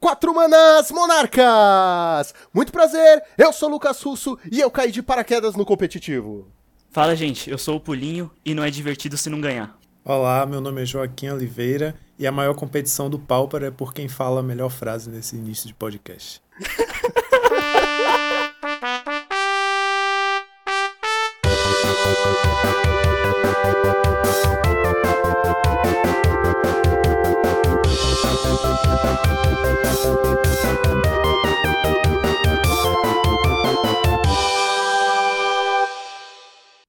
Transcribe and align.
Quatro 0.00 0.34
Manas 0.34 0.90
Monarcas! 0.90 2.34
Muito 2.54 2.72
prazer, 2.72 3.22
eu 3.36 3.52
sou 3.52 3.68
o 3.68 3.72
Lucas 3.72 4.00
Russo 4.00 4.38
e 4.50 4.58
eu 4.58 4.70
caí 4.70 4.90
de 4.90 5.02
paraquedas 5.02 5.54
no 5.54 5.66
competitivo. 5.66 6.48
Fala, 6.90 7.14
gente, 7.14 7.50
eu 7.50 7.58
sou 7.58 7.76
o 7.76 7.80
Pulinho 7.80 8.30
e 8.42 8.54
não 8.54 8.64
é 8.64 8.70
divertido 8.70 9.18
se 9.18 9.28
não 9.28 9.42
ganhar. 9.42 9.78
Olá, 10.02 10.46
meu 10.46 10.62
nome 10.62 10.80
é 10.80 10.86
Joaquim 10.86 11.28
Oliveira 11.28 11.94
e 12.18 12.26
a 12.26 12.32
maior 12.32 12.54
competição 12.54 13.10
do 13.10 13.18
Pauper 13.18 13.62
é 13.62 13.70
por 13.70 13.92
quem 13.92 14.08
fala 14.08 14.40
a 14.40 14.42
melhor 14.42 14.70
frase 14.70 15.10
nesse 15.10 15.36
início 15.36 15.66
de 15.66 15.74
podcast. 15.74 16.40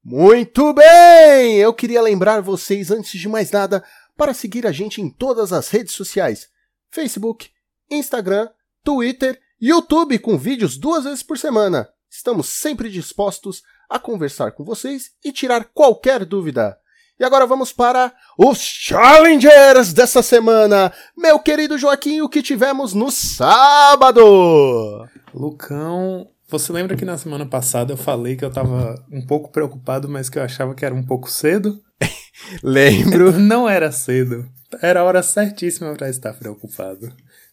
Muito 0.04 0.74
bem! 0.74 1.58
Eu 1.58 1.74
queria 1.74 2.02
lembrar 2.02 2.42
vocês, 2.42 2.92
antes 2.92 3.20
de 3.20 3.30
mais 3.30 3.50
nada, 3.50 3.84
para 4.18 4.34
seguir 4.34 4.68
a 4.68 4.72
gente 4.72 5.02
em 5.02 5.10
todas 5.10 5.54
as 5.54 5.70
redes 5.70 5.94
sociais: 5.94 6.50
Facebook, 6.90 7.50
Instagram, 7.90 8.50
Twitter, 8.84 9.40
YouTube, 9.60 10.20
com 10.20 10.38
vídeos 10.38 10.78
duas 10.78 11.06
vezes 11.06 11.24
por 11.24 11.38
semana. 11.38 11.88
Estamos 12.10 12.50
sempre 12.50 12.90
dispostos 12.90 13.64
a 13.90 13.98
conversar 14.00 14.52
com 14.52 14.66
vocês 14.66 15.12
e 15.24 15.32
tirar 15.32 15.66
qualquer 15.74 16.26
dúvida. 16.26 16.81
E 17.22 17.24
agora 17.24 17.46
vamos 17.46 17.72
para 17.72 18.12
os 18.36 18.58
Challengers 18.58 19.94
dessa 19.94 20.24
semana. 20.24 20.92
Meu 21.16 21.38
querido 21.38 21.78
Joaquim, 21.78 22.20
o 22.22 22.28
que 22.28 22.42
tivemos 22.42 22.96
no 22.96 23.12
sábado? 23.12 25.06
Lucão, 25.32 26.28
você 26.50 26.74
lembra 26.74 26.98
que 26.98 27.06
na 27.06 27.20
semana 27.20 27.46
passada 27.46 27.94
eu 27.94 27.98
falei 27.98 28.36
que 28.36 28.44
eu 28.44 28.50
tava 28.50 28.96
um 29.12 29.24
pouco 29.24 29.52
preocupado, 29.52 30.10
mas 30.10 30.32
que 30.32 30.40
eu 30.40 30.44
achava 30.44 30.74
que 30.74 30.84
era 30.84 30.96
um 30.96 31.06
pouco 31.06 31.30
cedo? 31.30 31.80
Lembro. 32.64 33.32
Não 33.40 33.70
era 33.70 33.92
cedo. 33.92 34.50
Era 34.82 35.02
a 35.02 35.04
hora 35.04 35.22
certíssima 35.22 35.94
para 35.94 36.10
estar 36.10 36.34
preocupado. 36.34 37.08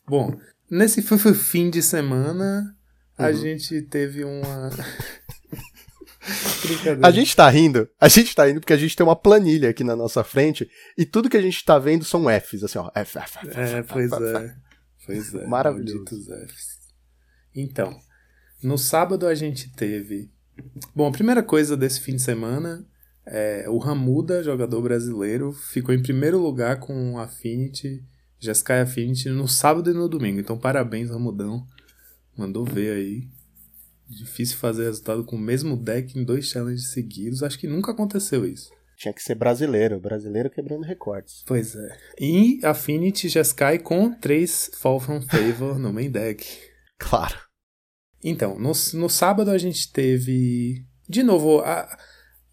Bom, 0.09 0.35
nesse 0.71 1.03
fim 1.35 1.69
de 1.69 1.83
semana, 1.83 2.75
a 3.19 3.27
Uhum. 3.27 3.35
gente 3.35 3.83
teve 3.83 4.25
uma. 4.25 4.71
A 7.03 7.11
gente 7.11 7.35
tá 7.35 7.49
rindo, 7.49 7.89
a 8.01 8.09
gente 8.09 8.35
tá 8.35 8.45
rindo 8.47 8.61
porque 8.61 8.73
a 8.73 8.77
gente 8.77 8.97
tem 8.97 9.05
uma 9.05 9.17
planilha 9.17 9.71
aqui 9.71 9.83
na 9.83 9.97
nossa 9.97 10.23
frente 10.23 10.69
e 10.97 11.05
tudo 11.05 11.29
que 11.31 11.37
a 11.37 11.43
gente 11.43 11.65
tá 11.65 11.79
vendo 11.79 12.05
são 12.05 12.25
Fs, 12.29 12.65
assim, 12.65 12.79
ó. 12.79 12.91
F, 12.95 13.19
F, 13.19 13.39
F, 13.39 13.59
É, 13.59 13.79
F, 13.79 13.93
pois 13.93 14.13
F, 14.13 14.23
F. 14.23 14.37
é. 14.37 14.55
Pois 15.07 15.35
é. 15.35 15.47
Maravilhoso. 15.47 16.05
Fs. 16.47 16.79
Então, 17.55 17.97
no 18.63 18.77
sábado 18.77 19.27
a 19.27 19.35
gente 19.35 19.73
teve. 19.75 20.31
Bom, 20.95 21.09
a 21.09 21.13
primeira 21.13 21.43
coisa 21.43 21.77
desse 21.77 22.01
fim 22.01 22.17
de 22.17 22.23
semana 22.23 22.85
é 23.27 23.67
o 23.69 23.79
Ramuda, 23.79 24.43
jogador 24.43 24.83
brasileiro, 24.83 25.53
ficou 25.53 25.95
em 25.95 26.03
primeiro 26.03 26.39
lugar 26.39 26.81
com 26.81 27.13
o 27.15 27.19
Affinity, 27.19 28.03
Jeskai 28.41 28.81
Affinity, 28.81 29.29
no 29.29 29.47
sábado 29.47 29.91
e 29.91 29.95
no 29.95 30.09
domingo. 30.09 30.41
Então, 30.41 30.59
parabéns, 30.59 31.11
Ramudão. 31.11 31.67
Mandou 32.37 32.65
ver 32.65 32.93
aí. 32.93 33.29
Difícil 34.09 34.57
fazer 34.57 34.85
resultado 34.85 35.23
com 35.25 35.37
o 35.37 35.41
mesmo 35.41 35.77
deck 35.77 36.19
em 36.19 36.25
dois 36.25 36.47
challenges 36.47 36.93
seguidos. 36.93 37.43
Acho 37.43 37.59
que 37.59 37.67
nunca 37.69 37.93
aconteceu 37.93 38.47
isso. 38.47 38.71
Tinha 38.97 39.13
que 39.15 39.23
ser 39.23 39.35
brasileiro, 39.37 40.01
brasileiro 40.01 40.51
quebrando 40.51 40.83
recordes. 40.83 41.45
Pois 41.47 41.77
é. 41.77 41.97
E 42.19 42.59
Affinity 42.65 43.29
Jeskai 43.29 43.79
com 43.79 44.13
três 44.13 44.71
Fall 44.79 44.99
from 44.99 45.21
Favor 45.23 45.79
no 45.79 45.93
main 45.93 46.11
deck. 46.11 46.45
Claro. 46.99 47.37
Então, 48.25 48.59
no, 48.59 48.73
no 48.95 49.09
sábado 49.09 49.51
a 49.51 49.59
gente 49.59 49.93
teve. 49.93 50.85
De 51.09 51.23
novo, 51.23 51.61
a- 51.61 51.97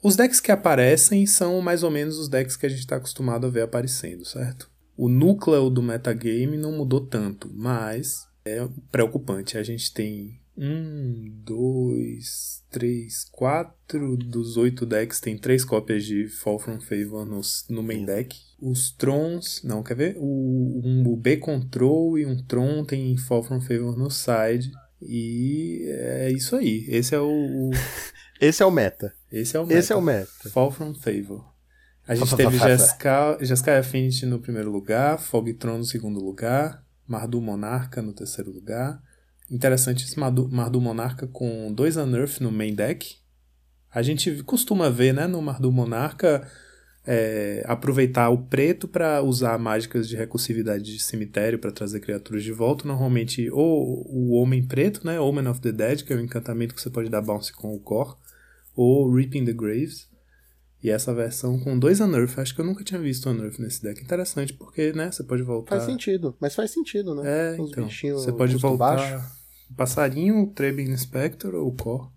os 0.03 0.15
decks 0.15 0.39
que 0.39 0.51
aparecem 0.51 1.25
são 1.25 1.59
mais 1.61 1.81
ou 1.81 1.89
menos 1.89 2.19
os 2.19 2.29
decks 2.29 2.55
que 2.55 2.65
a 2.67 2.69
gente 2.69 2.81
está 2.81 2.97
acostumado 2.97 3.47
a 3.47 3.49
ver 3.49 3.61
aparecendo, 3.63 4.23
certo? 4.23 4.69
O 4.95 5.09
núcleo 5.09 5.69
do 5.69 5.81
metagame 5.81 6.57
não 6.57 6.71
mudou 6.73 7.07
tanto, 7.07 7.49
mas 7.53 8.17
é 8.45 8.59
preocupante. 8.91 9.57
A 9.57 9.63
gente 9.63 9.91
tem 9.91 10.39
um, 10.57 11.25
dois, 11.43 12.63
três, 12.69 13.25
quatro 13.31 14.15
dos 14.17 14.57
oito 14.57 14.85
decks 14.85 15.19
tem 15.19 15.37
três 15.37 15.65
cópias 15.65 16.03
de 16.05 16.27
Fall 16.27 16.59
from 16.59 16.79
Favor 16.79 17.25
no, 17.25 17.41
no 17.69 17.83
main 17.83 18.05
deck. 18.05 18.37
Os 18.61 18.91
Trons, 18.91 19.61
não, 19.63 19.83
quer 19.83 19.95
ver? 19.95 20.15
O, 20.17 20.81
um, 20.83 21.03
o 21.07 21.15
B 21.17 21.37
Control 21.37 22.17
e 22.17 22.25
um 22.25 22.41
Tron 22.43 22.83
tem 22.85 23.17
Fall 23.17 23.43
from 23.43 23.59
Favor 23.61 23.97
no 23.97 24.09
side. 24.09 24.71
E 25.01 25.85
é 25.89 26.31
isso 26.31 26.55
aí. 26.55 26.85
Esse 26.87 27.13
é 27.15 27.19
o. 27.19 27.27
o- 27.27 27.71
Esse 28.41 28.61
é 28.61 28.65
o 28.65 28.71
meta. 28.71 29.13
esse 29.31 29.55
é 29.55 29.59
o 29.59 29.65
meta. 29.65 29.79
Esse 29.79 29.93
é 29.93 29.95
o 29.95 30.01
meta. 30.01 30.29
Fall 30.49 30.69
from 30.69 30.93
Favor. 30.93 31.45
A 32.05 32.13
gente 32.15 32.35
teve 32.35 32.57
Jeskai 32.59 33.37
Jeskai 33.45 33.77
Affinity 33.77 34.25
no 34.25 34.39
primeiro 34.39 34.69
lugar, 34.69 35.17
Fogtron 35.17 35.77
no 35.77 35.85
segundo 35.85 36.19
lugar, 36.19 36.83
Mardu 37.07 37.39
Monarca 37.41 38.01
no 38.01 38.13
terceiro 38.13 38.51
lugar. 38.51 39.01
Interessante 39.49 40.05
esse 40.05 40.19
Mardu, 40.19 40.81
Monarca 40.81 41.27
com 41.27 41.71
dois 41.73 41.97
Unearth 41.97 42.39
no 42.41 42.51
main 42.51 42.73
deck. 42.73 43.17
A 43.93 44.01
gente 44.01 44.43
costuma 44.43 44.89
ver, 44.89 45.13
né, 45.13 45.27
no 45.27 45.41
Mardu 45.41 45.71
Monarca 45.71 46.45
é, 47.05 47.63
aproveitar 47.67 48.29
o 48.29 48.39
preto 48.39 48.87
para 48.87 49.21
usar 49.21 49.57
mágicas 49.59 50.09
de 50.09 50.15
recursividade 50.15 50.83
de 50.83 50.99
cemitério 50.99 51.59
para 51.59 51.71
trazer 51.71 51.99
criaturas 51.99 52.43
de 52.43 52.51
volta. 52.51 52.87
Normalmente, 52.87 53.49
ou 53.51 54.05
o 54.09 54.33
Homem 54.33 54.65
Preto, 54.65 55.05
né, 55.05 55.19
Omen 55.19 55.47
of 55.47 55.61
the 55.61 55.71
Dead, 55.71 56.03
que 56.03 56.11
é 56.11 56.15
o 56.15 56.19
encantamento 56.19 56.73
que 56.73 56.81
você 56.81 56.89
pode 56.89 57.09
dar 57.09 57.21
bounce 57.21 57.53
com 57.53 57.73
o 57.73 57.79
core, 57.79 58.15
ou 58.75 59.13
Reaping 59.13 59.45
the 59.45 59.53
Graves. 59.53 60.09
E 60.85 60.89
essa 60.91 61.11
versão 61.15 61.57
com 61.57 61.79
dois 61.79 61.99
Unearth, 61.99 62.37
acho 62.37 62.53
que 62.53 62.61
eu 62.61 62.65
nunca 62.65 62.83
tinha 62.83 63.01
visto 63.01 63.27
Unearth 63.27 63.57
nesse 63.57 63.81
deck. 63.81 64.03
Interessante, 64.03 64.53
porque, 64.53 64.93
né, 64.93 65.11
você 65.11 65.23
pode 65.23 65.41
voltar... 65.41 65.77
Faz 65.77 65.83
sentido, 65.89 66.37
mas 66.39 66.53
faz 66.53 66.69
sentido, 66.69 67.15
né? 67.15 67.23
É, 67.25 67.59
Os 67.59 67.71
então, 67.71 67.85
bichinhos 67.85 68.21
você 68.23 68.31
pode 68.31 68.55
voltar 68.57 68.97
baixo. 68.97 69.25
passarinho, 69.75 70.43
o 70.43 70.47
Trebin 70.53 70.91
Inspector 70.91 71.55
ou 71.55 71.69
o 71.69 71.71
Core. 71.71 72.07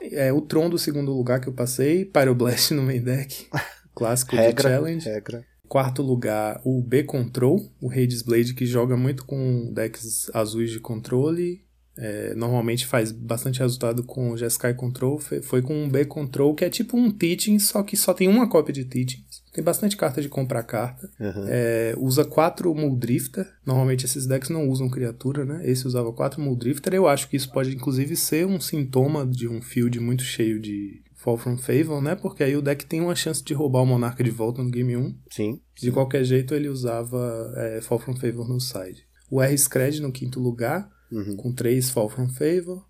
É, 0.00 0.32
o 0.32 0.40
Tron 0.40 0.70
do 0.70 0.78
segundo 0.78 1.12
lugar 1.12 1.40
que 1.40 1.48
eu 1.48 1.52
passei, 1.52 2.04
Pyroblast 2.04 2.70
no 2.72 2.82
main 2.84 3.02
deck, 3.02 3.48
clássico 3.96 4.36
Regra, 4.36 4.70
de 4.70 4.76
Challenge. 4.76 5.08
regra. 5.08 5.44
Quarto 5.66 6.00
lugar, 6.00 6.60
o 6.64 6.80
B 6.80 7.02
Control, 7.02 7.68
o 7.80 7.90
Hades 7.90 8.22
Blade, 8.22 8.54
que 8.54 8.64
joga 8.64 8.96
muito 8.96 9.24
com 9.26 9.72
decks 9.72 10.30
azuis 10.32 10.70
de 10.70 10.78
controle. 10.78 11.63
É, 11.96 12.34
normalmente 12.34 12.86
faz 12.86 13.12
bastante 13.12 13.60
resultado 13.60 14.02
com 14.02 14.30
o 14.30 14.36
Jeskai 14.36 14.74
Control. 14.74 15.18
Foi 15.42 15.62
com 15.62 15.84
um 15.84 15.88
B 15.88 16.04
Control, 16.04 16.54
que 16.54 16.64
é 16.64 16.70
tipo 16.70 16.96
um 16.96 17.10
Teaching, 17.10 17.58
só 17.58 17.82
que 17.82 17.96
só 17.96 18.12
tem 18.12 18.28
uma 18.28 18.48
cópia 18.48 18.72
de 18.72 18.84
Teachings. 18.84 19.44
Tem 19.52 19.62
bastante 19.62 19.96
carta 19.96 20.20
de 20.20 20.28
comprar 20.28 20.64
carta. 20.64 21.08
Uhum. 21.20 21.44
É, 21.46 21.94
usa 21.96 22.24
quatro 22.24 22.74
Muldrifter. 22.74 23.46
Normalmente 23.64 24.04
esses 24.04 24.26
decks 24.26 24.50
não 24.50 24.68
usam 24.68 24.90
criatura, 24.90 25.44
né? 25.44 25.62
Esse 25.64 25.86
usava 25.86 26.12
quatro 26.12 26.40
Muldrifter. 26.40 26.92
Eu 26.92 27.06
acho 27.06 27.28
que 27.28 27.36
isso 27.36 27.52
pode 27.52 27.72
inclusive 27.72 28.16
ser 28.16 28.46
um 28.46 28.58
sintoma 28.58 29.24
de 29.24 29.46
um 29.46 29.62
field 29.62 30.00
muito 30.00 30.24
cheio 30.24 30.60
de 30.60 31.04
Fall 31.24 31.38
from 31.38 31.56
Favor, 31.56 32.02
né? 32.02 32.14
Porque 32.14 32.42
aí 32.42 32.54
o 32.56 32.60
deck 32.60 32.84
tem 32.84 33.00
uma 33.00 33.14
chance 33.14 33.42
de 33.42 33.54
roubar 33.54 33.82
o 33.82 33.86
Monarca 33.86 34.22
de 34.22 34.30
volta 34.30 34.62
no 34.62 34.70
game 34.70 34.94
1. 34.96 35.14
Sim. 35.30 35.60
De 35.74 35.90
qualquer 35.90 36.22
jeito, 36.24 36.54
ele 36.54 36.68
usava 36.68 37.52
é, 37.56 37.80
Fall 37.80 37.98
from 37.98 38.16
Favor 38.16 38.46
no 38.46 38.60
side. 38.60 39.06
O 39.30 39.40
R-Scred 39.40 40.02
no 40.02 40.12
quinto 40.12 40.38
lugar, 40.38 40.90
Uhum. 41.10 41.36
com 41.36 41.52
3 41.52 41.90
Fall 41.90 42.08
from 42.08 42.28
Favor. 42.28 42.84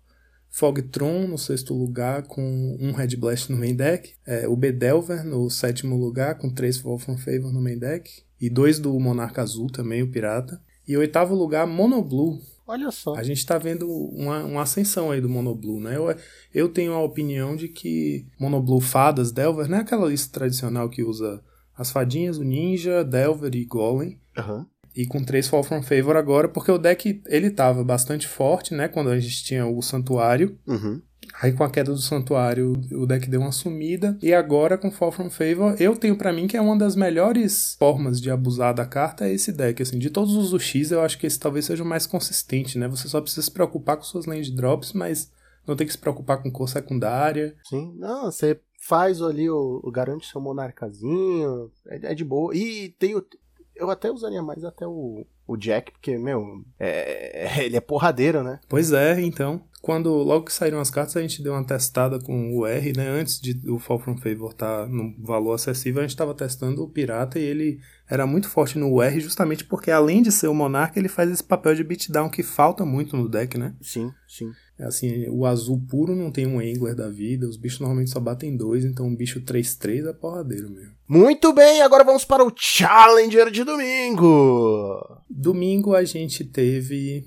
Fogtron 0.49 1.27
no 1.27 1.37
sexto 1.37 1.73
lugar, 1.73 2.23
com 2.23 2.77
um 2.79 2.91
Red 2.93 3.17
Blast 3.17 3.51
no 3.51 3.57
main 3.57 3.75
deck. 3.75 4.13
É, 4.25 4.47
o 4.47 4.55
Bedelver 4.55 5.25
no 5.25 5.49
sétimo 5.49 5.97
lugar, 5.97 6.37
com 6.37 6.49
3 6.49 6.77
Fall 6.77 6.97
from 6.97 7.17
Favor 7.17 7.51
no 7.51 7.61
main 7.61 7.77
deck. 7.77 8.09
E 8.39 8.49
dois 8.49 8.79
do 8.79 8.97
Monarca 8.99 9.41
Azul 9.41 9.67
também, 9.67 10.01
o 10.01 10.11
Pirata. 10.11 10.61
E 10.87 10.95
oitavo 10.95 11.35
lugar, 11.35 11.67
Mono 11.67 12.01
Blue. 12.01 12.39
Olha 12.67 12.89
só. 12.89 13.15
A 13.15 13.21
gente 13.21 13.45
tá 13.45 13.57
vendo 13.57 13.87
uma, 13.87 14.43
uma 14.43 14.61
ascensão 14.63 15.11
aí 15.11 15.21
do 15.21 15.29
Monoblue, 15.29 15.79
né? 15.79 15.97
Eu, 15.97 16.15
eu 16.53 16.69
tenho 16.69 16.93
a 16.93 17.03
opinião 17.03 17.55
de 17.55 17.67
que 17.67 18.25
Monoblue 18.39 18.81
Fadas, 18.81 19.31
Delver, 19.31 19.69
não 19.69 19.77
é 19.77 19.81
aquela 19.81 20.07
lista 20.07 20.33
tradicional 20.33 20.89
que 20.89 21.03
usa 21.03 21.43
as 21.77 21.91
fadinhas, 21.91 22.37
o 22.37 22.43
Ninja, 22.43 23.03
Delver 23.03 23.53
e 23.53 23.65
Golem. 23.65 24.19
Aham. 24.35 24.65
E 24.95 25.05
com 25.05 25.23
três 25.23 25.47
Fall 25.47 25.63
from 25.63 25.83
Favor 25.83 26.15
agora, 26.15 26.47
porque 26.47 26.71
o 26.71 26.77
deck 26.77 27.21
ele 27.27 27.49
tava 27.49 27.83
bastante 27.83 28.27
forte, 28.27 28.73
né? 28.73 28.87
Quando 28.87 29.09
a 29.09 29.19
gente 29.19 29.43
tinha 29.43 29.65
o 29.65 29.81
Santuário. 29.81 30.57
Uhum. 30.65 31.01
Aí 31.41 31.51
com 31.51 31.63
a 31.63 31.69
queda 31.69 31.91
do 31.91 31.97
Santuário, 31.97 32.73
o 32.93 33.05
deck 33.05 33.29
deu 33.29 33.41
uma 33.41 33.51
sumida. 33.51 34.17
E 34.21 34.33
agora 34.33 34.77
com 34.77 34.91
Fall 34.91 35.11
from 35.11 35.29
Favor, 35.29 35.75
eu 35.79 35.97
tenho 35.97 36.15
pra 36.15 36.31
mim 36.31 36.47
que 36.47 36.55
é 36.55 36.61
uma 36.61 36.77
das 36.77 36.95
melhores 36.95 37.75
formas 37.77 38.21
de 38.21 38.31
abusar 38.31 38.73
da 38.73 38.85
carta 38.85 39.25
é 39.27 39.33
esse 39.33 39.51
deck. 39.51 39.81
Assim, 39.81 39.99
de 39.99 40.09
todos 40.09 40.35
os 40.35 40.53
UX, 40.53 40.91
eu 40.91 41.01
acho 41.01 41.17
que 41.17 41.27
esse 41.27 41.39
talvez 41.39 41.65
seja 41.65 41.83
o 41.83 41.85
mais 41.85 42.05
consistente, 42.07 42.77
né? 42.77 42.87
Você 42.87 43.07
só 43.07 43.19
precisa 43.19 43.41
se 43.41 43.51
preocupar 43.51 43.97
com 43.97 44.03
suas 44.03 44.25
land 44.25 44.49
drops, 44.55 44.93
mas 44.93 45.31
não 45.67 45.75
tem 45.75 45.85
que 45.85 45.93
se 45.93 45.99
preocupar 45.99 46.41
com 46.41 46.51
cor 46.51 46.69
secundária. 46.69 47.55
Sim. 47.63 47.93
Não, 47.97 48.25
você 48.25 48.59
faz 48.87 49.21
ali 49.21 49.49
o, 49.49 49.81
o 49.83 49.91
garante 49.91 50.27
seu 50.27 50.39
monarcazinho. 50.39 51.71
É, 51.87 52.11
é 52.11 52.15
de 52.15 52.23
boa. 52.23 52.55
E 52.55 52.89
tem 52.99 53.15
o. 53.15 53.25
Eu 53.75 53.89
até 53.89 54.11
usaria 54.11 54.41
mais 54.41 54.63
até 54.63 54.87
o, 54.87 55.25
o 55.47 55.57
Jack, 55.57 55.91
porque, 55.91 56.17
meu, 56.17 56.63
é, 56.79 57.59
ele 57.65 57.75
é 57.75 57.81
porradeiro, 57.81 58.43
né? 58.43 58.59
Pois 58.67 58.91
é, 58.91 59.19
então. 59.21 59.61
Quando 59.81 60.09
logo 60.09 60.45
que 60.45 60.53
saíram 60.53 60.79
as 60.79 60.89
cartas, 60.89 61.15
a 61.15 61.21
gente 61.21 61.43
deu 61.43 61.53
uma 61.53 61.63
testada 61.63 62.19
com 62.19 62.55
o 62.57 62.65
R, 62.65 62.91
né? 62.97 63.07
Antes 63.07 63.39
de 63.39 63.69
o 63.69 63.77
Fall 63.77 63.99
from 63.99 64.17
Favor 64.17 64.49
estar 64.49 64.81
tá 64.81 64.87
no 64.87 65.13
valor 65.23 65.53
acessível, 65.53 65.99
a 65.99 66.03
gente 66.03 66.09
estava 66.09 66.33
testando 66.33 66.81
o 66.81 66.89
Pirata 66.89 67.37
e 67.37 67.43
ele 67.43 67.79
era 68.09 68.25
muito 68.25 68.49
forte 68.49 68.79
no 68.79 68.99
R, 68.99 69.19
justamente 69.19 69.63
porque 69.63 69.91
além 69.91 70.23
de 70.23 70.31
ser 70.31 70.47
o 70.47 70.55
Monarca, 70.55 70.97
ele 70.97 71.07
faz 71.07 71.29
esse 71.29 71.43
papel 71.43 71.75
de 71.75 71.83
beatdown 71.83 72.29
que 72.29 72.41
falta 72.41 72.83
muito 72.83 73.15
no 73.15 73.29
deck, 73.29 73.59
né? 73.59 73.75
Sim, 73.79 74.11
sim. 74.27 74.51
É 74.77 74.83
assim, 74.83 75.29
o 75.29 75.45
azul 75.45 75.81
puro 75.89 76.15
não 76.15 76.29
tem 76.29 76.45
um 76.45 76.59
Angler 76.59 76.95
da 76.95 77.09
vida, 77.09 77.47
os 77.47 77.55
bichos 77.55 77.79
normalmente 77.79 78.11
só 78.11 78.19
batem 78.19 78.57
dois, 78.57 78.83
então 78.83 79.07
um 79.07 79.15
bicho 79.15 79.39
3-3 79.39 80.09
é 80.09 80.13
porradeiro 80.13 80.69
mesmo. 80.69 80.93
Muito 81.07 81.53
bem, 81.53 81.81
agora 81.81 82.03
vamos 82.03 82.25
para 82.25 82.43
o 82.43 82.51
Challenger 82.53 83.49
de 83.49 83.63
domingo. 83.63 85.21
Domingo 85.29 85.95
a 85.95 86.03
gente 86.03 86.43
teve 86.43 87.25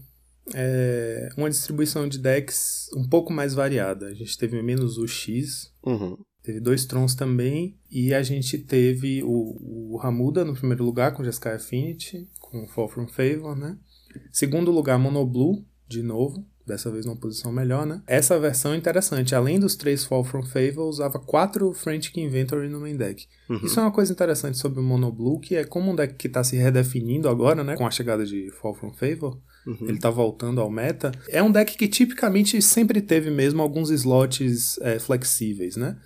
é, 0.54 1.30
uma 1.36 1.48
distribuição 1.48 2.06
de 2.06 2.18
decks 2.18 2.88
um 2.94 3.08
pouco 3.08 3.32
mais 3.32 3.54
variada. 3.54 4.06
A 4.06 4.14
gente 4.14 4.36
teve 4.36 4.60
menos 4.62 4.98
o 4.98 5.06
X, 5.06 5.72
uhum. 5.84 6.18
teve 6.42 6.60
dois 6.60 6.84
Trons 6.84 7.14
também, 7.14 7.78
e 7.90 8.12
a 8.12 8.22
gente 8.22 8.58
teve 8.58 9.22
o, 9.22 9.94
o 9.94 9.96
Ramuda 9.96 10.44
no 10.44 10.54
primeiro 10.54 10.84
lugar 10.84 11.14
com 11.14 11.24
Jeskai 11.24 11.54
Affinity, 11.54 12.28
com 12.40 12.66
Fall 12.68 12.88
from 12.88 13.08
Favor, 13.08 13.56
né? 13.56 13.78
Segundo 14.32 14.70
lugar, 14.70 14.98
Monoblue, 14.98 15.64
de 15.86 16.02
novo, 16.02 16.46
dessa 16.68 16.90
vez 16.90 17.04
numa 17.04 17.16
posição 17.16 17.50
melhor, 17.50 17.84
né? 17.84 18.00
Essa 18.06 18.38
versão 18.38 18.74
é 18.74 18.76
interessante. 18.76 19.34
Além 19.34 19.58
dos 19.58 19.74
três 19.74 20.04
Fall 20.04 20.22
from 20.22 20.44
Favor, 20.44 20.88
usava 20.88 21.18
quatro 21.18 21.72
Frantic 21.72 22.16
Inventory 22.18 22.68
no 22.68 22.80
main 22.80 22.96
deck. 22.96 23.26
Uhum. 23.48 23.60
Isso 23.64 23.80
é 23.80 23.82
uma 23.82 23.90
coisa 23.90 24.12
interessante 24.12 24.58
sobre 24.58 24.78
o 24.78 24.82
Mono 24.82 25.10
Blue, 25.10 25.40
que 25.40 25.56
é 25.56 25.64
como 25.64 25.90
um 25.90 25.96
deck 25.96 26.14
que 26.14 26.28
está 26.28 26.44
se 26.44 26.56
redefinindo 26.56 27.28
agora, 27.28 27.64
né? 27.64 27.76
Com 27.76 27.86
a 27.86 27.90
chegada 27.90 28.24
de 28.24 28.50
Fall 28.52 28.74
from 28.74 28.92
Favor. 28.92 29.40
Uhum. 29.66 29.76
Ele 29.82 29.96
está 29.96 30.10
voltando 30.10 30.60
ao 30.60 30.70
meta. 30.70 31.10
É 31.28 31.42
um 31.42 31.50
deck 31.50 31.76
que 31.76 31.88
tipicamente 31.88 32.60
sempre 32.62 33.00
teve 33.00 33.30
mesmo 33.30 33.60
alguns 33.60 33.90
slots 33.90 34.78
é, 34.82 34.98
flexíveis, 34.98 35.76
né? 35.76 35.96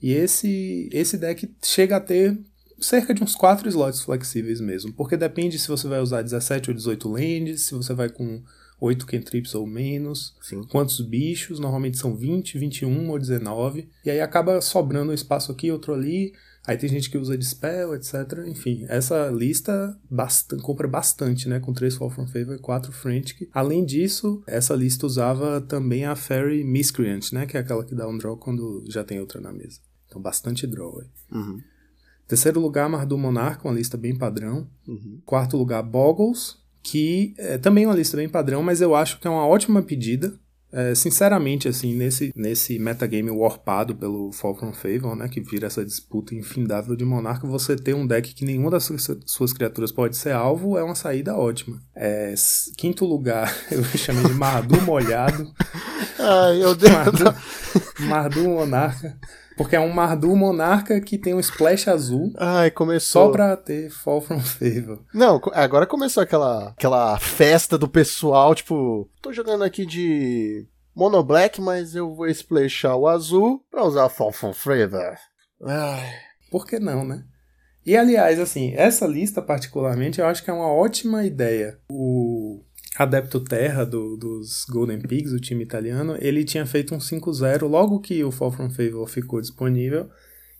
E 0.00 0.12
esse, 0.12 0.88
esse 0.92 1.16
deck 1.16 1.48
chega 1.62 1.96
a 1.96 2.00
ter 2.00 2.38
cerca 2.80 3.12
de 3.12 3.22
uns 3.22 3.34
4 3.34 3.68
slots 3.68 4.02
flexíveis 4.02 4.60
mesmo, 4.60 4.92
porque 4.92 5.16
depende 5.16 5.58
se 5.58 5.68
você 5.68 5.88
vai 5.88 6.00
usar 6.00 6.22
17 6.22 6.70
ou 6.70 6.76
18 6.76 7.08
lands, 7.08 7.62
se 7.62 7.74
você 7.74 7.92
vai 7.92 8.08
com 8.08 8.42
8 8.80 9.06
cantrips 9.06 9.54
ou 9.54 9.66
menos, 9.66 10.36
Sim. 10.40 10.62
quantos 10.64 11.00
bichos, 11.00 11.58
normalmente 11.58 11.98
são 11.98 12.14
20, 12.14 12.58
21 12.58 13.10
ou 13.10 13.18
19, 13.18 13.88
e 14.04 14.10
aí 14.10 14.20
acaba 14.20 14.60
sobrando 14.60 15.10
um 15.10 15.14
espaço 15.14 15.50
aqui, 15.50 15.70
outro 15.70 15.92
ali, 15.92 16.32
aí 16.66 16.76
tem 16.76 16.88
gente 16.88 17.10
que 17.10 17.18
usa 17.18 17.36
Dispel, 17.36 17.94
etc. 17.94 18.14
Enfim, 18.46 18.84
essa 18.88 19.28
lista 19.28 19.98
bastante, 20.08 20.62
compra 20.62 20.86
bastante, 20.86 21.48
né, 21.48 21.58
com 21.58 21.72
3 21.72 21.96
Fall 21.96 22.10
From 22.10 22.26
Favor 22.26 22.54
e 22.54 22.60
4 22.60 22.92
Frantic. 22.92 23.48
Além 23.52 23.84
disso, 23.84 24.42
essa 24.46 24.74
lista 24.74 25.06
usava 25.06 25.60
também 25.60 26.04
a 26.04 26.14
Fairy 26.14 26.62
Miscreant, 26.62 27.32
né, 27.32 27.46
que 27.46 27.56
é 27.56 27.60
aquela 27.60 27.84
que 27.84 27.94
dá 27.94 28.06
um 28.06 28.16
draw 28.16 28.36
quando 28.36 28.84
já 28.88 29.02
tem 29.02 29.18
outra 29.18 29.40
na 29.40 29.52
mesa. 29.52 29.80
Então 30.06 30.22
bastante 30.22 30.66
draw 30.66 31.00
aí. 31.00 31.06
Uhum. 31.32 31.60
Terceiro 32.28 32.60
lugar, 32.60 32.88
Mardu 32.90 33.16
Monarca, 33.16 33.66
uma 33.66 33.74
lista 33.74 33.96
bem 33.96 34.14
padrão. 34.14 34.68
Uhum. 34.86 35.18
Quarto 35.24 35.56
lugar, 35.56 35.82
Boggles, 35.82 36.58
que 36.82 37.34
é 37.38 37.58
também 37.58 37.86
uma 37.86 37.94
lista 37.94 38.16
bem 38.16 38.28
padrão, 38.28 38.62
mas 38.62 38.80
eu 38.80 38.94
acho 38.94 39.18
que 39.18 39.26
é 39.26 39.30
uma 39.30 39.46
ótima 39.46 39.82
pedida. 39.82 40.32
É, 40.70 40.94
sinceramente, 40.94 41.66
assim, 41.66 41.94
nesse, 41.94 42.30
nesse 42.36 42.78
metagame 42.78 43.30
warpado 43.30 43.94
pelo 43.94 44.30
Fall 44.32 44.54
from 44.54 44.72
Favor, 44.74 45.16
né, 45.16 45.26
que 45.26 45.40
vira 45.40 45.66
essa 45.66 45.82
disputa 45.82 46.34
infindável 46.34 46.94
de 46.94 47.06
Monarca, 47.06 47.46
você 47.46 47.74
ter 47.74 47.94
um 47.94 48.06
deck 48.06 48.34
que 48.34 48.44
nenhuma 48.44 48.70
das 48.70 48.84
suas, 48.84 49.08
suas 49.24 49.52
criaturas 49.54 49.90
pode 49.90 50.14
ser 50.16 50.32
alvo 50.32 50.76
é 50.76 50.82
uma 50.82 50.94
saída 50.94 51.34
ótima. 51.34 51.80
É, 51.96 52.34
quinto 52.76 53.06
lugar, 53.06 53.54
eu 53.72 53.82
chamei 53.84 54.24
de 54.24 54.34
Mardu 54.34 54.78
Molhado. 54.82 55.50
Ai, 56.20 56.58
meu 56.58 56.74
Deus. 56.74 56.92
Mardu, 56.92 57.24
Mardu 58.00 58.44
Monarca. 58.44 59.18
Porque 59.56 59.74
é 59.74 59.80
um 59.80 59.92
Mardu 59.92 60.36
Monarca 60.36 61.00
que 61.00 61.18
tem 61.18 61.34
um 61.34 61.40
splash 61.40 61.88
azul. 61.88 62.32
Ai, 62.38 62.70
começou. 62.70 63.26
Só 63.26 63.32
pra 63.32 63.56
ter 63.56 63.90
Fall 63.90 64.20
from 64.20 64.40
Favor. 64.40 65.04
Não, 65.12 65.40
agora 65.52 65.86
começou 65.86 66.22
aquela, 66.22 66.68
aquela 66.68 67.18
festa 67.18 67.76
do 67.76 67.88
pessoal, 67.88 68.54
tipo, 68.54 69.10
tô 69.20 69.32
jogando 69.32 69.64
aqui 69.64 69.84
de 69.84 70.66
Mono 70.94 71.22
Black, 71.24 71.60
mas 71.60 71.94
eu 71.94 72.14
vou 72.14 72.28
splashar 72.28 72.96
o 72.96 73.08
azul 73.08 73.60
pra 73.70 73.84
usar 73.84 74.08
Fall 74.08 74.32
from 74.32 74.52
Favor. 74.52 75.16
Ai. 75.64 76.06
Por 76.50 76.64
que 76.64 76.78
não, 76.78 77.04
né? 77.04 77.24
E 77.84 77.96
aliás, 77.96 78.38
assim, 78.38 78.74
essa 78.76 79.06
lista 79.06 79.40
particularmente 79.40 80.20
eu 80.20 80.26
acho 80.26 80.44
que 80.44 80.50
é 80.50 80.52
uma 80.52 80.70
ótima 80.70 81.24
ideia. 81.24 81.78
O 81.90 82.62
Adepto 82.98 83.38
Terra 83.38 83.86
do, 83.86 84.16
dos 84.16 84.64
Golden 84.68 85.00
Pigs, 85.00 85.32
o 85.32 85.38
time 85.38 85.62
italiano, 85.62 86.16
ele 86.18 86.44
tinha 86.44 86.66
feito 86.66 86.92
um 86.94 86.98
5-0 86.98 87.68
logo 87.68 88.00
que 88.00 88.24
o 88.24 88.32
Fall 88.32 88.50
From 88.50 88.70
Favor 88.70 89.08
ficou 89.08 89.40
disponível, 89.40 90.10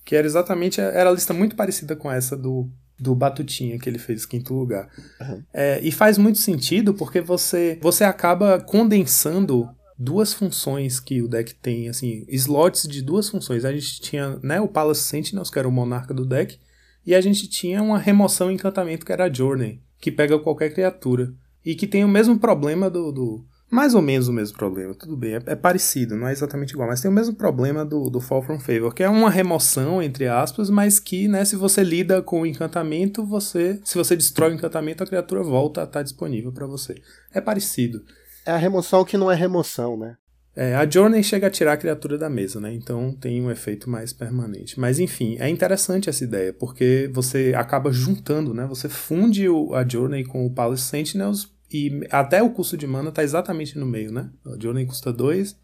que 0.04 0.14
era 0.14 0.24
exatamente, 0.24 0.80
era 0.80 1.10
a 1.10 1.12
lista 1.12 1.34
muito 1.34 1.56
parecida 1.56 1.96
com 1.96 2.10
essa 2.10 2.36
do, 2.36 2.70
do 2.96 3.12
Batutinha 3.12 3.76
que 3.76 3.88
ele 3.88 3.98
fez 3.98 4.24
quinto 4.24 4.54
lugar. 4.54 4.88
Uhum. 5.20 5.42
É, 5.52 5.80
e 5.82 5.90
faz 5.90 6.16
muito 6.16 6.38
sentido 6.38 6.94
porque 6.94 7.20
você, 7.20 7.76
você 7.82 8.04
acaba 8.04 8.60
condensando 8.60 9.68
duas 9.98 10.32
funções 10.32 11.00
que 11.00 11.20
o 11.20 11.26
deck 11.26 11.52
tem, 11.56 11.88
assim, 11.88 12.24
slots 12.28 12.86
de 12.86 13.02
duas 13.02 13.28
funções. 13.28 13.64
A 13.64 13.72
gente 13.72 14.00
tinha 14.00 14.38
né, 14.44 14.60
o 14.60 14.68
Palace 14.68 15.02
Sentinels, 15.02 15.50
que 15.50 15.58
era 15.58 15.66
o 15.66 15.72
monarca 15.72 16.14
do 16.14 16.24
deck, 16.24 16.56
e 17.04 17.16
a 17.16 17.20
gente 17.20 17.48
tinha 17.48 17.82
uma 17.82 17.98
remoção 17.98 18.48
encantamento, 18.48 19.04
que 19.04 19.12
era 19.12 19.24
a 19.24 19.32
Journey, 19.32 19.82
que 20.00 20.12
pega 20.12 20.38
qualquer 20.38 20.72
criatura 20.72 21.34
e 21.64 21.74
que 21.74 21.86
tem 21.86 22.04
o 22.04 22.08
mesmo 22.08 22.38
problema 22.38 22.88
do, 22.88 23.12
do 23.12 23.44
mais 23.70 23.94
ou 23.94 24.00
menos 24.00 24.28
o 24.28 24.32
mesmo 24.32 24.56
problema, 24.56 24.94
tudo 24.94 25.16
bem, 25.16 25.34
é, 25.34 25.42
é, 25.46 25.54
parecido, 25.54 26.16
não 26.16 26.26
é 26.26 26.32
exatamente 26.32 26.72
igual, 26.72 26.88
mas 26.88 27.02
tem 27.02 27.10
o 27.10 27.14
mesmo 27.14 27.34
problema 27.34 27.84
do, 27.84 28.08
do 28.08 28.20
Fall 28.20 28.42
from 28.42 28.58
Favor, 28.58 28.94
que 28.94 29.02
é 29.02 29.08
uma 29.08 29.28
remoção, 29.28 30.02
entre 30.02 30.26
aspas, 30.26 30.70
mas 30.70 30.98
que, 30.98 31.28
né, 31.28 31.44
se 31.44 31.54
você 31.54 31.82
lida 31.82 32.22
com 32.22 32.40
o 32.40 32.46
encantamento, 32.46 33.26
você, 33.26 33.78
se 33.84 33.96
você 33.96 34.16
destrói 34.16 34.52
o 34.52 34.54
encantamento, 34.54 35.02
a 35.02 35.06
criatura 35.06 35.42
volta 35.42 35.82
a 35.82 35.84
estar 35.84 36.02
disponível 36.02 36.50
para 36.50 36.66
você. 36.66 36.94
É 37.32 37.40
parecido. 37.40 38.02
É 38.46 38.52
a 38.52 38.56
remoção 38.56 39.04
que 39.04 39.18
não 39.18 39.30
é 39.30 39.34
remoção, 39.34 39.98
né? 39.98 40.16
É, 40.60 40.74
a 40.74 40.90
Journey 40.90 41.22
chega 41.22 41.46
a 41.46 41.50
tirar 41.50 41.74
a 41.74 41.76
criatura 41.76 42.18
da 42.18 42.28
mesa, 42.28 42.60
né? 42.60 42.74
Então 42.74 43.12
tem 43.12 43.40
um 43.40 43.48
efeito 43.48 43.88
mais 43.88 44.12
permanente. 44.12 44.80
Mas 44.80 44.98
enfim, 44.98 45.36
é 45.38 45.48
interessante 45.48 46.10
essa 46.10 46.24
ideia, 46.24 46.52
porque 46.52 47.08
você 47.14 47.54
acaba 47.56 47.92
juntando, 47.92 48.52
né? 48.52 48.66
Você 48.66 48.88
funde 48.88 49.48
o, 49.48 49.72
a 49.72 49.86
Journey 49.86 50.24
com 50.24 50.44
o 50.44 50.50
Palace 50.50 50.82
Sentinels 50.82 51.48
e 51.72 52.04
até 52.10 52.42
o 52.42 52.50
custo 52.50 52.76
de 52.76 52.88
mana 52.88 53.12
tá 53.12 53.22
exatamente 53.22 53.78
no 53.78 53.86
meio, 53.86 54.10
né? 54.10 54.30
O 54.44 54.60
Journey 54.60 54.84
custa 54.84 55.12
2, 55.12 55.56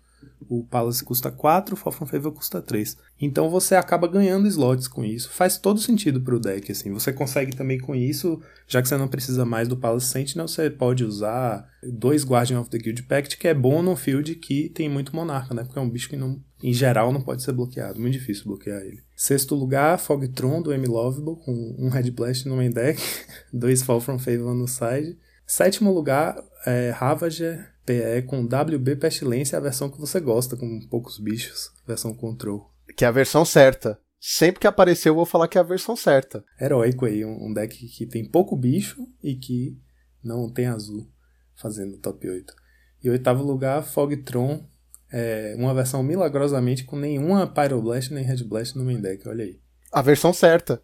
o 0.48 0.64
Palace 0.64 1.04
custa 1.04 1.30
4, 1.30 1.74
o 1.74 1.92
from 1.92 2.06
Favor 2.06 2.32
custa 2.32 2.60
3. 2.60 2.96
Então 3.20 3.48
você 3.48 3.74
acaba 3.74 4.08
ganhando 4.08 4.48
slots 4.48 4.88
com 4.88 5.04
isso. 5.04 5.30
Faz 5.30 5.58
todo 5.58 5.80
sentido 5.80 6.20
pro 6.20 6.40
deck, 6.40 6.70
assim. 6.70 6.92
Você 6.92 7.12
consegue 7.12 7.56
também 7.56 7.78
com 7.78 7.94
isso, 7.94 8.40
já 8.66 8.80
que 8.80 8.88
você 8.88 8.96
não 8.96 9.08
precisa 9.08 9.44
mais 9.44 9.68
do 9.68 9.76
Palace 9.76 10.06
Sentinel, 10.06 10.48
você 10.48 10.70
pode 10.70 11.04
usar 11.04 11.68
dois 11.82 12.24
Guardian 12.24 12.60
of 12.60 12.70
the 12.70 12.78
Guild 12.78 13.02
Pact, 13.04 13.36
que 13.36 13.48
é 13.48 13.54
bom 13.54 13.82
no 13.82 13.96
field 13.96 14.34
que 14.36 14.68
tem 14.68 14.88
muito 14.88 15.14
Monarca, 15.14 15.54
né? 15.54 15.64
Porque 15.64 15.78
é 15.78 15.82
um 15.82 15.90
bicho 15.90 16.08
que 16.08 16.16
não, 16.16 16.40
em 16.62 16.72
geral 16.72 17.12
não 17.12 17.20
pode 17.20 17.42
ser 17.42 17.52
bloqueado. 17.52 18.00
Muito 18.00 18.14
difícil 18.14 18.44
bloquear 18.44 18.80
ele. 18.80 19.02
Sexto 19.16 19.54
lugar, 19.54 19.98
Fogtron 19.98 20.62
do 20.62 20.72
M 20.72 20.86
Lovable, 20.86 21.36
com 21.44 21.76
um 21.78 21.88
Red 21.88 22.10
Blast 22.10 22.48
no 22.48 22.56
main 22.56 22.70
deck, 22.70 23.00
dois 23.52 23.82
Fall 23.82 24.00
from 24.00 24.18
Favor 24.18 24.54
no 24.54 24.66
side. 24.66 25.18
Sétimo 25.46 25.92
lugar, 25.92 26.42
é 26.66 26.90
Ravager 26.90 27.73
PE 27.84 28.22
com 28.26 28.44
WB 28.44 28.96
Pestilência, 28.96 29.58
a 29.58 29.60
versão 29.60 29.90
que 29.90 30.00
você 30.00 30.20
gosta, 30.20 30.56
com 30.56 30.80
poucos 30.88 31.18
bichos, 31.18 31.70
versão 31.86 32.14
Control. 32.14 32.72
Que 32.96 33.04
é 33.04 33.08
a 33.08 33.12
versão 33.12 33.44
certa. 33.44 33.98
Sempre 34.18 34.60
que 34.60 34.66
aparecer 34.66 35.10
eu 35.10 35.14
vou 35.14 35.26
falar 35.26 35.48
que 35.48 35.58
é 35.58 35.60
a 35.60 35.64
versão 35.64 35.94
certa. 35.94 36.42
Heróico 36.58 37.04
aí, 37.04 37.24
um 37.24 37.52
deck 37.52 37.86
que 37.88 38.06
tem 38.06 38.28
pouco 38.28 38.56
bicho 38.56 39.06
e 39.22 39.34
que 39.34 39.78
não 40.22 40.50
tem 40.50 40.66
azul, 40.66 41.06
fazendo 41.54 41.98
top 41.98 42.28
8. 42.28 42.54
E 43.02 43.10
oitavo 43.10 43.44
lugar, 43.44 43.82
Fogtron, 43.82 44.66
é 45.12 45.54
uma 45.58 45.74
versão 45.74 46.02
milagrosamente 46.02 46.84
com 46.84 46.96
nenhuma 46.96 47.46
Pyroblast 47.46 48.10
nem 48.12 48.24
Red 48.24 48.44
Blast 48.44 48.76
no 48.76 48.84
main 48.84 49.00
deck, 49.00 49.28
olha 49.28 49.44
aí. 49.44 49.60
A 49.92 50.00
versão 50.00 50.32
certa. 50.32 50.82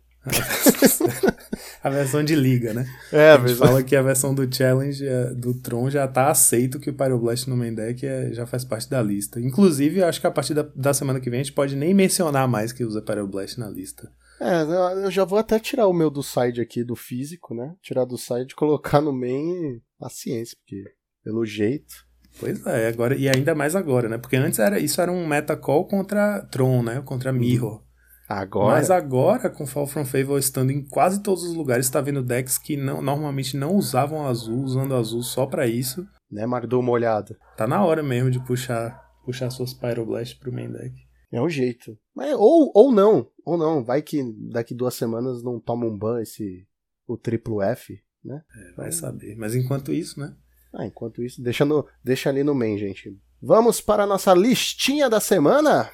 A 1.82 1.88
versão 1.88 2.22
de 2.22 2.34
liga, 2.34 2.74
né? 2.74 2.86
É, 3.10 3.30
a 3.30 3.36
gente 3.36 3.46
versão... 3.46 3.66
fala 3.66 3.82
que 3.82 3.96
a 3.96 4.02
versão 4.02 4.34
do 4.34 4.54
Challenge 4.54 5.06
é, 5.06 5.34
do 5.34 5.54
Tron 5.54 5.88
já 5.88 6.06
tá 6.06 6.30
aceito 6.30 6.78
que 6.78 6.90
o 6.90 6.94
Pyroblast 6.94 7.48
no 7.48 7.56
main 7.56 7.74
deck 7.74 8.06
é, 8.06 8.32
já 8.32 8.46
faz 8.46 8.64
parte 8.64 8.88
da 8.88 9.02
lista. 9.02 9.40
Inclusive, 9.40 10.02
acho 10.02 10.20
que 10.20 10.26
a 10.26 10.30
partir 10.30 10.54
da, 10.54 10.62
da, 10.74 10.92
semana 10.92 11.20
que 11.20 11.30
vem 11.30 11.40
a 11.40 11.42
gente 11.42 11.54
pode 11.54 11.74
nem 11.74 11.94
mencionar 11.94 12.46
mais 12.46 12.72
que 12.72 12.84
usa 12.84 13.00
Pyroblast 13.00 13.58
na 13.58 13.70
lista. 13.70 14.12
É, 14.40 14.62
eu 15.04 15.10
já 15.10 15.24
vou 15.24 15.38
até 15.38 15.58
tirar 15.58 15.86
o 15.86 15.92
meu 15.92 16.10
do 16.10 16.22
side 16.22 16.60
aqui, 16.60 16.82
do 16.84 16.96
físico, 16.96 17.54
né? 17.54 17.74
Tirar 17.82 18.04
do 18.04 18.16
side, 18.18 18.54
colocar 18.56 19.00
no 19.00 19.12
main 19.12 19.80
paciência, 19.98 20.56
porque 20.60 20.84
pelo 21.24 21.44
jeito. 21.44 21.94
Pois 22.38 22.64
é, 22.66 22.88
agora, 22.88 23.14
e 23.16 23.28
ainda 23.28 23.54
mais 23.54 23.74
agora, 23.74 24.08
né? 24.08 24.16
Porque 24.16 24.36
antes 24.36 24.58
era, 24.58 24.78
isso 24.78 25.00
era 25.00 25.10
um 25.10 25.26
meta 25.26 25.56
call 25.56 25.86
contra 25.86 26.40
Tron, 26.50 26.82
né? 26.82 27.02
Contra 27.04 27.32
Mirror. 27.32 27.82
Agora. 28.30 28.76
Mas 28.76 28.92
agora, 28.92 29.50
com 29.50 29.66
Fall 29.66 29.88
From 29.88 30.04
Favor 30.04 30.38
estando 30.38 30.70
em 30.70 30.84
quase 30.84 31.20
todos 31.20 31.42
os 31.42 31.52
lugares, 31.52 31.86
está 31.86 32.00
vendo 32.00 32.22
decks 32.22 32.58
que 32.58 32.76
não, 32.76 33.02
normalmente 33.02 33.56
não 33.56 33.74
usavam 33.74 34.24
azul, 34.24 34.62
usando 34.62 34.94
azul 34.94 35.20
só 35.20 35.46
para 35.46 35.66
isso. 35.66 36.06
Né, 36.30 36.46
Mardu 36.46 36.80
molhado. 36.80 37.36
Tá 37.56 37.66
na 37.66 37.84
hora 37.84 38.04
mesmo 38.04 38.30
de 38.30 38.38
puxar, 38.38 39.04
puxar 39.24 39.50
suas 39.50 39.74
Pyroblast 39.74 40.38
pro 40.38 40.52
main 40.52 40.70
deck. 40.70 40.94
É 41.32 41.42
um 41.42 41.48
jeito. 41.48 41.98
Mas, 42.14 42.32
ou, 42.34 42.70
ou 42.72 42.92
não, 42.92 43.28
ou 43.44 43.58
não. 43.58 43.82
Vai 43.82 44.00
que 44.00 44.22
daqui 44.52 44.76
duas 44.76 44.94
semanas 44.94 45.42
não 45.42 45.58
toma 45.58 45.86
um 45.86 45.98
ban 45.98 46.22
esse. 46.22 46.64
o 47.08 47.16
triplo 47.16 47.60
F, 47.60 48.00
né? 48.24 48.44
É, 48.56 48.72
vai 48.74 48.92
saber. 48.92 49.34
Mas 49.36 49.56
enquanto 49.56 49.92
isso, 49.92 50.20
né? 50.20 50.36
Ah, 50.72 50.86
enquanto 50.86 51.20
isso, 51.20 51.42
deixa, 51.42 51.64
no, 51.64 51.84
deixa 52.04 52.30
ali 52.30 52.44
no 52.44 52.54
main, 52.54 52.78
gente. 52.78 53.12
Vamos 53.42 53.80
para 53.80 54.04
a 54.04 54.06
nossa 54.06 54.32
listinha 54.32 55.10
da 55.10 55.18
semana? 55.18 55.90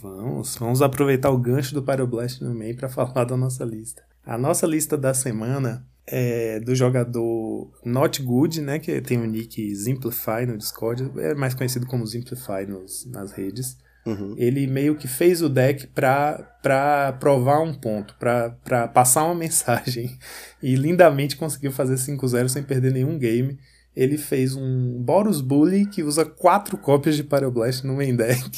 Vamos, 0.00 0.56
vamos 0.56 0.82
aproveitar 0.82 1.30
o 1.30 1.38
gancho 1.38 1.74
do 1.74 1.82
Pyroblast 1.82 2.42
no 2.42 2.54
meio 2.54 2.76
para 2.76 2.88
falar 2.90 3.24
da 3.24 3.36
nossa 3.36 3.64
lista. 3.64 4.02
A 4.24 4.38
nossa 4.38 4.66
lista 4.66 4.96
da 4.96 5.12
semana 5.12 5.86
é 6.06 6.60
do 6.60 6.74
jogador 6.74 7.70
Not 7.84 8.22
Good, 8.22 8.60
né, 8.60 8.78
que 8.78 9.00
tem 9.00 9.18
o 9.18 9.26
nick 9.26 9.74
Simplify 9.74 10.46
no 10.46 10.56
Discord, 10.56 11.10
é 11.18 11.34
mais 11.34 11.54
conhecido 11.54 11.86
como 11.86 12.06
Simplify 12.06 12.66
nos, 12.66 13.06
nas 13.06 13.32
redes. 13.32 13.76
Uhum. 14.04 14.34
Ele 14.36 14.66
meio 14.66 14.96
que 14.96 15.06
fez 15.06 15.42
o 15.42 15.48
deck 15.48 15.86
pra, 15.88 16.58
pra 16.60 17.12
provar 17.20 17.60
um 17.60 17.72
ponto, 17.72 18.14
pra, 18.18 18.50
pra 18.64 18.88
passar 18.88 19.24
uma 19.24 19.34
mensagem. 19.36 20.18
E 20.62 20.74
lindamente 20.74 21.36
conseguiu 21.36 21.70
fazer 21.70 21.94
5-0 21.94 22.48
sem 22.48 22.62
perder 22.62 22.92
nenhum 22.92 23.18
game 23.18 23.58
ele 23.94 24.16
fez 24.16 24.56
um 24.56 25.02
Boros 25.02 25.40
Bully 25.40 25.86
que 25.86 26.02
usa 26.02 26.24
quatro 26.24 26.78
cópias 26.78 27.14
de 27.14 27.22
Pyroblast 27.22 27.86
no 27.86 27.96
main 27.96 28.16
deck. 28.16 28.50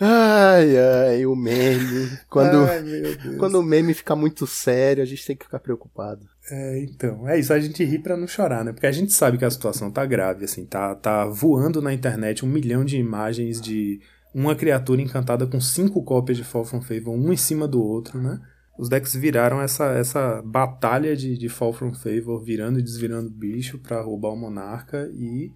ai, 0.00 0.76
ai, 0.76 1.26
o 1.26 1.36
meme. 1.36 2.10
Quando, 2.28 2.64
Ai, 2.64 3.36
quando 3.38 3.60
o 3.60 3.62
meme 3.62 3.94
fica 3.94 4.16
muito 4.16 4.46
sério, 4.46 5.02
a 5.02 5.06
gente 5.06 5.24
tem 5.24 5.36
que 5.36 5.44
ficar 5.44 5.60
preocupado. 5.60 6.26
É, 6.50 6.80
então, 6.82 7.28
é 7.28 7.38
isso, 7.38 7.52
a 7.52 7.60
gente 7.60 7.84
ri 7.84 7.98
pra 7.98 8.16
não 8.16 8.26
chorar, 8.26 8.64
né? 8.64 8.72
Porque 8.72 8.86
a 8.86 8.92
gente 8.92 9.12
sabe 9.12 9.38
que 9.38 9.44
a 9.44 9.50
situação 9.50 9.90
tá 9.90 10.04
grave, 10.04 10.44
assim, 10.44 10.64
tá, 10.64 10.94
tá 10.94 11.26
voando 11.26 11.80
na 11.80 11.92
internet 11.92 12.44
um 12.44 12.48
milhão 12.48 12.84
de 12.84 12.96
imagens 12.96 13.60
de 13.60 14.00
uma 14.34 14.54
criatura 14.54 15.00
encantada 15.00 15.46
com 15.46 15.60
cinco 15.60 16.02
cópias 16.02 16.36
de 16.36 16.44
Fall 16.44 16.64
From 16.64 16.80
Favor, 16.80 17.14
um 17.14 17.32
em 17.32 17.36
cima 17.36 17.68
do 17.68 17.82
outro, 17.82 18.20
né? 18.20 18.40
Os 18.78 18.88
decks 18.88 19.14
viraram 19.14 19.60
essa, 19.60 19.86
essa 19.92 20.40
batalha 20.42 21.16
de, 21.16 21.36
de 21.36 21.48
Fall 21.48 21.72
From 21.72 21.92
Favor, 21.92 22.42
virando 22.42 22.78
e 22.78 22.82
desvirando 22.82 23.28
bicho 23.28 23.78
pra 23.78 24.00
roubar 24.00 24.30
o 24.30 24.36
Monarca 24.36 25.10
e 25.12 25.50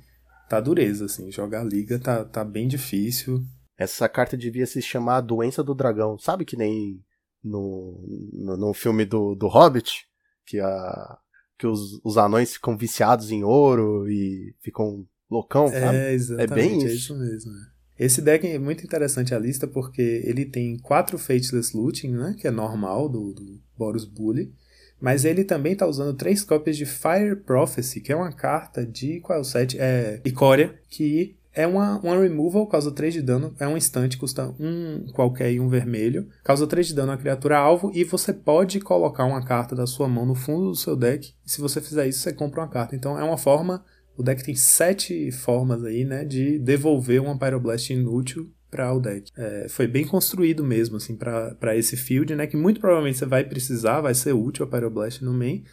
tá 0.48 0.60
dureza, 0.60 1.04
assim, 1.04 1.30
jogar 1.30 1.62
liga 1.64 1.98
tá, 1.98 2.24
tá 2.24 2.44
bem 2.44 2.66
difícil. 2.66 3.42
Essa 3.78 4.08
carta 4.08 4.36
devia 4.36 4.66
se 4.66 4.82
chamar 4.82 5.20
Doença 5.20 5.62
do 5.62 5.74
Dragão. 5.74 6.18
Sabe 6.18 6.44
que 6.44 6.56
nem 6.56 7.00
no, 7.42 8.04
no, 8.32 8.56
no 8.56 8.74
filme 8.74 9.04
do, 9.04 9.34
do 9.34 9.46
Hobbit? 9.46 10.04
Que, 10.44 10.58
a, 10.60 11.18
que 11.56 11.66
os, 11.66 12.00
os 12.04 12.18
anões 12.18 12.54
ficam 12.54 12.76
viciados 12.76 13.30
em 13.30 13.44
ouro 13.44 14.08
e 14.10 14.54
ficam 14.60 15.06
loucão, 15.30 15.68
sabe? 15.68 15.96
É, 15.96 16.12
exatamente, 16.12 16.52
É 16.52 16.54
bem 16.54 16.72
é 16.72 16.86
isso. 16.86 16.94
isso 16.96 17.18
mesmo. 17.18 17.52
né? 17.52 17.66
Esse 17.98 18.20
deck 18.22 18.46
é 18.46 18.58
muito 18.58 18.84
interessante 18.84 19.34
a 19.34 19.38
lista 19.38 19.66
porque 19.66 20.22
ele 20.24 20.44
tem 20.44 20.78
quatro 20.78 21.18
Fateless 21.18 21.76
Looting, 21.76 22.12
né, 22.12 22.34
que 22.38 22.48
é 22.48 22.50
normal 22.50 23.08
do, 23.08 23.32
do 23.32 23.60
Boros 23.76 24.04
Bully, 24.04 24.52
mas 25.00 25.24
ele 25.24 25.44
também 25.44 25.74
tá 25.74 25.86
usando 25.86 26.16
três 26.16 26.44
cópias 26.44 26.76
de 26.76 26.86
Fire 26.86 27.36
Prophecy, 27.36 28.00
que 28.00 28.12
é 28.12 28.16
uma 28.16 28.32
carta 28.32 28.86
de 28.86 29.20
qual 29.20 29.38
é 29.38 29.40
o 29.40 29.44
set? 29.44 29.78
É 29.78 30.20
Icória, 30.24 30.78
que 30.88 31.36
é 31.54 31.66
uma, 31.66 31.98
uma 32.00 32.18
removal, 32.18 32.66
causa 32.66 32.90
3 32.90 33.12
de 33.12 33.22
dano, 33.22 33.54
é 33.58 33.68
um 33.68 33.76
instante, 33.76 34.16
custa 34.16 34.54
um 34.58 35.04
qualquer 35.12 35.52
e 35.52 35.60
um 35.60 35.68
vermelho, 35.68 36.28
causa 36.42 36.66
3 36.66 36.88
de 36.88 36.94
dano 36.94 37.12
à 37.12 37.16
criatura 37.16 37.58
alvo, 37.58 37.90
e 37.94 38.04
você 38.04 38.32
pode 38.32 38.80
colocar 38.80 39.24
uma 39.24 39.44
carta 39.44 39.74
da 39.74 39.86
sua 39.86 40.08
mão 40.08 40.24
no 40.24 40.34
fundo 40.34 40.70
do 40.70 40.76
seu 40.76 40.96
deck, 40.96 41.34
se 41.44 41.60
você 41.60 41.80
fizer 41.80 42.06
isso, 42.06 42.20
você 42.20 42.32
compra 42.32 42.62
uma 42.62 42.68
carta. 42.68 42.96
Então 42.96 43.18
é 43.18 43.22
uma 43.22 43.36
forma 43.36 43.84
o 44.16 44.22
deck 44.22 44.42
tem 44.44 44.54
sete 44.54 45.30
formas 45.30 45.84
aí, 45.84 46.04
né, 46.04 46.24
de 46.24 46.58
devolver 46.58 47.20
uma 47.20 47.38
Pyroblast 47.38 47.92
inútil 47.92 48.50
para 48.70 48.92
o 48.92 49.00
deck. 49.00 49.30
É, 49.36 49.66
foi 49.68 49.86
bem 49.86 50.06
construído 50.06 50.64
mesmo, 50.64 50.96
assim, 50.96 51.16
para 51.16 51.76
esse 51.76 51.96
field, 51.96 52.34
né, 52.34 52.46
que 52.46 52.56
muito 52.56 52.80
provavelmente 52.80 53.18
você 53.18 53.26
vai 53.26 53.44
precisar, 53.44 54.00
vai 54.00 54.14
ser 54.14 54.32
útil 54.32 54.64
a 54.64 54.68
Pyroblast 54.68 55.22
no 55.22 55.32
main, 55.32 55.64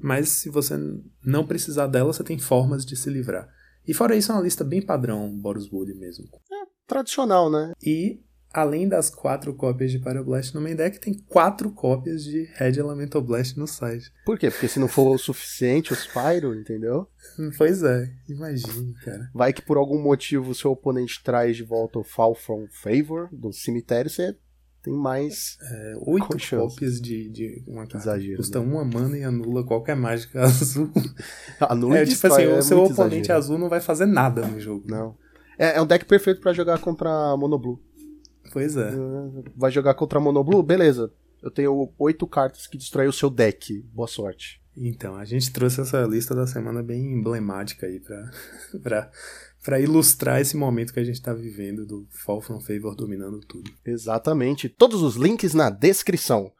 mas 0.00 0.28
se 0.28 0.50
você 0.50 0.74
não 1.24 1.46
precisar 1.46 1.86
dela, 1.86 2.12
você 2.12 2.22
tem 2.22 2.38
formas 2.38 2.84
de 2.84 2.96
se 2.96 3.10
livrar. 3.10 3.48
E 3.86 3.94
fora 3.94 4.14
isso, 4.14 4.30
é 4.30 4.34
uma 4.34 4.42
lista 4.42 4.62
bem 4.62 4.82
padrão 4.82 5.30
Boros 5.38 5.68
Bully 5.68 5.94
mesmo. 5.94 6.26
Tradicional, 6.86 7.50
né? 7.50 7.72
E 7.82 8.20
além 8.52 8.88
das 8.88 9.10
quatro 9.10 9.54
cópias 9.54 9.90
de 9.90 9.98
Pyroblast 9.98 10.54
no 10.54 10.60
main 10.60 10.74
deck, 10.74 10.98
tem 10.98 11.14
quatro 11.14 11.70
cópias 11.70 12.24
de 12.24 12.44
Red 12.54 12.78
Elemental 12.78 13.20
Blast 13.22 13.58
no 13.58 13.66
site. 13.66 14.10
Por 14.24 14.38
quê? 14.38 14.50
Porque 14.50 14.68
se 14.68 14.80
não 14.80 14.88
for 14.88 15.14
o 15.14 15.18
suficiente 15.18 15.92
os 15.92 16.06
Pyro, 16.06 16.54
entendeu? 16.54 17.06
Pois 17.56 17.82
é, 17.82 18.10
imagine, 18.28 18.94
cara. 19.04 19.30
Vai 19.34 19.52
que 19.52 19.62
por 19.62 19.76
algum 19.76 20.00
motivo 20.02 20.50
o 20.50 20.54
seu 20.54 20.70
oponente 20.70 21.22
traz 21.22 21.56
de 21.56 21.62
volta 21.62 21.98
o 21.98 22.04
Fall 22.04 22.34
From 22.34 22.66
Favor 22.70 23.28
do 23.32 23.52
cemitério, 23.52 24.10
você 24.10 24.36
tem 24.82 24.94
mais. 24.94 25.58
É, 25.60 25.94
oito 26.06 26.28
cópias 26.50 27.00
de, 27.00 27.28
de 27.28 27.62
uma 27.66 27.82
carta. 27.82 27.98
Exagero, 27.98 28.36
Custa 28.38 28.60
né? 28.60 28.66
uma 28.66 28.84
mana 28.84 29.18
e 29.18 29.24
anula 29.24 29.64
qualquer 29.64 29.96
mágica 29.96 30.40
azul. 30.42 30.90
Anula 31.60 31.98
é 31.98 32.06
tipo 32.06 32.26
assim, 32.26 32.42
é 32.42 32.58
o 32.58 32.62
seu 32.62 32.78
oponente 32.82 33.26
exagero. 33.26 33.38
azul 33.38 33.58
não 33.58 33.68
vai 33.68 33.80
fazer 33.80 34.06
nada 34.06 34.46
no 34.46 34.58
jogo. 34.58 34.84
Não. 34.88 35.16
É, 35.58 35.76
é 35.76 35.82
um 35.82 35.86
deck 35.86 36.04
perfeito 36.04 36.40
pra 36.40 36.52
jogar 36.52 36.78
contra 36.78 37.36
Monoblue. 37.36 37.78
Pois 38.52 38.76
é. 38.76 38.90
Vai 39.56 39.70
jogar 39.70 39.94
contra 39.94 40.20
Monoblue? 40.20 40.62
Beleza. 40.62 41.12
Eu 41.42 41.50
tenho 41.50 41.92
oito 41.98 42.26
cartas 42.26 42.66
que 42.66 42.76
destroem 42.76 43.08
o 43.08 43.12
seu 43.12 43.30
deck. 43.30 43.80
Boa 43.92 44.08
sorte. 44.08 44.60
Então, 44.76 45.16
a 45.16 45.24
gente 45.24 45.52
trouxe 45.52 45.80
essa 45.80 46.02
lista 46.02 46.34
da 46.34 46.46
semana 46.46 46.82
bem 46.82 47.12
emblemática 47.12 47.86
aí 47.86 48.00
pra, 48.00 48.30
pra, 48.82 49.10
pra 49.64 49.80
ilustrar 49.80 50.40
esse 50.40 50.56
momento 50.56 50.92
que 50.92 51.00
a 51.00 51.04
gente 51.04 51.20
tá 51.20 51.32
vivendo 51.32 51.84
do 51.84 52.06
Fall 52.10 52.40
From 52.40 52.60
Favor 52.60 52.94
dominando 52.94 53.40
tudo. 53.40 53.70
Exatamente. 53.84 54.68
Todos 54.68 55.02
os 55.02 55.16
links 55.16 55.54
na 55.54 55.70
descrição. 55.70 56.52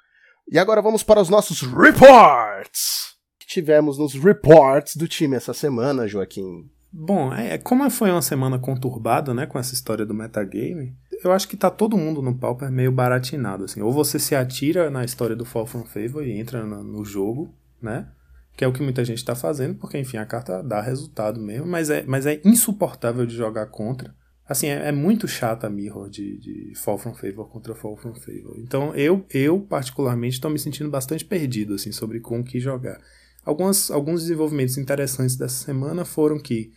E 0.50 0.58
agora 0.58 0.82
vamos 0.82 1.02
para 1.02 1.20
os 1.20 1.28
nossos 1.28 1.60
reports. 1.60 3.16
Que 3.38 3.46
tivemos 3.46 3.98
nos 3.98 4.14
reports 4.14 4.96
do 4.96 5.06
time 5.06 5.36
essa 5.36 5.54
semana, 5.54 6.08
Joaquim. 6.08 6.68
Bom, 6.90 7.32
é, 7.32 7.58
como 7.58 7.88
foi 7.90 8.10
uma 8.10 8.22
semana 8.22 8.58
conturbada, 8.58 9.34
né, 9.34 9.46
com 9.46 9.58
essa 9.58 9.74
história 9.74 10.06
do 10.06 10.14
metagame, 10.14 10.96
eu 11.24 11.32
acho 11.32 11.48
que 11.48 11.56
tá 11.56 11.70
todo 11.70 11.96
mundo 11.96 12.22
no 12.22 12.34
Pauper 12.36 12.70
meio 12.70 12.92
baratinado, 12.92 13.64
assim. 13.64 13.80
Ou 13.80 13.92
você 13.92 14.18
se 14.18 14.34
atira 14.34 14.90
na 14.90 15.04
história 15.04 15.34
do 15.36 15.44
Fall 15.44 15.66
From 15.66 15.84
Favor 15.84 16.24
e 16.26 16.38
entra 16.38 16.64
na- 16.64 16.82
no 16.82 17.04
jogo, 17.04 17.54
né, 17.82 18.08
que 18.56 18.64
é 18.64 18.68
o 18.68 18.72
que 18.72 18.82
muita 18.82 19.04
gente 19.04 19.24
tá 19.24 19.34
fazendo, 19.34 19.76
porque, 19.76 19.98
enfim, 19.98 20.16
a 20.16 20.26
carta 20.26 20.62
dá 20.62 20.80
resultado 20.80 21.40
mesmo, 21.40 21.66
mas 21.66 21.90
é, 21.90 22.04
mas 22.06 22.26
é 22.26 22.40
insuportável 22.44 23.24
de 23.24 23.36
jogar 23.36 23.66
contra. 23.66 24.14
Assim, 24.48 24.66
é, 24.68 24.88
é 24.88 24.92
muito 24.92 25.28
chata 25.28 25.66
a 25.66 25.70
Mirror 25.70 26.08
de, 26.08 26.38
de 26.38 26.72
Fall 26.74 26.96
From 26.98 27.14
Favor 27.14 27.48
contra 27.50 27.74
Fall 27.74 27.96
From 27.96 28.14
Favor. 28.14 28.56
Então, 28.58 28.94
eu, 28.94 29.24
eu 29.30 29.60
particularmente, 29.60 30.36
estou 30.36 30.50
me 30.50 30.58
sentindo 30.58 30.88
bastante 30.90 31.24
perdido, 31.24 31.74
assim, 31.74 31.92
sobre 31.92 32.18
com 32.18 32.40
o 32.40 32.44
que 32.44 32.58
jogar. 32.58 32.98
Algumas, 33.44 33.90
alguns 33.90 34.22
desenvolvimentos 34.22 34.78
interessantes 34.78 35.36
dessa 35.36 35.64
semana 35.64 36.04
foram 36.04 36.38
que 36.38 36.72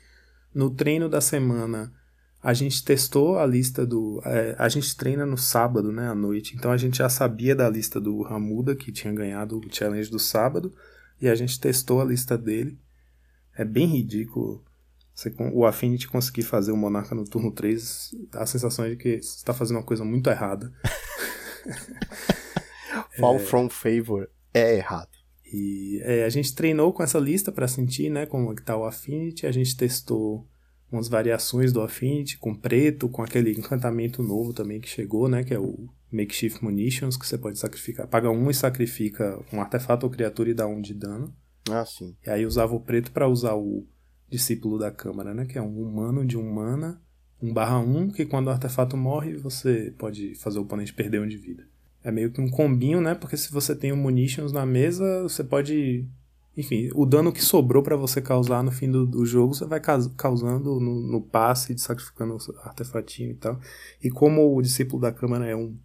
no 0.54 0.70
treino 0.70 1.08
da 1.08 1.22
semana 1.22 1.92
a 2.44 2.54
gente 2.54 2.84
testou 2.84 3.38
a 3.38 3.46
lista 3.46 3.86
do. 3.86 4.20
é, 4.26 4.56
a 4.58 4.68
gente 4.68 4.96
treina 4.96 5.26
no 5.26 5.38
sábado, 5.38 5.92
né, 5.92 6.08
à 6.08 6.16
noite. 6.16 6.56
Então 6.56 6.72
a 6.72 6.78
gente 6.78 6.98
já 6.98 7.08
sabia 7.08 7.56
da 7.56 7.70
lista 7.70 8.02
do 8.02 8.24
Ramuda, 8.24 8.76
que 8.76 8.92
tinha 8.92 9.14
ganhado 9.14 9.60
o 9.60 9.74
challenge 9.74 10.10
do 10.10 10.18
sábado, 10.18 10.74
e 11.22 11.30
a 11.30 11.36
gente 11.36 11.60
testou 11.60 12.02
a 12.02 12.06
lista 12.06 12.38
dele. 12.38 12.80
É 13.56 13.64
bem 13.64 13.86
ridículo. 13.86 14.66
Você, 15.14 15.32
o 15.54 15.66
Affinity 15.66 16.08
conseguir 16.08 16.42
fazer 16.42 16.72
o 16.72 16.78
Monarca 16.78 17.14
no 17.14 17.26
turno 17.26 17.52
3, 17.52 18.16
dá 18.32 18.42
a 18.42 18.46
sensação 18.46 18.90
de 18.90 18.96
que 18.96 19.22
você 19.22 19.38
está 19.38 19.54
fazendo 19.54 19.78
uma 19.78 19.84
coisa 19.84 20.04
muito 20.04 20.30
errada. 20.30 20.74
Fall 23.20 23.38
From 23.38 23.70
Favor 23.70 24.28
é 24.52 24.78
errado. 24.78 25.12
E 25.54 26.02
é, 26.04 26.24
a 26.24 26.30
gente 26.30 26.56
treinou 26.56 26.92
com 26.92 27.04
essa 27.04 27.20
lista 27.20 27.52
para 27.52 27.68
sentir 27.68 28.10
né, 28.10 28.26
como 28.26 28.52
é 28.52 28.56
que 28.56 28.64
tá 28.64 28.76
o 28.76 28.86
Affinity. 28.86 29.46
A 29.46 29.52
gente 29.52 29.76
testou 29.76 30.48
umas 30.92 31.08
variações 31.08 31.72
do 31.72 31.82
Affinity 31.82 32.38
com 32.38 32.54
preto, 32.54 33.08
com 33.08 33.24
aquele 33.24 33.52
encantamento 33.52 34.22
novo 34.22 34.54
também 34.54 34.80
que 34.80 34.90
chegou, 34.90 35.30
né? 35.30 35.44
Que 35.44 35.54
é 35.54 35.60
o 35.60 35.88
Makeshift 36.12 36.64
Munitions, 36.64 37.16
que 37.16 37.26
você 37.26 37.38
pode 37.38 37.58
sacrificar. 37.58 38.08
Paga 38.08 38.30
um 38.30 38.50
e 38.50 38.54
sacrifica 38.54 39.40
um 39.54 39.62
artefato 39.62 40.06
ou 40.06 40.12
criatura 40.12 40.50
e 40.50 40.54
dá 40.54 40.68
um 40.68 40.82
de 40.82 40.94
dano. 40.94 41.34
Ah, 41.70 41.86
sim. 41.86 42.16
E 42.26 42.30
aí 42.30 42.46
usava 42.46 42.76
o 42.76 42.82
preto 42.82 43.12
para 43.12 43.28
usar 43.28 43.56
o 43.56 43.88
Discípulo 44.30 44.78
da 44.78 44.92
Câmara, 44.92 45.34
né? 45.34 45.46
Que 45.46 45.58
é 45.58 45.62
um 45.62 45.82
humano 45.82 46.26
de 46.26 46.38
um 46.38 46.54
mana, 46.54 47.02
1 47.42 47.54
barra 47.54 47.80
1, 47.80 48.12
que 48.12 48.26
quando 48.26 48.48
o 48.48 48.52
artefato 48.52 48.96
morre, 48.96 49.36
você 49.36 49.94
pode 49.98 50.36
fazer 50.36 50.60
o 50.60 50.64
oponente 50.64 50.94
perder 50.94 51.22
um 51.22 51.28
de 51.28 51.38
vida. 51.38 51.68
É 52.04 52.12
meio 52.12 52.32
que 52.32 52.42
um 52.42 52.50
combinho, 52.50 53.00
né? 53.00 53.16
Porque 53.16 53.38
se 53.38 53.52
você 53.52 53.76
tem 53.76 53.92
o 53.92 53.98
Munitions 53.98 54.52
na 54.52 54.66
mesa, 54.66 55.24
você 55.24 55.44
pode... 55.44 56.08
Enfim, 56.56 56.90
o 56.94 57.06
dano 57.06 57.32
que 57.32 57.42
sobrou 57.42 57.82
para 57.82 57.96
você 57.96 58.22
causar 58.22 58.62
no 58.62 58.72
fim 58.72 58.92
do, 58.92 59.06
do 59.06 59.26
jogo, 59.26 59.54
você 59.54 59.66
vai 59.66 59.80
caus- 59.80 60.12
causando 60.18 60.80
no, 60.80 61.02
no 61.02 61.22
passe, 61.22 61.78
sacrificando 61.78 62.38
artefatinho 62.64 63.32
e 63.32 63.36
tal. 63.36 63.60
E 64.04 64.10
como 64.10 64.56
o 64.56 64.62
Discípulo 64.62 65.02
da 65.02 65.14
Câmara 65.14 65.48
é 65.48 65.56
um, 65.56 65.78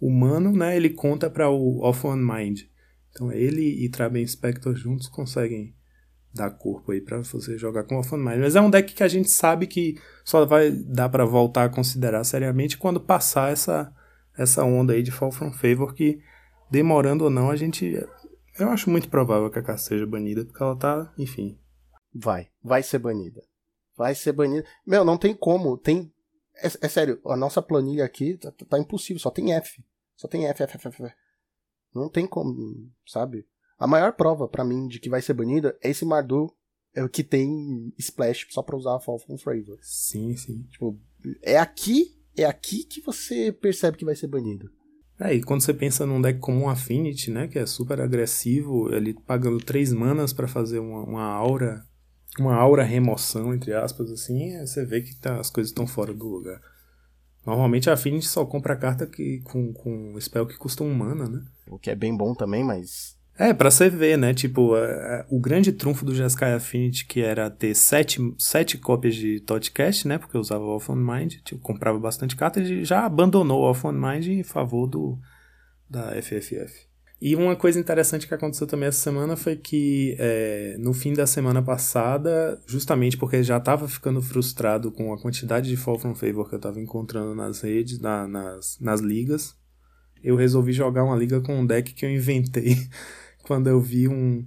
humano, 0.00 0.52
né, 0.52 0.76
ele 0.76 0.90
conta 0.90 1.28
para 1.28 1.48
o 1.48 1.80
Off 1.82 2.06
One 2.06 2.22
Mind. 2.22 2.62
Então 3.10 3.32
ele 3.32 3.84
e 3.84 3.88
Traben 3.88 4.26
Spector 4.26 4.74
juntos 4.74 5.08
conseguem 5.08 5.74
dar 6.32 6.50
corpo 6.50 6.92
aí 6.92 7.00
para 7.00 7.18
você 7.22 7.58
jogar 7.58 7.84
com 7.84 7.96
Off 7.96 8.14
One 8.14 8.24
Mind. 8.24 8.38
Mas 8.40 8.56
é 8.56 8.60
um 8.60 8.70
deck 8.70 8.94
que 8.94 9.02
a 9.02 9.08
gente 9.08 9.30
sabe 9.30 9.66
que 9.66 9.98
só 10.24 10.44
vai 10.44 10.70
dar 10.70 11.08
para 11.08 11.24
voltar 11.24 11.64
a 11.64 11.68
considerar 11.68 12.22
seriamente 12.24 12.78
quando 12.78 13.00
passar 13.00 13.52
essa 13.52 13.92
essa 14.36 14.62
onda 14.62 14.92
aí 14.92 15.02
de 15.02 15.10
Fall 15.10 15.32
from 15.32 15.50
Favor 15.50 15.92
que 15.92 16.20
demorando 16.70 17.24
ou 17.24 17.30
não 17.30 17.50
a 17.50 17.56
gente 17.56 17.98
eu 18.58 18.70
acho 18.70 18.90
muito 18.90 19.08
provável 19.08 19.50
que 19.50 19.58
a 19.58 19.62
carta 19.62 19.82
seja 19.82 20.06
banida 20.06 20.44
porque 20.44 20.62
ela 20.62 20.76
tá, 20.76 21.12
enfim. 21.18 21.58
Vai, 22.14 22.48
vai 22.62 22.82
ser 22.82 22.98
banida. 22.98 23.42
Vai 23.96 24.14
ser 24.14 24.32
banida. 24.32 24.66
Meu, 24.86 25.04
não 25.04 25.16
tem 25.18 25.34
como. 25.34 25.76
Tem 25.76 26.12
é, 26.60 26.66
é, 26.66 26.88
sério, 26.88 27.20
a 27.26 27.36
nossa 27.36 27.62
planilha 27.62 28.04
aqui 28.04 28.36
tá, 28.36 28.52
tá, 28.68 28.78
impossível, 28.78 29.20
só 29.20 29.30
tem 29.30 29.52
F. 29.52 29.82
Só 30.16 30.26
tem 30.26 30.46
F, 30.46 30.62
F, 30.62 30.76
F, 30.76 30.88
F. 30.88 31.14
Não 31.94 32.08
tem 32.08 32.26
como, 32.26 32.90
sabe? 33.06 33.46
A 33.78 33.86
maior 33.86 34.12
prova 34.12 34.48
para 34.48 34.64
mim 34.64 34.88
de 34.88 34.98
que 34.98 35.08
vai 35.08 35.22
ser 35.22 35.34
banida 35.34 35.78
é 35.80 35.90
esse 35.90 36.04
Mardu 36.04 36.52
é, 36.94 37.06
que 37.08 37.22
tem 37.22 37.92
Splash 37.96 38.46
só 38.50 38.62
pra 38.62 38.76
usar 38.76 38.96
a 38.96 39.00
Fall 39.00 39.18
from 39.20 39.38
Favor. 39.38 39.78
Sim, 39.80 40.36
sim. 40.36 40.64
Tipo, 40.64 40.98
é 41.42 41.56
aqui, 41.56 42.20
é 42.36 42.44
aqui 42.44 42.84
que 42.84 43.00
você 43.00 43.52
percebe 43.52 43.96
que 43.96 44.04
vai 44.04 44.16
ser 44.16 44.26
banido. 44.26 44.70
É, 45.20 45.34
e 45.34 45.42
quando 45.42 45.62
você 45.62 45.74
pensa 45.74 46.06
num 46.06 46.20
deck 46.20 46.38
como 46.38 46.60
um 46.60 46.68
Affinity, 46.68 47.30
né, 47.30 47.48
que 47.48 47.58
é 47.58 47.66
super 47.66 48.00
agressivo, 48.00 48.92
ele 48.94 49.14
pagando 49.14 49.58
3 49.58 49.92
manas 49.92 50.32
para 50.32 50.46
fazer 50.46 50.78
uma, 50.78 51.02
uma 51.02 51.24
aura 51.24 51.84
uma 52.38 52.54
aura 52.54 52.84
remoção, 52.84 53.52
entre 53.52 53.74
aspas, 53.74 54.10
assim, 54.12 54.52
é, 54.54 54.64
você 54.64 54.84
vê 54.84 55.00
que 55.02 55.16
tá, 55.16 55.40
as 55.40 55.50
coisas 55.50 55.70
estão 55.70 55.86
fora 55.88 56.14
do 56.14 56.28
lugar. 56.28 56.60
Normalmente 57.44 57.90
a 57.90 57.94
Affinity 57.94 58.26
só 58.28 58.44
compra 58.44 58.76
carta 58.76 59.06
que, 59.06 59.40
com, 59.40 59.72
com 59.72 60.20
spell 60.20 60.46
que 60.46 60.56
custa 60.56 60.84
um 60.84 60.94
mana, 60.94 61.28
né? 61.28 61.42
O 61.68 61.78
que 61.78 61.90
é 61.90 61.96
bem 61.96 62.16
bom 62.16 62.34
também, 62.34 62.62
mas. 62.62 63.17
É, 63.38 63.54
pra 63.54 63.70
você 63.70 63.88
ver, 63.88 64.18
né? 64.18 64.34
Tipo, 64.34 64.74
a, 64.74 64.80
a, 64.80 65.26
o 65.30 65.38
grande 65.38 65.70
trunfo 65.70 66.04
do 66.04 66.12
Jeskai 66.14 66.54
Affinity, 66.54 67.06
que 67.06 67.20
era 67.20 67.48
ter 67.48 67.72
sete, 67.74 68.18
sete 68.36 68.76
cópias 68.76 69.14
de 69.14 69.38
Totcast, 69.40 70.08
né? 70.08 70.18
Porque 70.18 70.36
eu 70.36 70.40
usava 70.40 70.64
o 70.64 70.74
Off 70.74 70.90
on 70.90 70.96
Mind, 70.96 71.34
tipo, 71.44 71.60
comprava 71.60 71.98
bastante 72.00 72.34
carta, 72.34 72.58
ele 72.58 72.84
já 72.84 73.06
abandonou 73.06 73.60
o 73.60 73.70
Off 73.70 73.86
on 73.86 73.92
Mind 73.92 74.26
em 74.26 74.42
favor 74.42 74.88
do 74.88 75.16
da 75.88 76.10
FFF. 76.20 76.88
E 77.20 77.34
uma 77.34 77.56
coisa 77.56 77.80
interessante 77.80 78.28
que 78.28 78.34
aconteceu 78.34 78.66
também 78.66 78.88
essa 78.88 79.00
semana 79.00 79.36
foi 79.36 79.56
que 79.56 80.16
é, 80.18 80.76
no 80.78 80.92
fim 80.92 81.12
da 81.12 81.26
semana 81.26 81.60
passada, 81.60 82.60
justamente 82.66 83.16
porque 83.16 83.42
já 83.42 83.56
estava 83.56 83.88
ficando 83.88 84.22
frustrado 84.22 84.92
com 84.92 85.12
a 85.12 85.20
quantidade 85.20 85.68
de 85.68 85.76
Fall 85.76 85.98
from 85.98 86.14
Favor 86.14 86.48
que 86.48 86.54
eu 86.54 86.58
estava 86.58 86.80
encontrando 86.80 87.34
nas 87.34 87.60
redes, 87.62 87.98
na, 87.98 88.28
nas, 88.28 88.78
nas 88.80 89.00
ligas, 89.00 89.56
eu 90.22 90.36
resolvi 90.36 90.72
jogar 90.72 91.02
uma 91.02 91.16
liga 91.16 91.40
com 91.40 91.60
um 91.60 91.66
deck 91.66 91.92
que 91.92 92.06
eu 92.06 92.10
inventei 92.10 92.76
quando 93.48 93.66
eu 93.66 93.80
vi 93.80 94.06
um, 94.06 94.44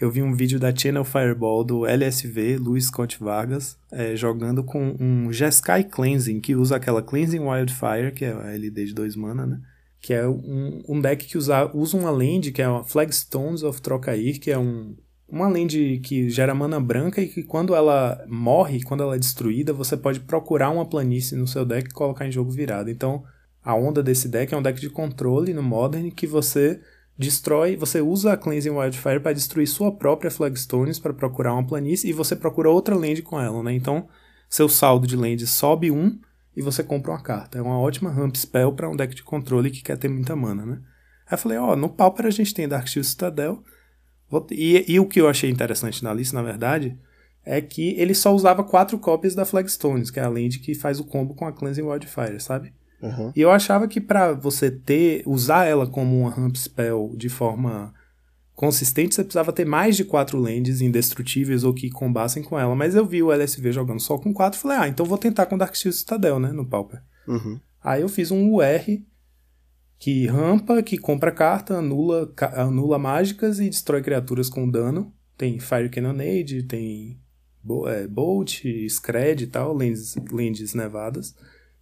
eu 0.00 0.08
vi 0.08 0.22
um 0.22 0.32
vídeo 0.32 0.60
da 0.60 0.74
Channel 0.74 1.04
Fireball 1.04 1.64
do 1.64 1.84
LSV, 1.84 2.56
Luiz 2.56 2.84
Scott 2.84 3.18
Vargas, 3.18 3.76
é, 3.90 4.14
jogando 4.14 4.62
com 4.62 4.96
um 5.00 5.32
Jeskai 5.32 5.82
Cleansing, 5.82 6.40
que 6.40 6.54
usa 6.54 6.76
aquela 6.76 7.02
Cleansing 7.02 7.40
Wildfire, 7.40 8.12
que 8.14 8.24
é 8.24 8.32
a 8.32 8.52
LD 8.52 8.86
de 8.86 8.94
2 8.94 9.16
mana, 9.16 9.44
né? 9.44 9.60
que 10.00 10.14
é 10.14 10.28
um, 10.28 10.84
um 10.88 11.00
deck 11.00 11.26
que 11.26 11.36
usa, 11.36 11.68
usa 11.74 11.96
uma 11.96 12.12
land, 12.12 12.52
que 12.52 12.62
é 12.62 12.64
a 12.64 12.84
Flagstones 12.84 13.64
of 13.64 13.82
Trocair, 13.82 14.38
que 14.38 14.52
é 14.52 14.58
um, 14.58 14.94
uma 15.28 15.48
land 15.48 15.98
que 16.04 16.30
gera 16.30 16.54
mana 16.54 16.78
branca 16.78 17.20
e 17.20 17.26
que 17.26 17.42
quando 17.42 17.74
ela 17.74 18.24
morre, 18.28 18.84
quando 18.84 19.02
ela 19.02 19.16
é 19.16 19.18
destruída, 19.18 19.72
você 19.72 19.96
pode 19.96 20.20
procurar 20.20 20.70
uma 20.70 20.86
planície 20.86 21.36
no 21.36 21.48
seu 21.48 21.64
deck 21.64 21.88
e 21.88 21.92
colocar 21.92 22.24
em 22.24 22.30
jogo 22.30 22.52
virado. 22.52 22.88
Então, 22.88 23.24
a 23.64 23.74
onda 23.74 24.00
desse 24.00 24.28
deck 24.28 24.54
é 24.54 24.56
um 24.56 24.62
deck 24.62 24.80
de 24.80 24.90
controle 24.90 25.52
no 25.52 25.62
Modern 25.62 26.10
que 26.10 26.26
você 26.26 26.80
destrói, 27.16 27.76
você 27.76 28.00
usa 28.00 28.32
a 28.32 28.36
Cleansing 28.36 28.70
Wildfire 28.70 29.20
para 29.20 29.32
destruir 29.32 29.66
sua 29.66 29.92
própria 29.92 30.30
Flagstones 30.30 30.98
para 30.98 31.14
procurar 31.14 31.54
uma 31.54 31.66
planície 31.66 32.10
e 32.10 32.12
você 32.12 32.34
procura 32.34 32.70
outra 32.70 32.94
land 32.94 33.22
com 33.22 33.40
ela, 33.40 33.62
né? 33.62 33.72
Então, 33.72 34.08
seu 34.48 34.68
saldo 34.68 35.06
de 35.06 35.16
land 35.16 35.46
sobe 35.46 35.90
um 35.90 36.18
e 36.56 36.62
você 36.62 36.82
compra 36.82 37.12
uma 37.12 37.22
carta. 37.22 37.58
É 37.58 37.62
uma 37.62 37.78
ótima 37.78 38.10
ramp 38.10 38.36
spell 38.36 38.72
para 38.72 38.88
um 38.88 38.96
deck 38.96 39.14
de 39.14 39.22
controle 39.22 39.70
que 39.70 39.82
quer 39.82 39.96
ter 39.96 40.08
muita 40.08 40.34
mana, 40.36 40.66
né? 40.66 40.80
Aí 41.26 41.34
eu 41.34 41.38
falei, 41.38 41.58
ó, 41.58 41.72
oh, 41.72 41.76
no 41.76 41.88
Pauper 41.88 42.26
a 42.26 42.30
gente 42.30 42.52
tem 42.52 42.68
Dark 42.68 42.86
Shield 42.86 43.08
Citadel. 43.08 43.62
E, 44.50 44.84
e, 44.88 44.98
o 44.98 45.06
que 45.06 45.20
eu 45.20 45.28
achei 45.28 45.48
interessante 45.48 46.02
na 46.02 46.12
lista, 46.12 46.34
na 46.34 46.42
verdade, 46.42 46.98
é 47.44 47.60
que 47.60 47.94
ele 47.98 48.14
só 48.14 48.34
usava 48.34 48.64
quatro 48.64 48.98
cópias 48.98 49.34
da 49.34 49.44
Flagstones, 49.44 50.10
que 50.10 50.18
é 50.18 50.24
a 50.24 50.28
land 50.28 50.58
que 50.58 50.74
faz 50.74 50.98
o 50.98 51.04
combo 51.04 51.34
com 51.34 51.46
a 51.46 51.52
Cleansing 51.52 51.82
Wildfire, 51.82 52.40
sabe? 52.40 52.72
Uhum. 53.04 53.32
E 53.36 53.40
eu 53.42 53.50
achava 53.50 53.86
que 53.86 54.00
para 54.00 54.32
você 54.32 54.70
ter, 54.70 55.22
usar 55.26 55.66
ela 55.66 55.86
como 55.86 56.20
uma 56.20 56.30
ramp 56.30 56.56
spell 56.56 57.12
de 57.14 57.28
forma 57.28 57.92
consistente, 58.54 59.14
você 59.14 59.22
precisava 59.22 59.52
ter 59.52 59.66
mais 59.66 59.94
de 59.94 60.04
quatro 60.04 60.38
lands 60.38 60.80
indestrutíveis 60.80 61.64
ou 61.64 61.74
que 61.74 61.90
combassem 61.90 62.42
com 62.42 62.58
ela. 62.58 62.74
Mas 62.74 62.94
eu 62.94 63.04
vi 63.04 63.22
o 63.22 63.30
LSV 63.30 63.72
jogando 63.72 64.00
só 64.00 64.16
com 64.16 64.32
quatro 64.32 64.58
e 64.58 64.62
falei, 64.62 64.78
ah, 64.78 64.88
então 64.88 65.04
vou 65.04 65.18
tentar 65.18 65.46
com 65.46 65.58
Darksteel 65.58 65.92
Citadel, 65.92 66.40
né, 66.40 66.50
no 66.50 66.64
Pauper. 66.64 67.02
Uhum. 67.28 67.60
Aí 67.82 68.00
eu 68.00 68.08
fiz 68.08 68.30
um 68.30 68.50
UR 68.54 69.02
que 69.98 70.26
rampa, 70.26 70.82
que 70.82 70.96
compra 70.96 71.30
carta, 71.30 71.76
anula, 71.76 72.32
anula 72.54 72.98
mágicas 72.98 73.58
e 73.58 73.68
destrói 73.68 74.02
criaturas 74.02 74.48
com 74.48 74.68
dano. 74.68 75.12
Tem 75.36 75.58
Fire 75.58 75.90
Cannonade, 75.90 76.62
tem 76.62 77.18
é, 77.86 78.06
Bolt, 78.06 78.62
Scred 78.88 79.44
e 79.44 79.46
tal, 79.46 79.74
lands, 79.74 80.14
lands 80.30 80.72
nevadas. 80.74 81.34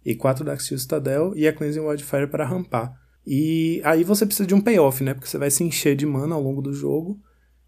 E 0.05 0.15
quatro 0.15 0.43
Darksteel 0.43 0.79
Citadel 0.79 1.33
e 1.35 1.47
a 1.47 1.53
Cleansing 1.53 1.79
Wildfire 1.79 2.27
para 2.27 2.45
rampar. 2.45 2.93
E 3.25 3.81
aí 3.85 4.03
você 4.03 4.25
precisa 4.25 4.45
de 4.45 4.53
um 4.53 4.61
payoff, 4.61 5.03
né? 5.03 5.13
Porque 5.13 5.27
você 5.27 5.37
vai 5.37 5.49
se 5.49 5.63
encher 5.63 5.95
de 5.95 6.05
mana 6.05 6.35
ao 6.35 6.41
longo 6.41 6.61
do 6.61 6.73
jogo. 6.73 7.19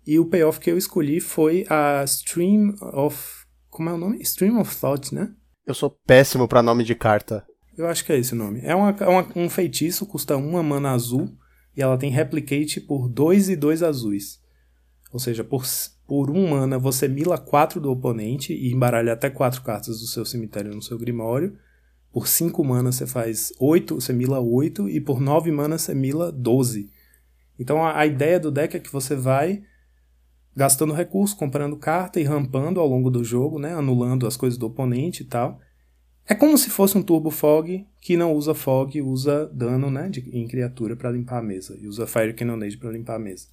E 0.06 0.20
o 0.20 0.26
payoff 0.26 0.60
que 0.60 0.70
eu 0.70 0.78
escolhi 0.78 1.20
foi 1.20 1.66
a 1.70 2.04
Stream 2.04 2.76
of. 2.94 3.46
Como 3.70 3.90
é 3.90 3.94
o 3.94 3.98
nome? 3.98 4.22
Stream 4.22 4.60
of 4.60 4.76
Thought, 4.76 5.16
né? 5.16 5.34
Eu 5.66 5.74
sou 5.74 5.90
péssimo 5.90 6.48
para 6.48 6.62
nome 6.62 6.84
de 6.84 6.94
carta. 6.94 7.46
Eu 7.78 7.88
acho 7.88 8.06
que 8.06 8.12
é 8.12 8.18
esse 8.18 8.34
o 8.34 8.38
nome. 8.38 8.62
É 8.64 8.76
uma, 8.76 8.92
é 8.92 9.08
uma, 9.08 9.28
um 9.36 9.50
feitiço, 9.50 10.06
custa 10.06 10.38
uma 10.38 10.62
mana 10.62 10.92
azul. 10.92 11.30
E 11.76 11.82
ela 11.82 11.98
tem 11.98 12.10
replicate 12.10 12.80
por 12.80 13.10
2 13.10 13.50
e 13.50 13.56
2 13.56 13.84
azuis. 13.84 14.40
Ou 15.12 15.20
seja, 15.20 15.44
por, 15.44 15.64
por 16.08 16.30
um 16.30 16.50
mana 16.50 16.78
você 16.78 17.08
mila 17.08 17.38
4 17.38 17.82
do 17.82 17.92
oponente 17.92 18.54
e 18.54 18.72
embaralha 18.72 19.14
até 19.14 19.30
4 19.30 19.62
cartas 19.62 20.00
do 20.00 20.08
seu 20.08 20.24
cemitério 20.24 20.74
no 20.74 20.82
seu 20.82 20.98
grimório. 20.98 21.58
Por 22.16 22.30
5 22.30 22.64
mana 22.64 22.94
você 22.94 23.06
faz 23.06 23.52
8, 23.60 23.96
você 23.96 24.14
mila 24.14 24.40
8, 24.40 24.88
e 24.88 25.02
por 25.02 25.20
9 25.20 25.52
mana 25.52 25.78
você 25.78 25.94
mila 25.94 26.32
12. 26.32 26.90
Então 27.60 27.84
a, 27.84 28.00
a, 28.00 28.06
ideia 28.06 28.40
do 28.40 28.50
deck 28.50 28.78
é 28.78 28.80
que 28.80 28.90
você 28.90 29.18
vai 29.18 29.64
gastando 30.56 30.94
recursos, 30.94 31.38
comprando 31.38 31.76
carta 31.76 32.18
e 32.18 32.24
rampando 32.24 32.80
ao 32.80 32.88
longo 32.88 33.12
do 33.12 33.22
jogo, 33.22 33.60
né? 33.60 33.74
Anulando 33.74 34.26
as 34.26 34.38
coisas 34.38 34.58
do 34.58 34.68
oponente 34.68 35.24
e 35.24 35.26
tal. 35.26 35.60
É 36.26 36.34
como 36.34 36.58
se 36.58 36.70
fosse 36.70 36.98
um 36.98 37.04
Turbo 37.04 37.30
Fog 37.30 37.86
que 38.00 38.16
não 38.16 38.32
usa 38.32 38.54
Fog, 38.54 39.02
usa 39.02 39.48
dano 39.48 39.92
né, 39.92 40.08
de, 40.08 40.22
em 40.30 40.48
criatura 40.48 40.96
para 40.96 41.12
limpar 41.12 41.40
a 41.40 41.44
mesa. 41.44 41.78
E 41.82 41.86
usa 41.86 42.08
Fire 42.08 42.34
Cannonade 42.34 42.78
para 42.78 42.92
limpar 42.92 43.16
a 43.16 43.20
mesa. 43.20 43.48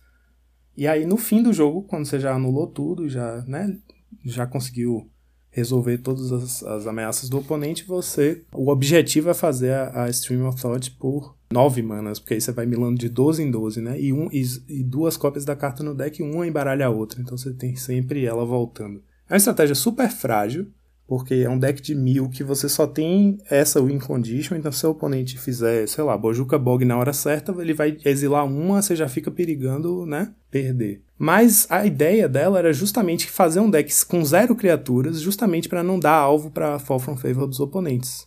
E 0.76 0.86
aí 0.86 1.04
no 1.04 1.16
fim 1.16 1.42
do 1.42 1.52
jogo, 1.52 1.82
quando 1.82 2.06
você 2.06 2.20
já 2.20 2.32
anulou 2.32 2.68
tudo, 2.68 3.08
já, 3.08 3.42
né, 3.42 3.76
já 4.24 4.46
conseguiu 4.46 5.10
resolver 5.52 5.98
todas 5.98 6.32
as, 6.32 6.62
as, 6.64 6.86
ameaças 6.86 7.28
do 7.28 7.38
oponente, 7.38 7.84
você. 7.84 8.42
O 8.52 8.70
objetivo 8.70 9.30
é 9.30 9.34
fazer 9.34 9.72
a, 9.72 10.04
a 10.04 10.10
Stream 10.10 10.48
of 10.48 10.60
Thought 10.60 10.90
por 10.92 11.36
9 11.52 11.82
manas, 11.82 12.18
porque 12.18 12.34
aí 12.34 12.40
você 12.40 12.50
vai 12.50 12.66
milando 12.66 12.98
de 12.98 13.08
12 13.08 13.42
em 13.42 13.50
12, 13.50 13.80
né? 13.82 14.00
E, 14.00 14.12
um, 14.12 14.28
e, 14.32 14.42
e 14.68 14.82
duas 14.82 15.16
cópias 15.16 15.44
da 15.44 15.54
carta 15.54 15.84
no 15.84 15.94
deck, 15.94 16.22
uma 16.22 16.46
embaralha 16.46 16.86
a 16.86 16.90
outra. 16.90 17.20
Então 17.20 17.36
você 17.36 17.52
tem 17.52 17.76
sempre 17.76 18.24
ela 18.24 18.44
voltando. 18.44 19.02
É 19.28 19.34
uma 19.34 19.36
estratégia 19.36 19.74
super 19.74 20.10
frágil, 20.10 20.66
porque 21.06 21.34
é 21.34 21.50
um 21.50 21.58
deck 21.58 21.82
de 21.82 21.94
mil 21.94 22.30
que 22.30 22.42
você 22.42 22.68
só 22.68 22.86
tem 22.86 23.36
essa 23.50 23.82
win 23.82 23.98
condition, 23.98 24.56
então 24.56 24.72
se 24.72 24.86
o 24.86 24.90
oponente 24.90 25.38
fizer, 25.38 25.86
sei 25.86 26.02
lá, 26.02 26.16
Bojuka 26.16 26.58
Bog 26.58 26.84
na 26.86 26.96
hora 26.96 27.12
certa, 27.12 27.52
ele 27.60 27.74
vai 27.74 27.98
exilar 28.02 28.46
uma, 28.46 28.80
você 28.80 28.96
já 28.96 29.06
fica 29.08 29.30
perigando, 29.30 30.06
né, 30.06 30.32
perder. 30.50 31.02
Mas 31.22 31.68
a 31.70 31.86
ideia 31.86 32.28
dela 32.28 32.58
era 32.58 32.72
justamente 32.72 33.30
fazer 33.30 33.60
um 33.60 33.70
deck 33.70 33.94
com 34.06 34.24
zero 34.24 34.56
criaturas, 34.56 35.20
justamente 35.20 35.68
para 35.68 35.80
não 35.80 35.96
dar 35.96 36.16
alvo 36.16 36.50
para 36.50 36.80
Fall 36.80 36.98
from 36.98 37.16
Favor 37.16 37.46
dos 37.46 37.60
oponentes. 37.60 38.26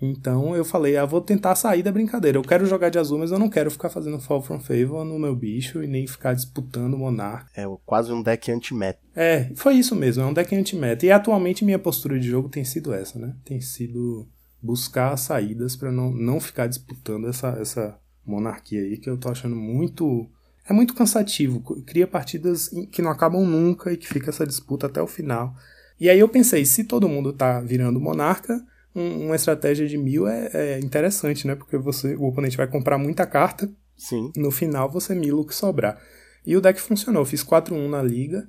Então 0.00 0.54
eu 0.54 0.64
falei, 0.64 0.96
ah, 0.96 1.04
vou 1.04 1.20
tentar 1.20 1.56
sair 1.56 1.82
da 1.82 1.90
brincadeira. 1.90 2.38
Eu 2.38 2.42
quero 2.42 2.64
jogar 2.64 2.88
de 2.88 3.00
azul, 3.00 3.18
mas 3.18 3.32
eu 3.32 3.38
não 3.40 3.50
quero 3.50 3.68
ficar 3.68 3.88
fazendo 3.88 4.20
Fall 4.20 4.40
from 4.40 4.60
Favor 4.60 5.04
no 5.04 5.18
meu 5.18 5.34
bicho 5.34 5.82
e 5.82 5.88
nem 5.88 6.06
ficar 6.06 6.34
disputando 6.34 6.94
o 6.94 6.98
Monarch. 6.98 7.50
É 7.56 7.64
quase 7.84 8.12
um 8.12 8.22
deck 8.22 8.52
anti-meta. 8.52 9.00
É, 9.16 9.50
foi 9.56 9.74
isso 9.74 9.96
mesmo, 9.96 10.22
é 10.22 10.26
um 10.26 10.32
deck 10.32 10.54
anti-meta. 10.54 11.04
E 11.04 11.10
atualmente 11.10 11.64
minha 11.64 11.80
postura 11.80 12.16
de 12.16 12.28
jogo 12.28 12.48
tem 12.48 12.64
sido 12.64 12.94
essa, 12.94 13.18
né? 13.18 13.34
Tem 13.44 13.60
sido 13.60 14.28
buscar 14.62 15.16
saídas 15.16 15.74
para 15.74 15.90
não, 15.90 16.12
não 16.12 16.38
ficar 16.38 16.68
disputando 16.68 17.26
essa, 17.26 17.58
essa 17.60 17.98
monarquia 18.24 18.82
aí 18.82 18.98
que 18.98 19.10
eu 19.10 19.18
tô 19.18 19.28
achando 19.28 19.56
muito. 19.56 20.30
É 20.68 20.72
muito 20.72 20.94
cansativo. 20.94 21.60
Cria 21.86 22.06
partidas 22.06 22.70
que 22.90 23.00
não 23.00 23.10
acabam 23.10 23.44
nunca 23.44 23.92
e 23.92 23.96
que 23.96 24.08
fica 24.08 24.30
essa 24.30 24.46
disputa 24.46 24.86
até 24.86 25.00
o 25.00 25.06
final. 25.06 25.54
E 25.98 26.10
aí 26.10 26.18
eu 26.18 26.28
pensei, 26.28 26.64
se 26.64 26.84
todo 26.84 27.08
mundo 27.08 27.32
tá 27.32 27.60
virando 27.60 28.00
monarca 28.00 28.60
um, 28.94 29.26
uma 29.26 29.36
estratégia 29.36 29.86
de 29.86 29.96
mil 29.96 30.26
é, 30.26 30.50
é, 30.52 30.78
interessante, 30.80 31.46
né? 31.46 31.54
Porque 31.54 31.76
você, 31.76 32.16
o 32.16 32.24
oponente 32.24 32.56
vai 32.56 32.66
comprar 32.66 32.98
muita 32.98 33.26
carta. 33.26 33.70
Sim. 33.96 34.30
No 34.36 34.50
final 34.50 34.90
você 34.90 35.14
mila 35.14 35.40
o 35.40 35.46
que 35.46 35.54
sobrar. 35.54 36.00
E 36.44 36.56
o 36.56 36.60
deck 36.60 36.80
funcionou. 36.80 37.22
Eu 37.22 37.26
fiz 37.26 37.44
4-1 37.44 37.88
na 37.88 38.02
liga. 38.02 38.48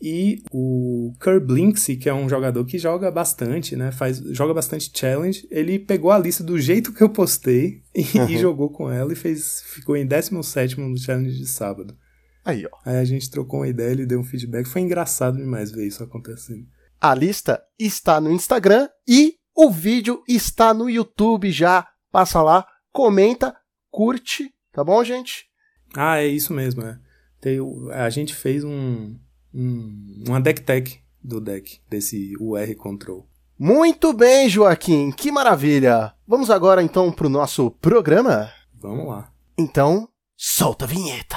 E 0.00 0.42
o 0.52 1.14
Kerblinksy, 1.20 1.96
que 1.96 2.08
é 2.08 2.14
um 2.14 2.28
jogador 2.28 2.64
que 2.66 2.78
joga 2.78 3.10
bastante, 3.10 3.74
né? 3.74 3.90
Faz, 3.90 4.18
joga 4.18 4.52
bastante 4.52 4.90
challenge. 4.94 5.46
Ele 5.50 5.78
pegou 5.78 6.10
a 6.10 6.18
lista 6.18 6.44
do 6.44 6.58
jeito 6.58 6.92
que 6.92 7.02
eu 7.02 7.08
postei 7.08 7.82
e, 7.94 8.18
uhum. 8.18 8.28
e 8.28 8.38
jogou 8.38 8.68
com 8.70 8.90
ela 8.90 9.12
e 9.12 9.16
fez, 9.16 9.62
ficou 9.62 9.96
em 9.96 10.06
17 10.06 10.78
no 10.78 10.98
challenge 10.98 11.38
de 11.38 11.46
sábado. 11.46 11.96
Aí, 12.44 12.66
ó. 12.66 12.78
Aí 12.84 12.98
a 12.98 13.04
gente 13.04 13.30
trocou 13.30 13.60
uma 13.60 13.68
ideia, 13.68 13.90
ele 13.90 14.06
deu 14.06 14.20
um 14.20 14.24
feedback. 14.24 14.66
Foi 14.66 14.82
engraçado 14.82 15.38
demais 15.38 15.72
ver 15.72 15.86
isso 15.86 16.04
acontecendo. 16.04 16.66
A 17.00 17.14
lista 17.14 17.62
está 17.78 18.20
no 18.20 18.30
Instagram 18.30 18.88
e 19.08 19.34
o 19.54 19.70
vídeo 19.70 20.22
está 20.28 20.74
no 20.74 20.88
YouTube 20.90 21.50
já. 21.50 21.88
Passa 22.12 22.42
lá, 22.42 22.66
comenta, 22.92 23.56
curte, 23.90 24.52
tá 24.72 24.84
bom, 24.84 25.02
gente? 25.02 25.46
Ah, 25.94 26.18
é 26.18 26.26
isso 26.26 26.52
mesmo, 26.52 26.82
é. 26.82 26.98
Tem, 27.40 27.58
a 27.92 28.08
gente 28.10 28.34
fez 28.34 28.64
um, 28.64 29.16
um, 29.56 30.24
uma 30.28 30.40
deck 30.40 30.60
tech 30.60 31.00
do 31.24 31.40
deck, 31.40 31.80
desse 31.88 32.34
UR 32.38 32.76
Control. 32.76 33.26
Muito 33.58 34.12
bem, 34.12 34.50
Joaquim, 34.50 35.10
que 35.10 35.32
maravilha! 35.32 36.12
Vamos 36.28 36.50
agora 36.50 36.82
então 36.82 37.10
para 37.10 37.26
o 37.26 37.30
nosso 37.30 37.70
programa? 37.70 38.50
Vamos 38.74 39.08
lá. 39.08 39.32
Então, 39.56 40.08
solta 40.36 40.84
a 40.84 40.88
vinheta! 40.88 41.36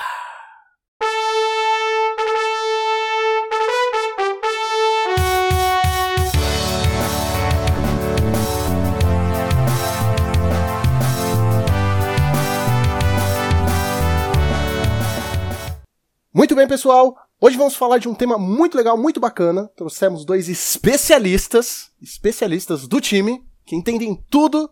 Muito 16.33 16.55
bem, 16.55 16.67
pessoal. 16.67 17.28
Hoje 17.41 17.55
vamos 17.55 17.77
falar 17.77 17.99
de 17.99 18.09
um 18.09 18.13
tema 18.13 18.37
muito 18.37 18.75
legal, 18.75 18.97
muito 18.97 19.17
bacana. 19.17 19.69
Trouxemos 19.73 20.25
dois 20.25 20.49
especialistas, 20.49 21.89
especialistas 22.01 22.85
do 22.85 22.99
time, 22.99 23.41
que 23.65 23.77
entendem 23.77 24.21
tudo 24.29 24.69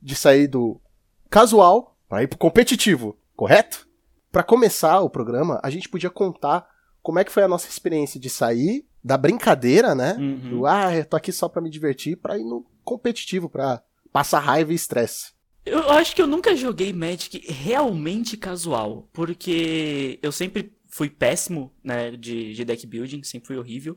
de 0.00 0.14
sair 0.14 0.46
do 0.46 0.80
casual 1.28 1.98
para 2.08 2.22
ir 2.22 2.28
pro 2.28 2.38
competitivo, 2.38 3.18
correto? 3.34 3.88
Para 4.30 4.44
começar 4.44 5.00
o 5.00 5.10
programa, 5.10 5.58
a 5.60 5.70
gente 5.70 5.88
podia 5.88 6.08
contar 6.08 6.64
como 7.02 7.18
é 7.18 7.24
que 7.24 7.32
foi 7.32 7.42
a 7.42 7.48
nossa 7.48 7.68
experiência 7.68 8.20
de 8.20 8.30
sair 8.30 8.86
da 9.02 9.16
brincadeira, 9.16 9.92
né? 9.92 10.14
Uhum. 10.20 10.50
Do 10.50 10.66
ah, 10.66 10.94
eu 10.94 11.04
tô 11.04 11.16
aqui 11.16 11.32
só 11.32 11.48
para 11.48 11.60
me 11.60 11.68
divertir, 11.68 12.16
para 12.16 12.38
ir 12.38 12.44
no 12.44 12.64
competitivo, 12.84 13.50
para 13.50 13.82
passar 14.12 14.38
raiva 14.38 14.70
e 14.70 14.76
estresse. 14.76 15.32
Eu 15.66 15.90
acho 15.90 16.14
que 16.14 16.22
eu 16.22 16.28
nunca 16.28 16.54
joguei 16.54 16.92
Magic 16.92 17.44
realmente 17.52 18.36
casual, 18.36 19.08
porque 19.12 20.20
eu 20.22 20.30
sempre 20.30 20.77
fui 20.98 21.08
péssimo, 21.08 21.72
né, 21.82 22.10
de, 22.10 22.52
de 22.54 22.64
deck 22.64 22.84
building, 22.84 23.22
sempre 23.22 23.46
fui 23.46 23.56
horrível. 23.56 23.96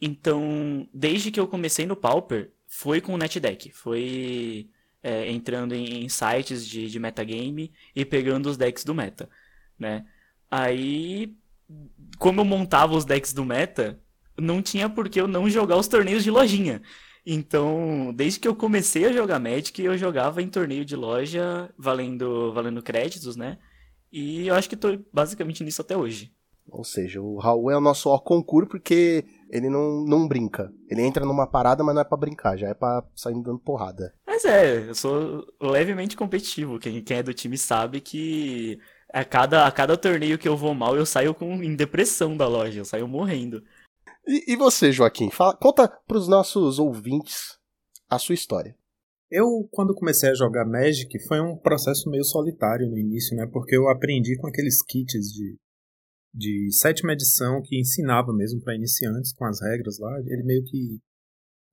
Então, 0.00 0.88
desde 0.92 1.30
que 1.30 1.38
eu 1.38 1.46
comecei 1.46 1.86
no 1.86 1.94
Pauper, 1.94 2.50
foi 2.66 3.00
com 3.00 3.14
o 3.14 3.16
NetDeck. 3.16 3.70
Foi 3.70 4.68
é, 5.00 5.30
entrando 5.30 5.74
em, 5.74 6.04
em, 6.04 6.08
sites 6.08 6.66
de, 6.66 6.90
de 6.90 6.98
metagame 6.98 7.72
e 7.94 8.04
pegando 8.04 8.48
os 8.50 8.56
decks 8.56 8.84
do 8.84 8.92
meta, 8.92 9.30
né? 9.78 10.04
Aí, 10.50 11.36
como 12.18 12.40
eu 12.40 12.44
montava 12.44 12.96
os 12.96 13.04
decks 13.04 13.32
do 13.32 13.44
meta, 13.44 14.00
não 14.36 14.60
tinha 14.60 14.88
por 14.88 15.08
que 15.08 15.20
eu 15.20 15.28
não 15.28 15.48
jogar 15.48 15.76
os 15.76 15.86
torneios 15.86 16.24
de 16.24 16.32
lojinha. 16.32 16.82
Então, 17.24 18.12
desde 18.12 18.40
que 18.40 18.48
eu 18.48 18.56
comecei 18.56 19.04
a 19.04 19.12
jogar 19.12 19.38
Magic, 19.38 19.80
eu 19.80 19.96
jogava 19.96 20.42
em 20.42 20.48
torneio 20.48 20.84
de 20.84 20.96
loja, 20.96 21.72
valendo, 21.78 22.52
valendo 22.52 22.82
créditos, 22.82 23.36
né? 23.36 23.58
E 24.10 24.48
eu 24.48 24.54
acho 24.56 24.68
que 24.68 24.76
tô 24.76 24.98
basicamente 25.12 25.62
nisso 25.62 25.82
até 25.82 25.96
hoje. 25.96 26.34
Ou 26.70 26.84
seja, 26.84 27.20
o 27.20 27.38
Raul 27.38 27.70
é 27.70 27.76
o 27.76 27.80
nosso 27.80 28.08
ó 28.08 28.18
concurso 28.18 28.68
porque 28.68 29.24
ele 29.50 29.68
não, 29.68 30.04
não 30.04 30.28
brinca. 30.28 30.72
Ele 30.88 31.02
entra 31.02 31.24
numa 31.24 31.46
parada, 31.46 31.82
mas 31.82 31.94
não 31.94 32.02
é 32.02 32.04
para 32.04 32.16
brincar, 32.16 32.56
já 32.56 32.68
é 32.68 32.74
para 32.74 33.04
sair 33.14 33.34
dando 33.42 33.58
porrada. 33.58 34.14
Mas 34.26 34.44
é, 34.44 34.88
eu 34.88 34.94
sou 34.94 35.44
levemente 35.60 36.16
competitivo. 36.16 36.78
Quem, 36.78 37.02
quem 37.02 37.18
é 37.18 37.22
do 37.22 37.34
time 37.34 37.58
sabe 37.58 38.00
que 38.00 38.78
a 39.12 39.24
cada, 39.24 39.66
a 39.66 39.72
cada 39.72 39.96
torneio 39.96 40.38
que 40.38 40.48
eu 40.48 40.56
vou 40.56 40.72
mal, 40.74 40.96
eu 40.96 41.04
saio 41.04 41.34
com, 41.34 41.62
em 41.62 41.74
depressão 41.74 42.36
da 42.36 42.46
loja, 42.46 42.80
eu 42.80 42.84
saio 42.84 43.08
morrendo. 43.08 43.62
E, 44.26 44.52
e 44.52 44.56
você, 44.56 44.92
Joaquim? 44.92 45.30
Fala, 45.30 45.56
conta 45.56 45.88
pros 46.06 46.28
nossos 46.28 46.78
ouvintes 46.78 47.58
a 48.08 48.18
sua 48.18 48.34
história. 48.34 48.76
Eu, 49.30 49.68
quando 49.70 49.94
comecei 49.94 50.30
a 50.30 50.34
jogar 50.34 50.64
Magic, 50.64 51.08
foi 51.26 51.40
um 51.40 51.56
processo 51.56 52.10
meio 52.10 52.24
solitário 52.24 52.88
no 52.88 52.98
início, 52.98 53.36
né? 53.36 53.46
Porque 53.46 53.76
eu 53.76 53.88
aprendi 53.88 54.36
com 54.36 54.48
aqueles 54.48 54.82
kits 54.82 55.32
de 55.32 55.56
de 56.32 56.70
sétima 56.72 57.12
edição 57.12 57.60
que 57.62 57.78
ensinava 57.78 58.32
mesmo 58.32 58.60
para 58.60 58.74
iniciantes 58.74 59.32
com 59.32 59.44
as 59.44 59.60
regras 59.60 59.98
lá. 59.98 60.20
Ele 60.26 60.42
meio 60.42 60.64
que 60.64 61.00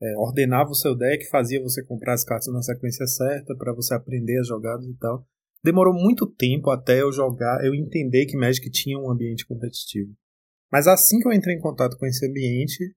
é, 0.01 0.17
ordenava 0.17 0.69
o 0.69 0.75
seu 0.75 0.95
deck, 0.95 1.27
fazia 1.29 1.61
você 1.61 1.83
comprar 1.83 2.13
as 2.13 2.23
cartas 2.23 2.53
na 2.53 2.61
sequência 2.61 3.05
certa 3.07 3.55
para 3.55 3.73
você 3.73 3.93
aprender 3.93 4.39
as 4.39 4.47
jogadas 4.47 4.85
e 4.85 4.95
tal. 4.95 5.25
Demorou 5.63 5.93
muito 5.93 6.27
tempo 6.27 6.69
até 6.69 7.01
eu 7.01 7.11
jogar, 7.11 7.65
eu 7.65 7.73
entender 7.73 8.25
que 8.25 8.37
Magic 8.37 8.69
tinha 8.69 8.97
um 8.97 9.11
ambiente 9.11 9.45
competitivo. 9.45 10.13
Mas 10.71 10.87
assim 10.87 11.19
que 11.19 11.27
eu 11.27 11.33
entrei 11.33 11.55
em 11.55 11.61
contato 11.61 11.97
com 11.97 12.05
esse 12.05 12.25
ambiente, 12.27 12.93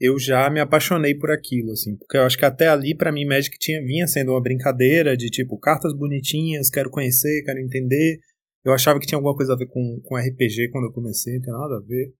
eu 0.00 0.18
já 0.18 0.48
me 0.50 0.60
apaixonei 0.60 1.14
por 1.14 1.30
aquilo, 1.30 1.72
assim, 1.72 1.96
porque 1.96 2.16
eu 2.16 2.22
acho 2.22 2.36
que 2.36 2.44
até 2.44 2.68
ali 2.68 2.96
para 2.96 3.12
mim 3.12 3.26
Magic 3.26 3.56
tinha 3.58 3.82
vinha 3.82 4.06
sendo 4.06 4.32
uma 4.32 4.42
brincadeira 4.42 5.16
de 5.16 5.28
tipo 5.28 5.58
cartas 5.58 5.94
bonitinhas, 5.94 6.70
quero 6.70 6.90
conhecer, 6.90 7.42
quero 7.44 7.60
entender, 7.60 8.18
eu 8.64 8.72
achava 8.72 8.98
que 8.98 9.06
tinha 9.06 9.18
alguma 9.18 9.34
coisa 9.34 9.54
a 9.54 9.56
ver 9.56 9.66
com, 9.66 10.00
com 10.02 10.16
RPG 10.16 10.70
quando 10.70 10.86
eu 10.86 10.92
comecei, 10.92 11.34
não 11.34 11.42
tem 11.42 11.52
nada 11.52 11.76
a 11.76 11.80
ver. 11.80 12.14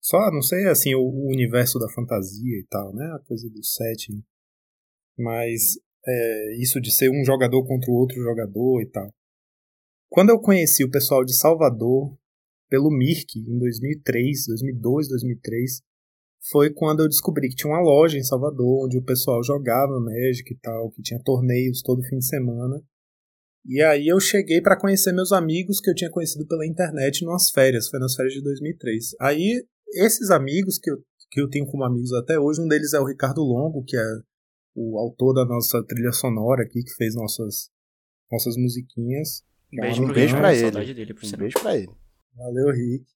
Só, 0.00 0.30
não 0.32 0.42
sei, 0.42 0.66
assim, 0.66 0.94
o, 0.94 1.00
o 1.00 1.28
universo 1.28 1.78
da 1.78 1.88
fantasia 1.90 2.58
e 2.58 2.66
tal, 2.68 2.94
né? 2.94 3.04
A 3.14 3.18
coisa 3.20 3.48
do 3.48 3.62
setting. 3.64 4.22
Mas 5.16 5.78
é, 6.06 6.56
isso 6.56 6.80
de 6.80 6.90
ser 6.92 7.08
um 7.10 7.24
jogador 7.24 7.64
contra 7.66 7.90
o 7.90 7.94
outro 7.94 8.20
jogador 8.20 8.82
e 8.82 8.86
tal. 8.90 9.12
Quando 10.08 10.30
eu 10.30 10.40
conheci 10.40 10.84
o 10.84 10.90
pessoal 10.90 11.24
de 11.24 11.34
Salvador 11.34 12.16
pelo 12.68 12.90
Mirk 12.90 13.38
em 13.38 13.58
2003, 13.58 14.46
2002, 14.46 15.08
2003, 15.08 15.82
foi 16.50 16.72
quando 16.72 17.00
eu 17.00 17.08
descobri 17.08 17.48
que 17.48 17.54
tinha 17.54 17.72
uma 17.72 17.80
loja 17.80 18.18
em 18.18 18.22
Salvador 18.22 18.84
onde 18.84 18.98
o 18.98 19.04
pessoal 19.04 19.42
jogava 19.44 20.00
Magic 20.00 20.52
e 20.52 20.58
tal, 20.58 20.90
que 20.90 21.02
tinha 21.02 21.22
torneios 21.22 21.82
todo 21.82 22.02
fim 22.02 22.18
de 22.18 22.26
semana. 22.26 22.82
E 23.64 23.80
aí 23.80 24.08
eu 24.08 24.18
cheguei 24.18 24.60
para 24.60 24.78
conhecer 24.78 25.12
meus 25.12 25.32
amigos 25.32 25.80
que 25.80 25.88
eu 25.88 25.94
tinha 25.94 26.10
conhecido 26.10 26.46
pela 26.46 26.66
internet 26.66 27.24
nas 27.24 27.50
férias, 27.50 27.88
foi 27.88 28.00
nas 28.00 28.14
férias 28.14 28.34
de 28.34 28.42
2003. 28.42 29.14
Aí 29.20 29.64
esses 29.94 30.30
amigos 30.30 30.78
que 30.78 30.90
eu, 30.90 30.96
que 31.30 31.40
eu 31.40 31.48
tenho 31.48 31.66
como 31.66 31.84
amigos 31.84 32.12
até 32.12 32.38
hoje, 32.38 32.60
um 32.60 32.68
deles 32.68 32.92
é 32.92 33.00
o 33.00 33.06
Ricardo 33.06 33.42
Longo, 33.42 33.84
que 33.84 33.96
é 33.96 34.06
o 34.74 34.98
autor 34.98 35.34
da 35.34 35.44
nossa 35.44 35.82
trilha 35.84 36.12
sonora 36.12 36.62
aqui, 36.62 36.82
que 36.82 36.94
fez 36.94 37.14
nossas, 37.14 37.70
nossas 38.30 38.56
musiquinhas. 38.56 39.44
Beijo 39.70 40.02
um 40.02 40.12
beijo 40.12 40.36
pra 40.36 40.54
ele. 40.54 40.94
Dele, 40.94 41.14
um 41.22 41.36
beijo 41.36 41.58
pra 41.60 41.76
ele. 41.76 41.90
Valeu, 42.34 42.70
Rick. 42.72 43.06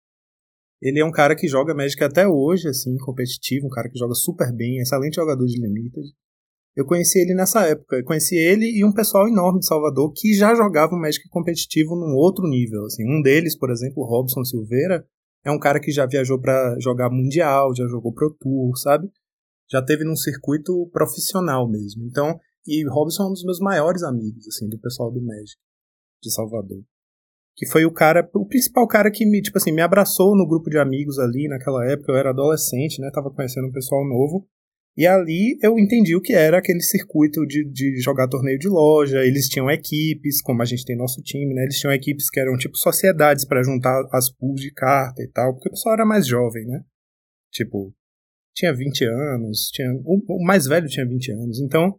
Ele 0.81 1.01
é 1.01 1.05
um 1.05 1.11
cara 1.11 1.35
que 1.35 1.49
joga 1.49 1.75
Magic 1.75 2.03
até 2.05 2.29
hoje, 2.29 2.69
assim, 2.69 2.97
competitivo, 2.99 3.67
um 3.67 3.71
cara 3.71 3.89
que 3.89 3.99
joga 3.99 4.15
super 4.15 4.53
bem, 4.53 4.79
excelente 4.79 5.17
jogador 5.17 5.47
de 5.47 5.59
Limited. 5.61 6.07
Eu 6.77 6.85
conheci 6.85 7.19
ele 7.19 7.35
nessa 7.35 7.67
época. 7.67 7.97
Eu 7.97 8.05
conheci 8.05 8.37
ele 8.37 8.67
e 8.67 8.85
um 8.85 8.93
pessoal 8.93 9.27
enorme 9.27 9.61
de 9.61 9.67
Salvador 9.67 10.13
que 10.15 10.35
já 10.35 10.55
jogava 10.55 10.95
o 10.95 11.01
Magic 11.01 11.27
competitivo 11.31 11.97
num 11.97 12.15
outro 12.15 12.47
nível. 12.47 12.85
Assim, 12.85 13.03
um 13.09 13.23
deles, 13.23 13.57
por 13.59 13.71
exemplo, 13.71 14.03
o 14.03 14.07
Robson 14.07 14.45
Silveira, 14.45 15.03
é 15.43 15.51
um 15.51 15.59
cara 15.59 15.81
que 15.81 15.91
já 15.91 16.05
viajou 16.05 16.39
para 16.39 16.77
jogar 16.79 17.09
Mundial, 17.09 17.75
já 17.75 17.87
jogou 17.87 18.13
Pro 18.13 18.37
Tour, 18.39 18.77
sabe? 18.77 19.09
Já 19.71 19.81
teve 19.83 20.05
num 20.05 20.15
circuito 20.15 20.89
profissional 20.93 21.67
mesmo. 21.69 22.05
Então, 22.05 22.39
e 22.67 22.87
Robson 22.89 23.23
é 23.23 23.27
um 23.27 23.33
dos 23.33 23.45
meus 23.45 23.61
maiores 23.61 24.03
amigos, 24.03 24.47
assim, 24.49 24.69
do 24.69 24.79
pessoal 24.79 25.11
do 25.11 25.25
Magic 25.25 25.57
de 26.23 26.31
Salvador. 26.31 26.83
Que 27.57 27.67
foi 27.67 27.87
o 27.87 27.93
cara, 27.93 28.29
o 28.35 28.47
principal 28.47 28.87
cara 28.87 29.11
que 29.11 29.25
me, 29.25 29.41
tipo 29.41 29.57
assim, 29.57 29.73
me 29.73 29.81
abraçou 29.81 30.37
no 30.37 30.47
grupo 30.47 30.69
de 30.69 30.79
amigos 30.79 31.19
ali 31.19 31.49
naquela 31.49 31.91
época. 31.91 32.13
Eu 32.13 32.17
era 32.17 32.31
adolescente, 32.31 33.01
né? 33.01 33.09
Tava 33.11 33.31
conhecendo 33.31 33.69
um 33.69 33.73
pessoal 33.73 34.07
novo. 34.07 34.47
E 34.97 35.07
ali 35.07 35.59
eu 35.63 35.79
entendi 35.79 36.17
o 36.17 36.23
que 36.23 36.33
era 36.33 36.59
aquele 36.59 36.81
circuito 36.81 37.45
de, 37.47 37.65
de 37.71 38.01
jogar 38.01 38.29
torneio 38.29 38.59
de 38.59 38.69
loja. 38.69 39.25
Eles 39.25 39.47
tinham 39.47 39.71
equipes, 39.71 40.41
como 40.41 40.63
a 40.63 40.65
gente 40.65 40.87
tem 40.87 40.97
nosso 40.97 41.21
time, 41.23 41.55
né? 41.55 41.65
Eles 41.65 41.79
tinham 41.79 41.93
equipes 41.93 42.31
que 42.31 42.41
eram 42.41 42.57
tipo 42.57 42.77
sociedades 42.77 43.45
para 43.45 43.63
juntar 43.63 44.03
as 44.13 44.31
pools 44.31 44.61
de 44.61 44.73
carta 44.73 45.23
e 45.23 45.29
tal, 45.29 45.53
porque 45.53 45.69
o 45.69 45.73
pessoal 45.73 45.95
era 45.95 46.07
mais 46.07 46.27
jovem, 46.27 46.65
né? 46.67 46.83
Tipo, 47.53 47.95
tinha 48.55 48.73
20 48.73 49.05
anos, 49.05 49.69
tinha 49.71 49.93
o, 50.03 50.43
mais 50.43 50.67
velho 50.67 50.89
tinha 50.89 51.07
20 51.07 51.33
anos. 51.33 51.61
Então, 51.61 51.99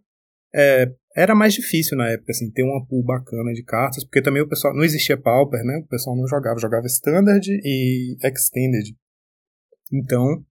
é, 0.54 0.92
era 1.16 1.36
mais 1.36 1.54
difícil 1.54 1.96
na 1.96 2.10
época, 2.10 2.32
assim, 2.32 2.50
ter 2.52 2.64
uma 2.64 2.84
pool 2.88 3.04
bacana 3.04 3.54
de 3.54 3.64
cartas, 3.64 4.04
porque 4.04 4.24
também 4.24 4.42
o 4.42 4.50
pessoal. 4.50 4.76
Não 4.76 4.84
existia 4.84 5.16
Pauper, 5.22 5.64
né? 5.64 5.78
O 5.78 5.88
pessoal 5.88 6.16
não 6.16 6.28
jogava, 6.28 6.60
jogava 6.60 6.88
Standard 6.88 7.48
e 7.48 8.18
Extended. 8.24 8.96
Então, 9.94 10.44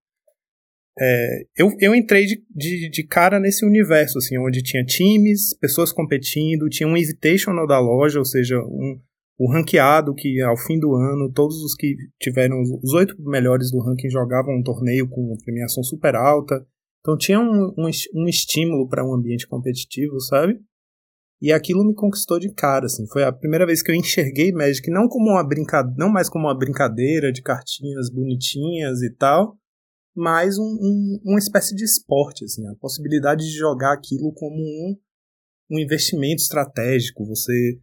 é, 0.99 1.43
eu, 1.57 1.71
eu 1.79 1.95
entrei 1.95 2.25
de, 2.25 2.43
de, 2.51 2.89
de, 2.89 3.07
cara 3.07 3.39
nesse 3.39 3.67
universo, 3.67 4.17
assim, 4.17 4.39
onde 4.39 4.63
tinha 4.63 4.85
times, 4.85 5.57
pessoas 5.59 5.93
competindo, 5.93 6.71
tinha 6.71 6.89
um 6.89 6.97
invitational 6.97 7.67
da 7.67 7.79
loja, 7.79 8.19
ou 8.19 8.25
seja, 8.25 8.59
um, 8.59 8.99
o 9.39 9.53
ranqueado 9.53 10.15
que 10.15 10.41
ao 10.41 10.57
fim 10.57 10.79
do 10.79 10.95
ano, 10.95 11.31
todos 11.31 11.63
os 11.63 11.75
que 11.75 11.95
tiveram 12.19 12.63
os 12.83 12.95
oito 12.95 13.15
melhores 13.21 13.71
do 13.71 13.81
ranking 13.81 14.09
jogavam 14.09 14.57
um 14.57 14.63
torneio 14.63 15.07
com 15.09 15.37
premiação 15.45 15.83
super 15.83 16.15
alta. 16.15 16.67
Então 17.01 17.17
tinha 17.17 17.39
um, 17.39 17.75
um, 17.77 17.91
um 18.15 18.27
estímulo 18.27 18.89
para 18.89 19.05
um 19.05 19.15
ambiente 19.15 19.47
competitivo, 19.47 20.19
sabe? 20.21 20.59
E 21.43 21.53
aquilo 21.53 21.85
me 21.85 21.95
conquistou 21.95 22.39
de 22.41 22.51
cara, 22.55 22.87
assim. 22.87 23.07
Foi 23.09 23.23
a 23.23 23.31
primeira 23.31 23.67
vez 23.67 23.83
que 23.83 23.91
eu 23.91 23.95
enxerguei 23.95 24.51
Magic 24.51 24.91
não 24.91 25.07
como 25.07 25.33
uma 25.33 25.47
brincadeira, 25.47 25.97
não 25.99 26.11
mais 26.11 26.31
como 26.31 26.47
uma 26.47 26.57
brincadeira 26.57 27.31
de 27.31 27.43
cartinhas 27.43 28.09
bonitinhas 28.11 29.03
e 29.03 29.11
tal, 29.11 29.59
mas 30.17 30.59
um, 30.59 30.65
um, 30.65 31.21
uma 31.25 31.39
espécie 31.39 31.75
de 31.75 31.85
esporte, 31.85 32.45
assim, 32.45 32.67
a 32.67 32.75
possibilidade 32.77 33.45
de 33.45 33.59
jogar 33.59 33.93
aquilo 33.93 34.33
como 34.33 34.57
um, 34.57 34.97
um 35.71 35.79
investimento 35.79 36.43
estratégico, 36.43 37.27
você 37.27 37.79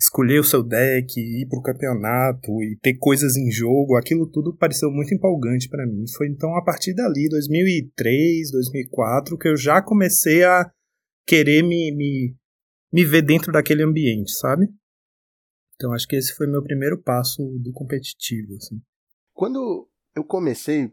escolher 0.00 0.40
o 0.40 0.44
seu 0.44 0.62
deck, 0.62 1.18
ir 1.18 1.46
para 1.46 1.58
o 1.58 1.62
campeonato 1.62 2.50
e 2.62 2.78
ter 2.80 2.94
coisas 2.94 3.36
em 3.36 3.50
jogo, 3.50 3.96
aquilo 3.96 4.28
tudo 4.30 4.56
pareceu 4.56 4.90
muito 4.90 5.14
empolgante 5.14 5.68
para 5.68 5.86
mim. 5.86 6.04
Foi 6.16 6.26
então 6.28 6.56
a 6.56 6.64
partir 6.64 6.94
dali, 6.94 7.28
2003, 7.28 8.50
2004, 8.50 9.38
que 9.38 9.48
eu 9.48 9.56
já 9.56 9.82
comecei 9.82 10.42
a 10.42 10.70
querer 11.26 11.62
me, 11.62 11.94
me, 11.94 12.34
me 12.92 13.04
ver 13.04 13.22
dentro 13.22 13.52
daquele 13.52 13.82
ambiente, 13.82 14.32
sabe? 14.32 14.66
Então 15.74 15.92
acho 15.92 16.08
que 16.08 16.16
esse 16.16 16.34
foi 16.34 16.46
meu 16.46 16.62
primeiro 16.62 17.00
passo 17.02 17.42
do 17.62 17.72
competitivo, 17.72 18.54
assim. 18.56 18.80
Quando 19.32 19.88
eu 20.14 20.24
comecei 20.24 20.90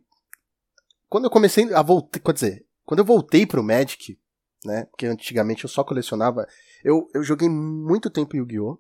quando 1.11 1.25
eu 1.25 1.29
comecei 1.29 1.73
a 1.73 1.81
voltar, 1.81 2.21
quer 2.21 2.31
dizer, 2.33 2.65
quando 2.85 2.99
eu 2.99 3.05
voltei 3.05 3.45
pro 3.45 3.61
Magic, 3.61 4.17
né, 4.63 4.85
porque 4.85 5.05
antigamente 5.05 5.65
eu 5.65 5.69
só 5.69 5.83
colecionava, 5.83 6.47
eu, 6.85 7.05
eu 7.13 7.21
joguei 7.21 7.49
muito 7.49 8.09
tempo 8.09 8.37
Yu-Gi-Oh! 8.37 8.79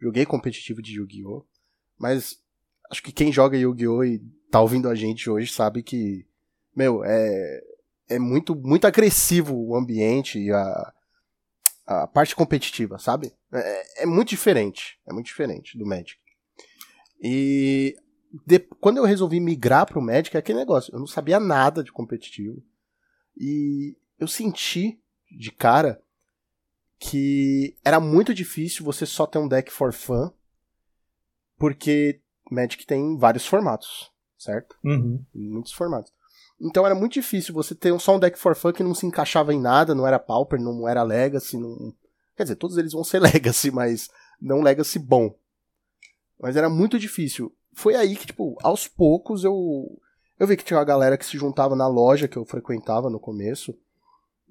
Joguei 0.00 0.26
competitivo 0.26 0.82
de 0.82 0.98
Yu-Gi-Oh! 0.98 1.46
Mas 1.96 2.36
acho 2.90 3.00
que 3.00 3.12
quem 3.12 3.30
joga 3.30 3.56
Yu-Gi-Oh! 3.56 4.02
e 4.02 4.18
tá 4.50 4.60
ouvindo 4.60 4.88
a 4.88 4.94
gente 4.96 5.30
hoje 5.30 5.52
sabe 5.52 5.84
que, 5.84 6.26
meu, 6.74 7.04
é, 7.04 7.60
é 8.08 8.18
muito, 8.18 8.56
muito 8.56 8.84
agressivo 8.84 9.54
o 9.54 9.76
ambiente 9.76 10.36
e 10.36 10.50
a, 10.50 10.92
a 11.86 12.06
parte 12.08 12.34
competitiva, 12.34 12.98
sabe? 12.98 13.32
É, 13.52 14.02
é 14.02 14.06
muito 14.06 14.30
diferente. 14.30 14.98
É 15.08 15.12
muito 15.12 15.26
diferente 15.26 15.78
do 15.78 15.86
Magic. 15.86 16.18
E 17.22 17.94
de, 18.46 18.58
quando 18.58 18.98
eu 18.98 19.04
resolvi 19.04 19.40
migrar 19.40 19.86
pro 19.86 20.02
Magic, 20.02 20.36
é 20.36 20.40
aquele 20.40 20.58
negócio. 20.58 20.94
Eu 20.94 20.98
não 20.98 21.06
sabia 21.06 21.40
nada 21.40 21.82
de 21.82 21.92
competitivo. 21.92 22.62
E 23.36 23.96
eu 24.18 24.26
senti 24.26 25.00
de 25.30 25.50
cara 25.50 26.02
que 26.98 27.76
era 27.84 28.00
muito 28.00 28.34
difícil 28.34 28.84
você 28.84 29.06
só 29.06 29.26
ter 29.26 29.38
um 29.38 29.48
deck 29.48 29.72
for 29.72 29.92
fun. 29.92 30.30
Porque 31.56 32.20
Magic 32.50 32.86
tem 32.86 33.16
vários 33.16 33.46
formatos, 33.46 34.12
certo? 34.36 34.76
Uhum. 34.84 35.24
Muitos 35.34 35.72
formatos. 35.72 36.12
Então 36.60 36.84
era 36.84 36.94
muito 36.94 37.14
difícil 37.14 37.54
você 37.54 37.74
ter 37.74 37.98
só 38.00 38.16
um 38.16 38.18
deck 38.18 38.38
for 38.38 38.54
fun 38.54 38.72
que 38.72 38.82
não 38.82 38.94
se 38.94 39.06
encaixava 39.06 39.54
em 39.54 39.60
nada, 39.60 39.94
não 39.94 40.06
era 40.06 40.18
Pauper, 40.18 40.60
não 40.60 40.88
era 40.88 41.02
Legacy, 41.02 41.56
não... 41.56 41.94
Quer 42.36 42.44
dizer, 42.44 42.56
todos 42.56 42.76
eles 42.76 42.92
vão 42.92 43.02
ser 43.02 43.18
Legacy, 43.22 43.70
mas 43.70 44.08
não 44.40 44.60
Legacy 44.60 44.98
bom. 44.98 45.36
Mas 46.40 46.56
era 46.56 46.68
muito 46.68 46.98
difícil 46.98 47.52
foi 47.78 47.94
aí 47.94 48.16
que, 48.16 48.26
tipo, 48.26 48.56
aos 48.60 48.88
poucos 48.88 49.44
eu. 49.44 49.88
Eu 50.38 50.46
vi 50.46 50.56
que 50.56 50.64
tinha 50.64 50.78
uma 50.78 50.84
galera 50.84 51.16
que 51.16 51.24
se 51.24 51.38
juntava 51.38 51.76
na 51.76 51.86
loja 51.86 52.26
que 52.26 52.36
eu 52.36 52.44
frequentava 52.44 53.08
no 53.08 53.20
começo, 53.20 53.72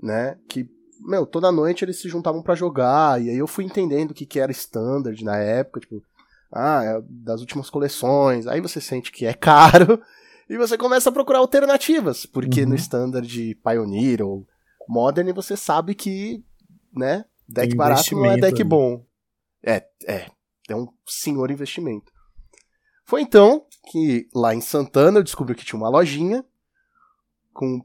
né? 0.02 0.38
Que, 0.48 0.70
meu, 1.02 1.26
toda 1.26 1.52
noite 1.52 1.84
eles 1.84 2.00
se 2.00 2.08
juntavam 2.08 2.42
para 2.42 2.56
jogar, 2.56 3.22
e 3.22 3.30
aí 3.30 3.38
eu 3.38 3.48
fui 3.48 3.66
entendendo 3.66 4.12
o 4.12 4.14
que, 4.14 4.26
que 4.26 4.40
era 4.40 4.52
standard 4.52 5.22
na 5.24 5.38
época, 5.38 5.82
tipo, 5.82 6.02
ah, 6.52 6.84
é 6.84 7.02
das 7.10 7.42
últimas 7.42 7.70
coleções, 7.70 8.48
aí 8.48 8.62
você 8.62 8.80
sente 8.80 9.12
que 9.12 9.26
é 9.26 9.34
caro, 9.36 10.02
e 10.50 10.58
você 10.58 10.78
começa 10.78 11.10
a 11.10 11.14
procurar 11.14 11.40
alternativas, 11.40 12.26
porque 12.26 12.64
uhum. 12.64 12.70
no 12.70 12.76
standard 12.76 13.28
de 13.28 13.56
Pioneer 13.56 14.22
ou 14.22 14.46
Modern 14.88 15.34
você 15.34 15.56
sabe 15.56 15.96
que, 15.96 16.44
né, 16.94 17.26
deck 17.48 17.76
barato 17.76 18.16
não 18.16 18.26
é 18.26 18.38
deck 18.38 18.64
bom. 18.64 19.06
É, 19.64 19.86
é, 20.06 20.26
é 20.70 20.76
um 20.76 20.88
senhor 21.06 21.52
investimento. 21.52 22.17
Foi 23.08 23.22
então 23.22 23.66
que 23.90 24.28
lá 24.36 24.54
em 24.54 24.60
Santana 24.60 25.20
eu 25.20 25.24
descobri 25.24 25.56
que 25.56 25.64
tinha 25.64 25.80
uma 25.80 25.88
lojinha 25.88 26.44
com 27.54 27.82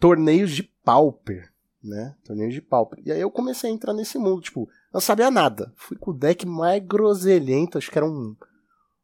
torneios 0.00 0.50
de 0.50 0.64
pauper, 0.64 1.52
né? 1.82 2.16
Torneios 2.24 2.52
de 2.52 2.60
pauper. 2.60 3.00
E 3.06 3.12
aí 3.12 3.20
eu 3.20 3.30
comecei 3.30 3.70
a 3.70 3.72
entrar 3.72 3.94
nesse 3.94 4.18
mundo, 4.18 4.42
tipo, 4.42 4.68
não 4.92 5.00
sabia 5.00 5.30
nada. 5.30 5.72
Fui 5.76 5.96
com 5.96 6.10
o 6.10 6.14
deck 6.14 6.44
mais 6.44 6.84
groselhento, 6.84 7.78
acho 7.78 7.88
que 7.88 7.96
era 7.96 8.04
um 8.04 8.34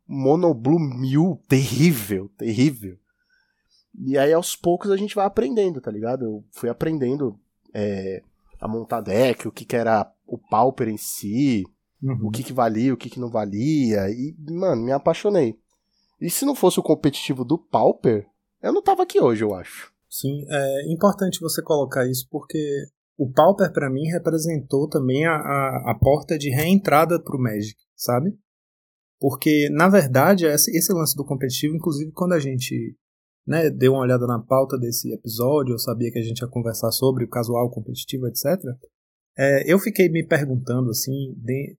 Monoblue 0.08 0.80
Mil, 0.80 1.40
terrível, 1.46 2.28
terrível. 2.36 2.98
E 3.94 4.18
aí 4.18 4.32
aos 4.32 4.56
poucos 4.56 4.90
a 4.90 4.96
gente 4.96 5.14
vai 5.14 5.24
aprendendo, 5.24 5.80
tá 5.80 5.90
ligado? 5.92 6.24
Eu 6.24 6.44
fui 6.50 6.68
aprendendo 6.68 7.38
é, 7.72 8.24
a 8.60 8.66
montar 8.66 9.00
deck, 9.00 9.46
o 9.46 9.52
que, 9.52 9.64
que 9.64 9.76
era 9.76 10.12
o 10.26 10.36
pauper 10.36 10.88
em 10.88 10.96
si, 10.96 11.64
Uhum. 12.02 12.26
O 12.26 12.30
que, 12.30 12.42
que 12.42 12.52
valia, 12.52 12.92
o 12.92 12.96
que, 12.96 13.08
que 13.08 13.20
não 13.20 13.30
valia. 13.30 14.10
E, 14.10 14.34
mano, 14.50 14.82
me 14.82 14.92
apaixonei. 14.92 15.56
E 16.20 16.28
se 16.30 16.44
não 16.44 16.54
fosse 16.54 16.80
o 16.80 16.82
competitivo 16.82 17.44
do 17.44 17.58
Pauper, 17.58 18.26
eu 18.62 18.72
não 18.72 18.82
tava 18.82 19.02
aqui 19.02 19.20
hoje, 19.20 19.44
eu 19.44 19.54
acho. 19.54 19.92
Sim, 20.08 20.44
é 20.48 20.92
importante 20.92 21.40
você 21.40 21.62
colocar 21.62 22.06
isso 22.06 22.28
porque 22.30 22.58
o 23.16 23.30
Pauper 23.30 23.72
para 23.72 23.90
mim 23.90 24.08
representou 24.08 24.88
também 24.88 25.24
a, 25.26 25.32
a, 25.32 25.90
a, 25.92 25.98
porta 25.98 26.36
de 26.36 26.50
reentrada 26.50 27.22
pro 27.22 27.40
Magic, 27.40 27.76
sabe? 27.96 28.36
Porque, 29.18 29.68
na 29.70 29.88
verdade, 29.88 30.44
esse, 30.44 30.70
esse 30.76 30.92
lance 30.92 31.16
do 31.16 31.24
competitivo, 31.24 31.74
inclusive 31.74 32.10
quando 32.12 32.32
a 32.32 32.40
gente 32.40 32.96
né, 33.46 33.70
deu 33.70 33.92
uma 33.92 34.02
olhada 34.02 34.26
na 34.26 34.38
pauta 34.40 34.78
desse 34.78 35.12
episódio, 35.12 35.74
eu 35.74 35.78
sabia 35.78 36.10
que 36.10 36.18
a 36.18 36.22
gente 36.22 36.40
ia 36.40 36.48
conversar 36.48 36.90
sobre 36.90 37.24
o 37.24 37.28
casual 37.28 37.70
competitivo, 37.70 38.26
etc. 38.26 38.44
É, 39.38 39.72
eu 39.72 39.78
fiquei 39.78 40.08
me 40.08 40.26
perguntando 40.26 40.90
assim, 40.90 41.34
de, 41.36 41.76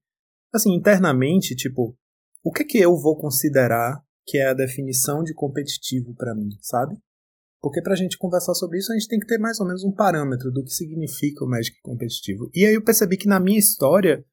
assim, 0.53 0.73
internamente, 0.75 1.55
tipo, 1.55 1.97
o 2.43 2.51
que 2.51 2.63
que 2.63 2.77
eu 2.77 2.95
vou 2.95 3.17
considerar 3.17 4.03
que 4.25 4.37
é 4.37 4.49
a 4.49 4.53
definição 4.53 5.23
de 5.23 5.33
competitivo 5.33 6.13
para 6.15 6.35
mim, 6.35 6.49
sabe? 6.61 6.97
Porque 7.61 7.81
pra 7.81 7.95
gente 7.95 8.17
conversar 8.17 8.53
sobre 8.53 8.77
isso, 8.77 8.91
a 8.91 8.95
gente 8.95 9.07
tem 9.07 9.19
que 9.19 9.25
ter 9.25 9.37
mais 9.37 9.59
ou 9.59 9.65
menos 9.65 9.83
um 9.83 9.91
parâmetro 9.91 10.51
do 10.51 10.63
que 10.63 10.71
significa 10.71 11.45
o 11.45 11.47
Magic 11.47 11.77
competitivo. 11.81 12.49
E 12.53 12.65
aí 12.65 12.73
eu 12.73 12.83
percebi 12.83 13.17
que 13.17 13.27
na 13.27 13.39
minha 13.39 13.59
história, 13.59 14.23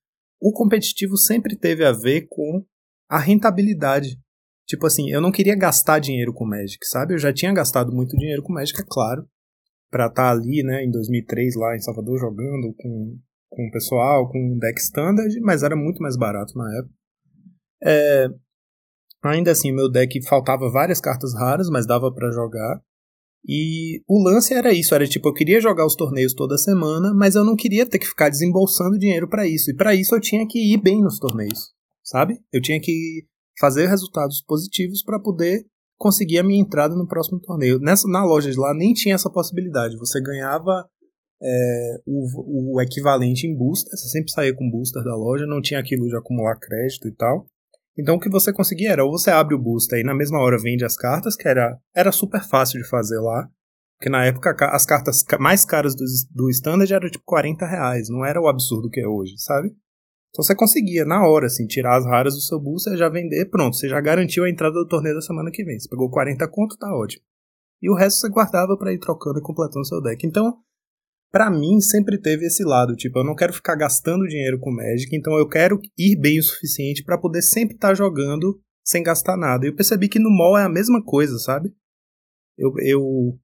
o 0.41 0.53
competitivo 0.53 1.17
sempre 1.17 1.57
teve 1.57 1.85
a 1.85 1.93
ver 1.93 2.27
com 2.29 2.65
a 3.09 3.19
rentabilidade. 3.19 4.21
Tipo 4.67 4.87
assim, 4.87 5.11
eu 5.11 5.21
não 5.21 5.31
queria 5.31 5.57
gastar 5.57 6.01
dinheiro 6.01 6.33
com 6.33 6.45
Magic, 6.45 6.85
sabe? 6.87 7.15
Eu 7.15 7.19
já 7.19 7.33
tinha 7.33 7.53
gastado 7.53 7.93
muito 7.93 8.17
dinheiro 8.17 8.43
com 8.43 8.53
Magic, 8.53 8.81
é 8.81 8.85
claro, 8.89 9.29
para 9.91 10.07
estar 10.07 10.23
tá 10.23 10.31
ali, 10.31 10.63
né, 10.65 10.85
em 10.85 10.91
2003 10.91 11.55
lá 11.57 11.77
em 11.77 11.81
Salvador 11.81 12.19
jogando 12.19 12.75
com 12.79 13.19
com 13.51 13.67
o 13.67 13.71
pessoal, 13.71 14.29
com 14.31 14.39
um 14.39 14.59
deck 14.59 14.81
standard, 14.81 15.39
mas 15.41 15.63
era 15.63 15.77
muito 15.77 16.01
mais 16.01 16.17
barato 16.17 16.57
na 16.57 16.79
época. 16.79 16.95
É, 17.83 18.29
ainda 19.23 19.51
assim, 19.51 19.73
meu 19.73 19.91
deck 19.91 20.23
faltava 20.27 20.71
várias 20.71 21.01
cartas 21.01 21.35
raras, 21.35 21.69
mas 21.69 21.87
dava 21.87 22.13
para 22.13 22.31
jogar. 22.31 22.81
E 23.47 24.03
o 24.07 24.23
lance 24.23 24.53
era 24.53 24.73
isso, 24.73 24.95
era 24.95 25.07
tipo, 25.07 25.29
eu 25.29 25.35
queria 25.35 25.61
jogar 25.61 25.87
os 25.87 25.97
torneios 25.97 26.35
toda 26.35 26.59
semana, 26.59 27.13
mas 27.15 27.35
eu 27.35 27.45
não 27.45 27.57
queria 27.57 27.87
ter 27.87 27.99
que 27.99 28.07
ficar 28.07 28.29
desembolsando 28.29 28.99
dinheiro 28.99 29.29
para 29.29 29.47
isso. 29.47 29.71
E 29.71 29.75
para 29.75 29.95
isso 29.95 30.15
eu 30.15 30.21
tinha 30.21 30.47
que 30.47 30.59
ir 30.59 30.77
bem 30.81 31.03
nos 31.03 31.19
torneios, 31.19 31.73
sabe? 32.05 32.39
Eu 32.53 32.61
tinha 32.61 32.81
que 32.81 33.25
fazer 33.59 33.87
resultados 33.87 34.43
positivos 34.47 35.03
para 35.03 35.19
poder 35.19 35.65
conseguir 35.99 36.39
a 36.39 36.43
minha 36.43 36.61
entrada 36.61 36.95
no 36.95 37.07
próximo 37.07 37.41
torneio. 37.41 37.79
Nessa 37.79 38.09
na 38.09 38.25
loja 38.25 38.51
de 38.51 38.59
lá 38.59 38.75
nem 38.75 38.93
tinha 38.93 39.15
essa 39.15 39.31
possibilidade. 39.31 39.97
Você 39.97 40.21
ganhava 40.21 40.87
é, 41.43 42.01
o, 42.07 42.75
o 42.75 42.81
equivalente 42.81 43.47
em 43.47 43.57
booster, 43.57 43.91
você 43.97 44.09
sempre 44.09 44.31
saía 44.31 44.55
com 44.55 44.71
booster 44.71 45.03
da 45.03 45.15
loja, 45.15 45.47
não 45.47 45.61
tinha 45.61 45.81
aquilo 45.81 46.07
de 46.07 46.17
acumular 46.17 46.59
crédito 46.59 47.09
e 47.09 47.13
tal. 47.13 47.47
Então 47.99 48.17
o 48.17 48.21
que 48.21 48.31
você 48.31 48.53
conseguia 48.53 48.93
era, 48.93 49.05
ou 49.05 49.11
você 49.11 49.31
abre 49.31 49.55
o 49.55 49.59
booster 49.59 49.99
e 49.99 50.05
na 50.05 50.15
mesma 50.15 50.39
hora 50.41 50.59
vende 50.59 50.85
as 50.85 50.97
cartas, 50.97 51.37
que 51.37 51.49
era, 51.49 51.79
era 51.95 52.13
super 52.13 52.43
fácil 52.43 52.81
de 52.81 52.89
fazer 52.89 53.19
lá, 53.19 53.49
porque 53.99 54.09
na 54.09 54.25
época 54.25 54.55
as 54.73 54.87
cartas 54.87 55.25
mais 55.39 55.65
caras 55.65 55.95
do, 55.95 56.05
do 56.31 56.51
standard 56.51 56.93
eram 56.93 57.11
tipo 57.11 57.25
40 57.27 57.67
reais, 57.67 58.09
não 58.09 58.25
era 58.25 58.41
o 58.41 58.49
absurdo 58.49 58.89
que 58.89 59.01
é 59.01 59.07
hoje, 59.07 59.35
sabe? 59.37 59.69
Então 60.31 60.45
você 60.45 60.55
conseguia, 60.55 61.05
na 61.05 61.27
hora, 61.27 61.47
assim, 61.47 61.67
tirar 61.67 61.99
as 61.99 62.07
raras 62.07 62.35
do 62.35 62.41
seu 62.41 62.59
booster, 62.61 62.97
já 62.97 63.09
vender, 63.09 63.47
pronto, 63.47 63.77
você 63.77 63.89
já 63.89 64.01
garantiu 64.01 64.45
a 64.45 64.51
entrada 64.51 64.75
do 64.75 64.87
torneio 64.87 65.17
da 65.17 65.21
semana 65.21 65.51
que 65.51 65.65
vem. 65.65 65.79
Você 65.79 65.89
pegou 65.89 66.09
40 66.09 66.47
conto, 66.49 66.77
tá 66.79 66.87
ótimo. 66.95 67.25
E 67.83 67.91
o 67.91 67.97
resto 67.97 68.21
você 68.21 68.29
guardava 68.29 68.77
para 68.77 68.93
ir 68.93 69.01
trocando 69.01 69.41
e 69.41 69.43
completando 69.43 69.87
seu 69.87 70.01
deck. 70.01 70.25
Então, 70.25 70.57
para 71.31 71.51
mim 71.51 71.81
sempre 71.81 72.21
teve 72.21 72.47
esse 72.47 72.65
lado, 72.65 72.97
tipo, 72.97 73.19
eu 73.19 73.25
não 73.25 73.35
quero 73.35 73.53
ficar 73.53 73.77
gastando 73.77 74.27
dinheiro 74.27 74.59
com 74.59 74.73
Magic, 74.73 75.15
então 75.15 75.39
eu 75.39 75.49
quero 75.49 75.81
ir 75.97 76.17
bem 76.19 76.39
o 76.39 76.43
suficiente 76.43 77.05
para 77.05 77.19
poder 77.19 77.43
sempre 77.43 77.75
estar 77.75 77.89
tá 77.89 77.95
jogando 77.95 78.61
sem 78.85 79.03
gastar 79.03 79.37
nada. 79.37 79.67
Eu 79.67 79.75
percebi 79.75 80.09
que 80.09 80.19
no 80.19 80.31
mall 80.31 80.59
é 80.59 80.65
a 80.65 80.69
mesma 80.69 81.03
coisa, 81.05 81.39
sabe? 81.39 81.73
Eu, 82.59 82.73
eu 82.79 83.39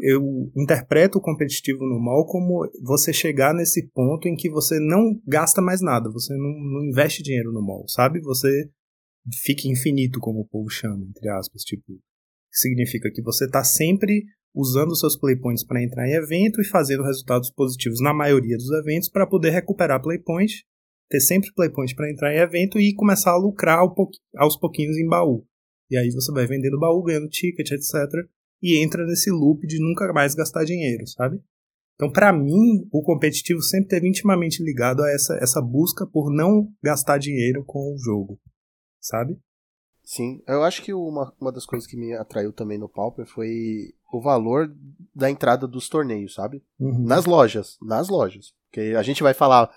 eu 0.00 0.50
interpreto 0.56 1.18
o 1.18 1.20
competitivo 1.20 1.86
no 1.86 2.00
mall 2.00 2.26
como 2.26 2.68
você 2.82 3.12
chegar 3.12 3.54
nesse 3.54 3.88
ponto 3.90 4.26
em 4.26 4.34
que 4.34 4.50
você 4.50 4.78
não 4.80 5.20
gasta 5.26 5.62
mais 5.62 5.80
nada, 5.80 6.10
você 6.10 6.34
não, 6.34 6.50
não 6.50 6.84
investe 6.84 7.22
dinheiro 7.22 7.52
no 7.52 7.62
mall, 7.62 7.86
sabe? 7.88 8.20
Você 8.20 8.68
fica 9.42 9.68
infinito, 9.68 10.18
como 10.18 10.40
o 10.40 10.48
povo 10.48 10.68
chama, 10.68 11.04
entre 11.04 11.28
aspas, 11.28 11.62
tipo, 11.62 12.00
significa 12.50 13.10
que 13.10 13.22
você 13.22 13.44
está 13.44 13.62
sempre 13.62 14.24
usando 14.54 14.94
seus 14.94 15.16
playpoints 15.16 15.64
para 15.64 15.82
entrar 15.82 16.06
em 16.06 16.14
evento 16.14 16.60
e 16.60 16.64
fazendo 16.64 17.02
resultados 17.02 17.50
positivos 17.50 18.00
na 18.00 18.14
maioria 18.14 18.56
dos 18.56 18.70
eventos 18.70 19.08
para 19.08 19.26
poder 19.26 19.50
recuperar 19.50 20.00
playpoint, 20.00 20.64
ter 21.10 21.20
sempre 21.20 21.52
playpoint 21.52 21.94
para 21.94 22.10
entrar 22.10 22.32
em 22.32 22.38
evento 22.38 22.78
e 22.78 22.94
começar 22.94 23.32
a 23.32 23.36
lucrar 23.36 23.80
aos 24.36 24.56
pouquinhos 24.56 24.96
em 24.96 25.08
baú. 25.08 25.44
E 25.90 25.96
aí 25.96 26.10
você 26.10 26.32
vai 26.32 26.46
vendendo 26.46 26.78
baú, 26.78 27.02
ganhando 27.02 27.28
ticket, 27.28 27.72
etc. 27.72 27.94
E 28.62 28.82
entra 28.82 29.04
nesse 29.04 29.30
loop 29.30 29.66
de 29.66 29.78
nunca 29.78 30.10
mais 30.12 30.34
gastar 30.34 30.64
dinheiro, 30.64 31.06
sabe? 31.06 31.40
Então, 31.94 32.10
para 32.10 32.32
mim, 32.32 32.88
o 32.90 33.02
competitivo 33.02 33.60
sempre 33.62 33.90
teve 33.90 34.08
intimamente 34.08 34.62
ligado 34.62 35.02
a 35.02 35.10
essa, 35.10 35.34
essa 35.40 35.60
busca 35.60 36.06
por 36.06 36.32
não 36.32 36.68
gastar 36.82 37.18
dinheiro 37.18 37.64
com 37.64 37.94
o 37.94 37.98
jogo, 37.98 38.40
sabe? 39.00 39.38
Sim, 40.02 40.42
eu 40.46 40.62
acho 40.62 40.82
que 40.82 40.92
uma, 40.92 41.32
uma 41.40 41.52
das 41.52 41.64
coisas 41.64 41.88
que 41.88 41.96
me 41.96 42.12
atraiu 42.14 42.52
também 42.52 42.78
no 42.78 42.88
Pauper 42.88 43.26
foi 43.26 43.94
o 44.16 44.20
valor 44.20 44.74
da 45.14 45.30
entrada 45.30 45.66
dos 45.66 45.88
torneios, 45.88 46.34
sabe? 46.34 46.62
Uhum. 46.78 47.04
Nas 47.04 47.24
lojas, 47.24 47.76
nas 47.80 48.08
lojas. 48.08 48.54
Porque 48.66 48.94
a 48.96 49.02
gente 49.02 49.22
vai 49.22 49.34
falar 49.34 49.70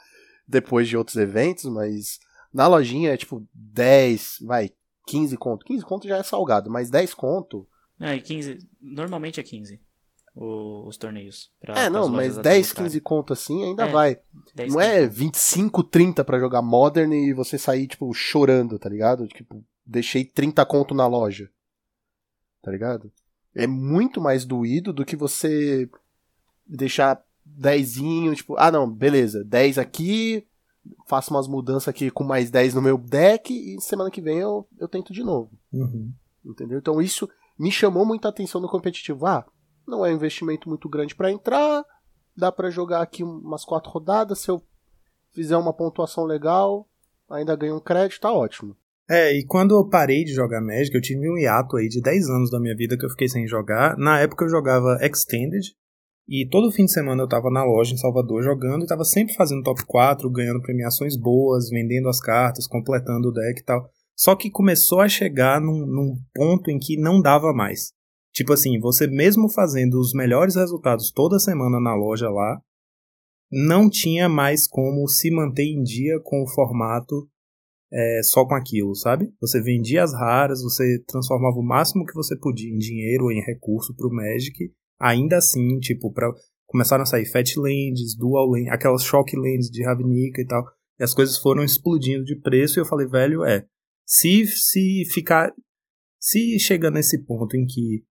depois 0.47 0.87
de 0.87 0.97
outros 0.97 1.17
eventos, 1.17 1.65
mas 1.65 2.19
na 2.53 2.67
lojinha 2.67 3.11
é 3.11 3.17
tipo 3.17 3.45
10, 3.53 4.39
vai, 4.41 4.71
15 5.05 5.37
conto. 5.37 5.65
15 5.65 5.85
conto 5.85 6.07
já 6.07 6.17
é 6.17 6.23
salgado, 6.23 6.69
mas 6.69 6.89
10 6.89 7.13
conto. 7.13 7.67
Não, 7.99 8.13
e 8.13 8.21
15. 8.21 8.59
Normalmente 8.81 9.39
é 9.39 9.43
15 9.43 9.79
o, 10.37 10.87
os 10.87 10.97
torneios. 10.97 11.51
Pra, 11.59 11.77
é, 11.79 11.89
não, 11.89 12.07
mas 12.07 12.37
10, 12.37 12.73
15 12.73 13.01
conto 13.01 13.33
assim 13.33 13.63
ainda 13.63 13.87
é, 13.87 13.91
vai. 13.91 14.19
10, 14.53 14.73
não 14.73 14.79
é 14.79 15.07
25, 15.07 15.83
30 15.83 16.23
para 16.23 16.39
jogar 16.39 16.61
Modern 16.61 17.11
e 17.11 17.33
você 17.33 17.57
sair, 17.57 17.87
tipo, 17.87 18.13
chorando, 18.13 18.77
tá 18.77 18.87
ligado? 18.87 19.27
Tipo, 19.27 19.63
deixei 19.85 20.23
30 20.23 20.63
conto 20.65 20.93
na 20.93 21.07
loja. 21.07 21.49
Tá 22.61 22.71
ligado? 22.71 23.11
É 23.57 23.65
muito 23.65 24.21
mais 24.21 24.45
doído 24.45 24.93
do 24.93 25.03
que 25.03 25.15
você 25.15 25.89
deixar 26.65 27.21
dezinho, 27.43 28.35
tipo, 28.35 28.55
ah 28.57 28.71
não, 28.71 28.87
beleza, 28.87 29.43
10 29.43 29.79
aqui, 29.79 30.45
faço 31.07 31.33
umas 31.33 31.47
mudanças 31.47 31.87
aqui 31.87 32.11
com 32.11 32.23
mais 32.23 32.51
10 32.51 32.75
no 32.75 32.81
meu 32.81 32.97
deck 32.97 33.51
e 33.51 33.81
semana 33.81 34.11
que 34.11 34.21
vem 34.21 34.37
eu, 34.37 34.67
eu 34.77 34.87
tento 34.87 35.11
de 35.11 35.23
novo. 35.23 35.49
Uhum. 35.73 36.11
Entendeu? 36.45 36.77
Então 36.77 37.01
isso 37.01 37.27
me 37.57 37.71
chamou 37.71 38.05
muita 38.05 38.29
atenção 38.29 38.61
no 38.61 38.69
competitivo. 38.69 39.25
Ah, 39.25 39.45
não 39.87 40.05
é 40.05 40.11
um 40.11 40.15
investimento 40.15 40.69
muito 40.69 40.87
grande 40.87 41.15
para 41.15 41.31
entrar, 41.31 41.83
dá 42.35 42.51
para 42.51 42.69
jogar 42.69 43.01
aqui 43.01 43.23
umas 43.23 43.65
quatro 43.65 43.89
rodadas, 43.89 44.39
se 44.39 44.51
eu 44.51 44.61
fizer 45.31 45.57
uma 45.57 45.73
pontuação 45.73 46.25
legal, 46.25 46.87
ainda 47.27 47.55
ganho 47.55 47.77
um 47.77 47.79
crédito, 47.79 48.21
tá 48.21 48.31
ótimo. 48.31 48.75
É, 49.09 49.33
e 49.33 49.45
quando 49.45 49.73
eu 49.73 49.87
parei 49.87 50.23
de 50.23 50.33
jogar 50.33 50.61
Magic, 50.61 50.93
eu 50.93 51.01
tive 51.01 51.29
um 51.29 51.37
hiato 51.37 51.77
aí 51.77 51.87
de 51.87 52.01
10 52.01 52.29
anos 52.29 52.51
da 52.51 52.59
minha 52.59 52.75
vida 52.75 52.97
que 52.97 53.05
eu 53.05 53.09
fiquei 53.09 53.29
sem 53.29 53.47
jogar. 53.47 53.97
Na 53.97 54.19
época 54.19 54.43
eu 54.45 54.49
jogava 54.49 54.99
Extended, 55.01 55.65
e 56.27 56.45
todo 56.45 56.71
fim 56.73 56.83
de 56.83 56.91
semana 56.91 57.23
eu 57.23 57.27
tava 57.27 57.49
na 57.49 57.63
loja 57.63 57.93
em 57.93 57.97
Salvador 57.97 58.43
jogando 58.43 58.83
e 58.83 58.87
tava 58.87 59.05
sempre 59.05 59.33
fazendo 59.33 59.63
top 59.63 59.85
4, 59.85 60.29
ganhando 60.29 60.61
premiações 60.61 61.15
boas, 61.15 61.69
vendendo 61.69 62.09
as 62.09 62.19
cartas, 62.19 62.67
completando 62.67 63.29
o 63.29 63.31
deck 63.31 63.61
e 63.61 63.63
tal. 63.63 63.89
Só 64.13 64.35
que 64.35 64.51
começou 64.51 64.99
a 64.99 65.07
chegar 65.07 65.61
num, 65.61 65.85
num 65.85 66.17
ponto 66.35 66.69
em 66.69 66.77
que 66.77 66.99
não 66.99 67.21
dava 67.21 67.53
mais. 67.53 67.93
Tipo 68.33 68.51
assim, 68.51 68.77
você 68.77 69.07
mesmo 69.07 69.49
fazendo 69.49 69.97
os 70.01 70.11
melhores 70.13 70.55
resultados 70.55 71.11
toda 71.11 71.39
semana 71.39 71.79
na 71.79 71.95
loja 71.95 72.29
lá, 72.29 72.59
não 73.49 73.89
tinha 73.89 74.27
mais 74.27 74.67
como 74.67 75.07
se 75.07 75.31
manter 75.31 75.63
em 75.63 75.81
dia 75.81 76.19
com 76.21 76.43
o 76.43 76.47
formato 76.47 77.29
é, 77.91 78.21
só 78.23 78.45
com 78.45 78.55
aquilo, 78.55 78.93
sabe? 78.95 79.31
Você 79.39 79.61
vendia 79.61 80.03
as 80.03 80.13
raras, 80.13 80.61
você 80.61 81.03
transformava 81.07 81.57
o 81.57 81.65
máximo 81.65 82.05
que 82.05 82.13
você 82.13 82.37
podia 82.37 82.69
em 82.69 82.77
dinheiro 82.77 83.25
ou 83.25 83.31
em 83.31 83.41
recurso 83.41 83.95
pro 83.95 84.13
Magic. 84.13 84.71
Ainda 84.99 85.37
assim, 85.37 85.79
tipo, 85.79 86.11
pra, 86.11 86.31
começaram 86.65 87.03
a 87.03 87.05
sair 87.05 87.25
Fat 87.25 87.55
Lands, 87.55 88.15
Dual 88.17 88.47
Lands, 88.47 88.71
aquelas 88.71 89.03
Shock 89.03 89.35
Lands 89.35 89.69
de 89.69 89.83
Ravnica 89.83 90.41
e 90.41 90.45
tal. 90.45 90.65
E 90.99 91.03
as 91.03 91.13
coisas 91.13 91.37
foram 91.37 91.63
explodindo 91.63 92.25
de 92.25 92.35
preço 92.35 92.79
e 92.79 92.81
eu 92.81 92.85
falei, 92.85 93.07
velho, 93.07 93.43
é. 93.43 93.65
Se, 94.05 94.45
se 94.47 95.03
ficar. 95.13 95.53
Se 96.19 96.57
chega 96.59 96.89
nesse 96.89 97.23
ponto 97.23 97.55
em 97.55 97.65
que 97.65 98.03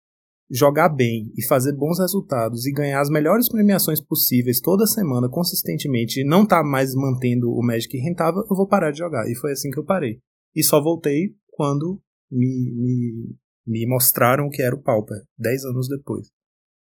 jogar 0.51 0.89
bem 0.89 1.33
e 1.37 1.45
fazer 1.47 1.73
bons 1.73 1.99
resultados 1.99 2.67
e 2.67 2.73
ganhar 2.73 3.01
as 3.01 3.11
melhores 3.11 3.49
premiações 3.49 4.01
possíveis 4.01 4.61
toda 4.61 4.87
semana 4.87 5.29
consistentemente 5.29 6.25
não 6.25 6.47
tá 6.47 6.63
mais 6.63 6.95
mantendo 6.95 7.51
o 7.51 7.65
Magic 7.65 7.97
rentável, 7.99 8.43
eu 8.49 8.57
vou 8.57 8.69
parar 8.69 8.91
de 8.91 8.99
jogar. 8.99 9.29
E 9.29 9.35
foi 9.35 9.53
assim 9.53 9.71
que 9.71 9.79
eu 9.79 9.85
parei. 9.85 10.21
E 10.55 10.63
só 10.63 10.81
voltei 10.81 11.35
quando 11.49 12.01
me, 12.31 12.73
me, 12.75 13.37
me 13.67 13.87
mostraram 13.87 14.47
o 14.47 14.51
que 14.51 14.63
era 14.63 14.75
o 14.75 14.83
Pauper, 14.83 15.19
10 15.39 15.65
anos 15.65 15.89
depois. 15.89 16.29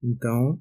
Então. 0.04 0.58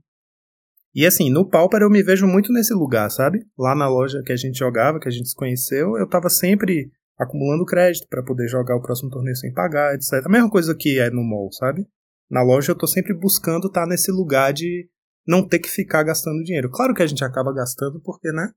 E 0.95 1.07
assim, 1.07 1.31
no 1.31 1.49
Pauper 1.49 1.83
eu 1.83 1.91
me 1.91 2.03
vejo 2.03 2.27
muito 2.27 2.53
nesse 2.53 2.75
lugar, 2.75 3.09
sabe? 3.11 3.47
Lá 3.57 3.75
na 3.75 3.89
loja 3.89 4.23
que 4.25 4.33
a 4.33 4.37
gente 4.37 4.59
jogava, 4.59 4.99
que 4.99 5.09
a 5.09 5.13
gente 5.13 5.29
se 5.29 5.35
conheceu, 5.35 5.97
eu 5.97 6.09
tava 6.09 6.29
sempre 6.29 6.91
acumulando 7.17 7.65
crédito 7.65 8.07
para 8.09 8.23
poder 8.23 8.49
jogar 8.49 8.77
o 8.77 8.83
próximo 8.83 9.11
torneio 9.11 9.37
sem 9.37 9.53
pagar, 9.53 9.95
etc. 9.95 10.25
A 10.25 10.29
mesma 10.29 10.51
coisa 10.51 10.75
que 10.75 10.99
é 10.99 11.11
no 11.11 11.23
mall, 11.23 11.53
sabe? 11.53 11.87
Na 12.31 12.43
loja 12.43 12.73
eu 12.73 12.77
tô 12.77 12.87
sempre 12.87 13.14
buscando 13.14 13.69
estar 13.69 13.83
tá 13.83 13.87
nesse 13.87 14.11
lugar 14.12 14.53
de 14.53 14.88
não 15.27 15.47
ter 15.47 15.59
que 15.59 15.69
ficar 15.69 16.03
gastando 16.03 16.43
dinheiro. 16.43 16.71
Claro 16.71 16.95
que 16.95 17.03
a 17.03 17.07
gente 17.07 17.25
acaba 17.25 17.53
gastando 17.53 18.01
porque, 18.03 18.31
né? 18.33 18.51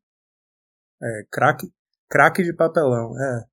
É, 1.03 1.25
craque, 1.31 1.67
craque 2.09 2.43
de 2.43 2.53
papelão, 2.53 3.13
é. 3.19 3.51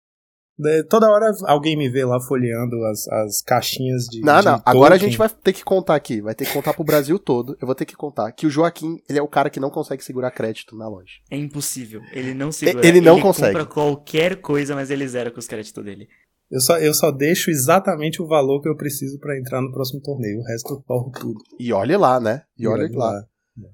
Toda 0.91 1.09
hora 1.09 1.31
alguém 1.45 1.77
me 1.77 1.89
vê 1.89 2.05
lá 2.05 2.21
folheando 2.21 2.85
as, 2.87 3.07
as 3.07 3.43
caixinhas 3.43 4.07
de. 4.07 4.21
Não, 4.23 4.41
de 4.41 4.47
não. 4.47 4.63
Agora 4.67 4.97
a 4.97 4.99
gente 4.99 5.17
vai 5.17 5.29
ter 5.29 5.53
que 5.53 5.63
contar 5.63 5.95
aqui. 5.95 6.21
Vai 6.21 6.35
ter 6.35 6.47
que 6.47 6.53
contar 6.53 6.75
pro 6.75 6.83
Brasil 6.83 7.17
todo. 7.21 7.57
Eu 7.61 7.67
vou 7.67 7.77
ter 7.77 7.85
que 7.85 7.95
contar 7.95 8.33
que 8.33 8.45
o 8.45 8.51
Joaquim, 8.51 9.01
ele 9.09 9.21
é 9.21 9.23
o 9.23 9.29
cara 9.29 9.51
que 9.51 9.61
não 9.61 9.71
consegue 9.71 10.03
segurar 10.03 10.33
crédito 10.33 10.77
na 10.77 10.89
loja. 10.89 11.13
É 11.31 11.37
impossível. 11.37 12.03
Ele 12.13 12.35
não 12.35 12.51
segura. 12.51 12.85
Ele 12.85 13.01
não 13.01 13.15
ele 13.15 13.23
consegue. 13.23 13.57
Ele 13.57 13.65
compra 13.65 13.73
qualquer 13.73 14.41
coisa, 14.41 14.75
mas 14.75 14.91
ele 14.91 15.07
zera 15.07 15.31
com 15.31 15.39
os 15.39 15.47
créditos 15.47 15.85
dele. 15.85 16.09
Eu 16.51 16.61
só, 16.61 16.79
eu 16.79 16.95
só 16.95 17.11
deixo 17.11 17.51
exatamente 17.51 18.23
o 18.23 18.27
valor 18.27 18.63
que 18.63 18.69
eu 18.69 18.77
preciso 18.77 19.19
para 19.19 19.39
entrar 19.39 19.61
no 19.61 19.71
próximo 19.71 20.01
torneio. 20.01 20.41
O 20.41 20.45
resto 20.45 20.75
eu 20.75 20.83
torro 20.87 21.11
tudo. 21.11 21.39
E 21.59 21.73
olhe 21.73 21.97
lá, 21.97 22.19
né? 22.19 22.43
E, 22.59 22.65
e 22.65 22.67
olhe, 22.67 22.89
lá. 22.95 23.13
lá. 23.13 23.25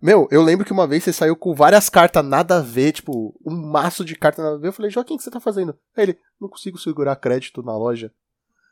Meu, 0.03 0.27
eu 0.31 0.43
lembro 0.43 0.65
que 0.65 0.73
uma 0.73 0.87
vez 0.87 1.05
você 1.05 1.13
saiu 1.13 1.37
com 1.37 1.55
várias 1.55 1.89
cartas 1.89 2.25
nada 2.25 2.59
a 2.59 2.61
ver, 2.61 2.93
tipo, 2.93 3.39
um 3.47 3.55
maço 3.55 4.05
de 4.05 4.17
cartas 4.17 4.45
nada 4.45 4.57
a 4.57 4.59
ver. 4.59 4.69
Eu 4.69 4.73
falei, 4.73 4.91
Joaquim, 4.91 5.15
o 5.15 5.17
que 5.19 5.23
você 5.23 5.31
tá 5.31 5.41
fazendo? 5.41 5.77
Aí 5.97 6.05
ele, 6.05 6.19
não 6.41 6.49
consigo 6.49 6.79
segurar 6.79 7.17
crédito 7.17 7.63
na 7.63 7.77
loja. 7.77 8.11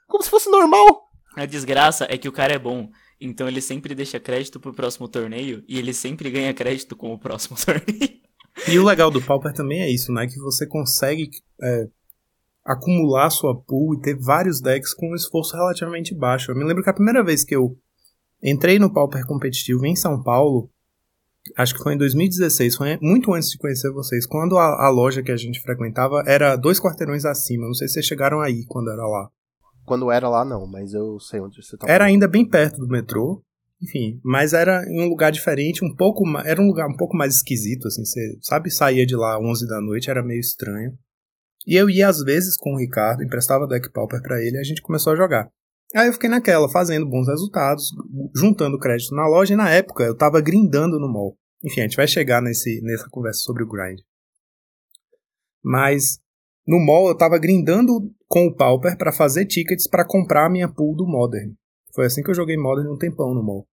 Como 0.09 0.23
se 0.23 0.31
fosse 0.31 0.51
normal. 0.51 1.09
A 1.37 1.47
desgraça 1.47 2.07
é 2.11 2.19
que 2.19 2.29
o 2.29 2.33
cara 2.33 2.55
é 2.55 2.59
bom. 2.59 2.88
Então 3.21 3.47
ele 3.47 3.61
sempre 3.61 3.95
deixa 3.95 4.19
crédito 4.19 4.59
pro 4.59 4.75
próximo 4.75 5.07
torneio 5.07 5.62
e 5.69 5.79
ele 5.79 5.95
sempre 5.95 6.31
ganha 6.31 6.53
crédito 6.53 6.97
com 6.97 7.12
o 7.12 7.19
próximo 7.19 7.57
torneio. 7.65 8.21
E 8.69 8.79
o 8.79 8.85
legal 8.85 9.11
do 9.11 9.23
Pauper 9.23 9.53
também 9.53 9.81
é 9.81 9.91
isso, 9.91 10.12
né? 10.12 10.27
Que 10.27 10.38
você 10.38 10.67
consegue 10.67 11.31
é, 11.62 11.88
acumular 12.64 13.31
sua 13.31 13.61
pool 13.61 13.94
e 13.94 14.01
ter 14.01 14.16
vários 14.16 14.61
decks 14.61 14.94
com 14.94 15.11
um 15.11 15.14
esforço 15.14 15.57
relativamente 15.57 16.14
baixo. 16.14 16.51
Eu 16.51 16.57
me 16.57 16.64
lembro 16.64 16.83
que 16.83 16.90
a 16.90 16.94
primeira 16.94 17.22
vez 17.22 17.44
que 17.44 17.55
eu 17.55 17.77
entrei 18.42 18.79
no 18.79 18.92
Pauper 18.92 19.27
competitivo 19.27 19.85
em 19.85 19.96
São 19.96 20.22
Paulo, 20.22 20.70
acho 21.57 21.75
que 21.75 21.83
foi 21.83 21.94
em 21.94 21.98
2016, 21.98 22.77
foi 22.77 22.98
muito 23.01 23.33
antes 23.33 23.51
de 23.51 23.59
conhecer 23.59 23.90
vocês, 23.92 24.27
quando 24.27 24.57
a, 24.57 24.87
a 24.87 24.90
loja 24.90 25.22
que 25.22 25.33
a 25.33 25.37
gente 25.37 25.61
frequentava 25.61 26.22
era 26.27 26.57
dois 26.57 26.81
quarteirões 26.81 27.25
acima. 27.25 27.66
Não 27.66 27.75
sei 27.75 27.88
se 27.88 27.94
vocês 27.94 28.07
chegaram 28.07 28.40
aí 28.40 28.64
quando 28.66 28.90
era 28.90 29.07
lá. 29.07 29.29
Quando 29.85 30.11
era 30.11 30.29
lá, 30.29 30.44
não, 30.44 30.66
mas 30.66 30.94
eu 30.94 31.18
sei 31.18 31.40
onde 31.40 31.62
você 31.62 31.77
tá. 31.77 31.87
Era 31.88 32.05
ainda 32.05 32.29
bem 32.29 32.48
perto 32.48 32.79
do 32.79 32.88
metrô. 32.88 33.42
Enfim, 33.83 34.20
mas 34.22 34.53
era 34.53 34.85
em 34.88 35.03
um 35.03 35.09
lugar 35.09 35.33
diferente, 35.33 35.85
um 35.85 35.92
pouco 35.92 36.22
era 36.44 36.62
um 36.62 36.68
lugar 36.68 36.87
um 36.87 36.96
pouco 36.96 37.16
mais 37.16 37.35
esquisito 37.35 37.88
assim, 37.88 38.05
você 38.05 38.38
sabe, 38.40 38.70
saía 38.70 39.05
de 39.05 39.16
lá 39.16 39.37
11 39.40 39.66
da 39.66 39.81
noite, 39.81 40.09
era 40.09 40.22
meio 40.22 40.38
estranho. 40.38 40.96
E 41.66 41.77
eu 41.77 41.88
ia 41.88 42.09
às 42.09 42.22
vezes 42.22 42.57
com 42.57 42.75
o 42.75 42.79
Ricardo, 42.79 43.22
emprestava 43.22 43.66
deck 43.66 43.90
pauper 43.92 44.20
para 44.22 44.40
ele 44.40 44.57
e 44.57 44.61
a 44.61 44.64
gente 44.64 44.83
começou 44.83 45.13
a 45.13 45.17
jogar. 45.17 45.48
Aí 45.94 46.06
eu 46.08 46.13
fiquei 46.13 46.29
naquela, 46.29 46.69
fazendo 46.71 47.08
bons 47.08 47.29
resultados, 47.29 47.90
juntando 48.35 48.79
crédito 48.79 49.15
na 49.15 49.29
loja, 49.29 49.52
e 49.52 49.56
na 49.56 49.71
época 49.71 50.04
eu 50.04 50.17
tava 50.17 50.40
grindando 50.40 50.98
no 50.98 51.06
mall. 51.13 51.37
Enfim, 51.63 51.81
a 51.81 51.83
gente 51.85 51.96
vai 51.96 52.08
chegar 52.08 52.40
nesse, 52.40 52.81
nessa 52.83 53.08
conversa 53.10 53.40
sobre 53.40 53.63
o 53.63 53.69
grind. 53.69 54.00
Mas 55.63 56.19
no 56.67 56.81
mall 56.81 57.08
eu 57.08 57.17
tava 57.17 57.38
grindando 57.38 58.10
com 58.27 58.46
o 58.46 58.54
Pauper 58.54 58.96
para 58.96 59.13
fazer 59.13 59.44
tickets 59.46 59.87
para 59.87 60.06
comprar 60.06 60.46
a 60.46 60.50
minha 60.50 60.69
pool 60.69 60.96
do 60.96 61.06
Modern. 61.06 61.52
Foi 61.94 62.06
assim 62.06 62.23
que 62.23 62.31
eu 62.31 62.35
joguei 62.35 62.56
Modern 62.56 62.90
um 62.90 62.96
tempão 62.96 63.35
no 63.35 63.42
mall. 63.42 63.67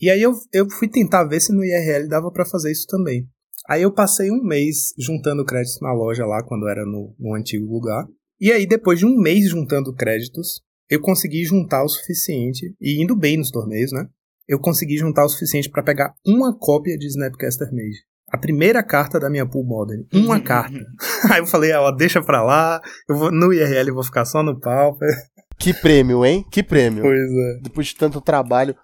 E 0.00 0.10
aí 0.10 0.20
eu, 0.20 0.32
eu 0.52 0.68
fui 0.68 0.88
tentar 0.88 1.24
ver 1.24 1.40
se 1.40 1.54
no 1.54 1.64
IRL 1.64 2.08
dava 2.08 2.30
para 2.30 2.44
fazer 2.44 2.70
isso 2.70 2.86
também. 2.86 3.26
Aí 3.68 3.82
eu 3.82 3.92
passei 3.92 4.30
um 4.30 4.42
mês 4.42 4.92
juntando 4.98 5.44
créditos 5.44 5.80
na 5.80 5.92
loja 5.92 6.24
lá, 6.24 6.42
quando 6.42 6.68
era 6.68 6.84
no, 6.84 7.14
no 7.18 7.34
antigo 7.34 7.66
lugar. 7.66 8.06
E 8.40 8.52
aí, 8.52 8.66
depois 8.66 8.98
de 8.98 9.06
um 9.06 9.16
mês 9.16 9.48
juntando 9.48 9.94
créditos, 9.94 10.62
eu 10.88 11.00
consegui 11.00 11.44
juntar 11.44 11.82
o 11.82 11.88
suficiente, 11.88 12.74
e 12.80 13.02
indo 13.02 13.16
bem 13.16 13.36
nos 13.36 13.50
torneios, 13.50 13.92
né? 13.92 14.08
eu 14.48 14.58
consegui 14.60 14.96
juntar 14.96 15.24
o 15.24 15.28
suficiente 15.28 15.68
para 15.68 15.82
pegar 15.82 16.14
uma 16.24 16.56
cópia 16.56 16.96
de 16.96 17.06
Snapcaster 17.06 17.68
Mage. 17.72 18.04
A 18.32 18.38
primeira 18.38 18.82
carta 18.82 19.20
da 19.20 19.30
minha 19.30 19.46
pool 19.46 19.64
modern. 19.64 20.04
Uma 20.12 20.40
carta. 20.42 20.78
Aí 21.30 21.40
eu 21.40 21.46
falei, 21.46 21.72
ó, 21.72 21.90
deixa 21.90 22.22
pra 22.22 22.42
lá, 22.42 22.80
eu 23.08 23.16
vou 23.16 23.30
no 23.30 23.52
IRL 23.52 23.92
vou 23.92 24.02
ficar 24.02 24.24
só 24.24 24.42
no 24.42 24.58
Pauper. 24.58 25.14
Que 25.58 25.72
prêmio, 25.72 26.24
hein? 26.24 26.44
Que 26.50 26.62
prêmio. 26.62 27.02
Pois 27.02 27.30
é. 27.30 27.60
Depois 27.62 27.86
de 27.88 27.96
tanto 27.96 28.20
trabalho. 28.20 28.76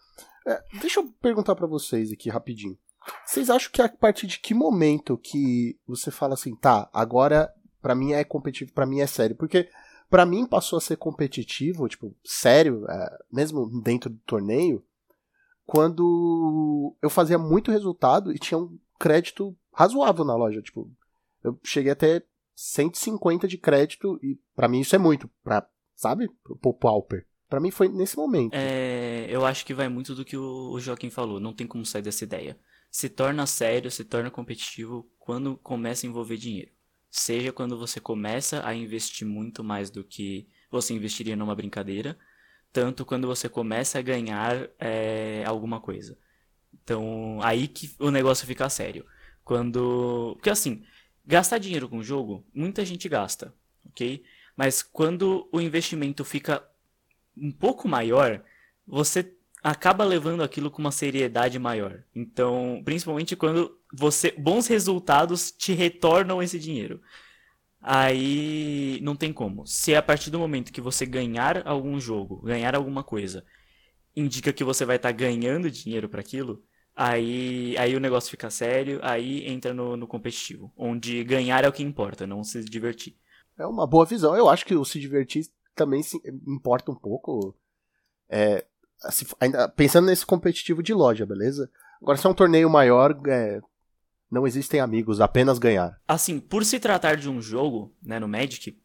É, 0.47 0.59
deixa 0.80 1.01
eu 1.01 1.05
perguntar 1.20 1.55
para 1.55 1.66
vocês 1.66 2.11
aqui 2.11 2.28
rapidinho. 2.30 2.76
Vocês 3.25 3.51
acham 3.51 3.71
que 3.73 3.83
a 3.83 3.89
partir 3.89 4.27
de 4.27 4.39
que 4.39 4.55
momento 4.55 5.19
que 5.19 5.79
você 5.87 6.11
fala 6.11 6.35
assim, 6.35 6.55
tá, 6.55 6.89
agora 6.93 7.53
para 7.81 7.95
mim 7.95 8.13
é 8.13 8.23
competitivo, 8.23 8.73
para 8.73 8.87
mim 8.87 9.01
é 9.01 9.07
sério? 9.07 9.37
Porque 9.37 9.69
para 10.09 10.25
mim 10.27 10.47
passou 10.47 10.77
a 10.77 10.81
ser 10.81 10.97
competitivo, 10.97 11.89
tipo, 11.89 12.15
sério, 12.25 12.87
é, 12.89 13.19
mesmo 13.33 13.81
dentro 13.83 14.11
do 14.11 14.19
torneio, 14.27 14.85
quando 15.65 16.95
eu 17.01 17.11
fazia 17.11 17.39
muito 17.39 17.71
resultado 17.71 18.33
e 18.33 18.39
tinha 18.39 18.59
um 18.59 18.79
crédito 18.99 19.57
razoável 19.73 20.25
na 20.25 20.37
loja, 20.37 20.61
tipo, 20.61 20.91
eu 21.43 21.59
cheguei 21.65 21.91
até 21.91 22.23
150 22.55 23.49
de 23.49 23.59
crédito 23.59 24.19
e 24.23 24.39
para 24.55 24.69
mim 24.69 24.81
isso 24.81 24.95
é 24.95 24.99
muito, 24.99 25.29
pra, 25.43 25.67
sabe? 25.95 26.29
Pro 26.61 26.75
Pauper. 26.75 27.27
Pra 27.49 27.61
mim 27.61 27.71
foi 27.71 27.89
nesse 27.89 28.17
momento. 28.17 28.55
É, 28.55 29.27
eu 29.29 29.45
acho 29.45 29.67
que 29.67 29.75
vai 29.75 29.89
muito 29.89 30.15
do 30.15 30.25
que 30.25 30.37
o 30.37 30.79
Joaquim 30.79 31.11
falou, 31.11 31.41
não 31.41 31.53
tem 31.53 31.67
como 31.67 31.85
sair 31.85 32.03
dessa 32.03 32.25
ideia. 32.25 32.59
Se 32.93 33.09
torna 33.09 33.47
sério, 33.47 33.90
se 33.90 34.05
torna 34.05 34.30
competitivo 34.30 35.11
quando 35.18 35.57
começa 35.57 36.07
a 36.07 36.09
envolver 36.09 36.36
dinheiro. 36.36 36.70
Seja 37.11 37.51
quando 37.51 37.78
você 37.78 37.99
começa 37.99 38.66
a 38.66 38.74
investir 38.74 39.26
muito 39.26 39.64
mais 39.64 39.90
do 39.90 40.05
que 40.05 40.47
você 40.70 40.93
investiria 40.93 41.34
numa 41.34 41.55
brincadeira, 41.55 42.18
tanto 42.70 43.07
quando 43.07 43.26
você 43.26 43.49
começa 43.49 43.99
a 43.99 44.03
ganhar 44.03 44.68
é, 44.78 45.43
alguma 45.47 45.80
coisa. 45.80 46.18
Então, 46.84 47.40
aí 47.43 47.66
que 47.66 47.95
o 47.99 48.11
negócio 48.11 48.47
fica 48.47 48.68
sério. 48.68 49.07
Quando. 49.43 50.34
Porque 50.34 50.51
assim, 50.51 50.84
gastar 51.24 51.57
dinheiro 51.57 51.88
com 51.88 51.97
o 51.99 52.05
jogo, 52.05 52.45
muita 52.53 52.84
gente 52.84 53.09
gasta, 53.09 53.55
ok? 53.86 54.22
Mas 54.55 54.82
quando 54.82 55.49
o 55.51 55.62
investimento 55.62 56.26
fica 56.26 56.62
um 57.34 57.51
pouco 57.51 57.88
maior, 57.88 58.45
você 58.86 59.34
acaba 59.63 60.05
levando 60.05 60.43
aquilo 60.43 60.71
com 60.71 60.81
uma 60.81 60.91
seriedade 60.91 61.59
maior. 61.59 62.03
Então, 62.15 62.83
principalmente 62.85 63.37
quando 63.37 63.79
você 63.93 64.33
bons 64.33 64.67
resultados 64.67 65.53
te 65.53 65.73
retornam 65.73 66.43
esse 66.43 66.59
dinheiro. 66.59 67.01
Aí 67.81 69.01
não 69.03 69.17
tem 69.17 69.33
como. 69.33 69.67
Se 69.67 69.93
é 69.93 69.97
a 69.97 70.03
partir 70.03 70.31
do 70.31 70.39
momento 70.39 70.73
que 70.73 70.81
você 70.81 71.05
ganhar 71.05 71.67
algum 71.67 71.99
jogo, 71.99 72.41
ganhar 72.43 72.75
alguma 72.75 73.03
coisa, 73.03 73.45
indica 74.17 74.53
que 74.53 74.65
você 74.65 74.85
vai 74.85 74.97
estar 74.97 75.09
tá 75.09 75.17
ganhando 75.17 75.71
dinheiro 75.71 76.09
para 76.09 76.21
aquilo, 76.21 76.63
aí, 76.95 77.77
aí 77.79 77.97
o 77.97 78.01
negócio 78.01 78.31
fica 78.31 78.51
sério, 78.51 79.01
aí 79.03 79.47
entra 79.49 79.75
no, 79.75 79.97
no 79.97 80.07
competitivo, 80.07 80.73
onde 80.77 81.25
ganhar 81.25 81.65
é 81.65 81.69
o 81.69 81.73
que 81.73 81.83
importa, 81.83 82.27
não 82.27 82.45
se 82.45 82.65
divertir. 82.65 83.17
É 83.59 83.67
uma 83.67 83.87
boa 83.87 84.07
visão. 84.07 84.37
Eu 84.37 84.49
acho 84.49 84.65
que 84.65 84.75
o 84.75 84.85
se 84.85 85.01
divertir 85.01 85.47
também 85.75 86.03
se 86.03 86.21
importa 86.47 86.91
um 86.91 86.95
pouco. 86.95 87.57
É, 88.29 88.65
assim, 89.05 89.27
ainda, 89.41 89.69
pensando 89.69 90.07
nesse 90.07 90.25
competitivo 90.25 90.83
de 90.83 90.95
loja, 90.95 91.27
beleza? 91.27 91.71
Agora, 92.01 92.19
se 92.19 92.27
é 92.27 92.31
um 92.31 92.35
torneio 92.35 92.69
maior, 92.69 93.19
é, 93.29 93.61
não 94.31 94.47
existem 94.47 94.81
amigos, 94.81 95.21
apenas 95.21 95.59
ganhar. 95.59 96.01
Assim, 96.07 96.41
por 96.41 96.65
se 96.65 96.81
tratar 96.81 97.17
de 97.17 97.29
um 97.29 97.41
jogo, 97.41 97.95
né, 98.03 98.19
no 98.19 98.29
Magic, 98.29 98.79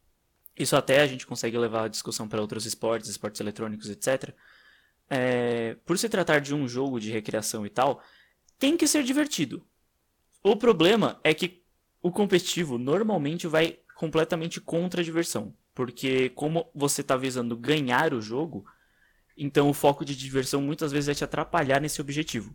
isso 0.57 0.75
até 0.75 1.01
a 1.01 1.07
gente 1.07 1.25
consegue 1.25 1.57
levar 1.57 1.85
a 1.85 1.87
discussão 1.87 2.27
para 2.27 2.41
outros 2.41 2.65
esportes, 2.65 3.09
esportes 3.09 3.39
eletrônicos, 3.39 3.89
etc. 3.89 4.33
É, 5.09 5.75
por 5.85 5.97
se 5.97 6.09
tratar 6.09 6.39
de 6.39 6.53
um 6.53 6.67
jogo 6.67 6.99
de 6.99 7.11
recreação 7.11 7.65
e 7.65 7.69
tal, 7.69 8.01
tem 8.59 8.75
que 8.75 8.87
ser 8.87 9.03
divertido. 9.03 9.65
O 10.43 10.55
problema 10.55 11.19
é 11.23 11.33
que 11.33 11.63
o 12.01 12.11
competitivo 12.11 12.77
normalmente 12.77 13.47
vai 13.47 13.79
completamente 13.95 14.59
contra 14.59 15.01
a 15.01 15.03
diversão. 15.03 15.53
Porque 15.73 16.29
como 16.29 16.69
você 16.73 17.01
está 17.01 17.15
visando 17.15 17.55
ganhar 17.55 18.13
o 18.13 18.21
jogo, 18.21 18.65
então 19.37 19.69
o 19.69 19.73
foco 19.73 20.03
de 20.03 20.15
diversão 20.15 20.61
muitas 20.61 20.91
vezes 20.91 21.07
vai 21.07 21.15
te 21.15 21.23
atrapalhar 21.23 21.79
nesse 21.79 22.01
objetivo. 22.01 22.53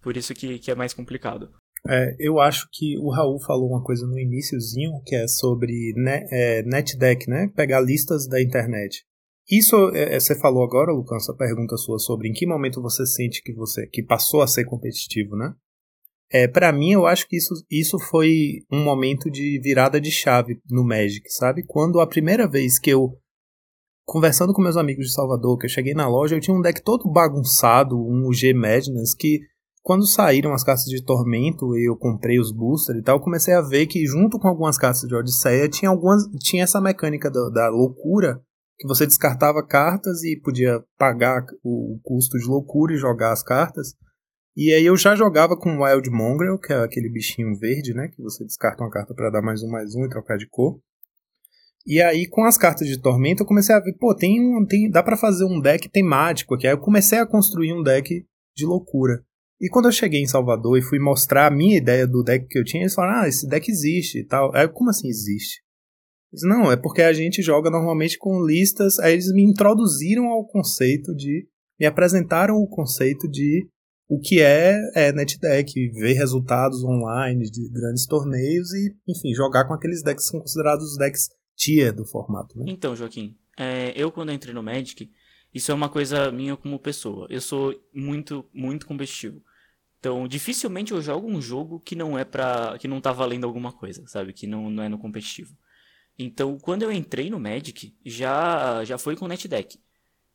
Por 0.00 0.16
isso 0.16 0.34
que, 0.34 0.58
que 0.58 0.70
é 0.70 0.74
mais 0.74 0.94
complicado. 0.94 1.50
É, 1.88 2.14
eu 2.18 2.38
acho 2.38 2.68
que 2.72 2.98
o 2.98 3.10
Raul 3.10 3.40
falou 3.40 3.68
uma 3.68 3.82
coisa 3.82 4.06
no 4.06 4.18
iníciozinho, 4.18 5.02
que 5.04 5.16
é 5.16 5.26
sobre 5.26 5.92
net, 5.96 6.26
é, 6.30 6.62
NetDeck, 6.62 7.28
né? 7.28 7.50
Pegar 7.54 7.80
listas 7.80 8.26
da 8.28 8.40
internet. 8.40 9.04
Isso 9.50 9.90
é, 9.94 10.14
é, 10.14 10.20
você 10.20 10.38
falou 10.38 10.62
agora, 10.62 10.92
Lucas, 10.92 11.22
essa 11.22 11.34
pergunta 11.34 11.76
sua 11.76 11.98
sobre 11.98 12.28
em 12.28 12.32
que 12.32 12.46
momento 12.46 12.82
você 12.82 13.04
sente 13.06 13.42
que 13.42 13.52
você 13.52 13.86
que 13.86 14.02
passou 14.02 14.42
a 14.42 14.46
ser 14.46 14.64
competitivo, 14.64 15.36
né? 15.36 15.54
É, 16.32 16.46
para 16.46 16.70
mim, 16.70 16.92
eu 16.92 17.06
acho 17.06 17.26
que 17.26 17.36
isso, 17.36 17.54
isso 17.68 17.98
foi 17.98 18.60
um 18.70 18.84
momento 18.84 19.28
de 19.28 19.58
virada 19.60 20.00
de 20.00 20.12
chave 20.12 20.60
no 20.70 20.84
Magic, 20.84 21.28
sabe? 21.28 21.64
Quando 21.66 21.98
a 21.98 22.06
primeira 22.06 22.46
vez 22.46 22.78
que 22.78 22.90
eu 22.90 23.18
conversando 24.10 24.52
com 24.52 24.60
meus 24.60 24.76
amigos 24.76 25.06
de 25.06 25.12
Salvador, 25.12 25.56
que 25.56 25.66
eu 25.66 25.70
cheguei 25.70 25.94
na 25.94 26.08
loja, 26.08 26.34
eu 26.34 26.40
tinha 26.40 26.56
um 26.56 26.60
deck 26.60 26.82
todo 26.82 27.08
bagunçado, 27.08 27.96
um 27.96 28.32
G 28.32 28.52
Madness, 28.52 29.14
que 29.14 29.38
quando 29.84 30.04
saíram 30.04 30.52
as 30.52 30.64
cartas 30.64 30.86
de 30.86 31.04
Tormento 31.04 31.76
e 31.76 31.88
eu 31.88 31.96
comprei 31.96 32.40
os 32.40 32.50
boosters 32.50 32.98
e 32.98 33.02
tal, 33.04 33.18
eu 33.18 33.22
comecei 33.22 33.54
a 33.54 33.60
ver 33.60 33.86
que 33.86 34.04
junto 34.04 34.36
com 34.36 34.48
algumas 34.48 34.76
cartas 34.76 35.02
de 35.02 35.14
Odisseia 35.14 35.68
tinha 35.68 35.88
algumas 35.88 36.24
tinha 36.40 36.64
essa 36.64 36.80
mecânica 36.80 37.30
da, 37.30 37.50
da 37.50 37.68
loucura 37.68 38.42
que 38.76 38.88
você 38.88 39.06
descartava 39.06 39.64
cartas 39.64 40.24
e 40.24 40.40
podia 40.42 40.82
pagar 40.98 41.46
o 41.62 42.00
custo 42.02 42.36
de 42.36 42.46
loucura 42.46 42.92
e 42.92 42.98
jogar 42.98 43.30
as 43.30 43.44
cartas. 43.44 43.94
E 44.56 44.74
aí 44.74 44.86
eu 44.86 44.96
já 44.96 45.14
jogava 45.14 45.56
com 45.56 45.84
Wild 45.84 46.10
Mongrel, 46.10 46.58
que 46.58 46.72
é 46.72 46.82
aquele 46.82 47.08
bichinho 47.08 47.56
verde, 47.56 47.94
né, 47.94 48.08
que 48.08 48.20
você 48.20 48.44
descarta 48.44 48.82
uma 48.82 48.90
carta 48.90 49.14
para 49.14 49.30
dar 49.30 49.40
mais 49.40 49.62
um 49.62 49.70
mais 49.70 49.94
um 49.94 50.04
e 50.04 50.08
trocar 50.08 50.36
de 50.36 50.48
cor. 50.48 50.80
E 51.86 52.00
aí, 52.00 52.26
com 52.28 52.44
as 52.44 52.58
cartas 52.58 52.86
de 52.86 52.98
Tormenta, 52.98 53.42
eu 53.42 53.46
comecei 53.46 53.74
a 53.74 53.80
ver, 53.80 53.94
pô, 53.94 54.14
tem 54.14 54.40
um, 54.40 54.64
tem, 54.66 54.90
dá 54.90 55.02
para 55.02 55.16
fazer 55.16 55.44
um 55.44 55.60
deck 55.60 55.88
temático 55.88 56.54
aqui. 56.54 56.66
Aí 56.66 56.72
eu 56.74 56.78
comecei 56.78 57.18
a 57.18 57.26
construir 57.26 57.72
um 57.72 57.82
deck 57.82 58.24
de 58.56 58.66
loucura. 58.66 59.24
E 59.60 59.68
quando 59.68 59.86
eu 59.86 59.92
cheguei 59.92 60.20
em 60.20 60.26
Salvador 60.26 60.78
e 60.78 60.82
fui 60.82 60.98
mostrar 60.98 61.46
a 61.46 61.50
minha 61.50 61.76
ideia 61.76 62.06
do 62.06 62.22
deck 62.22 62.46
que 62.48 62.58
eu 62.58 62.64
tinha, 62.64 62.82
eles 62.82 62.94
falaram, 62.94 63.22
ah, 63.22 63.28
esse 63.28 63.46
deck 63.48 63.70
existe 63.70 64.20
e 64.20 64.26
tal. 64.26 64.54
Aí, 64.54 64.68
como 64.68 64.90
assim 64.90 65.08
existe? 65.08 65.62
Disse, 66.32 66.46
não, 66.46 66.70
é 66.70 66.76
porque 66.76 67.02
a 67.02 67.12
gente 67.12 67.42
joga 67.42 67.70
normalmente 67.70 68.16
com 68.18 68.44
listas. 68.44 68.98
Aí 68.98 69.14
eles 69.14 69.32
me 69.32 69.42
introduziram 69.42 70.26
ao 70.26 70.46
conceito 70.46 71.14
de. 71.14 71.46
me 71.78 71.86
apresentaram 71.86 72.56
o 72.56 72.68
conceito 72.68 73.28
de 73.28 73.68
o 74.08 74.18
que 74.18 74.40
é, 74.40 74.76
é 74.94 75.12
NetDeck, 75.12 75.72
ver 75.92 76.14
resultados 76.14 76.82
online 76.82 77.48
de 77.48 77.70
grandes 77.70 78.06
torneios 78.06 78.72
e, 78.72 78.92
enfim, 79.08 79.32
jogar 79.32 79.68
com 79.68 79.74
aqueles 79.74 80.02
decks 80.02 80.24
que 80.24 80.30
são 80.32 80.40
considerados 80.40 80.84
os 80.84 80.98
decks 80.98 81.28
tier 81.60 81.92
do 81.92 82.06
formato. 82.06 82.58
Né? 82.58 82.64
Então, 82.68 82.96
Joaquim, 82.96 83.36
é, 83.56 83.92
eu 83.94 84.10
quando 84.10 84.32
entrei 84.32 84.54
no 84.54 84.62
Magic, 84.62 85.10
isso 85.52 85.70
é 85.70 85.74
uma 85.74 85.90
coisa 85.90 86.32
minha 86.32 86.56
como 86.56 86.78
pessoa. 86.78 87.26
Eu 87.28 87.40
sou 87.40 87.78
muito, 87.92 88.46
muito 88.52 88.86
competitivo. 88.86 89.42
Então, 89.98 90.26
dificilmente 90.26 90.92
eu 90.92 91.02
jogo 91.02 91.28
um 91.28 91.42
jogo 91.42 91.78
que 91.78 91.94
não 91.94 92.18
é 92.18 92.24
para 92.24 92.78
que 92.78 92.88
não 92.88 93.02
tá 93.02 93.12
valendo 93.12 93.44
alguma 93.44 93.70
coisa, 93.70 94.06
sabe? 94.06 94.32
Que 94.32 94.46
não, 94.46 94.70
não 94.70 94.82
é 94.82 94.88
no 94.88 94.98
competitivo. 94.98 95.54
Então, 96.18 96.58
quando 96.58 96.82
eu 96.82 96.90
entrei 96.90 97.28
no 97.28 97.38
Magic, 97.38 97.94
já 98.06 98.82
já 98.84 98.96
foi 98.96 99.14
com 99.14 99.28
NetDeck. 99.28 99.78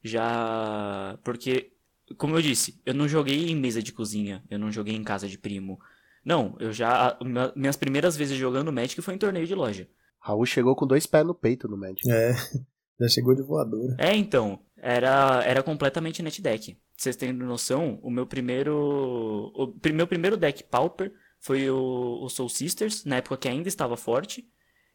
Já 0.03 1.17
porque 1.23 1.71
como 2.17 2.35
eu 2.35 2.41
disse, 2.41 2.79
eu 2.85 2.93
não 2.93 3.07
joguei 3.07 3.49
em 3.49 3.55
mesa 3.55 3.81
de 3.81 3.91
cozinha, 3.91 4.43
eu 4.47 4.59
não 4.59 4.71
joguei 4.71 4.95
em 4.95 5.03
casa 5.03 5.27
de 5.27 5.39
primo. 5.39 5.79
Não, 6.23 6.55
eu 6.59 6.71
já 6.71 7.17
minhas 7.55 7.75
primeiras 7.75 8.15
vezes 8.15 8.37
jogando 8.37 8.71
Magic 8.71 9.01
foi 9.01 9.15
em 9.15 9.17
torneio 9.17 9.47
de 9.47 9.55
loja. 9.55 9.89
Raul 10.25 10.45
chegou 10.47 10.75
com 10.75 10.87
dois 10.87 11.05
pés 11.05 11.23
no 11.23 11.35
peito 11.35 11.67
no 11.67 11.77
Magic. 11.77 12.09
É, 12.09 12.33
já 12.99 13.07
chegou 13.07 13.35
de 13.35 13.43
voadora. 13.43 13.95
É, 13.99 14.15
então, 14.15 14.59
era, 14.75 15.43
era 15.43 15.61
completamente 15.61 16.23
net 16.23 16.41
deck. 16.41 16.73
Pra 16.73 16.81
vocês 16.97 17.15
terem 17.15 17.35
noção, 17.35 17.99
o 18.01 18.09
meu 18.09 18.25
primeiro. 18.25 19.51
O 19.55 19.73
meu 19.93 20.07
primeiro 20.07 20.35
deck 20.35 20.63
Pauper 20.63 21.13
foi 21.39 21.69
o, 21.69 22.23
o 22.23 22.27
Soul 22.27 22.49
Sisters, 22.49 23.05
na 23.05 23.17
época 23.17 23.37
que 23.37 23.47
ainda 23.47 23.67
estava 23.67 23.95
forte. 23.95 24.49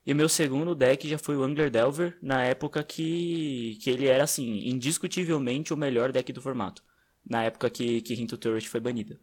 E 0.04 0.12
o 0.12 0.16
meu 0.16 0.28
segundo 0.28 0.74
deck 0.74 1.08
já 1.08 1.18
foi 1.18 1.36
o 1.36 1.44
Angler 1.44 1.70
Delver, 1.70 2.18
na 2.20 2.42
época 2.42 2.82
que, 2.82 3.78
que 3.80 3.88
ele 3.88 4.06
era, 4.06 4.24
assim, 4.24 4.68
indiscutivelmente 4.68 5.72
o 5.72 5.76
melhor 5.76 6.10
deck 6.10 6.32
do 6.32 6.42
formato. 6.42 6.82
Na 7.24 7.44
época 7.44 7.70
que, 7.70 8.00
que 8.00 8.20
Hinto 8.20 8.36
Turret 8.36 8.66
foi 8.66 8.80
banida. 8.80 9.20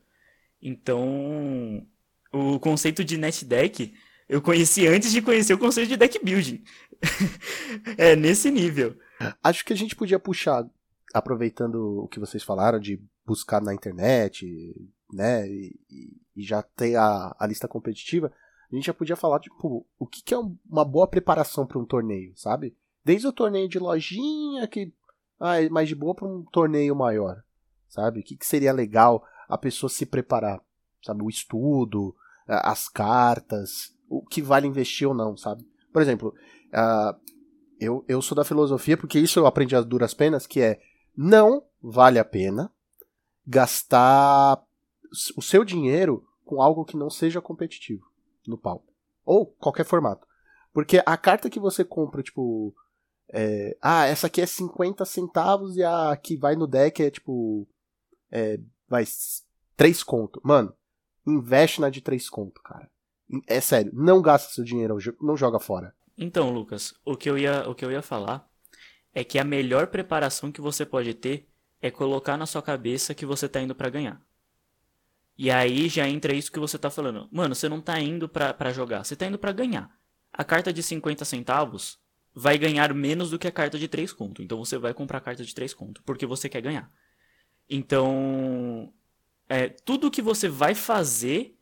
Então, 0.62 1.86
o 2.32 2.60
conceito 2.60 3.04
de 3.04 3.18
net 3.18 3.44
deck 3.44 3.94
eu 4.28 4.42
conheci 4.42 4.88
antes 4.88 5.12
de 5.12 5.22
conhecer 5.22 5.54
o 5.54 5.58
conceito 5.58 5.90
de 5.90 5.98
deck 5.98 6.24
building. 6.24 6.64
é 7.98 8.16
nesse 8.16 8.52
nível. 8.52 8.98
Acho 9.44 9.64
que 9.64 9.74
a 9.74 9.76
gente 9.76 9.96
podia 9.96 10.20
puxar, 10.20 10.68
aproveitando 11.14 12.04
o 12.04 12.08
que 12.08 12.20
vocês 12.20 12.44
falaram 12.44 12.80
de 12.80 13.02
buscar 13.26 13.62
na 13.62 13.74
internet, 13.74 14.46
né, 15.12 15.48
e, 15.48 15.80
e 16.36 16.44
já 16.44 16.62
ter 16.62 16.96
a, 16.96 17.36
a, 17.40 17.48
lista 17.48 17.68
competitiva, 17.68 18.32
a 18.72 18.76
gente 18.76 18.86
já 18.86 18.94
podia 18.94 19.16
falar, 19.16 19.40
tipo, 19.40 19.86
o 19.98 20.06
que, 20.06 20.22
que 20.22 20.34
é 20.34 20.38
uma 20.70 20.86
boa 20.86 21.08
preparação 21.08 21.66
para 21.66 21.80
um 21.80 21.86
torneio, 21.86 22.34
sabe? 22.36 22.76
Desde 23.04 23.28
o 23.28 23.34
torneio 23.34 23.70
de 23.70 23.80
lojinha, 23.80 24.68
que 24.68 24.94
ah, 25.40 25.62
é 25.62 25.70
mais 25.70 25.88
de 25.88 25.96
boa, 25.96 26.14
para 26.14 26.28
um 26.28 26.44
torneio 26.44 26.96
maior. 26.96 27.44
sabe? 27.88 28.20
O 28.20 28.24
que, 28.24 28.36
que 28.36 28.46
seria 28.46 28.74
legal 28.74 29.26
a 29.48 29.58
pessoa 29.58 29.90
se 29.90 30.06
preparar, 30.06 30.62
sabe? 31.04 31.24
O 31.24 31.30
estudo, 31.30 32.14
as 32.46 32.90
cartas, 32.90 33.96
o 34.08 34.26
que 34.26 34.42
vale 34.42 34.68
investir 34.68 35.08
ou 35.08 35.14
não, 35.14 35.36
sabe? 35.36 35.66
Por 35.92 36.02
exemplo, 36.02 36.34
uh, 36.74 37.20
eu, 37.80 38.04
eu 38.08 38.22
sou 38.22 38.36
da 38.36 38.46
filosofia, 38.46 38.98
porque 38.98 39.20
isso 39.20 39.40
eu 39.40 39.46
aprendi 39.46 39.76
as 39.76 39.86
duras 39.86 40.14
penas, 40.14 40.48
que 40.48 40.62
é 40.62 40.80
não 41.16 41.64
vale 41.82 42.20
a 42.20 42.26
pena 42.26 42.72
gastar 43.46 44.62
o 45.36 45.42
seu 45.42 45.64
dinheiro 45.64 46.24
com 46.44 46.62
algo 46.62 46.86
que 46.86 46.98
não 46.98 47.10
seja 47.10 47.42
competitivo 47.42 48.06
no 48.48 48.58
pau. 48.58 48.86
Ou 49.26 49.46
qualquer 49.46 49.86
formato. 49.86 50.28
Porque 50.74 51.02
a 51.06 51.18
carta 51.18 51.50
que 51.50 51.60
você 51.60 51.84
compra, 51.84 52.24
tipo. 52.24 52.74
É, 53.30 53.78
ah, 53.82 54.06
essa 54.06 54.28
aqui 54.28 54.40
é 54.40 54.46
50 54.46 55.04
centavos 55.04 55.76
e 55.76 55.84
a 55.84 56.16
que 56.16 56.38
vai 56.38 56.56
no 56.56 56.68
deck 56.68 57.04
é 57.04 57.12
tipo. 57.12 57.68
É, 58.32 58.60
vai 58.88 59.04
3 59.76 60.04
conto. 60.04 60.40
Mano, 60.44 60.74
investe 61.26 61.82
na 61.82 61.90
de 61.90 62.02
3 62.02 62.30
conto, 62.30 62.62
cara. 62.62 62.90
É 63.48 63.60
sério, 63.60 63.92
não 63.94 64.22
gasta 64.22 64.54
seu 64.54 64.64
dinheiro, 64.64 64.98
não 65.22 65.36
joga 65.36 65.60
fora. 65.60 65.94
Então, 66.18 66.52
Lucas, 66.52 66.94
o 67.06 67.16
que 67.16 67.30
eu 67.30 67.38
ia, 67.38 67.70
o 67.70 67.76
que 67.76 67.84
eu 67.84 67.92
ia 67.92 68.02
falar 68.02 68.50
é 69.14 69.24
que 69.24 69.38
a 69.38 69.44
melhor 69.44 69.88
preparação 69.88 70.52
que 70.52 70.62
você 70.62 70.86
pode 70.86 71.14
ter 71.14 71.48
é 71.82 71.92
colocar 71.92 72.38
na 72.38 72.46
sua 72.46 72.62
cabeça 72.62 73.14
que 73.14 73.26
você 73.26 73.48
tá 73.48 73.62
indo 73.62 73.76
para 73.76 73.90
ganhar. 73.90 74.22
E 75.38 75.52
aí 75.52 75.88
já 75.88 76.08
entra 76.08 76.34
isso 76.34 76.52
que 76.52 76.60
você 76.60 76.78
tá 76.78 76.90
falando. 76.90 77.28
Mano, 77.32 77.54
você 77.54 77.70
não 77.70 77.80
tá 77.80 78.00
indo 78.00 78.28
pra 78.28 78.72
jogar, 78.72 79.04
você 79.04 79.16
tá 79.16 79.28
indo 79.28 79.38
para 79.38 79.52
ganhar. 79.52 79.92
A 80.34 80.44
carta 80.44 80.74
de 80.74 80.82
50 80.82 81.24
centavos 81.26 82.00
vai 82.34 82.58
ganhar 82.58 82.94
menos 82.94 83.32
do 83.32 83.40
que 83.40 83.48
a 83.48 83.52
carta 83.52 83.78
de 83.78 83.88
3 83.88 84.14
conto. 84.14 84.42
Então 84.42 84.58
você 84.58 84.78
vai 84.78 84.94
comprar 84.94 85.20
a 85.20 85.22
carta 85.22 85.44
de 85.44 85.54
3 85.54 85.74
conto, 85.74 86.02
porque 86.04 86.26
você 86.26 86.48
quer 86.48 86.62
ganhar. 86.62 86.92
Então, 87.70 88.94
é, 89.50 89.70
tudo 89.70 90.12
que 90.12 90.22
você 90.22 90.48
vai 90.48 90.74
fazer 90.74 91.57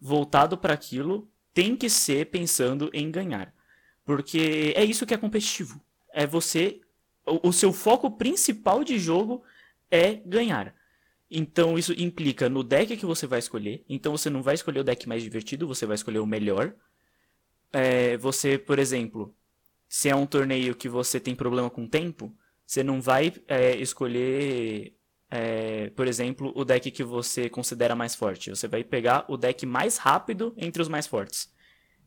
voltado 0.00 0.56
para 0.56 0.74
aquilo 0.74 1.28
tem 1.52 1.76
que 1.76 1.90
ser 1.90 2.26
pensando 2.26 2.90
em 2.92 3.10
ganhar. 3.10 3.52
Porque 4.04 4.72
é 4.76 4.84
isso 4.84 5.04
que 5.04 5.14
é 5.14 5.18
competitivo. 5.18 5.80
É 6.12 6.26
você. 6.26 6.80
O, 7.26 7.48
o 7.48 7.52
seu 7.52 7.72
foco 7.72 8.10
principal 8.10 8.82
de 8.82 8.98
jogo 8.98 9.42
é 9.90 10.14
ganhar. 10.14 10.74
Então 11.30 11.78
isso 11.78 11.92
implica 11.92 12.48
no 12.48 12.62
deck 12.62 12.96
que 12.96 13.04
você 13.04 13.26
vai 13.26 13.38
escolher. 13.38 13.84
Então 13.88 14.16
você 14.16 14.30
não 14.30 14.42
vai 14.42 14.54
escolher 14.54 14.80
o 14.80 14.84
deck 14.84 15.06
mais 15.08 15.22
divertido, 15.22 15.66
você 15.66 15.84
vai 15.84 15.94
escolher 15.94 16.20
o 16.20 16.26
melhor. 16.26 16.74
É, 17.72 18.16
você, 18.16 18.56
por 18.56 18.78
exemplo, 18.78 19.34
se 19.88 20.08
é 20.08 20.14
um 20.14 20.26
torneio 20.26 20.74
que 20.74 20.88
você 20.88 21.20
tem 21.20 21.34
problema 21.34 21.68
com 21.68 21.86
tempo, 21.86 22.34
você 22.66 22.82
não 22.82 23.00
vai 23.00 23.32
é, 23.46 23.76
escolher, 23.76 24.94
é, 25.30 25.90
por 25.90 26.06
exemplo, 26.06 26.52
o 26.54 26.64
deck 26.64 26.90
que 26.90 27.04
você 27.04 27.48
considera 27.48 27.94
mais 27.94 28.14
forte. 28.14 28.50
Você 28.50 28.66
vai 28.66 28.82
pegar 28.82 29.24
o 29.28 29.36
deck 29.36 29.66
mais 29.66 29.98
rápido 29.98 30.54
entre 30.56 30.80
os 30.80 30.88
mais 30.88 31.06
fortes. 31.06 31.52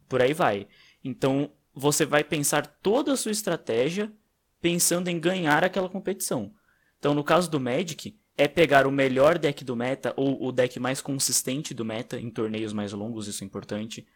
Por 0.10 0.22
aí 0.22 0.34
vai. 0.34 0.68
Então 1.04 1.52
você 1.74 2.06
vai 2.06 2.24
pensar 2.24 2.66
toda 2.82 3.14
a 3.14 3.18
sua 3.18 3.32
estratégia 3.32 4.12
pensando 4.60 5.08
em 5.08 5.20
ganhar 5.20 5.64
aquela 5.64 5.90
competição. 5.90 6.54
Então 7.00 7.14
no 7.14 7.24
caso 7.24 7.50
do 7.50 7.60
Magic, 7.60 8.20
é 8.38 8.48
pegar 8.48 8.88
o 8.88 8.92
melhor 8.92 9.38
deck 9.38 9.64
do 9.64 9.76
meta 9.76 10.14
ou 10.18 10.44
o 10.44 10.52
deck 10.52 10.80
mais 10.80 11.02
consistente 11.02 11.74
do 11.74 11.86
meta 11.86 12.20
em 12.20 12.30
torneios 12.30 12.74
mais 12.74 12.92
longos, 12.92 13.28
isso 13.28 13.44
é 13.44 13.48
importante. 13.48 14.08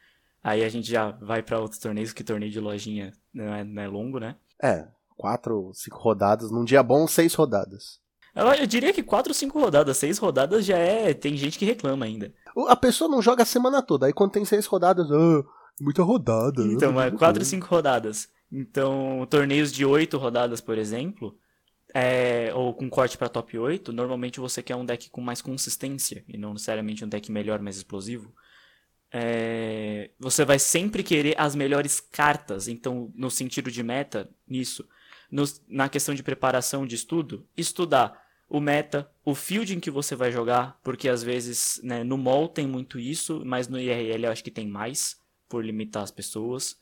Aí 0.44 0.64
a 0.64 0.70
gente 0.70 0.90
já 0.90 1.12
vai 1.12 1.42
para 1.42 1.60
outros 1.60 1.80
torneios, 1.80 2.14
que 2.14 2.24
torneio 2.24 2.52
de 2.52 2.60
lojinha 2.60 3.12
não 3.34 3.54
é, 3.54 3.64
não 3.64 3.82
é 3.82 3.88
longo, 3.88 4.20
né? 4.20 4.36
É, 4.62 4.88
quatro, 5.18 5.72
cinco 5.74 5.98
rodadas. 5.98 6.52
Num 6.52 6.64
dia 6.64 6.84
bom, 6.84 7.08
seis 7.08 7.34
rodadas. 7.34 8.00
Eu, 8.36 8.48
eu 8.48 8.68
diria 8.68 8.92
que 8.92 9.02
quatro, 9.02 9.34
cinco 9.34 9.60
rodadas. 9.60 9.98
Seis 9.98 10.18
rodadas 10.18 10.66
já 10.66 10.78
é. 10.78 11.14
Tem 11.14 11.38
gente 11.38 11.58
que 11.58 11.66
reclama 11.66 12.06
ainda. 12.06 12.34
A 12.68 12.76
pessoa 12.76 13.10
não 13.10 13.22
joga 13.22 13.44
a 13.44 13.46
semana 13.46 13.82
toda. 13.82 14.08
Aí 14.08 14.14
quando 14.14 14.32
tem 14.32 14.44
seis 14.44 14.66
rodadas, 14.66 15.10
ah, 15.12 15.44
muita 15.80 16.04
rodada. 16.04 16.62
Então, 16.64 17.00
é 17.02 17.10
quatro, 17.12 17.44
cinco 17.46 17.68
rodadas. 17.68 18.28
Então, 18.52 19.26
torneios 19.30 19.72
de 19.72 19.86
oito 19.86 20.18
rodadas, 20.18 20.62
por 20.62 20.78
exemplo, 20.78 21.38
é, 21.94 22.52
ou 22.54 22.74
com 22.74 22.90
corte 22.90 23.18
para 23.18 23.30
top 23.30 23.58
8, 23.58 23.94
normalmente 23.94 24.40
você 24.40 24.62
quer 24.62 24.76
um 24.76 24.86
deck 24.86 25.10
com 25.10 25.22
mais 25.22 25.42
consistência 25.42 26.24
e 26.28 26.38
não 26.38 26.54
necessariamente 26.54 27.04
um 27.06 27.08
deck 27.08 27.32
melhor, 27.32 27.60
mais 27.60 27.78
explosivo. 27.78 28.34
É, 29.12 30.12
você 30.20 30.44
vai 30.44 30.60
sempre 30.60 31.04
querer 31.04 31.40
as 31.40 31.56
melhores 31.56 32.02
cartas, 32.02 32.68
então, 32.68 33.12
no 33.16 33.32
sentido 33.32 33.72
de 33.72 33.82
meta, 33.82 34.30
nisso. 34.46 34.86
No, 35.32 35.44
na 35.68 35.88
questão 35.90 36.14
de 36.14 36.22
preparação 36.22 36.86
de 36.86 36.96
estudo, 36.96 37.48
estudar 37.58 38.25
o 38.50 38.60
meta, 38.60 39.10
o 39.24 39.34
fielding 39.34 39.80
que 39.80 39.92
você 39.92 40.16
vai 40.16 40.32
jogar, 40.32 40.80
porque 40.84 41.10
às 41.10 41.24
vezes 41.24 41.80
né, 41.84 42.04
no 42.04 42.18
mall 42.18 42.48
tem 42.48 42.68
muito 42.68 43.00
isso, 43.00 43.42
mas 43.46 43.68
no 43.68 43.80
IRL 43.80 44.26
eu 44.26 44.32
acho 44.32 44.44
que 44.44 44.52
tem 44.52 44.68
mais, 44.68 45.20
por 45.50 45.64
limitar 45.64 46.04
as 46.04 46.12
pessoas. 46.12 46.78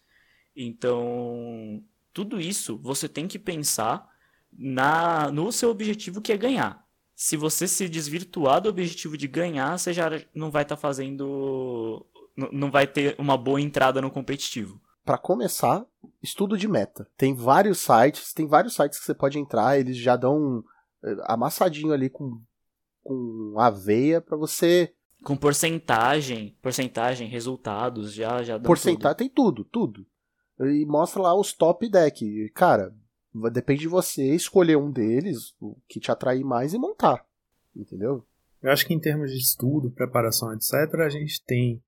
Então, 0.55 1.81
tudo 2.13 2.39
isso 2.39 2.77
você 2.77 3.07
tem 3.09 3.27
que 3.27 3.39
pensar 3.39 4.07
na 4.51 5.31
no 5.31 5.51
seu 5.51 5.69
objetivo 5.69 6.21
que 6.21 6.31
é 6.31 6.37
ganhar. 6.37 6.83
Se 7.15 7.37
você 7.37 7.67
se 7.67 7.87
desvirtuar 7.87 8.61
do 8.61 8.69
objetivo 8.69 9.17
de 9.17 9.27
ganhar, 9.27 9.77
você 9.77 9.93
já 9.93 10.09
não 10.33 10.51
vai 10.51 10.63
estar 10.63 10.75
tá 10.75 10.81
fazendo. 10.81 12.05
Não 12.51 12.71
vai 12.71 12.87
ter 12.87 13.15
uma 13.19 13.37
boa 13.37 13.61
entrada 13.61 14.01
no 14.01 14.09
competitivo. 14.09 14.81
Para 15.05 15.17
começar, 15.17 15.85
estudo 16.21 16.57
de 16.57 16.67
meta. 16.67 17.07
Tem 17.15 17.33
vários 17.33 17.79
sites, 17.79 18.33
tem 18.33 18.47
vários 18.47 18.73
sites 18.73 18.99
que 18.99 19.05
você 19.05 19.13
pode 19.13 19.37
entrar, 19.37 19.77
eles 19.77 19.97
já 19.97 20.15
dão 20.15 20.63
amassadinho 21.23 21.91
ali 21.91 22.09
com, 22.09 22.41
com 23.03 23.55
aveia 23.57 24.21
para 24.21 24.37
você. 24.37 24.93
Com 25.23 25.37
porcentagem, 25.37 26.57
porcentagem, 26.61 27.29
resultados, 27.29 28.13
já 28.13 28.43
já 28.43 28.59
Porcentagem 28.59 29.17
tem 29.17 29.29
tudo, 29.29 29.63
tudo. 29.63 30.05
E 30.59 30.85
mostra 30.85 31.21
lá 31.21 31.33
os 31.33 31.53
top 31.53 31.89
deck. 31.89 32.49
Cara, 32.53 32.93
Depende 33.51 33.81
de 33.81 33.87
você 33.87 34.35
escolher 34.35 34.77
um 34.77 34.91
deles, 34.91 35.55
o 35.59 35.75
que 35.87 35.99
te 35.99 36.11
atrair 36.11 36.43
mais 36.43 36.73
e 36.73 36.77
montar. 36.77 37.25
Entendeu? 37.75 38.23
Eu 38.61 38.71
acho 38.71 38.85
que 38.85 38.93
em 38.93 38.99
termos 38.99 39.31
de 39.31 39.39
estudo, 39.39 39.89
preparação, 39.89 40.53
etc., 40.53 40.73
a 40.99 41.09
gente 41.09 41.43
tem 41.43 41.83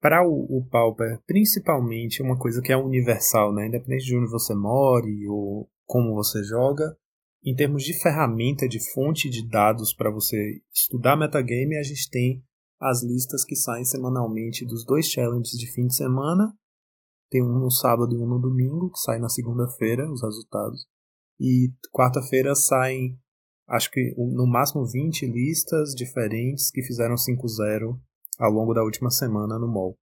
para 0.00 0.26
o, 0.26 0.58
o 0.58 0.64
Pauper, 0.64 1.20
principalmente 1.26 2.22
uma 2.22 2.36
coisa 2.36 2.60
que 2.60 2.72
é 2.72 2.76
universal, 2.76 3.52
né? 3.52 3.66
independente 3.66 4.06
de 4.06 4.16
onde 4.16 4.30
você 4.30 4.54
more 4.54 5.28
ou 5.28 5.70
como 5.86 6.14
você 6.14 6.42
joga, 6.42 6.96
em 7.44 7.54
termos 7.54 7.82
de 7.82 7.98
ferramenta, 8.00 8.68
de 8.68 8.78
fonte 8.92 9.28
de 9.30 9.48
dados 9.48 9.94
para 9.94 10.10
você 10.10 10.60
estudar 10.74 11.16
metagame, 11.16 11.76
a 11.76 11.82
gente 11.82 12.08
tem 12.10 12.42
as 12.80 13.02
listas 13.02 13.44
que 13.44 13.56
saem 13.56 13.84
semanalmente 13.84 14.64
dos 14.64 14.84
dois 14.84 15.06
challenges 15.06 15.58
de 15.58 15.70
fim 15.72 15.86
de 15.86 15.96
semana 15.96 16.54
tem 17.30 17.42
um 17.42 17.60
no 17.60 17.70
sábado 17.70 18.14
e 18.14 18.18
um 18.18 18.26
no 18.26 18.40
domingo, 18.40 18.90
que 18.90 18.98
sai 18.98 19.20
na 19.20 19.28
segunda-feira 19.28 20.10
os 20.10 20.20
resultados. 20.20 20.84
E 21.38 21.72
quarta-feira 21.92 22.54
saem, 22.56 23.16
acho 23.68 23.90
que 23.90 24.12
no 24.18 24.46
máximo 24.46 24.84
20 24.84 25.26
listas 25.26 25.94
diferentes 25.94 26.70
que 26.70 26.82
fizeram 26.82 27.14
5-0 27.14 27.96
ao 28.38 28.50
longo 28.50 28.74
da 28.74 28.82
última 28.82 29.10
semana 29.10 29.58
no 29.58 29.68
mall. 29.68 29.96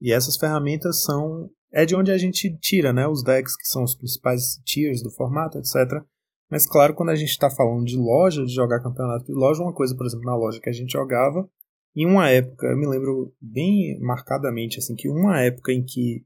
E 0.00 0.10
essas 0.10 0.36
ferramentas 0.36 1.02
são. 1.02 1.50
É 1.72 1.84
de 1.84 1.94
onde 1.94 2.10
a 2.10 2.18
gente 2.18 2.58
tira 2.58 2.92
né, 2.92 3.06
os 3.06 3.22
decks, 3.22 3.56
que 3.56 3.68
são 3.68 3.84
os 3.84 3.94
principais 3.94 4.56
tiers 4.64 5.02
do 5.02 5.10
formato, 5.12 5.56
etc. 5.56 6.02
Mas 6.50 6.66
claro, 6.66 6.94
quando 6.94 7.10
a 7.10 7.14
gente 7.14 7.30
está 7.30 7.48
falando 7.48 7.84
de 7.84 7.96
loja, 7.96 8.44
de 8.44 8.52
jogar 8.52 8.82
campeonato 8.82 9.24
de 9.24 9.32
loja, 9.32 9.62
uma 9.62 9.72
coisa, 9.72 9.96
por 9.96 10.04
exemplo, 10.06 10.26
na 10.26 10.36
loja 10.36 10.60
que 10.60 10.68
a 10.68 10.72
gente 10.72 10.92
jogava, 10.92 11.48
em 11.94 12.06
uma 12.06 12.28
época, 12.28 12.66
eu 12.66 12.76
me 12.76 12.86
lembro 12.86 13.32
bem 13.40 13.98
marcadamente, 14.00 14.78
assim, 14.78 14.94
que 14.94 15.08
uma 15.08 15.40
época 15.40 15.72
em 15.72 15.84
que 15.84 16.24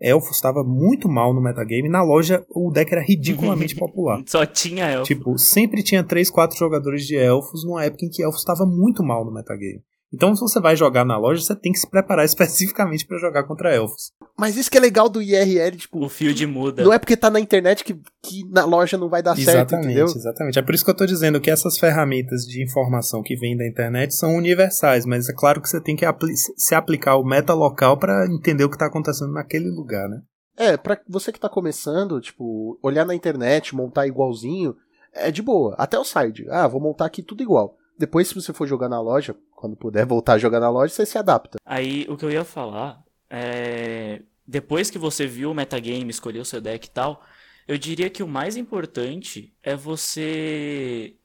Elfos 0.00 0.36
estava 0.36 0.62
muito 0.62 1.08
mal 1.08 1.32
no 1.32 1.40
metagame. 1.40 1.88
Na 1.88 2.02
loja, 2.02 2.44
o 2.50 2.70
deck 2.70 2.92
era 2.92 3.02
ridiculamente 3.02 3.74
popular. 3.76 4.22
Só 4.26 4.44
tinha 4.44 4.90
elfos. 4.90 5.08
Tipo, 5.08 5.38
sempre 5.38 5.82
tinha 5.82 6.04
3, 6.04 6.30
4 6.30 6.56
jogadores 6.58 7.06
de 7.06 7.16
elfos 7.16 7.64
numa 7.64 7.84
época 7.84 8.04
em 8.04 8.10
que 8.10 8.22
elfos 8.22 8.40
estava 8.40 8.66
muito 8.66 9.02
mal 9.02 9.24
no 9.24 9.32
metagame. 9.32 9.82
Então, 10.12 10.34
se 10.34 10.40
você 10.40 10.60
vai 10.60 10.76
jogar 10.76 11.04
na 11.04 11.18
loja, 11.18 11.42
você 11.42 11.54
tem 11.54 11.72
que 11.72 11.78
se 11.78 11.88
preparar 11.88 12.24
especificamente 12.26 13.06
para 13.06 13.18
jogar 13.18 13.44
contra 13.44 13.74
elfos. 13.74 14.12
Mas 14.38 14.56
isso 14.56 14.70
que 14.70 14.78
é 14.78 14.80
legal 14.80 15.08
do 15.08 15.22
IRL, 15.22 15.76
tipo. 15.76 16.04
O 16.04 16.08
field 16.08 16.46
muda. 16.46 16.84
Não 16.84 16.92
é 16.92 16.98
porque 16.98 17.16
tá 17.16 17.30
na 17.30 17.40
internet 17.40 17.82
que, 17.84 17.94
que 18.22 18.44
na 18.50 18.64
loja 18.64 18.96
não 18.96 19.08
vai 19.08 19.22
dar 19.22 19.36
exatamente, 19.36 19.70
certo, 19.70 19.84
entendeu? 19.84 20.04
Exatamente. 20.06 20.58
É 20.58 20.62
por 20.62 20.74
isso 20.74 20.84
que 20.84 20.90
eu 20.90 20.96
tô 20.96 21.06
dizendo 21.06 21.40
que 21.40 21.50
essas 21.50 21.78
ferramentas 21.78 22.42
de 22.42 22.62
informação 22.62 23.22
que 23.22 23.36
vêm 23.36 23.56
da 23.56 23.66
internet 23.66 24.14
são 24.14 24.36
universais, 24.36 25.04
mas 25.04 25.28
é 25.28 25.32
claro 25.32 25.60
que 25.60 25.68
você 25.68 25.80
tem 25.80 25.96
que 25.96 26.04
apli 26.04 26.34
se 26.36 26.74
aplicar 26.74 27.16
o 27.16 27.24
meta 27.24 27.54
local 27.54 27.98
para 27.98 28.26
entender 28.26 28.64
o 28.64 28.70
que 28.70 28.78
tá 28.78 28.86
acontecendo 28.86 29.32
naquele 29.32 29.70
lugar, 29.70 30.08
né? 30.08 30.20
É, 30.56 30.76
pra 30.76 30.98
você 31.06 31.30
que 31.30 31.40
tá 31.40 31.48
começando, 31.48 32.20
tipo, 32.20 32.78
olhar 32.82 33.04
na 33.04 33.14
internet, 33.14 33.74
montar 33.74 34.06
igualzinho, 34.06 34.74
é 35.12 35.30
de 35.30 35.42
boa. 35.42 35.74
Até 35.76 35.98
o 35.98 36.04
side. 36.04 36.46
Ah, 36.50 36.66
vou 36.66 36.80
montar 36.80 37.06
aqui 37.06 37.22
tudo 37.22 37.42
igual. 37.42 37.76
Depois, 37.98 38.28
se 38.28 38.34
você 38.34 38.52
for 38.52 38.66
jogar 38.66 38.88
na 38.88 39.00
loja, 39.00 39.34
quando 39.52 39.76
puder 39.76 40.04
voltar 40.04 40.34
a 40.34 40.38
jogar 40.38 40.60
na 40.60 40.70
loja, 40.70 40.92
você 40.92 41.06
se 41.06 41.18
adapta. 41.18 41.58
Aí, 41.64 42.06
o 42.08 42.16
que 42.16 42.24
eu 42.24 42.30
ia 42.30 42.44
falar 42.44 43.02
é. 43.30 44.22
Depois 44.46 44.90
que 44.90 44.98
você 44.98 45.26
viu 45.26 45.50
o 45.50 45.54
metagame, 45.54 46.08
escolheu 46.08 46.44
seu 46.44 46.60
deck 46.60 46.86
e 46.86 46.90
tal, 46.90 47.24
eu 47.66 47.76
diria 47.76 48.08
que 48.08 48.22
o 48.22 48.28
mais 48.28 48.56
importante 48.56 49.52
é 49.60 49.74
você 49.74 51.16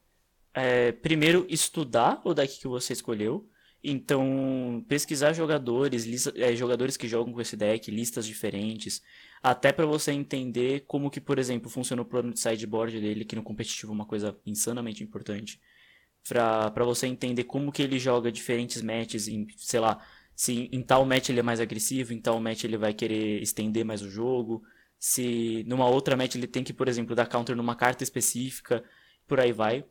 é, 0.54 0.92
primeiro, 0.92 1.46
estudar 1.48 2.20
o 2.24 2.34
deck 2.34 2.58
que 2.58 2.68
você 2.68 2.92
escolheu. 2.92 3.48
Então, 3.84 4.84
pesquisar 4.86 5.32
jogadores, 5.32 6.04
lista, 6.04 6.32
é, 6.36 6.54
jogadores 6.54 6.96
que 6.96 7.08
jogam 7.08 7.32
com 7.32 7.40
esse 7.40 7.56
deck, 7.56 7.90
listas 7.90 8.24
diferentes, 8.24 9.02
até 9.42 9.72
para 9.72 9.84
você 9.84 10.12
entender 10.12 10.84
como 10.86 11.10
que, 11.10 11.20
por 11.20 11.36
exemplo, 11.36 11.68
funciona 11.68 12.02
o 12.02 12.04
plano 12.04 12.32
de 12.32 12.38
sideboard 12.38 13.00
dele, 13.00 13.24
que 13.24 13.34
no 13.34 13.42
competitivo 13.42 13.90
é 13.90 13.94
uma 13.94 14.06
coisa 14.06 14.38
insanamente 14.46 15.02
importante. 15.02 15.60
Pra, 16.28 16.70
você 16.84 17.06
entender 17.06 17.44
como 17.44 17.72
que 17.72 17.82
ele 17.82 17.98
joga 17.98 18.30
diferentes 18.30 18.80
matches, 18.80 19.28
em, 19.28 19.46
sei 19.56 19.80
lá, 19.80 20.04
se 20.34 20.68
em 20.72 20.82
tal 20.82 21.04
match 21.04 21.28
ele 21.28 21.40
é 21.40 21.42
mais 21.42 21.60
agressivo, 21.60 22.12
em 22.12 22.20
tal 22.20 22.40
match 22.40 22.64
ele 22.64 22.76
vai 22.76 22.94
querer 22.94 23.42
estender 23.42 23.84
mais 23.84 24.02
o 24.02 24.10
jogo, 24.10 24.62
se 24.98 25.64
numa 25.66 25.88
outra 25.88 26.16
match 26.16 26.36
ele 26.36 26.46
tem 26.46 26.62
que, 26.62 26.72
por 26.72 26.88
exemplo, 26.88 27.16
dar 27.16 27.26
counter 27.26 27.56
numa 27.56 27.74
carta 27.74 28.04
específica, 28.04 28.84
por 29.26 29.40
aí 29.40 29.52
vai. 29.52 29.84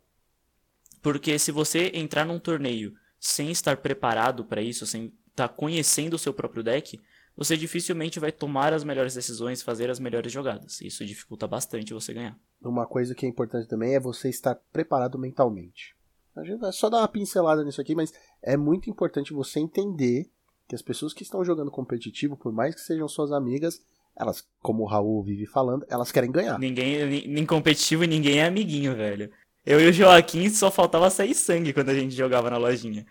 Porque 1.02 1.38
se 1.38 1.52
você 1.52 1.92
entrar 1.94 2.26
num 2.26 2.40
torneio 2.40 2.96
sem 3.20 3.52
estar 3.52 3.78
preparado 3.78 4.46
para 4.46 4.62
isso, 4.62 4.86
sem 4.86 5.14
estar 5.30 5.48
tá 5.48 5.54
conhecendo 5.54 6.14
o 6.14 6.20
seu 6.20 6.34
próprio 6.34 6.64
deck, 6.64 7.00
você 7.36 7.58
dificilmente 7.58 8.20
vai 8.20 8.32
tomar 8.32 8.74
as 8.74 8.84
melhores 8.84 9.14
decisões, 9.14 9.62
fazer 9.62 9.90
as 9.90 10.00
melhores 10.00 10.32
jogadas. 10.32 10.82
Isso 10.82 11.06
dificulta 11.06 11.48
bastante 11.48 11.94
você 11.94 12.14
ganhar. 12.14 12.38
Uma 12.62 12.86
coisa 12.86 13.16
que 13.16 13.26
é 13.26 13.30
importante 13.30 13.68
também 13.68 13.96
é 13.96 14.00
você 14.00 14.30
estar 14.30 14.56
preparado 14.72 15.18
mentalmente. 15.18 15.96
A 16.36 16.44
gente 16.44 16.60
vai 16.60 16.72
só 16.72 16.90
dar 16.90 17.00
uma 17.00 17.08
pincelada 17.08 17.64
nisso 17.64 17.82
aqui, 17.82 17.94
mas 17.94 18.14
é 18.42 18.56
muito 18.56 18.90
importante 18.90 19.34
você 19.34 19.60
entender 19.60 20.30
que 20.68 20.76
as 20.76 20.82
pessoas 20.82 21.14
que 21.14 21.24
estão 21.24 21.44
jogando 21.44 21.70
competitivo, 21.70 22.38
por 22.38 22.54
mais 22.54 22.74
que 22.74 22.82
sejam 22.82 23.08
suas 23.08 23.32
amigas, 23.32 23.82
elas, 24.16 24.46
como 24.62 24.84
o 24.84 24.86
Raul 24.86 25.24
vive 25.24 25.46
falando, 25.46 25.86
elas 25.90 26.12
querem 26.12 26.32
ganhar. 26.32 26.58
Ninguém, 26.58 27.28
nem 27.28 27.46
competitivo, 27.46 28.04
ninguém 28.06 28.40
é 28.40 28.46
amiguinho, 28.46 28.96
velho. 28.96 29.30
Eu 29.66 29.80
e 29.80 29.90
o 29.90 29.94
Joaquim 29.94 30.50
só 30.50 30.72
faltava 30.72 31.10
sair 31.10 31.36
sangue 31.36 31.74
quando 31.74 31.90
a 31.90 31.94
gente 31.94 32.16
jogava 32.16 32.50
na 32.50 32.58
lojinha. 32.58 33.06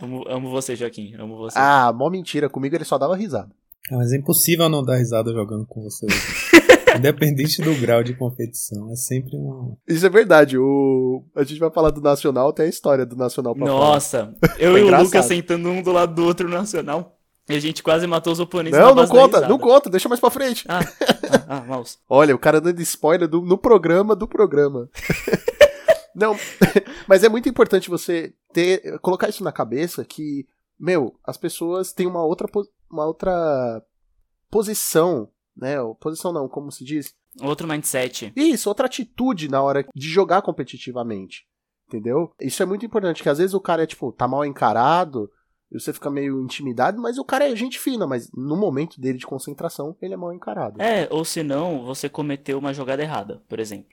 Amo, 0.00 0.24
amo 0.28 0.50
você, 0.50 0.76
Joaquim. 0.76 1.14
Amo 1.14 1.36
você. 1.36 1.58
Ah, 1.58 1.92
mó 1.92 2.08
mentira. 2.08 2.48
Comigo 2.48 2.74
ele 2.76 2.84
só 2.84 2.96
dava 2.96 3.16
risada. 3.16 3.50
Ah, 3.90 3.96
mas 3.96 4.12
é 4.12 4.16
impossível 4.16 4.68
não 4.68 4.84
dar 4.84 4.96
risada 4.96 5.32
jogando 5.32 5.66
com 5.66 5.82
você. 5.82 6.06
Independente 6.96 7.62
do 7.62 7.74
grau 7.74 8.02
de 8.02 8.14
competição, 8.14 8.90
é 8.92 8.96
sempre 8.96 9.36
um. 9.36 9.76
Isso 9.86 10.04
é 10.04 10.08
verdade. 10.10 10.58
O... 10.58 11.24
A 11.36 11.44
gente 11.44 11.58
vai 11.58 11.70
falar 11.70 11.90
do 11.90 12.00
Nacional, 12.00 12.52
tem 12.52 12.66
a 12.66 12.68
história 12.68 13.06
do 13.06 13.16
Nacional 13.16 13.54
pra 13.54 13.66
Nossa, 13.66 14.34
falar. 14.40 14.56
eu 14.58 14.78
e 14.78 14.82
o 14.82 15.02
Lucas 15.02 15.26
sentando 15.26 15.68
um 15.68 15.82
do 15.82 15.92
lado 15.92 16.14
do 16.14 16.24
outro 16.24 16.48
no 16.48 16.54
Nacional. 16.54 17.16
E 17.48 17.54
a 17.54 17.60
gente 17.60 17.82
quase 17.82 18.06
matou 18.06 18.32
os 18.32 18.38
oponentes. 18.38 18.78
Não, 18.78 18.94
não 18.94 19.08
conta, 19.08 19.48
não 19.48 19.58
conta, 19.58 19.90
deixa 19.90 20.08
mais 20.08 20.20
pra 20.20 20.30
frente. 20.30 20.64
Ah, 20.68 20.78
ah, 20.78 21.44
ah 21.48 21.60
mouse. 21.62 21.98
Olha, 22.08 22.34
o 22.34 22.38
cara 22.38 22.60
dando 22.60 22.80
spoiler 22.80 23.26
do, 23.26 23.40
no 23.40 23.58
programa 23.58 24.14
do 24.14 24.28
programa. 24.28 24.88
Não, 26.12 26.36
mas 27.06 27.22
é 27.22 27.28
muito 27.28 27.48
importante 27.48 27.88
você 27.88 28.34
ter 28.52 28.98
colocar 28.98 29.28
isso 29.28 29.44
na 29.44 29.52
cabeça 29.52 30.04
que, 30.04 30.44
meu, 30.78 31.14
as 31.24 31.36
pessoas 31.36 31.92
têm 31.92 32.04
uma 32.04 32.24
outra 32.24 32.48
uma 32.90 33.06
outra 33.06 33.80
posição, 34.50 35.28
né? 35.60 35.76
Posição 36.00 36.32
não, 36.32 36.48
como 36.48 36.72
se 36.72 36.84
diz? 36.84 37.14
Outro 37.40 37.68
mindset. 37.68 38.32
Isso, 38.34 38.68
outra 38.68 38.86
atitude 38.86 39.48
na 39.48 39.62
hora 39.62 39.86
de 39.94 40.08
jogar 40.08 40.42
competitivamente. 40.42 41.46
Entendeu? 41.86 42.32
Isso 42.40 42.62
é 42.62 42.66
muito 42.66 42.86
importante, 42.86 43.22
que 43.22 43.28
às 43.28 43.38
vezes 43.38 43.54
o 43.54 43.60
cara 43.60 43.82
é 43.82 43.86
tipo, 43.86 44.12
tá 44.12 44.26
mal 44.26 44.44
encarado, 44.44 45.30
e 45.70 45.78
você 45.78 45.92
fica 45.92 46.10
meio 46.10 46.40
intimidado, 46.42 47.00
mas 47.00 47.18
o 47.18 47.24
cara 47.24 47.48
é 47.48 47.54
gente 47.54 47.78
fina, 47.78 48.06
mas 48.06 48.30
no 48.32 48.56
momento 48.56 49.00
dele 49.00 49.18
de 49.18 49.26
concentração, 49.26 49.96
ele 50.02 50.14
é 50.14 50.16
mal 50.16 50.32
encarado. 50.32 50.80
É, 50.82 51.08
ou 51.10 51.24
senão 51.24 51.84
você 51.84 52.08
cometeu 52.08 52.58
uma 52.58 52.74
jogada 52.74 53.02
errada, 53.02 53.42
por 53.48 53.60
exemplo. 53.60 53.90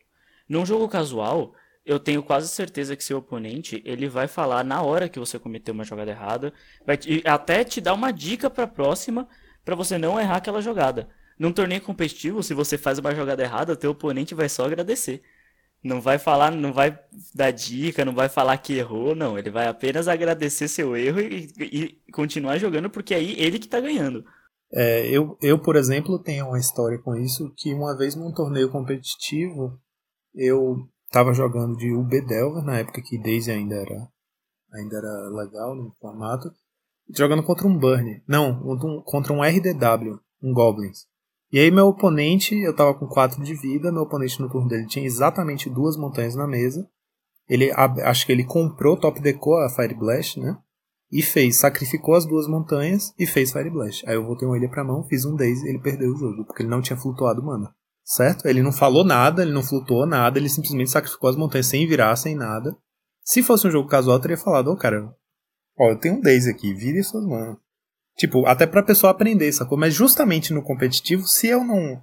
Num 0.50 0.66
jogo 0.66 0.88
casual, 0.88 1.54
eu 1.86 2.00
tenho 2.00 2.24
quase 2.24 2.48
certeza 2.50 2.96
que 2.96 3.04
seu 3.04 3.20
oponente 3.20 3.82
ele 3.86 4.10
vai 4.10 4.28
falar 4.28 4.64
na 4.64 4.82
hora 4.82 5.08
que 5.08 5.20
você 5.20 5.38
cometeu 5.38 5.74
uma 5.74 5.84
jogada 5.84 6.12
errada, 6.12 6.52
vai 6.86 6.98
te, 6.98 7.22
até 7.26 7.64
te 7.64 7.80
dar 7.80 7.94
uma 7.94 8.12
dica 8.12 8.50
para 8.50 8.64
a 8.64 8.68
próxima 8.68 9.28
para 9.64 9.76
você 9.76 9.98
não 9.98 10.20
errar 10.20 10.38
aquela 10.38 10.62
jogada. 10.62 11.10
Num 11.38 11.52
torneio 11.52 11.82
competitivo, 11.82 12.42
se 12.42 12.54
você 12.54 12.78
faz 12.78 13.00
uma 13.00 13.14
jogada 13.14 13.44
errada, 13.44 13.76
teu 13.76 13.92
oponente 13.92 14.34
vai 14.34 14.50
só 14.50 14.66
agradecer. 14.66 15.22
Não 15.84 16.02
vai 16.02 16.18
falar, 16.18 16.52
não 16.52 16.74
vai 16.74 16.98
dar 17.34 17.52
dica, 17.52 18.04
não 18.04 18.14
vai 18.14 18.28
falar 18.28 18.58
que 18.58 18.74
errou, 18.74 19.16
não. 19.16 19.38
Ele 19.38 19.52
vai 19.52 19.68
apenas 19.68 20.08
agradecer 20.08 20.68
seu 20.68 20.96
erro 20.96 21.20
e, 21.20 21.52
e 21.60 22.12
continuar 22.12 22.58
jogando, 22.58 22.90
porque 22.90 23.14
aí 23.14 23.36
ele 23.38 23.60
que 23.60 23.68
tá 23.68 23.80
ganhando. 23.80 24.26
É, 24.74 25.08
eu, 25.08 25.38
eu, 25.42 25.60
por 25.60 25.76
exemplo, 25.76 26.22
tenho 26.22 26.48
uma 26.48 26.60
história 26.60 26.98
com 26.98 27.16
isso, 27.16 27.54
que 27.56 27.74
uma 27.74 27.96
vez 27.96 28.16
num 28.16 28.34
torneio 28.34 28.70
competitivo, 28.70 29.80
eu 30.34 30.90
Tava 31.10 31.34
jogando 31.34 31.78
de 31.78 31.94
UB 31.94 32.22
Delver, 32.26 32.64
na 32.64 32.80
época 32.80 33.02
que 33.02 33.18
Daisy 33.18 33.50
ainda 33.50 33.76
era, 33.76 34.08
ainda 34.74 34.98
era 34.98 35.30
legal 35.30 35.74
no 35.74 35.96
formato. 36.02 36.52
Jogando 37.10 37.44
contra 37.44 37.66
um 37.66 37.78
Burn. 37.78 38.22
Não, 38.28 38.78
contra 39.06 39.32
um 39.32 39.42
RDW, 39.42 40.20
um 40.44 40.54
Goblins. 40.54 41.08
E 41.52 41.60
aí 41.60 41.72
meu 41.72 41.88
oponente, 41.88 42.56
eu 42.56 42.76
tava 42.76 42.94
com 42.94 43.08
4 43.08 43.42
de 43.44 43.54
vida, 43.54 43.92
meu 43.92 44.04
oponente 44.04 44.42
no 44.42 44.50
turno 44.50 44.68
dele 44.68 44.86
tinha 44.86 45.06
exatamente 45.06 45.70
duas 45.70 45.98
montanhas 45.98 46.36
na 46.36 46.48
mesa. 46.48 46.88
Ele 47.48 47.72
acho 47.72 48.26
que 48.26 48.32
ele 48.32 48.44
comprou 48.44 48.98
top 48.98 49.22
deco 49.22 49.56
a 49.56 49.70
Fire 49.70 49.96
Blast, 49.96 50.40
né? 50.40 50.58
E 51.10 51.22
fez, 51.22 51.58
sacrificou 51.58 52.16
as 52.16 52.26
duas 52.26 52.48
montanhas 52.48 53.14
e 53.18 53.26
fez 53.26 53.54
Fire 53.54 53.70
Blast. 53.70 54.06
Aí 54.06 54.16
eu 54.16 54.26
voltei 54.26 54.46
uma 54.46 54.58
ilha 54.58 54.70
pra 54.70 54.84
mão, 54.84 55.04
fiz 55.04 55.24
um 55.24 55.36
Daisy 55.36 55.66
e 55.66 55.70
ele 55.70 55.80
perdeu 55.80 56.12
o 56.12 56.18
jogo, 56.18 56.44
porque 56.46 56.64
ele 56.64 56.70
não 56.70 56.82
tinha 56.82 56.98
flutuado 56.98 57.42
mana 57.42 57.74
certo? 58.08 58.48
Ele 58.48 58.64
não 58.64 58.72
falou 58.72 59.04
nada, 59.04 59.42
ele 59.42 59.52
não 59.52 59.62
flutuou 59.62 60.06
nada, 60.06 60.40
ele 60.40 60.48
simplesmente 60.48 60.90
sacrificou 60.90 61.30
as 61.30 61.36
montanhas 61.36 61.68
sem 61.68 61.86
virar, 61.86 62.16
sem 62.16 62.36
nada. 62.36 62.76
Se 63.22 63.44
fosse 63.44 63.68
um 63.68 63.72
jogo 63.72 63.90
casual, 63.90 64.16
eu 64.16 64.22
teria 64.22 64.38
falado, 64.38 64.70
ô 64.70 64.74
oh, 64.74 64.78
cara, 64.78 65.14
ó, 65.78 65.90
eu 65.90 66.00
tenho 66.00 66.16
um 66.16 66.22
Daisy 66.22 66.50
aqui, 66.50 66.74
vire 66.74 67.04
suas 67.04 67.26
mãos. 67.26 67.58
Tipo, 68.18 68.48
até 68.48 68.66
pra 68.66 68.82
pessoa 68.82 69.12
aprender, 69.12 69.52
sacou? 69.52 69.78
Mas 69.78 69.94
justamente 69.94 70.52
no 70.52 70.64
competitivo, 70.64 71.28
se 71.28 71.48
eu 71.48 71.64
não. 71.64 72.02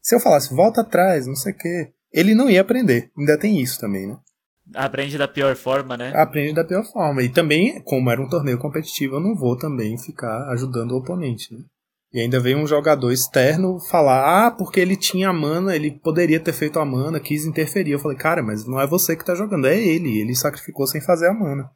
Se 0.00 0.14
eu 0.14 0.20
falasse, 0.20 0.54
volta 0.54 0.82
atrás, 0.82 1.26
não 1.26 1.34
sei 1.34 1.52
o 1.52 1.56
quê, 1.56 1.92
ele 2.12 2.34
não 2.34 2.48
ia 2.48 2.60
aprender. 2.60 3.10
Ainda 3.18 3.36
tem 3.36 3.60
isso 3.60 3.80
também, 3.80 4.06
né? 4.06 4.16
Aprende 4.74 5.18
da 5.18 5.28
pior 5.28 5.54
forma, 5.56 5.96
né? 5.96 6.12
Aprende 6.14 6.54
da 6.54 6.64
pior 6.64 6.84
forma. 6.84 7.22
E 7.22 7.28
também, 7.28 7.80
como 7.82 8.10
era 8.10 8.20
um 8.20 8.28
torneio 8.28 8.58
competitivo, 8.58 9.16
eu 9.16 9.20
não 9.20 9.34
vou 9.34 9.56
também 9.56 9.98
ficar 9.98 10.48
ajudando 10.50 10.92
o 10.92 10.98
oponente, 10.98 11.52
né? 11.52 11.60
E 12.12 12.20
ainda 12.20 12.40
veio 12.40 12.58
um 12.58 12.66
jogador 12.66 13.10
externo 13.12 13.78
falar: 13.90 14.46
ah, 14.46 14.50
porque 14.50 14.80
ele 14.80 14.96
tinha 14.96 15.28
a 15.28 15.32
mana, 15.32 15.74
ele 15.74 15.90
poderia 15.90 16.40
ter 16.40 16.52
feito 16.52 16.78
a 16.78 16.84
mana, 16.84 17.20
quis 17.20 17.44
interferir. 17.44 17.92
Eu 17.92 17.98
falei: 17.98 18.16
cara, 18.16 18.42
mas 18.42 18.66
não 18.66 18.80
é 18.80 18.86
você 18.86 19.16
que 19.16 19.24
tá 19.24 19.34
jogando, 19.34 19.66
é 19.66 19.76
ele. 19.76 20.18
Ele 20.20 20.34
sacrificou 20.34 20.86
sem 20.86 21.00
fazer 21.00 21.28
a 21.28 21.34
mana. 21.34 21.70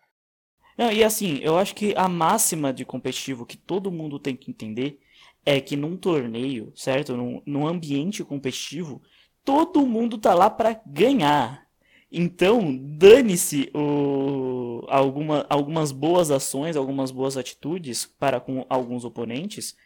Não, 0.80 0.90
e 0.90 1.04
assim, 1.04 1.38
eu 1.42 1.58
acho 1.58 1.74
que 1.74 1.92
a 1.94 2.08
máxima 2.08 2.72
de 2.72 2.86
competitivo 2.86 3.44
que 3.44 3.58
todo 3.58 3.92
mundo 3.92 4.18
tem 4.18 4.34
que 4.34 4.50
entender 4.50 4.98
é 5.44 5.60
que 5.60 5.76
num 5.76 5.94
torneio, 5.94 6.72
certo? 6.74 7.14
Num, 7.18 7.42
num 7.44 7.66
ambiente 7.66 8.24
competitivo, 8.24 9.02
todo 9.44 9.86
mundo 9.86 10.16
tá 10.16 10.32
lá 10.32 10.48
para 10.48 10.80
ganhar. 10.86 11.66
Então, 12.10 12.74
dane-se 12.96 13.70
alguma, 14.88 15.44
algumas 15.50 15.92
boas 15.92 16.30
ações, 16.30 16.76
algumas 16.76 17.10
boas 17.10 17.36
atitudes 17.36 18.06
para 18.06 18.40
com 18.40 18.64
alguns 18.66 19.04
oponentes 19.04 19.76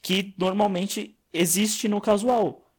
que 0.00 0.32
normalmente 0.38 1.18
existe 1.32 1.88
no 1.88 2.00
casual. 2.00 2.70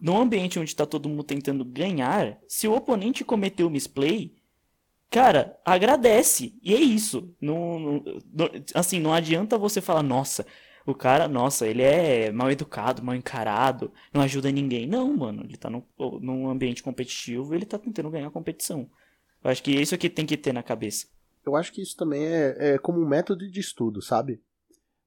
No 0.00 0.16
ambiente 0.16 0.60
onde 0.60 0.70
está 0.70 0.86
todo 0.86 1.08
mundo 1.08 1.24
tentando 1.24 1.64
ganhar, 1.64 2.38
se 2.46 2.68
o 2.68 2.76
oponente 2.76 3.24
cometeu 3.24 3.68
misplay, 3.68 4.37
cara, 5.10 5.58
agradece. 5.64 6.54
E 6.62 6.74
é 6.74 6.80
isso. 6.80 7.34
Não, 7.40 7.78
não, 7.78 8.04
assim, 8.74 9.00
não 9.00 9.12
adianta 9.12 9.58
você 9.58 9.80
falar, 9.80 10.02
nossa, 10.02 10.46
o 10.86 10.94
cara, 10.94 11.28
nossa, 11.28 11.66
ele 11.66 11.82
é 11.82 12.32
mal 12.32 12.50
educado, 12.50 13.02
mal 13.02 13.14
encarado, 13.14 13.92
não 14.12 14.22
ajuda 14.22 14.50
ninguém. 14.50 14.86
Não, 14.86 15.14
mano, 15.16 15.44
ele 15.44 15.56
tá 15.56 15.68
no, 15.68 15.84
num 16.20 16.48
ambiente 16.48 16.82
competitivo, 16.82 17.54
ele 17.54 17.66
tá 17.66 17.78
tentando 17.78 18.10
ganhar 18.10 18.28
a 18.28 18.32
competição. 18.32 18.88
Eu 19.44 19.50
acho 19.50 19.62
que 19.62 19.70
isso 19.70 19.94
aqui 19.94 20.08
tem 20.08 20.26
que 20.26 20.36
ter 20.36 20.52
na 20.52 20.62
cabeça. 20.62 21.06
Eu 21.44 21.56
acho 21.56 21.72
que 21.72 21.82
isso 21.82 21.96
também 21.96 22.24
é, 22.24 22.56
é 22.58 22.78
como 22.78 23.00
um 23.00 23.08
método 23.08 23.50
de 23.50 23.60
estudo, 23.60 24.02
sabe? 24.02 24.40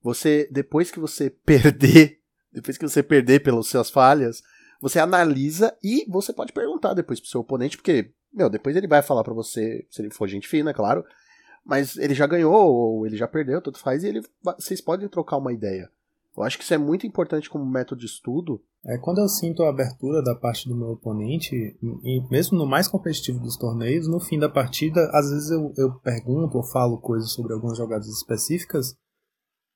Você, 0.01 0.47
depois 0.51 0.89
que 0.91 0.99
você 0.99 1.29
perder, 1.45 2.19
depois 2.51 2.77
que 2.77 2.87
você 2.87 3.03
perder 3.03 3.41
pelas 3.41 3.67
suas 3.67 3.89
falhas, 3.89 4.41
você 4.79 4.99
analisa 4.99 5.77
e 5.83 6.05
você 6.09 6.33
pode 6.33 6.51
perguntar 6.53 6.93
depois 6.93 7.19
pro 7.19 7.29
seu 7.29 7.41
oponente, 7.41 7.77
porque, 7.77 8.13
meu, 8.33 8.49
depois 8.49 8.75
ele 8.75 8.87
vai 8.87 9.01
falar 9.01 9.23
para 9.23 9.33
você, 9.33 9.85
se 9.89 10.01
ele 10.01 10.11
for 10.11 10.27
gente 10.27 10.47
fina, 10.47 10.71
é 10.71 10.73
claro, 10.73 11.03
mas 11.65 11.97
ele 11.97 12.13
já 12.13 12.25
ganhou 12.25 12.53
ou 12.53 13.05
ele 13.05 13.17
já 13.17 13.27
perdeu, 13.27 13.61
tudo 13.61 13.77
faz, 13.77 14.03
e 14.03 14.07
ele, 14.07 14.21
vocês 14.57 14.81
podem 14.81 15.07
trocar 15.07 15.37
uma 15.37 15.53
ideia. 15.53 15.89
Eu 16.35 16.43
acho 16.43 16.57
que 16.57 16.63
isso 16.63 16.73
é 16.73 16.77
muito 16.77 17.05
importante 17.05 17.49
como 17.49 17.65
método 17.65 17.99
de 17.99 18.07
estudo. 18.07 18.61
É 18.85 18.97
quando 18.97 19.19
eu 19.19 19.27
sinto 19.27 19.63
a 19.63 19.69
abertura 19.69 20.23
da 20.23 20.33
parte 20.33 20.67
do 20.67 20.75
meu 20.75 20.91
oponente, 20.91 21.55
e 21.83 22.27
mesmo 22.31 22.57
no 22.57 22.65
mais 22.65 22.87
competitivo 22.87 23.39
dos 23.39 23.57
torneios, 23.57 24.07
no 24.07 24.19
fim 24.19 24.39
da 24.39 24.49
partida, 24.49 25.09
às 25.13 25.29
vezes 25.29 25.51
eu, 25.51 25.73
eu 25.77 25.93
pergunto 25.99 26.57
ou 26.57 26.63
falo 26.63 26.97
coisas 26.97 27.31
sobre 27.31 27.53
algumas 27.53 27.77
jogadas 27.77 28.07
específicas, 28.07 28.95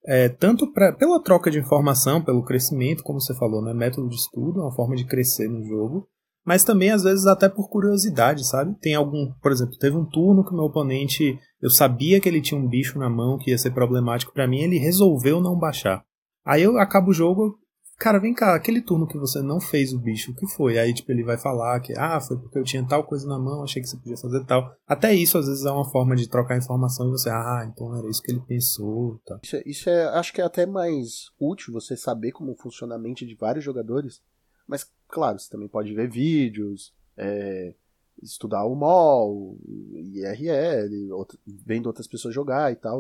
é, 0.08 0.30
tanto 0.30 0.72
pra, 0.72 0.94
pela 0.94 1.22
troca 1.22 1.52
de 1.52 1.60
informação, 1.60 2.24
pelo 2.24 2.44
crescimento, 2.44 3.04
como 3.04 3.20
você 3.20 3.36
falou, 3.36 3.62
né? 3.62 3.74
método 3.74 4.08
de 4.08 4.16
estudo, 4.16 4.62
uma 4.62 4.74
forma 4.74 4.96
de 4.96 5.06
crescer 5.06 5.48
no 5.48 5.64
jogo, 5.64 6.08
mas 6.46 6.64
também 6.64 6.92
às 6.92 7.04
vezes 7.04 7.26
até 7.26 7.50
por 7.50 7.70
curiosidade, 7.70 8.48
sabe? 8.48 8.76
Tem 8.80 8.94
algum, 8.94 9.34
por 9.42 9.52
exemplo, 9.52 9.78
teve 9.78 9.98
um 9.98 10.06
turno 10.06 10.46
que 10.46 10.52
o 10.52 10.56
meu 10.56 10.66
oponente, 10.66 11.38
eu 11.60 11.72
sabia 11.72 12.22
que 12.22 12.30
ele 12.30 12.42
tinha 12.42 12.60
um 12.60 12.68
bicho 12.68 13.00
na 13.00 13.10
mão 13.10 13.38
que 13.38 13.50
ia 13.50 13.58
ser 13.58 13.72
problemático 13.72 14.32
para 14.32 14.48
mim, 14.48 14.60
ele 14.60 14.78
resolveu 14.78 15.42
não 15.42 15.58
baixar. 15.58 16.06
Aí 16.46 16.62
eu 16.62 16.78
acabo 16.78 17.10
o 17.10 17.14
jogo, 17.14 17.58
cara, 17.98 18.20
vem 18.20 18.34
cá, 18.34 18.54
aquele 18.54 18.80
turno 18.80 19.08
que 19.08 19.18
você 19.18 19.42
não 19.42 19.60
fez 19.60 19.92
o 19.92 20.00
bicho, 20.00 20.32
o 20.32 20.36
que 20.36 20.46
foi? 20.46 20.78
Aí 20.78 20.94
tipo 20.94 21.12
ele 21.12 21.24
vai 21.24 21.38
falar 21.38 21.80
que 21.80 21.94
ah, 21.98 22.20
foi 22.22 22.38
porque 22.38 22.60
eu 22.60 22.64
tinha 22.64 22.86
tal 22.88 23.04
coisa 23.04 23.28
na 23.28 23.40
mão, 23.40 23.64
achei 23.64 23.82
que 23.82 23.88
você 23.88 23.98
podia 23.98 24.18
fazer 24.18 24.46
tal. 24.46 24.72
Até 24.88 25.16
isso 25.16 25.40
às 25.40 25.48
vezes 25.48 25.66
é 25.66 25.72
uma 25.72 25.90
forma 25.90 26.16
de 26.16 26.30
trocar 26.30 26.58
informação 26.58 27.08
e 27.08 27.12
você, 27.12 27.30
ah, 27.32 27.68
então 27.68 27.98
era 27.98 28.08
isso 28.08 28.22
que 28.22 28.32
ele 28.32 28.42
pensou, 28.42 29.20
tá. 29.26 29.40
Isso, 29.44 29.56
é, 29.56 29.64
isso 29.66 29.90
é, 29.90 30.06
acho 30.10 30.32
que 30.32 30.42
é 30.42 30.44
até 30.44 30.68
mais 30.68 31.32
útil 31.40 31.74
você 31.74 31.98
saber 31.98 32.32
como 32.32 32.56
funciona 32.56 32.94
a 32.94 33.00
mente 33.00 33.26
de 33.26 33.36
vários 33.36 33.66
jogadores 33.66 34.22
mas, 34.68 34.90
claro, 35.08 35.40
você 35.40 35.50
também 35.50 35.68
pode 35.68 35.94
ver 35.94 36.10
vídeos, 36.10 36.94
é, 37.18 37.74
estudar 38.22 38.66
o 38.66 38.76
MOL, 38.76 39.58
IRL, 40.14 41.12
outra, 41.12 41.38
vendo 41.46 41.88
outras 41.88 42.08
pessoas 42.08 42.34
jogar 42.34 42.72
e 42.72 42.76
tal. 42.76 43.00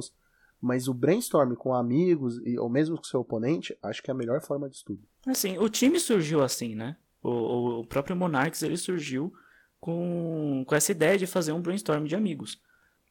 Mas 0.61 0.87
o 0.87 0.93
brainstorm 0.93 1.53
com 1.55 1.73
amigos, 1.73 2.39
ou 2.57 2.69
mesmo 2.69 2.97
com 2.97 3.03
seu 3.03 3.19
oponente, 3.19 3.77
acho 3.83 4.01
que 4.01 4.09
é 4.09 4.13
a 4.13 4.17
melhor 4.17 4.41
forma 4.41 4.69
de 4.69 4.77
estudo. 4.77 5.01
Assim, 5.25 5.57
o 5.57 5.69
time 5.69 5.99
surgiu 5.99 6.41
assim, 6.43 6.75
né? 6.75 6.97
O, 7.21 7.79
o 7.79 7.85
próprio 7.85 8.15
Monarchs, 8.15 8.61
ele 8.63 8.77
surgiu 8.77 9.33
com, 9.79 10.63
com 10.65 10.75
essa 10.75 10.91
ideia 10.91 11.17
de 11.17 11.27
fazer 11.27 11.51
um 11.51 11.61
brainstorm 11.61 12.05
de 12.05 12.15
amigos. 12.15 12.59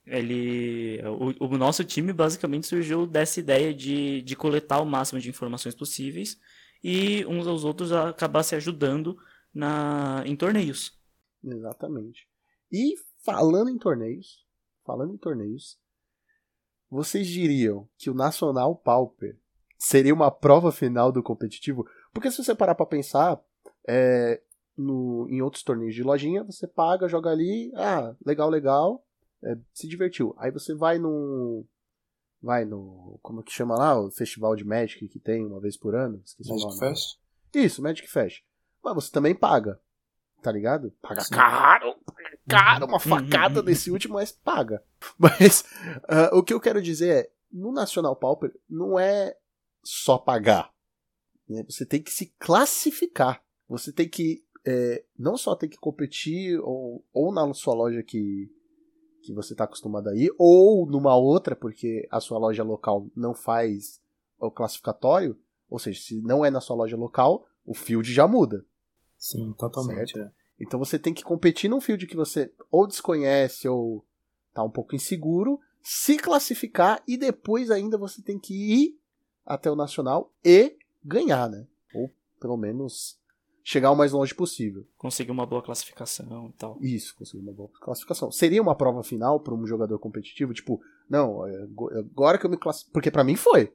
Ele, 0.06 1.00
o, 1.40 1.46
o 1.46 1.58
nosso 1.58 1.82
time 1.82 2.12
basicamente 2.12 2.66
surgiu 2.66 3.06
dessa 3.06 3.40
ideia 3.40 3.72
de, 3.72 4.20
de 4.22 4.36
coletar 4.36 4.80
o 4.80 4.86
máximo 4.86 5.18
de 5.18 5.30
informações 5.30 5.74
possíveis 5.74 6.38
e 6.84 7.24
uns 7.24 7.46
aos 7.46 7.64
outros 7.64 7.90
acabar 7.92 8.42
se 8.42 8.54
ajudando 8.54 9.16
na, 9.54 10.22
em 10.26 10.36
torneios. 10.36 10.92
Exatamente. 11.42 12.28
E 12.70 12.94
falando 13.24 13.70
em 13.70 13.78
torneios, 13.78 14.46
falando 14.84 15.14
em 15.14 15.16
torneios, 15.16 15.78
vocês 16.90 17.26
diriam 17.26 17.88
que 17.96 18.10
o 18.10 18.14
Nacional 18.14 18.76
Pauper 18.76 19.40
seria 19.78 20.12
uma 20.12 20.30
prova 20.30 20.70
final 20.70 21.10
do 21.10 21.22
competitivo? 21.22 21.88
Porque 22.12 22.30
se 22.30 22.44
você 22.44 22.54
parar 22.54 22.74
para 22.74 22.84
pensar, 22.84 23.42
é, 23.88 24.42
no, 24.76 25.26
em 25.30 25.40
outros 25.40 25.62
torneios 25.62 25.94
de 25.94 26.02
lojinha, 26.02 26.44
você 26.44 26.66
paga, 26.66 27.08
joga 27.08 27.30
ali, 27.30 27.72
ah, 27.76 28.14
legal, 28.26 28.50
legal, 28.50 29.06
é, 29.42 29.56
se 29.72 29.88
divertiu. 29.88 30.34
Aí 30.36 30.50
você 30.50 30.74
vai 30.74 30.98
no, 30.98 31.64
vai 32.44 32.64
no. 32.64 33.18
Como 33.22 33.42
que 33.42 33.52
chama 33.52 33.74
lá? 33.74 33.98
O 33.98 34.10
festival 34.10 34.54
de 34.54 34.64
Magic 34.64 35.08
que 35.08 35.18
tem 35.18 35.44
uma 35.44 35.60
vez 35.60 35.76
por 35.76 35.94
ano? 35.94 36.20
Esqueci 36.24 36.50
Magic 36.50 36.66
o 36.66 36.68
nome. 36.68 36.80
Fest? 36.80 37.18
Isso, 37.54 37.82
Magic 37.82 38.08
Fest. 38.08 38.42
Mas 38.82 38.94
você 38.94 39.10
também 39.10 39.34
paga. 39.34 39.80
Tá 40.42 40.52
ligado? 40.52 40.92
Paga 41.00 41.22
Sim. 41.22 41.34
caro, 41.34 41.96
paga 42.04 42.38
caro, 42.46 42.86
uma 42.86 43.00
facada 43.00 43.62
nesse 43.62 43.90
último, 43.90 44.14
mas 44.14 44.30
paga. 44.30 44.84
Mas 45.18 45.62
uh, 46.02 46.36
o 46.36 46.42
que 46.42 46.52
eu 46.52 46.60
quero 46.60 46.82
dizer 46.82 47.14
é, 47.14 47.30
no 47.50 47.72
National 47.72 48.14
Pauper 48.14 48.54
não 48.68 48.98
é 48.98 49.34
só 49.82 50.18
pagar. 50.18 50.70
Né? 51.48 51.64
Você 51.66 51.86
tem 51.86 52.02
que 52.02 52.10
se 52.10 52.34
classificar. 52.38 53.42
Você 53.68 53.90
tem 53.90 54.06
que 54.06 54.44
é, 54.66 55.04
não 55.18 55.36
só 55.36 55.54
tem 55.54 55.68
que 55.68 55.78
competir 55.78 56.58
ou, 56.60 57.04
ou 57.12 57.32
na 57.32 57.52
sua 57.54 57.74
loja 57.74 58.02
que, 58.02 58.50
que 59.24 59.32
você 59.32 59.54
está 59.54 59.64
acostumado 59.64 60.08
a 60.08 60.14
ir, 60.14 60.30
ou 60.38 60.86
numa 60.86 61.16
outra, 61.16 61.56
porque 61.56 62.06
a 62.10 62.20
sua 62.20 62.38
loja 62.38 62.62
local 62.62 63.06
não 63.16 63.34
faz 63.34 64.00
o 64.38 64.50
classificatório, 64.50 65.36
ou 65.68 65.78
seja, 65.78 66.00
se 66.00 66.20
não 66.20 66.44
é 66.44 66.50
na 66.50 66.60
sua 66.60 66.76
loja 66.76 66.96
local, 66.96 67.46
o 67.64 67.74
field 67.74 68.12
já 68.12 68.28
muda. 68.28 68.64
Sim, 69.16 69.54
totalmente. 69.58 70.18
É. 70.18 70.30
Então 70.60 70.78
você 70.78 70.98
tem 70.98 71.14
que 71.14 71.24
competir 71.24 71.70
num 71.70 71.80
field 71.80 72.06
que 72.06 72.16
você 72.16 72.52
ou 72.70 72.86
desconhece 72.86 73.66
ou 73.66 74.04
tá 74.52 74.62
um 74.62 74.70
pouco 74.70 74.94
inseguro, 74.94 75.58
se 75.82 76.16
classificar 76.18 77.02
e 77.08 77.16
depois 77.16 77.70
ainda 77.70 77.96
você 77.96 78.22
tem 78.22 78.38
que 78.38 78.54
ir 78.54 78.98
até 79.44 79.70
o 79.70 79.76
nacional 79.76 80.30
e 80.44 80.76
ganhar, 81.02 81.48
né? 81.48 81.66
Ou 81.94 82.10
pelo 82.38 82.56
menos 82.56 83.18
chegar 83.64 83.90
o 83.90 83.96
mais 83.96 84.12
longe 84.12 84.34
possível. 84.34 84.86
Conseguir 84.98 85.30
uma 85.30 85.46
boa 85.46 85.62
classificação 85.62 86.50
e 86.50 86.52
tal. 86.52 86.78
Isso, 86.82 87.16
conseguir 87.16 87.42
uma 87.42 87.52
boa 87.52 87.70
classificação. 87.80 88.30
Seria 88.30 88.60
uma 88.60 88.76
prova 88.76 89.02
final 89.02 89.40
para 89.40 89.54
um 89.54 89.66
jogador 89.66 89.98
competitivo? 89.98 90.52
Tipo, 90.52 90.80
não, 91.08 91.46
é, 91.46 91.66
agora 91.98 92.38
que 92.38 92.44
eu 92.44 92.50
me 92.50 92.58
classifiquei. 92.58 92.92
Porque 92.92 93.10
para 93.10 93.24
mim 93.24 93.34
foi. 93.34 93.72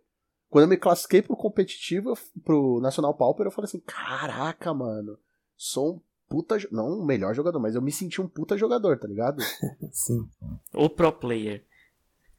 Quando 0.48 0.64
eu 0.64 0.70
me 0.70 0.78
classifiquei 0.78 1.24
pro 1.24 1.36
competitivo, 1.36 2.14
pro 2.46 2.80
Nacional 2.80 3.16
Pauper, 3.16 3.48
eu 3.48 3.52
falei 3.52 3.66
assim: 3.66 3.80
caraca, 3.80 4.74
mano, 4.74 5.18
sou 5.58 5.96
um 5.96 6.02
puta. 6.30 6.58
Não 6.72 7.00
o 7.00 7.06
melhor 7.06 7.34
jogador, 7.34 7.60
mas 7.60 7.74
eu 7.74 7.82
me 7.82 7.92
senti 7.92 8.22
um 8.22 8.28
puta 8.28 8.56
jogador, 8.56 9.00
tá 9.00 9.08
ligado? 9.08 9.42
Sim. 9.92 10.30
O 10.74 10.88
pro 10.88 11.12
player. 11.12 11.66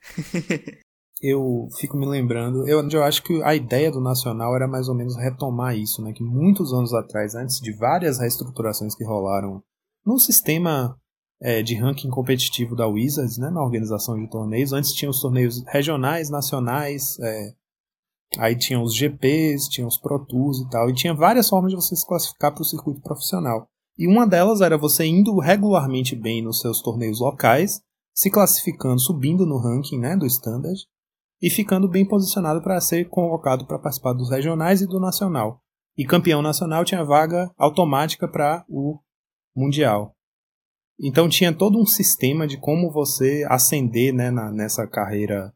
eu 1.23 1.69
fico 1.79 1.97
me 1.97 2.07
lembrando, 2.07 2.67
eu, 2.67 2.87
eu 2.89 3.05
acho 3.05 3.23
que 3.23 3.43
a 3.43 3.55
ideia 3.55 3.91
do 3.91 4.01
Nacional 4.01 4.57
era 4.57 4.67
mais 4.67 4.89
ou 4.89 4.95
menos 4.95 5.17
retomar 5.17 5.77
isso, 5.77 6.03
né? 6.03 6.13
Que 6.13 6.23
muitos 6.23 6.73
anos 6.73 6.95
atrás, 6.95 7.35
antes 7.35 7.61
de 7.61 7.73
várias 7.73 8.19
reestruturações 8.19 8.95
que 8.95 9.05
rolaram 9.05 9.63
no 10.05 10.19
sistema 10.19 10.97
é, 11.41 11.63
de 11.63 11.75
ranking 11.75 12.09
competitivo 12.09 12.75
da 12.75 12.87
Wizards, 12.87 13.37
né? 13.37 13.51
Na 13.51 13.63
organização 13.63 14.19
de 14.19 14.31
torneios, 14.31 14.73
antes 14.73 14.93
tinha 14.93 15.11
os 15.11 15.21
torneios 15.21 15.63
regionais, 15.67 16.31
nacionais, 16.31 17.19
é, 17.21 17.53
aí 18.39 18.57
tinha 18.57 18.81
os 18.81 18.95
GPs, 18.95 19.69
tinha 19.69 19.87
os 19.87 19.99
Pro 19.99 20.25
Tours 20.25 20.61
e 20.61 20.71
tal, 20.71 20.89
e 20.89 20.95
tinha 20.95 21.15
várias 21.15 21.51
formas 21.51 21.71
de 21.71 21.77
você 21.77 21.95
se 21.95 22.07
classificar 22.07 22.53
para 22.53 22.63
o 22.63 22.67
circuito 22.67 23.03
profissional. 23.03 23.67
E 23.99 24.07
uma 24.07 24.27
delas 24.27 24.63
era 24.63 24.79
você 24.79 25.05
indo 25.05 25.39
regularmente 25.39 26.17
bem 26.17 26.43
nos 26.43 26.61
seus 26.61 26.81
torneios 26.81 27.21
locais, 27.21 27.83
se 28.15 28.31
classificando, 28.31 28.99
subindo 28.99 29.45
no 29.45 29.59
ranking 29.59 29.99
né, 29.99 30.17
do 30.17 30.25
standard, 30.25 30.81
e 31.41 31.49
ficando 31.49 31.89
bem 31.89 32.07
posicionado 32.07 32.63
para 32.63 32.81
ser 32.81 33.09
convocado 33.09 33.67
para 33.67 33.79
participar 33.79 34.13
dos 34.13 34.31
regionais 34.31 34.81
e 34.81 34.87
do 34.87 35.01
nacional. 35.01 35.61
E 35.97 36.05
campeão 36.05 36.43
nacional 36.43 36.85
tinha 36.85 37.05
vaga 37.05 37.51
automática 37.57 38.29
para 38.29 38.65
o 38.69 38.99
mundial. 39.55 40.15
Então 41.01 41.29
tinha 41.29 41.53
todo 41.53 41.79
um 41.81 41.87
sistema 41.87 42.47
de 42.47 42.59
como 42.59 42.91
você 42.91 43.45
ascender 43.49 44.13
né, 44.13 44.31
na, 44.31 44.51
nessa 44.53 44.87
carreira 44.87 45.53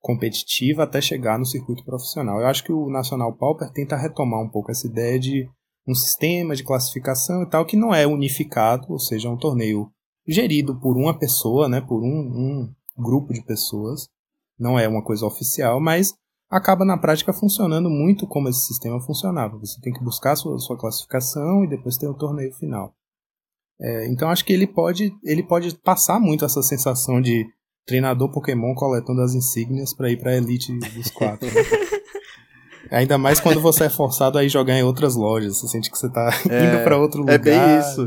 competitiva 0.00 0.84
até 0.84 1.00
chegar 1.00 1.38
no 1.38 1.44
circuito 1.44 1.84
profissional. 1.84 2.40
Eu 2.40 2.46
acho 2.46 2.64
que 2.64 2.72
o 2.72 2.88
Nacional 2.88 3.36
Pauper 3.36 3.70
tenta 3.70 3.96
retomar 3.96 4.40
um 4.40 4.48
pouco 4.48 4.70
essa 4.70 4.86
ideia 4.86 5.18
de 5.18 5.46
um 5.86 5.94
sistema 5.94 6.54
de 6.54 6.64
classificação 6.64 7.42
e 7.42 7.48
tal 7.48 7.66
que 7.66 7.76
não 7.76 7.94
é 7.94 8.06
unificado, 8.06 8.86
ou 8.90 8.98
seja, 8.98 9.28
é 9.28 9.30
um 9.30 9.36
torneio 9.36 9.90
gerido 10.26 10.78
por 10.78 10.96
uma 10.96 11.18
pessoa, 11.18 11.68
né, 11.68 11.80
por 11.80 12.02
um, 12.02 12.06
um 12.06 12.74
grupo 12.96 13.32
de 13.32 13.42
pessoas, 13.42 14.08
não 14.58 14.78
é 14.78 14.88
uma 14.88 15.02
coisa 15.02 15.26
oficial, 15.26 15.80
mas 15.80 16.14
acaba 16.50 16.84
na 16.84 16.96
prática 16.96 17.32
funcionando 17.32 17.90
muito 17.90 18.26
como 18.26 18.48
esse 18.48 18.66
sistema 18.66 19.00
funcionava. 19.00 19.58
Você 19.58 19.80
tem 19.80 19.92
que 19.92 20.02
buscar 20.02 20.32
a 20.32 20.36
sua, 20.36 20.58
sua 20.58 20.78
classificação 20.78 21.64
e 21.64 21.68
depois 21.68 21.96
ter 21.96 22.08
o 22.08 22.14
torneio 22.14 22.52
final. 22.54 22.94
É, 23.80 24.08
então 24.08 24.28
acho 24.28 24.44
que 24.44 24.52
ele 24.52 24.66
pode, 24.66 25.12
ele 25.22 25.42
pode 25.42 25.76
passar 25.78 26.18
muito 26.18 26.44
essa 26.44 26.62
sensação 26.62 27.20
de 27.20 27.46
treinador 27.86 28.30
Pokémon 28.30 28.74
coletando 28.74 29.22
as 29.22 29.34
insígnias 29.34 29.94
para 29.94 30.10
ir 30.10 30.18
para 30.18 30.32
a 30.32 30.36
elite 30.36 30.76
dos 30.76 31.10
quatro. 31.10 31.46
Né? 31.46 31.62
Ainda 32.90 33.18
mais 33.18 33.38
quando 33.38 33.60
você 33.60 33.84
é 33.84 33.90
forçado 33.90 34.38
a 34.38 34.44
ir 34.44 34.48
jogar 34.48 34.74
em 34.74 34.82
outras 34.82 35.14
lojas. 35.14 35.58
Você 35.58 35.68
sente 35.68 35.90
que 35.90 35.98
você 35.98 36.06
está 36.06 36.30
é, 36.48 36.64
indo 36.64 36.84
para 36.84 36.98
outro 36.98 37.20
lugar. 37.20 37.34
É 37.34 37.38
bem 37.38 37.78
isso. 37.78 38.06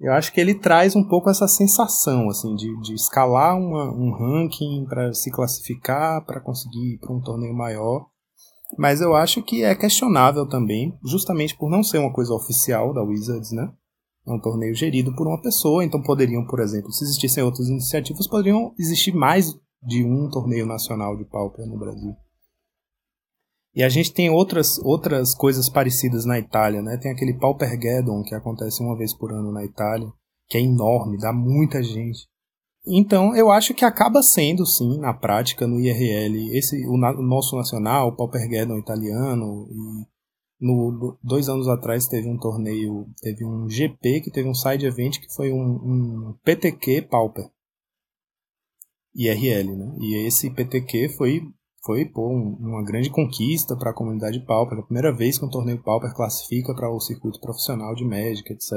Eu 0.00 0.12
acho 0.12 0.32
que 0.32 0.40
ele 0.40 0.54
traz 0.54 0.96
um 0.96 1.06
pouco 1.06 1.30
essa 1.30 1.46
sensação, 1.46 2.28
assim, 2.28 2.54
de, 2.56 2.80
de 2.80 2.94
escalar 2.94 3.56
uma, 3.56 3.90
um 3.92 4.12
ranking 4.12 4.84
para 4.88 5.12
se 5.12 5.30
classificar, 5.30 6.24
para 6.24 6.40
conseguir 6.40 6.94
ir 6.94 6.98
para 6.98 7.14
um 7.14 7.20
torneio 7.20 7.54
maior. 7.54 8.06
Mas 8.76 9.00
eu 9.00 9.14
acho 9.14 9.42
que 9.42 9.62
é 9.62 9.74
questionável 9.74 10.48
também, 10.48 10.98
justamente 11.04 11.56
por 11.56 11.70
não 11.70 11.82
ser 11.82 11.98
uma 11.98 12.12
coisa 12.12 12.34
oficial 12.34 12.92
da 12.92 13.02
Wizards, 13.02 13.52
né? 13.52 13.72
É 14.26 14.32
um 14.32 14.40
torneio 14.40 14.74
gerido 14.74 15.14
por 15.14 15.28
uma 15.28 15.40
pessoa, 15.40 15.84
então 15.84 16.02
poderiam, 16.02 16.44
por 16.46 16.60
exemplo, 16.60 16.90
se 16.90 17.04
existissem 17.04 17.44
outras 17.44 17.68
iniciativas, 17.68 18.26
poderiam 18.26 18.74
existir 18.78 19.12
mais 19.12 19.54
de 19.86 20.02
um 20.02 20.28
torneio 20.30 20.66
nacional 20.66 21.16
de 21.16 21.24
Pauper 21.26 21.66
no 21.66 21.78
Brasil. 21.78 22.16
E 23.74 23.82
a 23.82 23.88
gente 23.88 24.12
tem 24.12 24.30
outras, 24.30 24.78
outras 24.78 25.34
coisas 25.34 25.68
parecidas 25.68 26.24
na 26.24 26.38
Itália, 26.38 26.80
né? 26.80 26.96
Tem 26.96 27.10
aquele 27.10 27.34
Paupergeddon 27.34 28.22
que 28.22 28.34
acontece 28.34 28.82
uma 28.82 28.96
vez 28.96 29.12
por 29.12 29.32
ano 29.32 29.50
na 29.50 29.64
Itália, 29.64 30.12
que 30.48 30.56
é 30.56 30.60
enorme, 30.60 31.18
dá 31.18 31.32
muita 31.32 31.82
gente. 31.82 32.28
Então, 32.86 33.34
eu 33.34 33.50
acho 33.50 33.74
que 33.74 33.84
acaba 33.84 34.22
sendo, 34.22 34.66
sim, 34.66 34.98
na 34.98 35.12
prática, 35.12 35.66
no 35.66 35.80
IRL, 35.80 36.56
esse 36.56 36.86
o, 36.86 36.92
o 36.92 37.22
nosso 37.22 37.56
nacional, 37.56 38.08
o 38.08 38.16
Paupergeddon 38.16 38.78
italiano, 38.78 39.66
e 39.70 40.14
no, 40.64 41.18
dois 41.22 41.48
anos 41.48 41.66
atrás 41.66 42.06
teve 42.06 42.28
um 42.28 42.38
torneio, 42.38 43.06
teve 43.20 43.44
um 43.44 43.68
GP 43.68 44.20
que 44.20 44.30
teve 44.30 44.48
um 44.48 44.54
side 44.54 44.86
event 44.86 45.18
que 45.18 45.34
foi 45.34 45.52
um, 45.52 45.58
um 45.58 46.38
PTQ 46.44 47.02
Pauper. 47.02 47.50
IRL, 49.14 49.76
né? 49.76 49.96
E 50.00 50.26
esse 50.26 50.50
PTQ 50.50 51.08
foi 51.10 51.42
foi 51.84 52.06
pô, 52.06 52.28
um, 52.28 52.56
uma 52.58 52.82
grande 52.82 53.10
conquista 53.10 53.76
para 53.76 53.90
a 53.90 53.94
comunidade 53.94 54.40
Pauper, 54.40 54.78
a 54.78 54.82
primeira 54.82 55.12
vez 55.12 55.38
que 55.38 55.44
um 55.44 55.50
torneio 55.50 55.82
Pauper 55.82 56.14
classifica 56.14 56.74
para 56.74 56.90
o 56.90 57.00
circuito 57.00 57.40
profissional 57.40 57.94
de 57.94 58.04
Magic, 58.04 58.50
etc. 58.52 58.72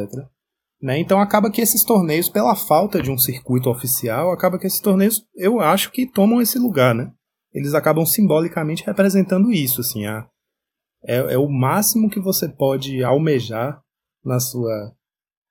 Né? 0.82 1.00
Então 1.00 1.20
acaba 1.20 1.50
que 1.50 1.62
esses 1.62 1.84
torneios, 1.84 2.30
pela 2.30 2.56
falta 2.56 3.02
de 3.02 3.10
um 3.10 3.18
circuito 3.18 3.70
oficial, 3.70 4.32
acaba 4.32 4.60
que 4.60 4.68
esses 4.68 4.82
torneios, 4.82 5.26
eu 5.36 5.60
acho 5.60 5.92
que 5.92 6.06
tomam 6.06 6.42
esse 6.42 6.60
lugar, 6.60 6.94
né? 6.94 7.12
Eles 7.54 7.74
acabam 7.74 8.06
simbolicamente 8.06 8.86
representando 8.86 9.52
isso, 9.52 9.82
assim, 9.82 10.06
a, 10.06 10.28
é, 11.04 11.34
é 11.34 11.38
o 11.38 11.50
máximo 11.50 12.10
que 12.10 12.20
você 12.20 12.48
pode 12.48 13.04
almejar 13.04 13.82
na 14.24 14.40
sua 14.40 14.94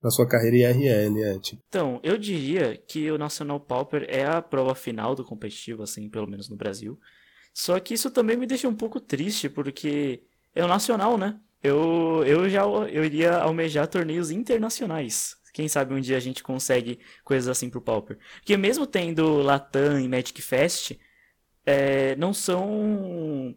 na 0.03 0.11
sua 0.11 0.29
carreira 0.29 0.57
IRL, 0.57 1.23
é 1.23 1.39
tipo. 1.41 1.61
Então, 1.67 1.99
eu 2.03 2.17
diria 2.17 2.77
que 2.77 3.11
o 3.11 3.19
National 3.19 3.59
Pauper 3.59 4.07
é 4.09 4.25
a 4.25 4.41
prova 4.41 4.73
final 4.73 5.17
do 5.17 5.25
competitivo, 5.25 5.83
assim, 5.83 6.09
pelo 6.09 6.29
menos 6.29 6.49
no 6.49 6.57
Brasil. 6.57 6.97
Só 7.57 7.81
que 7.81 7.95
isso 7.95 8.11
também 8.11 8.37
me 8.37 8.47
deixa 8.47 8.69
um 8.69 8.75
pouco 8.75 9.01
triste, 9.01 9.49
porque 9.49 10.23
é 10.55 10.63
o 10.63 10.69
nacional, 10.69 11.17
né? 11.17 11.41
Eu, 11.63 12.23
eu 12.27 12.51
já 12.51 12.61
eu 12.65 13.03
iria 13.03 13.39
almejar 13.39 13.89
torneios 13.89 14.31
internacionais. 14.31 15.39
Quem 15.55 15.67
sabe 15.67 15.95
um 15.95 16.01
dia 16.01 16.19
a 16.19 16.21
gente 16.21 16.43
consegue 16.43 16.99
coisas 17.25 17.49
assim 17.49 17.71
pro 17.71 17.81
Pauper. 17.81 18.19
Porque 18.41 18.59
mesmo 18.59 18.87
tendo 18.87 19.39
Latam 19.39 19.99
e 19.99 20.07
Magic 20.07 20.43
Fest, 20.43 20.93
é, 21.65 22.15
não 22.17 22.35
são 22.35 23.57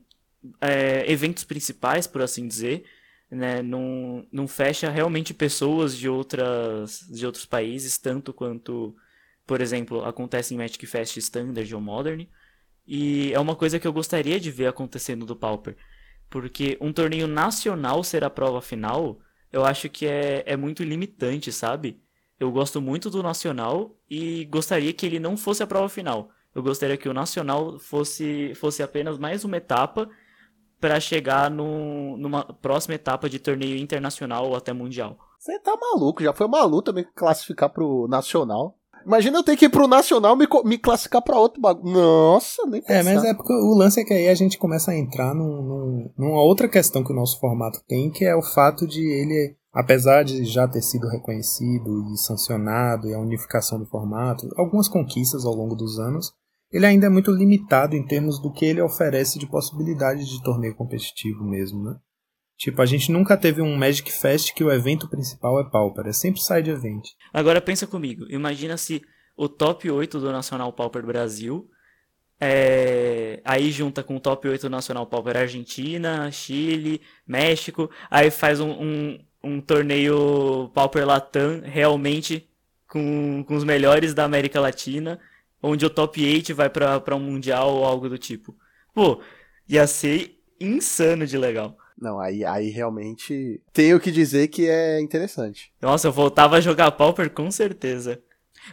é, 0.61 1.03
eventos 1.11 1.43
principais, 1.43 2.07
por 2.07 2.21
assim 2.21 2.47
dizer. 2.47 2.85
Né? 3.29 3.61
Não, 3.61 4.25
não 4.31 4.47
fecha 4.47 4.89
realmente 4.89 5.33
pessoas 5.33 5.97
de, 5.97 6.07
outras, 6.07 7.01
de 7.09 7.25
outros 7.25 7.45
países, 7.45 7.97
tanto 7.97 8.31
quanto, 8.31 8.95
por 9.45 9.59
exemplo, 9.59 10.05
acontece 10.05 10.53
em 10.53 10.57
Magic 10.57 10.85
Fest 10.87 11.17
Standard 11.17 11.75
ou 11.75 11.81
Modern. 11.81 12.25
E 12.91 13.31
é 13.33 13.39
uma 13.39 13.55
coisa 13.55 13.79
que 13.79 13.87
eu 13.87 13.93
gostaria 13.93 14.39
de 14.39 14.49
ver 14.49 14.65
acontecendo 14.65 15.23
do 15.23 15.35
Pauper. 15.35 15.77
Porque 16.27 16.75
um 16.81 16.91
torneio 16.91 17.27
nacional 17.27 18.03
ser 18.03 18.23
a 18.23 18.31
prova 18.31 18.63
final, 18.63 19.19
eu 19.53 19.63
acho 19.63 19.87
que 19.89 20.07
é, 20.07 20.43
é 20.43 20.57
muito 20.57 20.83
limitante, 20.83 21.51
sabe? 21.51 22.01
Eu 22.39 22.51
gosto 22.51 22.81
muito 22.81 23.07
do 23.11 23.21
nacional 23.21 23.95
e 24.09 24.43
gostaria 24.45 24.91
que 24.91 25.05
ele 25.05 25.19
não 25.19 25.37
fosse 25.37 25.61
a 25.61 25.67
prova 25.67 25.87
final. 25.87 26.31
Eu 26.55 26.63
gostaria 26.63 26.97
que 26.97 27.07
o 27.07 27.13
nacional 27.13 27.77
fosse, 27.77 28.55
fosse 28.55 28.81
apenas 28.81 29.19
mais 29.19 29.45
uma 29.45 29.57
etapa 29.57 30.09
para 30.81 30.99
chegar 30.99 31.51
no, 31.51 32.17
numa 32.17 32.43
próxima 32.43 32.95
etapa 32.95 33.29
de 33.29 33.37
torneio 33.37 33.77
internacional 33.77 34.47
ou 34.47 34.55
até 34.55 34.73
mundial. 34.73 35.15
Você 35.37 35.59
tá 35.59 35.77
maluco, 35.79 36.23
já 36.23 36.33
foi 36.33 36.47
uma 36.47 36.63
luta 36.63 36.91
me 36.91 37.03
classificar 37.03 37.69
pro 37.69 38.07
nacional. 38.07 38.78
Imagina 39.05 39.37
eu 39.37 39.43
ter 39.43 39.55
que 39.55 39.65
ir 39.65 39.69
pro 39.69 39.87
Nacional 39.87 40.35
me, 40.35 40.47
me 40.65 40.77
classificar 40.77 41.21
pra 41.21 41.37
outro 41.37 41.61
bagulho. 41.61 41.93
Nossa, 41.93 42.65
nem 42.65 42.81
pensar. 42.81 42.93
É, 42.93 43.03
mas 43.03 43.23
é 43.23 43.33
porque 43.33 43.53
o 43.53 43.73
lance 43.75 43.99
é 43.99 44.03
que 44.03 44.13
aí 44.13 44.27
a 44.27 44.35
gente 44.35 44.57
começa 44.57 44.91
a 44.91 44.97
entrar 44.97 45.33
num, 45.33 45.61
num, 45.61 46.13
numa 46.17 46.41
outra 46.41 46.67
questão 46.67 47.03
que 47.03 47.11
o 47.11 47.15
nosso 47.15 47.39
formato 47.39 47.81
tem, 47.87 48.11
que 48.11 48.25
é 48.25 48.35
o 48.35 48.41
fato 48.41 48.87
de 48.87 49.01
ele, 49.01 49.55
apesar 49.73 50.23
de 50.23 50.43
já 50.45 50.67
ter 50.67 50.81
sido 50.81 51.07
reconhecido 51.07 52.05
e 52.13 52.17
sancionado 52.17 53.07
e 53.07 53.13
a 53.13 53.19
unificação 53.19 53.79
do 53.79 53.85
formato, 53.85 54.47
algumas 54.57 54.87
conquistas 54.87 55.45
ao 55.45 55.53
longo 55.53 55.75
dos 55.75 55.99
anos, 55.99 56.33
ele 56.71 56.85
ainda 56.85 57.07
é 57.07 57.09
muito 57.09 57.31
limitado 57.31 57.95
em 57.95 58.05
termos 58.05 58.39
do 58.39 58.51
que 58.51 58.65
ele 58.65 58.81
oferece 58.81 59.39
de 59.39 59.47
possibilidades 59.47 60.27
de 60.27 60.41
torneio 60.43 60.75
competitivo 60.75 61.43
mesmo, 61.43 61.83
né? 61.83 61.95
Tipo, 62.59 62.81
a 62.81 62.85
gente 62.85 63.09
nunca 63.09 63.37
teve 63.37 63.61
um 63.61 63.73
Magic 63.77 64.11
Fest 64.11 64.53
que 64.53 64.65
o 64.65 64.69
evento 64.69 65.07
principal 65.07 65.61
é 65.61 65.63
Pauper, 65.63 66.05
é 66.05 66.11
sempre 66.11 66.41
side 66.41 66.69
event. 66.69 67.11
Agora 67.31 67.61
pensa 67.61 67.87
comigo, 67.87 68.25
imagina 68.29 68.75
se 68.75 69.01
o 69.37 69.47
top 69.47 69.89
8 69.89 70.19
do 70.19 70.29
Nacional 70.29 70.73
Pauper 70.73 71.05
Brasil, 71.05 71.71
é... 72.37 73.39
aí 73.45 73.71
junta 73.71 74.03
com 74.03 74.17
o 74.17 74.19
top 74.19 74.45
8 74.45 74.63
do 74.63 74.69
Nacional 74.69 75.07
Pauper 75.07 75.37
Argentina, 75.37 76.29
Chile, 76.33 76.99
México, 77.25 77.89
aí 78.11 78.29
faz 78.29 78.59
um, 78.59 78.71
um, 78.71 79.19
um 79.41 79.61
torneio 79.61 80.69
Pauper 80.73 81.07
Latam 81.07 81.61
realmente 81.63 82.45
com, 82.89 83.41
com 83.47 83.55
os 83.55 83.63
melhores 83.63 84.13
da 84.13 84.25
América 84.25 84.59
Latina, 84.59 85.17
onde 85.63 85.85
o 85.85 85.89
top 85.89 86.21
8 86.21 86.53
vai 86.53 86.69
para 86.69 87.15
um 87.15 87.21
mundial 87.21 87.73
ou 87.73 87.85
algo 87.85 88.09
do 88.09 88.17
tipo. 88.17 88.53
Pô, 88.93 89.21
ia 89.65 89.87
ser 89.87 90.37
insano 90.59 91.25
de 91.25 91.37
legal. 91.37 91.77
Não, 92.01 92.19
aí, 92.19 92.45
aí 92.45 92.69
realmente 92.69 93.61
tenho 93.73 93.99
que 93.99 94.11
dizer 94.11 94.47
que 94.47 94.67
é 94.67 95.01
interessante. 95.01 95.71
Nossa, 95.81 96.07
eu 96.07 96.11
voltava 96.11 96.55
a 96.57 96.61
jogar 96.61 96.91
Pauper 96.91 97.29
com 97.29 97.51
certeza. 97.51 98.21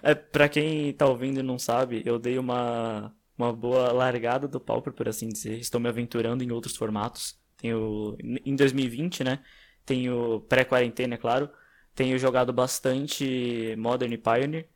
É, 0.03 0.15
pra 0.15 0.49
quem 0.49 0.93
tá 0.93 1.07
ouvindo 1.07 1.41
e 1.41 1.43
não 1.43 1.59
sabe, 1.59 2.03
eu 2.05 2.19
dei 2.19 2.39
uma, 2.39 3.15
uma 3.37 3.53
boa 3.53 3.93
largada 3.93 4.47
do 4.47 4.61
Pauper, 4.61 4.93
por 4.93 5.09
assim 5.09 5.29
dizer. 5.29 5.59
Estou 5.59 5.81
me 5.81 5.89
aventurando 5.89 6.45
em 6.45 6.53
outros 6.53 6.77
formatos. 6.77 7.39
Tenho, 7.57 8.17
em 8.45 8.55
2020, 8.55 9.25
né? 9.25 9.41
Tenho 9.85 10.41
pré-quarentena, 10.49 11.15
é 11.15 11.19
claro. 11.19 11.51
Tenho 11.95 12.19
jogado 12.19 12.53
bastante 12.53 13.75
Modern 13.77 14.13
e 14.13 14.19
Pioneer. 14.19 14.69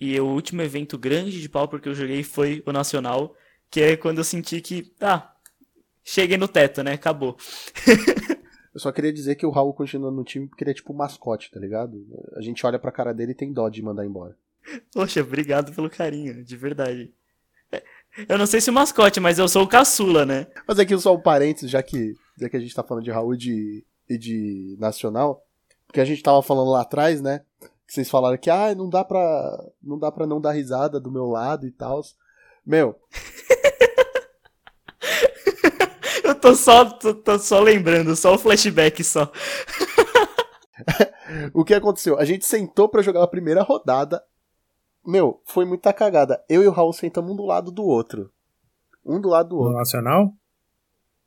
E 0.00 0.18
o 0.18 0.26
último 0.26 0.62
evento 0.62 0.96
grande 0.96 1.40
de 1.40 1.48
Pauper 1.48 1.80
que 1.80 1.88
eu 1.88 1.94
joguei 1.94 2.22
foi 2.22 2.62
o 2.64 2.72
Nacional, 2.72 3.36
que 3.70 3.80
é 3.82 3.96
quando 3.96 4.18
eu 4.18 4.24
senti 4.24 4.60
que, 4.60 4.94
ah, 5.00 5.29
cheguei 6.04 6.36
no 6.36 6.48
teto, 6.48 6.82
né? 6.82 6.92
Acabou. 6.92 7.36
eu 8.74 8.80
só 8.80 8.92
queria 8.92 9.12
dizer 9.12 9.34
que 9.34 9.46
o 9.46 9.50
Raul 9.50 9.74
continua 9.74 10.10
no 10.10 10.24
time 10.24 10.46
porque 10.46 10.64
ele 10.64 10.70
é 10.70 10.74
tipo 10.74 10.94
mascote, 10.94 11.50
tá 11.50 11.60
ligado? 11.60 12.04
A 12.36 12.40
gente 12.40 12.64
olha 12.64 12.78
pra 12.78 12.92
cara 12.92 13.12
dele 13.12 13.32
e 13.32 13.36
tem 13.36 13.52
dó 13.52 13.68
de 13.68 13.82
mandar 13.82 14.04
embora. 14.06 14.36
Poxa, 14.92 15.20
obrigado 15.20 15.72
pelo 15.74 15.90
carinho, 15.90 16.44
de 16.44 16.56
verdade. 16.56 17.12
Eu 18.28 18.36
não 18.36 18.46
sei 18.46 18.60
se 18.60 18.70
o 18.70 18.72
mascote, 18.72 19.20
mas 19.20 19.38
eu 19.38 19.48
sou 19.48 19.62
o 19.62 19.68
caçula, 19.68 20.26
né? 20.26 20.46
Mas 20.66 20.78
aqui 20.78 20.96
só 20.98 21.14
um 21.14 21.20
parênteses, 21.20 21.70
já 21.70 21.82
que, 21.82 22.14
já 22.36 22.48
que 22.48 22.56
a 22.56 22.60
gente 22.60 22.74
tá 22.74 22.82
falando 22.82 23.04
de 23.04 23.10
Raul 23.10 23.34
e 23.34 23.38
de, 23.38 23.84
e 24.08 24.18
de 24.18 24.76
Nacional, 24.78 25.44
porque 25.86 26.00
a 26.00 26.04
gente 26.04 26.22
tava 26.22 26.42
falando 26.42 26.70
lá 26.70 26.82
atrás, 26.82 27.20
né? 27.20 27.42
Que 27.86 27.94
vocês 27.94 28.10
falaram 28.10 28.36
que 28.36 28.50
ah, 28.50 28.74
não 28.74 28.88
dá 28.88 29.04
pra 29.04 29.64
não, 29.82 29.98
dá 29.98 30.10
pra 30.12 30.26
não 30.26 30.40
dar 30.40 30.52
risada 30.52 31.00
do 31.00 31.10
meu 31.10 31.26
lado 31.26 31.66
e 31.66 31.70
tal. 31.70 32.00
Meu, 32.64 32.96
Eu 33.64 33.69
tô 36.40 36.54
só, 36.54 36.84
tô, 36.84 37.14
tô 37.14 37.38
só 37.38 37.60
lembrando, 37.60 38.16
só 38.16 38.34
o 38.34 38.38
flashback 38.38 39.04
só. 39.04 39.30
o 41.52 41.64
que 41.64 41.74
aconteceu? 41.74 42.18
A 42.18 42.24
gente 42.24 42.46
sentou 42.46 42.88
para 42.88 43.02
jogar 43.02 43.22
a 43.22 43.28
primeira 43.28 43.62
rodada. 43.62 44.22
Meu, 45.06 45.40
foi 45.44 45.64
muita 45.64 45.92
cagada. 45.92 46.42
Eu 46.48 46.62
e 46.62 46.66
o 46.66 46.70
Raul 46.70 46.92
sentamos 46.92 47.32
um 47.32 47.36
do 47.36 47.44
lado 47.44 47.70
do 47.70 47.84
outro. 47.84 48.30
Um 49.04 49.20
do 49.20 49.28
lado 49.28 49.50
do 49.50 49.56
outro. 49.56 49.72
No 49.72 49.78
Nacional? 49.78 50.34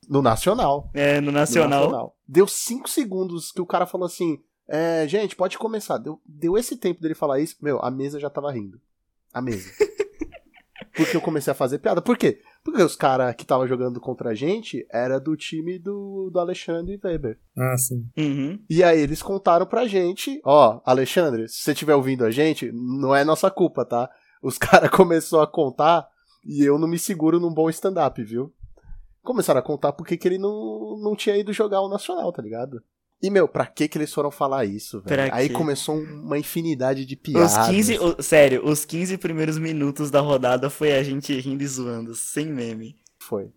No 0.10 0.22
Nacional. 0.22 0.90
É, 0.94 1.22
no 1.22 1.32
Nacional. 1.32 1.70
No 1.70 1.86
nacional. 1.86 2.16
Deu 2.28 2.48
cinco 2.48 2.90
segundos 2.90 3.52
que 3.52 3.62
o 3.62 3.66
cara 3.66 3.86
falou 3.86 4.06
assim: 4.06 4.42
é, 4.68 5.08
gente, 5.08 5.36
pode 5.36 5.58
começar. 5.58 5.98
Deu, 5.98 6.22
deu 6.26 6.58
esse 6.58 6.78
tempo 6.78 7.02
dele 7.02 7.16
falar 7.16 7.40
isso. 7.40 7.56
Meu, 7.62 7.80
a 7.80 7.92
mesa 7.92 8.20
já 8.20 8.30
tava 8.30 8.52
rindo. 8.52 8.80
A 9.34 9.42
mesa. 9.42 9.70
Porque 10.96 11.18
eu 11.18 11.22
comecei 11.22 11.52
a 11.52 11.56
fazer 11.56 11.80
piada. 11.80 12.02
Por 12.02 12.18
quê? 12.18 12.42
Porque 12.64 12.82
os 12.82 12.96
caras 12.96 13.36
que 13.36 13.44
estavam 13.44 13.68
jogando 13.68 14.00
contra 14.00 14.30
a 14.30 14.36
gente 14.36 14.88
era 14.90 15.20
do 15.20 15.36
time 15.36 15.78
do, 15.78 16.30
do 16.32 16.40
Alexandre 16.40 17.00
Weber. 17.04 17.38
Ah, 17.58 17.78
sim. 17.78 18.08
Uhum. 18.18 18.58
E 18.70 18.82
aí 18.82 19.00
eles 19.00 19.22
contaram 19.22 19.66
pra 19.66 19.86
gente, 19.86 20.40
ó, 20.46 20.82
Alexandre, 20.86 21.50
se 21.50 21.58
você 21.58 21.74
estiver 21.74 21.94
ouvindo 21.94 22.24
a 22.24 22.32
gente, 22.32 22.72
não 22.72 23.14
é 23.14 23.26
nossa 23.26 23.52
culpa, 23.52 23.84
tá? 23.84 24.10
Os 24.42 24.58
caras 24.60 24.90
começaram 24.90 25.44
a 25.44 25.48
contar 25.48 26.08
e 26.46 26.64
eu 26.64 26.80
não 26.80 26.88
me 26.88 26.98
seguro 26.98 27.40
num 27.40 27.54
bom 27.54 27.70
stand-up, 27.70 28.24
viu? 28.24 28.54
Começaram 29.22 29.60
a 29.60 29.64
contar 29.64 29.94
porque 29.94 30.18
que 30.18 30.28
ele 30.28 30.38
não, 30.38 30.98
não 31.02 31.16
tinha 31.16 31.38
ido 31.38 31.52
jogar 31.52 31.82
o 31.82 31.90
Nacional, 31.90 32.32
tá 32.32 32.42
ligado? 32.42 32.82
E, 33.24 33.30
meu, 33.30 33.48
pra 33.48 33.66
que 33.66 33.88
que 33.88 33.98
eles 33.98 34.14
foram 34.14 34.30
falar 34.30 34.66
isso, 34.66 35.02
velho? 35.02 35.34
Aí 35.34 35.50
começou 35.50 35.96
uma 35.96 36.38
infinidade 36.38 37.06
de 37.06 37.16
piadas. 37.16 37.58
Os 37.58 37.68
15, 37.68 38.00
o, 38.00 38.22
sério, 38.22 38.66
os 38.66 38.84
15 38.84 39.18
primeiros 39.18 39.58
minutos 39.58 40.12
da 40.12 40.20
rodada 40.20 40.70
foi 40.70 40.92
a 40.92 41.02
gente 41.02 41.34
rindo 41.40 41.64
e 41.64 41.68
zoando, 41.68 42.14
sem 42.14 42.48
meme. 42.48 42.98
Foi, 43.18 43.50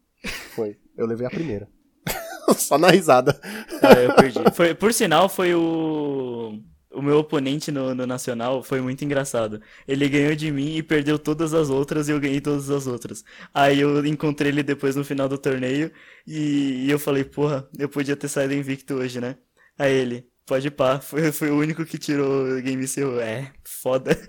foi. 0.54 0.78
Eu 0.96 1.04
levei 1.04 1.26
a 1.26 1.30
primeira. 1.30 1.68
Só 2.56 2.78
na 2.78 2.90
risada. 2.90 3.40
Ah, 3.82 3.94
eu 3.94 4.14
perdi. 4.14 4.38
Foi, 4.54 4.72
por 4.72 4.94
sinal, 4.94 5.28
foi 5.28 5.52
o... 5.52 6.60
O 6.92 7.02
meu 7.02 7.18
oponente 7.18 7.70
no, 7.72 7.92
no 7.94 8.06
Nacional 8.06 8.62
foi 8.62 8.80
muito 8.80 9.04
engraçado. 9.04 9.60
Ele 9.86 10.08
ganhou 10.08 10.34
de 10.34 10.50
mim 10.50 10.76
e 10.76 10.82
perdeu 10.82 11.18
todas 11.18 11.52
as 11.52 11.68
outras 11.68 12.08
e 12.08 12.12
eu 12.12 12.20
ganhei 12.20 12.40
todas 12.40 12.70
as 12.70 12.86
outras. 12.86 13.22
Aí 13.52 13.80
eu 13.80 14.06
encontrei 14.06 14.50
ele 14.50 14.62
depois 14.62 14.96
no 14.96 15.04
final 15.04 15.28
do 15.28 15.36
torneio 15.36 15.90
e, 16.26 16.86
e 16.86 16.90
eu 16.90 16.98
falei, 16.98 17.22
porra, 17.24 17.68
eu 17.76 17.88
podia 17.88 18.16
ter 18.16 18.28
saído 18.28 18.54
invicto 18.54 18.94
hoje, 18.94 19.20
né? 19.20 19.36
Aí 19.78 19.92
ele, 19.92 20.26
pode 20.46 20.70
pá, 20.70 21.00
foi, 21.00 21.30
foi 21.32 21.50
o 21.50 21.58
único 21.58 21.84
que 21.84 21.98
tirou 21.98 22.46
o 22.46 22.62
game 22.62 22.86
seu. 22.86 23.20
É, 23.20 23.52
foda. 23.64 24.16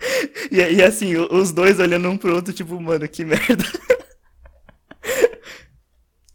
E, 0.49 0.55
e 0.55 0.81
assim, 0.81 1.13
os 1.17 1.51
dois 1.51 1.77
olhando 1.77 2.07
um 2.07 2.17
pro 2.17 2.33
outro, 2.33 2.53
tipo, 2.53 2.79
mano, 2.79 3.05
que 3.09 3.23
merda. 3.25 3.65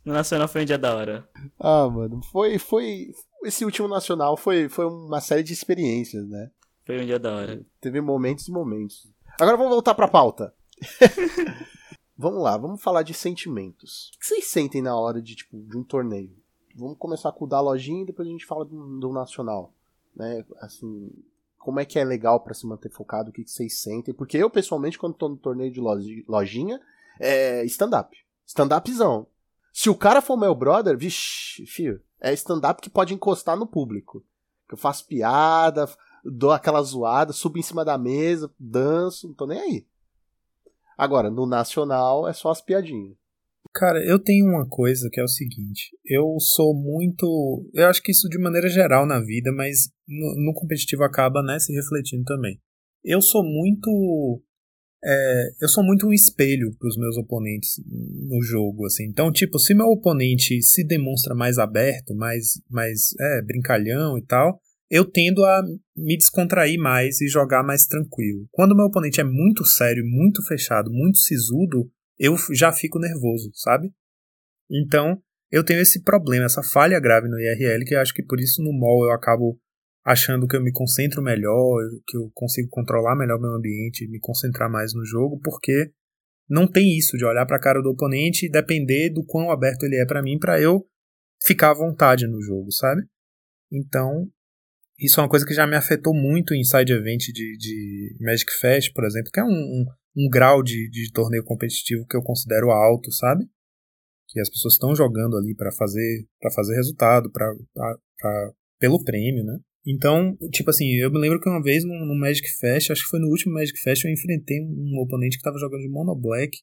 No 0.04 0.12
Nacional 0.12 0.48
foi 0.48 0.62
um 0.62 0.64
dia 0.64 0.76
da 0.76 0.94
hora. 0.94 1.28
Ah, 1.58 1.88
mano, 1.88 2.20
foi, 2.30 2.58
foi. 2.58 3.12
Esse 3.44 3.64
último 3.64 3.88
Nacional 3.88 4.36
foi, 4.36 4.68
foi 4.68 4.84
uma 4.86 5.20
série 5.20 5.42
de 5.42 5.52
experiências, 5.52 6.28
né? 6.28 6.50
Foi 6.84 7.00
um 7.00 7.06
dia 7.06 7.18
da 7.18 7.34
hora. 7.34 7.64
Teve 7.80 8.00
momentos 8.00 8.48
e 8.48 8.52
momentos. 8.52 9.12
Agora 9.40 9.56
vamos 9.56 9.72
voltar 9.72 9.94
pra 9.94 10.08
pauta. 10.08 10.52
vamos 12.18 12.42
lá, 12.42 12.56
vamos 12.56 12.82
falar 12.82 13.02
de 13.02 13.14
sentimentos. 13.14 14.10
O 14.14 14.18
que 14.18 14.26
vocês 14.26 14.46
sentem 14.46 14.82
na 14.82 14.96
hora 14.96 15.22
de, 15.22 15.36
tipo, 15.36 15.56
de 15.56 15.78
um 15.78 15.84
torneio? 15.84 16.36
Vamos 16.76 16.98
começar 16.98 17.32
com 17.32 17.44
o 17.44 17.48
da 17.48 17.60
lojinha 17.60 18.02
e 18.02 18.06
depois 18.06 18.26
a 18.26 18.30
gente 18.30 18.46
fala 18.46 18.64
do, 18.64 18.98
do 18.98 19.12
nacional. 19.12 19.72
Né? 20.14 20.44
Assim, 20.60 21.10
como 21.58 21.80
é 21.80 21.84
que 21.84 21.98
é 21.98 22.04
legal 22.04 22.40
para 22.40 22.54
se 22.54 22.66
manter 22.66 22.90
focado, 22.90 23.30
o 23.30 23.32
que, 23.32 23.44
que 23.44 23.50
vocês 23.50 23.80
sentem? 23.80 24.12
Porque 24.12 24.36
eu, 24.36 24.50
pessoalmente, 24.50 24.98
quando 24.98 25.14
tô 25.14 25.28
no 25.28 25.36
torneio 25.36 25.72
de 25.72 25.80
lojinha, 26.26 26.80
é 27.20 27.64
stand-up. 27.64 28.16
Stand-upzão. 28.46 29.26
Se 29.72 29.88
o 29.88 29.94
cara 29.94 30.20
for 30.20 30.36
meu 30.36 30.54
brother, 30.54 30.98
vixi, 30.98 31.64
filho, 31.66 32.02
é 32.20 32.32
stand-up 32.32 32.82
que 32.82 32.90
pode 32.90 33.14
encostar 33.14 33.56
no 33.56 33.66
público. 33.66 34.24
Eu 34.70 34.76
faço 34.76 35.06
piada, 35.06 35.88
dou 36.24 36.50
aquela 36.50 36.82
zoada, 36.82 37.32
subo 37.32 37.58
em 37.58 37.62
cima 37.62 37.84
da 37.84 37.96
mesa, 37.96 38.50
danço, 38.58 39.28
não 39.28 39.34
tô 39.34 39.46
nem 39.46 39.60
aí. 39.60 39.86
Agora, 40.96 41.30
no 41.30 41.46
nacional 41.46 42.28
é 42.28 42.32
só 42.32 42.50
as 42.50 42.60
piadinhas. 42.60 43.16
Cara, 43.74 44.04
eu 44.04 44.18
tenho 44.18 44.44
uma 44.46 44.68
coisa 44.68 45.08
que 45.10 45.18
é 45.18 45.24
o 45.24 45.28
seguinte: 45.28 45.96
eu 46.04 46.38
sou 46.38 46.74
muito. 46.74 47.70
Eu 47.72 47.86
acho 47.86 48.02
que 48.02 48.12
isso 48.12 48.28
de 48.28 48.38
maneira 48.38 48.68
geral 48.68 49.06
na 49.06 49.18
vida, 49.20 49.50
mas 49.52 49.88
no, 50.06 50.46
no 50.46 50.54
competitivo 50.54 51.02
acaba 51.04 51.42
né, 51.42 51.58
se 51.58 51.72
refletindo 51.72 52.24
também. 52.24 52.60
Eu 53.02 53.22
sou 53.22 53.42
muito. 53.42 54.42
É, 55.04 55.48
eu 55.60 55.68
sou 55.68 55.82
muito 55.82 56.06
um 56.06 56.12
espelho 56.12 56.76
para 56.78 56.86
os 56.86 56.96
meus 56.96 57.16
oponentes 57.16 57.70
no 58.28 58.40
jogo, 58.42 58.86
assim. 58.86 59.04
Então, 59.04 59.32
tipo, 59.32 59.58
se 59.58 59.74
meu 59.74 59.86
oponente 59.86 60.62
se 60.62 60.84
demonstra 60.84 61.34
mais 61.34 61.58
aberto, 61.58 62.14
mais, 62.14 62.60
mais 62.70 63.08
é, 63.18 63.42
brincalhão 63.42 64.16
e 64.16 64.24
tal, 64.24 64.60
eu 64.88 65.04
tendo 65.04 65.44
a 65.44 65.62
me 65.96 66.16
descontrair 66.16 66.78
mais 66.78 67.20
e 67.20 67.26
jogar 67.26 67.64
mais 67.64 67.86
tranquilo. 67.86 68.46
Quando 68.52 68.76
meu 68.76 68.84
oponente 68.84 69.20
é 69.20 69.24
muito 69.24 69.64
sério, 69.64 70.04
muito 70.06 70.46
fechado, 70.46 70.92
muito 70.92 71.18
sisudo, 71.18 71.90
eu 72.22 72.36
já 72.54 72.72
fico 72.72 73.00
nervoso, 73.00 73.50
sabe? 73.52 73.92
Então, 74.70 75.20
eu 75.50 75.64
tenho 75.64 75.80
esse 75.80 76.04
problema, 76.04 76.44
essa 76.44 76.62
falha 76.62 77.00
grave 77.00 77.28
no 77.28 77.36
IRL, 77.38 77.84
que 77.84 77.96
eu 77.96 78.00
acho 78.00 78.14
que 78.14 78.22
por 78.22 78.38
isso 78.38 78.62
no 78.62 78.72
mall 78.72 79.04
eu 79.04 79.12
acabo 79.12 79.58
achando 80.04 80.46
que 80.46 80.56
eu 80.56 80.62
me 80.62 80.70
concentro 80.70 81.20
melhor, 81.20 81.80
que 82.06 82.16
eu 82.16 82.30
consigo 82.32 82.68
controlar 82.70 83.16
melhor 83.16 83.40
meu 83.40 83.50
ambiente, 83.50 84.08
me 84.08 84.20
concentrar 84.20 84.70
mais 84.70 84.94
no 84.94 85.04
jogo, 85.04 85.40
porque 85.42 85.92
não 86.48 86.70
tem 86.70 86.96
isso 86.96 87.16
de 87.16 87.24
olhar 87.24 87.44
para 87.44 87.56
a 87.56 87.60
cara 87.60 87.82
do 87.82 87.90
oponente 87.90 88.46
e 88.46 88.50
depender 88.50 89.10
do 89.10 89.24
quão 89.24 89.50
aberto 89.50 89.82
ele 89.82 89.96
é 89.96 90.06
para 90.06 90.22
mim 90.22 90.38
para 90.38 90.60
eu 90.60 90.86
ficar 91.44 91.72
à 91.72 91.74
vontade 91.74 92.26
no 92.28 92.40
jogo, 92.40 92.70
sabe? 92.70 93.02
Então, 93.70 94.28
isso 94.98 95.20
é 95.20 95.22
uma 95.22 95.28
coisa 95.28 95.46
que 95.46 95.54
já 95.54 95.66
me 95.66 95.76
afetou 95.76 96.14
muito 96.14 96.54
em 96.54 96.64
side 96.64 96.92
event 96.92 97.20
de, 97.32 97.56
de 97.56 98.16
Magic 98.20 98.50
Fest, 98.60 98.92
por 98.92 99.04
exemplo, 99.04 99.30
que 99.32 99.40
é 99.40 99.44
um, 99.44 99.48
um, 99.48 99.84
um 100.16 100.28
grau 100.28 100.62
de, 100.62 100.88
de 100.90 101.10
torneio 101.12 101.44
competitivo 101.44 102.06
que 102.06 102.16
eu 102.16 102.22
considero 102.22 102.70
alto, 102.70 103.10
sabe? 103.10 103.44
Que 104.28 104.40
as 104.40 104.48
pessoas 104.48 104.74
estão 104.74 104.94
jogando 104.94 105.36
ali 105.36 105.54
para 105.54 105.72
fazer 105.72 106.26
para 106.40 106.50
fazer 106.50 106.74
resultado, 106.74 107.30
para 107.30 107.54
pelo 108.78 109.02
prêmio, 109.02 109.44
né? 109.44 109.58
Então, 109.86 110.36
tipo 110.52 110.70
assim, 110.70 110.86
eu 110.94 111.10
me 111.10 111.18
lembro 111.18 111.40
que 111.40 111.48
uma 111.48 111.62
vez 111.62 111.84
no, 111.84 112.06
no, 112.06 112.14
Magic 112.14 112.48
Fest, 112.58 112.90
acho 112.90 113.02
que 113.02 113.10
foi 113.10 113.18
no 113.18 113.28
último 113.28 113.54
Magic 113.54 113.78
Fest, 113.80 114.04
eu 114.04 114.12
enfrentei 114.12 114.60
um, 114.60 115.00
oponente 115.00 115.36
que 115.36 115.40
estava 115.40 115.58
jogando 115.58 115.80
de 115.80 115.88
Mono 115.88 116.14
Black 116.14 116.56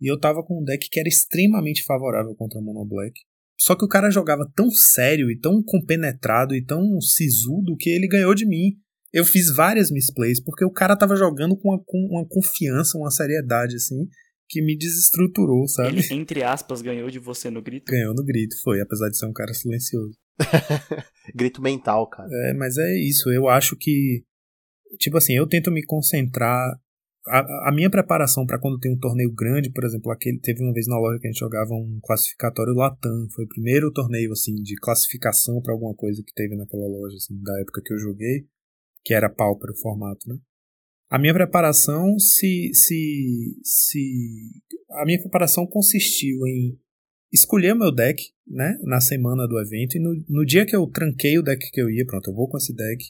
e 0.00 0.10
eu 0.10 0.18
tava 0.18 0.42
com 0.44 0.60
um 0.60 0.64
deck 0.64 0.88
que 0.88 1.00
era 1.00 1.08
extremamente 1.08 1.82
favorável 1.84 2.34
contra 2.36 2.60
Mono 2.60 2.84
Black. 2.84 3.12
Só 3.60 3.76
que 3.76 3.84
o 3.84 3.88
cara 3.88 4.10
jogava 4.10 4.50
tão 4.56 4.70
sério 4.70 5.30
e 5.30 5.38
tão 5.38 5.62
compenetrado 5.62 6.54
e 6.54 6.64
tão 6.64 6.98
sisudo 7.00 7.76
que 7.76 7.90
ele 7.90 8.08
ganhou 8.08 8.34
de 8.34 8.46
mim. 8.46 8.72
Eu 9.12 9.24
fiz 9.24 9.54
várias 9.54 9.90
misplays 9.90 10.42
porque 10.42 10.64
o 10.64 10.72
cara 10.72 10.96
tava 10.96 11.14
jogando 11.14 11.56
com 11.58 11.68
uma, 11.68 11.82
com 11.84 11.98
uma 12.10 12.26
confiança, 12.26 12.96
uma 12.96 13.10
seriedade, 13.10 13.76
assim, 13.76 14.08
que 14.48 14.62
me 14.62 14.78
desestruturou, 14.78 15.68
sabe? 15.68 15.98
Ele, 15.98 16.14
entre 16.14 16.42
aspas, 16.42 16.80
ganhou 16.80 17.10
de 17.10 17.18
você 17.18 17.50
no 17.50 17.60
grito? 17.60 17.90
Ganhou 17.90 18.14
no 18.14 18.24
grito, 18.24 18.56
foi, 18.62 18.80
apesar 18.80 19.10
de 19.10 19.18
ser 19.18 19.26
um 19.26 19.32
cara 19.32 19.52
silencioso. 19.52 20.16
grito 21.34 21.60
mental, 21.60 22.08
cara. 22.08 22.30
É, 22.48 22.54
mas 22.54 22.78
é 22.78 22.98
isso, 22.98 23.30
eu 23.30 23.46
acho 23.48 23.76
que. 23.76 24.24
Tipo 24.98 25.18
assim, 25.18 25.34
eu 25.34 25.46
tento 25.46 25.70
me 25.70 25.84
concentrar 25.84 26.80
a, 27.26 27.68
a, 27.68 27.72
minha 27.72 27.90
preparação 27.90 28.46
para 28.46 28.58
quando 28.58 28.78
tem 28.78 28.92
um 28.92 28.98
torneio 28.98 29.32
grande, 29.32 29.70
por 29.70 29.84
exemplo, 29.84 30.10
aquele 30.10 30.38
teve 30.38 30.62
uma 30.62 30.72
vez 30.72 30.86
na 30.86 30.98
loja 30.98 31.18
que 31.18 31.26
a 31.26 31.30
gente 31.30 31.40
jogava 31.40 31.74
um 31.74 32.00
classificatório 32.02 32.74
Latam, 32.74 33.28
foi 33.34 33.44
o 33.44 33.48
primeiro 33.48 33.92
torneio 33.92 34.32
assim 34.32 34.54
de 34.54 34.74
classificação 34.76 35.60
para 35.60 35.74
alguma 35.74 35.94
coisa 35.94 36.22
que 36.24 36.32
teve 36.32 36.56
naquela 36.56 36.86
loja 36.86 37.16
assim 37.16 37.40
da 37.42 37.60
época 37.60 37.82
que 37.84 37.92
eu 37.92 37.98
joguei, 37.98 38.46
que 39.04 39.12
era 39.12 39.28
pau 39.28 39.58
para 39.58 39.72
o 39.72 39.76
formato, 39.76 40.28
né? 40.28 40.38
A 41.10 41.18
minha 41.18 41.34
preparação 41.34 42.18
se 42.18 42.70
se 42.72 43.58
se 43.62 44.62
a 44.90 45.04
minha 45.04 45.20
preparação 45.20 45.66
consistiu 45.66 46.46
em 46.46 46.78
escolher 47.32 47.74
o 47.74 47.78
meu 47.78 47.92
deck, 47.92 48.22
né, 48.46 48.76
na 48.82 49.00
semana 49.00 49.46
do 49.46 49.60
evento 49.60 49.96
e 49.96 50.00
no, 50.00 50.24
no 50.28 50.44
dia 50.44 50.66
que 50.66 50.74
eu 50.74 50.86
tranquei 50.88 51.38
o 51.38 51.42
deck 51.42 51.70
que 51.70 51.80
eu 51.80 51.88
ia, 51.88 52.04
pronto, 52.04 52.30
eu 52.30 52.34
vou 52.34 52.48
com 52.48 52.56
esse 52.56 52.74
deck 52.74 53.04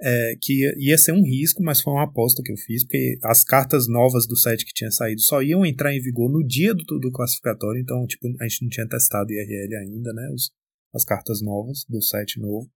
é, 0.00 0.34
que 0.40 0.70
ia 0.78 0.98
ser 0.98 1.12
um 1.12 1.22
risco, 1.22 1.62
mas 1.62 1.80
foi 1.80 1.92
uma 1.92 2.04
aposta 2.04 2.42
que 2.42 2.52
eu 2.52 2.56
fiz, 2.56 2.84
porque 2.84 3.18
as 3.22 3.44
cartas 3.44 3.88
novas 3.88 4.26
do 4.26 4.36
set 4.36 4.64
que 4.64 4.72
tinha 4.72 4.90
saído 4.90 5.20
só 5.20 5.42
iam 5.42 5.64
entrar 5.64 5.94
em 5.94 6.00
vigor 6.00 6.30
no 6.30 6.44
dia 6.46 6.74
do, 6.74 6.84
do 6.98 7.12
classificatório, 7.12 7.80
então 7.80 8.06
tipo, 8.06 8.26
a 8.40 8.48
gente 8.48 8.62
não 8.62 8.68
tinha 8.68 8.88
testado 8.88 9.32
IRL 9.32 9.76
ainda, 9.76 10.12
né? 10.12 10.28
Os, 10.32 10.50
as 10.94 11.04
cartas 11.04 11.40
novas 11.40 11.84
do 11.88 12.00
set 12.02 12.38
novo. 12.38 12.70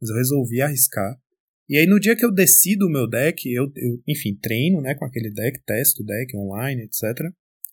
Mas 0.00 0.10
eu 0.10 0.16
resolvi 0.16 0.60
arriscar. 0.60 1.18
E 1.68 1.76
aí 1.76 1.86
no 1.86 2.00
dia 2.00 2.16
que 2.16 2.24
eu 2.24 2.32
decido 2.32 2.86
o 2.86 2.90
meu 2.90 3.08
deck, 3.08 3.48
eu, 3.52 3.70
eu 3.76 4.02
enfim, 4.06 4.34
treino 4.34 4.80
né, 4.80 4.94
com 4.94 5.04
aquele 5.04 5.30
deck, 5.30 5.60
testo 5.66 6.02
o 6.02 6.06
deck 6.06 6.36
online, 6.36 6.82
etc. 6.82 7.30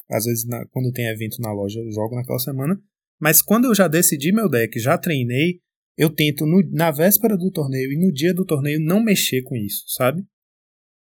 Às 0.10 0.26
vezes, 0.26 0.46
na, 0.46 0.66
quando 0.68 0.92
tem 0.92 1.08
evento 1.08 1.42
na 1.42 1.52
loja, 1.52 1.80
eu 1.80 1.92
jogo 1.92 2.16
naquela 2.16 2.40
semana. 2.40 2.80
Mas 3.20 3.42
quando 3.42 3.66
eu 3.66 3.76
já 3.76 3.88
decidi 3.88 4.32
meu 4.32 4.50
deck, 4.50 4.78
já 4.80 4.98
treinei, 4.98 5.62
eu 5.98 6.10
tento 6.14 6.46
no, 6.46 6.62
na 6.72 6.92
véspera 6.92 7.38
do 7.38 7.52
torneio 7.52 7.92
e 7.92 7.98
no 7.98 8.12
dia 8.12 8.34
do 8.34 8.46
torneio 8.46 8.80
não 8.80 9.04
mexer 9.04 9.42
com 9.44 9.56
isso, 9.56 9.84
sabe? 9.88 10.24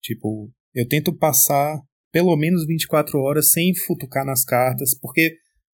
Tipo, 0.02 0.52
eu 0.74 0.88
tento 0.88 1.16
passar 1.16 1.82
pelo 2.12 2.36
menos 2.38 2.66
24 2.66 3.18
horas 3.20 3.52
sem 3.52 3.74
futucar 3.76 4.26
nas 4.26 4.44
cartas, 4.44 4.98
porque 4.98 5.38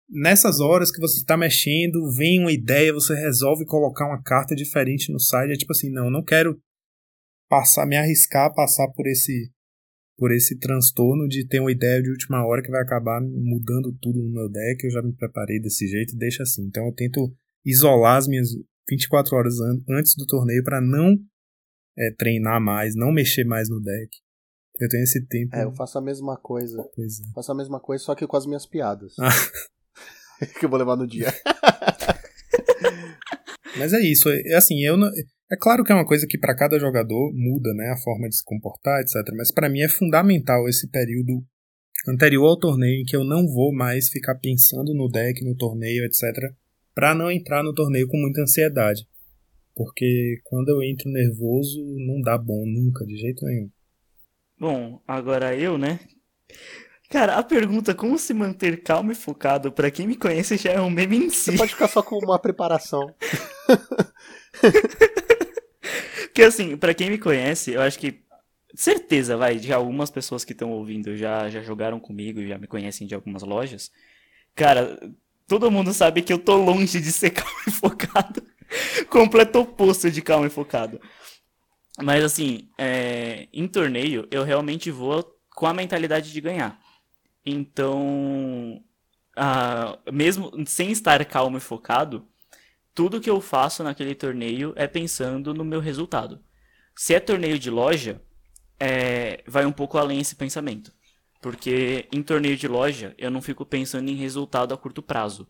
nessas 0.10 0.60
horas 0.60 0.91
que 0.91 1.00
você 1.00 1.20
está 1.20 1.36
mexendo, 1.36 2.12
vem 2.16 2.39
uma 2.39 2.52
ideia, 2.52 2.93
você 2.93 3.16
resolve 3.16 3.66
colocar 3.66 4.08
uma 4.08 4.22
carta 4.22 4.56
diferente 4.56 5.12
no 5.12 5.20
site, 5.20 5.54
é 5.54 5.56
tipo 5.56 5.72
assim, 5.72 5.91
não, 5.91 6.10
não 6.10 6.24
quero 6.24 6.60
passar, 7.50 7.86
me 7.86 7.95
arriscar 7.95 8.45
a 8.45 8.54
passar 8.54 8.88
por 8.93 9.08
esse 9.08 9.52
por 10.18 10.32
esse 10.32 10.58
transtorno 10.58 11.28
de 11.28 11.45
ter 11.48 11.60
uma 11.60 11.72
ideia 11.72 12.02
de 12.02 12.10
última 12.10 12.43
hora 12.43 12.64
que 12.64 12.72
vai 12.72 12.82
acabar 12.82 13.22
mudando 13.22 13.95
tudo 14.02 14.20
no 14.24 14.32
meu 14.32 14.50
deck, 14.50 14.84
eu 14.84 14.89
já 14.89 15.00
me 15.00 15.14
preparei 15.14 15.60
desse 15.60 15.88
jeito, 15.88 16.18
deixa 16.18 16.41
assim. 16.41 16.66
Então 16.66 16.88
eu 16.88 16.91
tento 16.91 17.32
isolar 17.64 18.18
as 18.18 18.28
minhas 18.28 18.50
24 18.89 19.35
horas 19.35 19.59
an 19.59 19.81
antes 19.89 20.15
do 20.15 20.25
torneio 20.25 20.63
para 20.63 20.79
não 20.79 21.17
é, 21.97 22.11
treinar 22.17 22.61
mais, 22.61 22.95
não 22.95 23.11
mexer 23.11 23.43
mais 23.43 23.69
no 23.69 23.81
deck. 23.81 24.09
Eu 24.79 24.88
tenho 24.88 25.03
esse 25.03 25.25
tempo. 25.25 25.55
É, 25.55 25.63
eu 25.63 25.73
faço 25.73 25.97
a 25.97 26.01
mesma 26.01 26.38
coisa. 26.38 26.88
Pois 26.95 27.19
é. 27.19 27.23
Faço 27.33 27.51
a 27.51 27.55
mesma 27.55 27.79
coisa, 27.79 28.03
só 28.03 28.13
que 28.13 28.27
com 28.27 28.38
as 28.38 28.45
minhas 28.45 28.65
piadas. 28.65 29.13
Ah. 29.19 29.29
que 30.59 30.65
eu 30.65 30.69
vou 30.69 30.77
levar 30.77 30.95
no 30.95 31.07
dia. 31.07 31.27
Mas 33.77 33.93
é 33.93 33.99
isso. 33.99 34.29
É, 34.29 34.53
assim, 34.53 34.83
eu 34.83 34.95
não, 34.95 35.07
é 35.07 35.57
claro 35.59 35.83
que 35.83 35.91
é 35.91 35.95
uma 35.95 36.05
coisa 36.05 36.27
que 36.27 36.38
para 36.38 36.55
cada 36.55 36.79
jogador 36.79 37.33
muda, 37.33 37.73
né, 37.73 37.89
a 37.89 37.97
forma 37.97 38.29
de 38.29 38.38
se 38.38 38.43
comportar, 38.43 39.01
etc. 39.01 39.15
Mas 39.35 39.51
para 39.51 39.69
mim 39.69 39.81
é 39.81 39.89
fundamental 39.89 40.69
esse 40.69 40.88
período 40.89 41.43
anterior 42.07 42.47
ao 42.47 42.59
torneio 42.59 43.01
em 43.01 43.03
que 43.03 43.15
eu 43.15 43.23
não 43.23 43.47
vou 43.47 43.73
mais 43.73 44.09
ficar 44.09 44.35
pensando 44.35 44.93
no 44.93 45.09
deck, 45.09 45.43
no 45.43 45.55
torneio, 45.55 46.05
etc 46.05 46.53
para 46.98 47.14
não 47.14 47.30
entrar 47.30 47.62
no 47.64 47.76
torneio 47.76 48.08
com 48.08 48.18
muita 48.18 48.41
ansiedade. 48.41 49.08
Porque 49.76 50.41
quando 50.43 50.70
eu 50.70 50.82
entro 50.82 51.12
nervoso, 51.12 51.80
não 52.00 52.20
dá 52.20 52.36
bom 52.36 52.66
nunca, 52.66 53.06
de 53.06 53.16
jeito 53.16 53.45
nenhum. 53.45 53.70
Bom, 54.60 55.00
agora 55.08 55.56
eu, 55.56 55.78
né? 55.78 56.00
Cara, 57.08 57.36
a 57.36 57.43
pergunta 57.43 57.93
como 57.93 58.18
se 58.18 58.34
manter 58.34 58.82
calmo 58.82 59.12
e 59.12 59.16
focado, 59.16 59.72
para 59.72 59.91
quem 59.91 60.08
me 60.08 60.16
conhece, 60.16 60.58
já 60.58 60.72
é 60.72 60.82
um 60.82 60.89
meme 60.89 61.18
em 61.18 61.30
si. 61.30 61.52
Você 61.52 61.58
pode 61.58 61.74
ficar 61.74 61.88
só 61.88 62.02
com 62.02 62.18
uma 62.18 62.39
preparação. 62.39 63.14
Porque 66.26 66.41
assim, 66.41 66.76
para 66.76 66.95
quem 66.95 67.12
me 67.12 67.20
conhece, 67.20 67.74
eu 67.74 67.82
acho 67.82 68.00
que 68.00 68.24
certeza, 68.74 69.38
vai, 69.38 69.58
de 69.60 69.72
algumas 69.72 70.10
pessoas 70.10 70.43
que 70.43 70.52
estão 70.52 70.72
ouvindo 70.72 71.16
já 71.16 71.48
já 71.48 71.62
jogaram 71.62 72.00
comigo, 72.00 72.43
já 72.43 72.58
me 72.58 72.66
conhecem 72.66 73.06
de 73.06 73.14
algumas 73.14 73.43
lojas. 73.43 73.91
Cara, 74.56 75.00
Todo 75.48 75.72
mundo 75.72 75.93
sabe 75.93 76.22
que 76.22 76.34
eu 76.34 76.39
tô 76.39 76.58
longe 76.58 77.00
de 77.00 77.12
ser 77.12 77.32
calmo 77.32 77.62
e 77.68 77.72
focado. 77.72 78.43
Completo 79.10 79.60
oposto 79.60 80.12
de 80.12 80.22
calmo 80.22 80.45
e 80.45 80.50
focado. 80.50 81.00
Mas 82.04 82.24
assim, 82.24 82.70
é, 82.78 83.48
em 83.54 83.68
torneio, 83.68 84.28
eu 84.30 84.43
realmente 84.43 84.91
vou 84.91 85.24
com 85.56 85.66
a 85.66 85.74
mentalidade 85.74 86.32
de 86.32 86.41
ganhar. 86.41 86.80
Então, 87.45 88.84
mesmo 90.12 90.52
sem 90.66 90.91
estar 90.91 91.24
calmo 91.26 91.58
e 91.58 91.62
focado, 91.62 92.28
tudo 92.93 93.22
que 93.22 93.30
eu 93.30 93.39
faço 93.39 93.84
naquele 93.84 94.14
torneio 94.14 94.74
é 94.76 94.86
pensando 94.86 95.54
no 95.54 95.64
meu 95.64 95.80
resultado. 95.80 96.43
Se 96.95 97.14
é 97.14 97.20
torneio 97.20 97.58
de 97.58 97.70
loja, 97.70 98.22
é, 98.80 99.43
vai 99.48 99.66
um 99.66 99.72
pouco 99.72 99.98
além 99.98 100.20
esse 100.20 100.36
pensamento. 100.36 100.91
Porque 101.41 102.07
em 102.11 102.21
torneio 102.23 102.57
de 102.57 102.67
loja, 102.67 103.13
eu 103.17 103.29
não 103.29 103.41
fico 103.41 103.65
pensando 103.65 104.09
em 104.09 104.15
resultado 104.15 104.73
a 104.73 104.77
curto 104.77 105.01
prazo. 105.01 105.47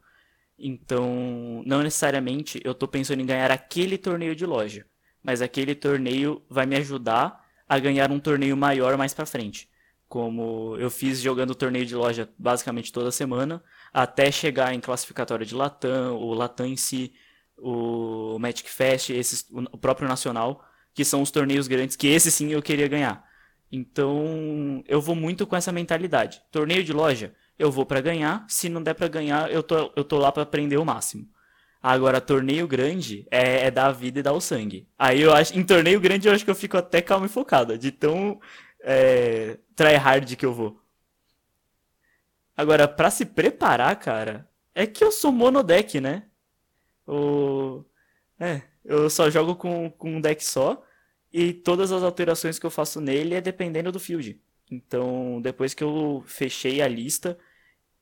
Então, 0.57 1.61
não 1.65 1.83
necessariamente 1.83 2.59
eu 2.63 2.73
tô 2.73 2.87
pensando 2.87 3.21
em 3.21 3.25
ganhar 3.25 3.51
aquele 3.51 3.97
torneio 3.97 4.35
de 4.35 4.45
loja. 4.45 4.85
Mas 5.23 5.41
aquele 5.41 5.75
torneio 5.75 6.41
vai 6.49 6.65
me 6.65 6.75
ajudar 6.77 7.45
a 7.67 7.77
ganhar 7.79 8.11
um 8.11 8.19
torneio 8.19 8.55
maior 8.55 8.97
mais 8.97 9.13
pra 9.13 9.25
frente. 9.25 9.69
Como 10.07 10.77
eu 10.77 10.89
fiz 10.89 11.19
jogando 11.19 11.53
torneio 11.53 11.85
de 11.85 11.95
loja 11.95 12.29
basicamente 12.37 12.93
toda 12.93 13.11
semana, 13.11 13.61
até 13.93 14.31
chegar 14.31 14.73
em 14.73 14.79
classificatória 14.79 15.45
de 15.45 15.53
Latam, 15.53 16.15
o 16.15 16.33
Latam 16.33 16.65
em 16.65 16.77
si, 16.77 17.13
o 17.57 18.39
Magic 18.39 18.69
Fest, 18.69 19.09
esses, 19.09 19.45
o 19.51 19.77
próprio 19.77 20.07
Nacional, 20.07 20.63
que 20.93 21.03
são 21.03 21.21
os 21.21 21.29
torneios 21.29 21.67
grandes, 21.67 21.95
que 21.95 22.07
esse 22.07 22.31
sim 22.31 22.51
eu 22.51 22.61
queria 22.61 22.87
ganhar. 22.87 23.26
Então, 23.71 24.83
eu 24.87 25.01
vou 25.01 25.15
muito 25.15 25.45
com 25.45 25.55
essa 25.55 25.71
mentalidade. 25.71 26.41
Torneio 26.51 26.83
de 26.83 26.93
loja, 26.93 27.33
eu 27.59 27.71
vou 27.71 27.85
para 27.85 28.01
ganhar, 28.01 28.45
se 28.47 28.69
não 28.69 28.81
der 28.81 28.93
para 28.93 29.07
ganhar, 29.07 29.51
eu 29.51 29.61
tô, 29.61 29.91
eu 29.95 30.03
tô 30.03 30.17
lá 30.17 30.31
para 30.31 30.43
aprender 30.43 30.77
o 30.77 30.85
máximo. 30.85 31.27
Agora, 31.81 32.19
torneio 32.19 32.67
grande 32.67 33.27
é, 33.29 33.67
é, 33.67 33.71
dar 33.71 33.87
a 33.87 33.91
vida 33.91 34.19
e 34.19 34.23
dar 34.23 34.33
o 34.33 34.41
sangue. 34.41 34.87
Aí 34.97 35.21
eu 35.21 35.33
acho, 35.33 35.57
em 35.57 35.63
torneio 35.63 35.99
grande 35.99 36.27
eu 36.27 36.33
acho 36.33 36.43
que 36.43 36.51
eu 36.51 36.55
fico 36.55 36.77
até 36.77 37.01
calmo 37.01 37.25
e 37.25 37.29
focado, 37.29 37.77
de 37.77 37.91
tão 37.91 38.39
é, 38.81 39.57
tryhard 39.75 40.35
que 40.35 40.45
eu 40.45 40.53
vou. 40.53 40.81
Agora, 42.55 42.87
para 42.87 43.11
se 43.11 43.25
preparar, 43.25 43.95
cara, 43.97 44.49
é 44.73 44.87
que 44.87 45.03
eu 45.03 45.11
sou 45.11 45.31
monodeck, 45.31 46.01
né? 46.01 46.23
O... 47.05 47.83
É, 48.39 48.61
eu 48.83 49.09
só 49.09 49.29
jogo 49.29 49.55
com, 49.55 49.89
com 49.91 50.15
um 50.15 50.21
deck 50.21 50.43
só. 50.43 50.83
E 51.37 51.53
todas 51.53 51.91
as 51.91 52.01
alterações 52.01 52.57
que 52.57 52.65
eu 52.65 52.71
faço 52.71 52.99
nele 52.99 53.35
é 53.35 53.39
dependendo 53.39 53.91
do 53.91 53.99
field. 53.99 54.41
Então, 54.71 55.39
depois 55.39 55.71
que 55.71 55.83
eu 55.83 56.23
fechei 56.25 56.81
a 56.81 56.87
lista, 56.87 57.37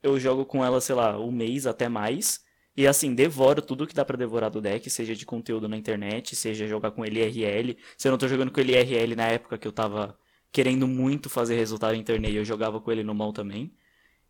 eu 0.02 0.18
jogo 0.18 0.46
com 0.46 0.64
ela, 0.64 0.80
sei 0.80 0.96
lá, 0.96 1.20
um 1.20 1.34
mês 1.34 1.68
até 1.68 1.90
mais. 1.90 2.46
E 2.78 2.88
assim, 2.88 3.14
devoro 3.14 3.62
tudo 3.62 3.86
que 3.86 3.94
dá 3.94 4.06
para 4.06 4.16
devorar 4.16 4.50
do 4.50 4.62
deck, 4.62 4.90
seja 4.90 5.14
de 5.14 5.26
conteúdo 5.26 5.68
na 5.68 5.76
internet, 5.76 6.34
seja 6.34 6.66
jogar 6.66 6.92
com 6.92 7.04
ele 7.06 7.20
IRL. 7.20 7.76
Se 7.98 8.08
eu 8.08 8.12
não 8.14 8.18
tô 8.18 8.26
jogando 8.26 8.52
com 8.52 8.62
ele 8.62 8.72
IRL 8.72 9.18
na 9.18 9.28
época 9.28 9.58
que 9.58 9.68
eu 9.68 9.74
tava 9.74 10.18
querendo 10.50 10.88
muito 10.88 11.30
fazer 11.30 11.58
resultado 11.58 11.96
em 11.96 12.04
torneio, 12.06 12.38
eu 12.38 12.46
jogava 12.46 12.80
com 12.80 12.90
ele 12.90 13.04
no 13.04 13.14
mall 13.14 13.34
também. 13.34 13.74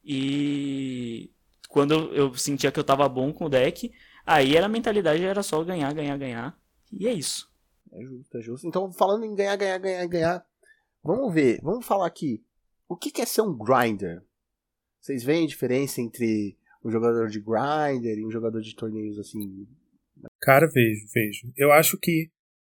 E 0.04 1.30
quando 1.70 1.94
eu 2.12 2.34
sentia 2.36 2.72
que 2.72 2.80
eu 2.80 2.84
tava 2.84 3.08
bom 3.08 3.32
com 3.32 3.46
o 3.46 3.50
deck, 3.50 3.92
aí 4.26 4.58
a 4.58 4.68
mentalidade 4.68 5.24
era 5.24 5.44
só 5.44 5.64
ganhar, 5.64 5.94
ganhar, 5.94 6.18
ganhar. 6.18 6.60
E 6.92 7.08
é 7.08 7.14
isso. 7.14 7.54
É 7.96 8.04
justo, 8.04 8.38
é 8.38 8.42
justo. 8.42 8.68
Então, 8.68 8.92
falando 8.92 9.26
em 9.26 9.34
ganhar, 9.34 9.56
ganhar, 9.56 9.78
ganhar, 9.78 10.06
ganhar, 10.06 10.46
vamos 11.02 11.34
ver, 11.34 11.60
vamos 11.64 11.86
falar 11.86 12.06
aqui. 12.06 12.44
O 12.88 12.96
que 12.96 13.22
é 13.22 13.26
ser 13.26 13.42
um 13.42 13.58
grinder? 13.58 14.22
Vocês 15.00 15.24
veem 15.24 15.46
a 15.46 15.48
diferença 15.48 16.02
entre 16.02 16.58
um 16.84 16.92
jogador 16.92 17.30
de 17.30 17.40
grinder 17.40 18.18
e 18.18 18.26
um 18.26 18.32
jogador 18.32 18.62
de 18.62 18.76
torneios 18.76 19.18
assim? 19.18 19.66
Cara, 20.42 20.68
vejo, 20.68 21.08
vejo. 21.14 21.54
Eu 21.56 21.72
acho 21.72 21.98
que 21.98 22.30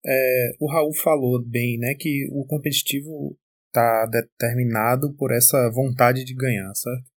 é, 0.06 0.52
o 0.60 0.70
Raul 0.70 0.94
falou 0.94 1.42
bem, 1.44 1.80
né, 1.80 1.96
que 1.98 2.28
o 2.32 2.46
competitivo 2.46 3.38
tá 3.72 4.06
determinado 4.06 5.14
por 5.14 5.32
essa 5.32 5.70
vontade 5.72 6.24
de 6.24 6.34
ganhar, 6.36 6.74
certo? 6.76 7.10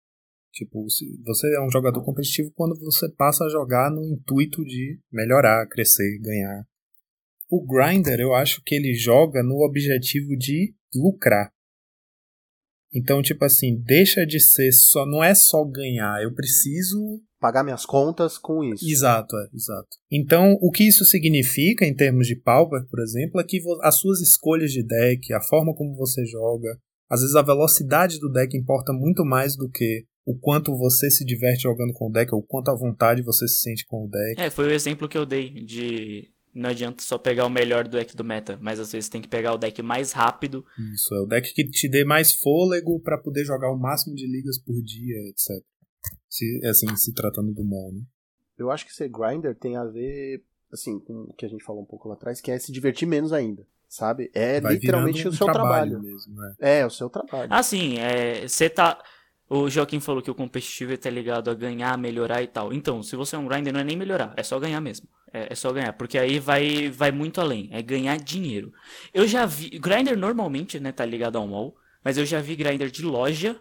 Tipo, 0.52 0.86
você 1.24 1.54
é 1.54 1.60
um 1.60 1.70
jogador 1.70 2.02
competitivo 2.02 2.50
quando 2.54 2.78
você 2.80 3.10
passa 3.10 3.44
a 3.44 3.48
jogar 3.48 3.90
no 3.90 4.02
intuito 4.02 4.64
de 4.64 4.98
melhorar, 5.12 5.66
crescer, 5.68 6.18
ganhar. 6.20 6.66
O 7.48 7.64
grinder, 7.64 8.18
eu 8.20 8.34
acho 8.34 8.60
que 8.64 8.74
ele 8.74 8.94
joga 8.94 9.42
no 9.42 9.64
objetivo 9.64 10.36
de 10.36 10.74
lucrar. 10.94 11.50
Então, 12.92 13.20
tipo 13.20 13.44
assim, 13.44 13.76
deixa 13.82 14.24
de 14.24 14.40
ser 14.40 14.72
só. 14.72 15.04
Não 15.04 15.22
é 15.22 15.34
só 15.34 15.64
ganhar, 15.64 16.22
eu 16.22 16.34
preciso. 16.34 17.20
Pagar 17.38 17.62
minhas 17.62 17.84
contas 17.84 18.38
com 18.38 18.64
isso. 18.64 18.88
Exato, 18.88 19.36
é, 19.36 19.48
exato. 19.54 19.88
Então, 20.10 20.56
o 20.60 20.70
que 20.70 20.88
isso 20.88 21.04
significa 21.04 21.84
em 21.84 21.94
termos 21.94 22.26
de 22.26 22.34
Pauper, 22.34 22.86
por 22.88 23.00
exemplo, 23.00 23.40
é 23.40 23.44
que 23.44 23.60
as 23.82 23.96
suas 23.96 24.20
escolhas 24.20 24.72
de 24.72 24.82
deck, 24.82 25.32
a 25.34 25.42
forma 25.42 25.74
como 25.74 25.94
você 25.94 26.24
joga, 26.24 26.78
às 27.10 27.20
vezes 27.20 27.36
a 27.36 27.42
velocidade 27.42 28.18
do 28.18 28.32
deck 28.32 28.56
importa 28.56 28.92
muito 28.92 29.24
mais 29.24 29.54
do 29.56 29.70
que 29.70 30.04
o 30.24 30.36
quanto 30.36 30.76
você 30.76 31.10
se 31.10 31.24
diverte 31.24 31.62
jogando 31.62 31.92
com 31.92 32.08
o 32.08 32.12
deck, 32.12 32.34
ou 32.34 32.40
o 32.40 32.46
quanto 32.46 32.70
à 32.70 32.74
vontade 32.74 33.22
você 33.22 33.46
se 33.46 33.60
sente 33.60 33.84
com 33.86 34.06
o 34.06 34.08
deck. 34.08 34.40
É, 34.40 34.50
foi 34.50 34.66
o 34.66 34.72
exemplo 34.72 35.08
que 35.08 35.16
eu 35.16 35.26
dei 35.26 35.50
de 35.50 36.28
não 36.56 36.70
adianta 36.70 37.02
só 37.02 37.18
pegar 37.18 37.44
o 37.44 37.50
melhor 37.50 37.84
do 37.84 37.90
deck 37.90 38.16
do 38.16 38.24
meta, 38.24 38.58
mas 38.60 38.80
às 38.80 38.90
vezes 38.90 39.10
tem 39.10 39.20
que 39.20 39.28
pegar 39.28 39.52
o 39.52 39.58
deck 39.58 39.82
mais 39.82 40.12
rápido. 40.12 40.64
Isso, 40.94 41.14
é 41.14 41.20
o 41.20 41.26
deck 41.26 41.52
que 41.52 41.68
te 41.68 41.88
dê 41.88 42.02
mais 42.04 42.34
fôlego 42.34 42.98
para 43.00 43.18
poder 43.18 43.44
jogar 43.44 43.70
o 43.70 43.78
máximo 43.78 44.16
de 44.16 44.26
ligas 44.26 44.58
por 44.58 44.74
dia, 44.82 45.16
etc. 45.28 45.62
Se, 46.28 46.60
assim, 46.66 46.96
se 46.96 47.12
tratando 47.12 47.52
do 47.52 47.62
mall, 47.62 47.92
né? 47.92 48.00
Eu 48.56 48.70
acho 48.70 48.86
que 48.86 48.94
ser 48.94 49.10
grinder 49.10 49.54
tem 49.54 49.76
a 49.76 49.84
ver, 49.84 50.42
assim, 50.72 50.98
com 50.98 51.24
o 51.28 51.34
que 51.34 51.44
a 51.44 51.48
gente 51.48 51.62
falou 51.62 51.82
um 51.82 51.86
pouco 51.86 52.08
lá 52.08 52.14
atrás, 52.14 52.40
que 52.40 52.50
é 52.50 52.58
se 52.58 52.72
divertir 52.72 53.06
menos 53.06 53.34
ainda, 53.34 53.66
sabe? 53.86 54.30
É 54.34 54.58
Vai 54.58 54.74
literalmente 54.74 55.28
um 55.28 55.30
o 55.30 55.34
seu 55.34 55.46
trabalho. 55.46 55.90
trabalho. 55.90 56.02
Mesmo, 56.02 56.42
é. 56.60 56.80
é, 56.80 56.86
o 56.86 56.90
seu 56.90 57.10
trabalho. 57.10 57.48
Ah, 57.52 57.62
sim, 57.62 57.98
é, 57.98 58.48
você 58.48 58.70
tá... 58.70 59.02
O 59.48 59.70
Joaquim 59.70 60.00
falou 60.00 60.20
que 60.20 60.30
o 60.30 60.34
competitivo 60.34 60.92
está 60.92 61.08
ligado 61.08 61.50
a 61.50 61.54
ganhar, 61.54 61.96
melhorar 61.96 62.42
e 62.42 62.48
tal. 62.48 62.72
Então, 62.72 63.02
se 63.02 63.14
você 63.14 63.36
é 63.36 63.38
um 63.38 63.46
grinder, 63.46 63.72
não 63.72 63.80
é 63.80 63.84
nem 63.84 63.96
melhorar, 63.96 64.34
é 64.36 64.42
só 64.42 64.58
ganhar 64.58 64.80
mesmo. 64.80 65.08
É, 65.32 65.52
é, 65.52 65.54
só 65.54 65.72
ganhar, 65.72 65.92
porque 65.92 66.18
aí 66.18 66.38
vai, 66.38 66.88
vai 66.88 67.12
muito 67.12 67.40
além, 67.40 67.68
é 67.72 67.82
ganhar 67.82 68.16
dinheiro. 68.16 68.72
Eu 69.12 69.26
já 69.26 69.44
vi. 69.44 69.70
Grinder 69.70 70.16
normalmente, 70.16 70.80
né, 70.80 70.92
tá 70.92 71.04
ligado 71.04 71.36
ao 71.36 71.46
mall, 71.46 71.76
mas 72.02 72.16
eu 72.16 72.24
já 72.24 72.40
vi 72.40 72.56
grinder 72.56 72.90
de 72.90 73.02
loja, 73.04 73.60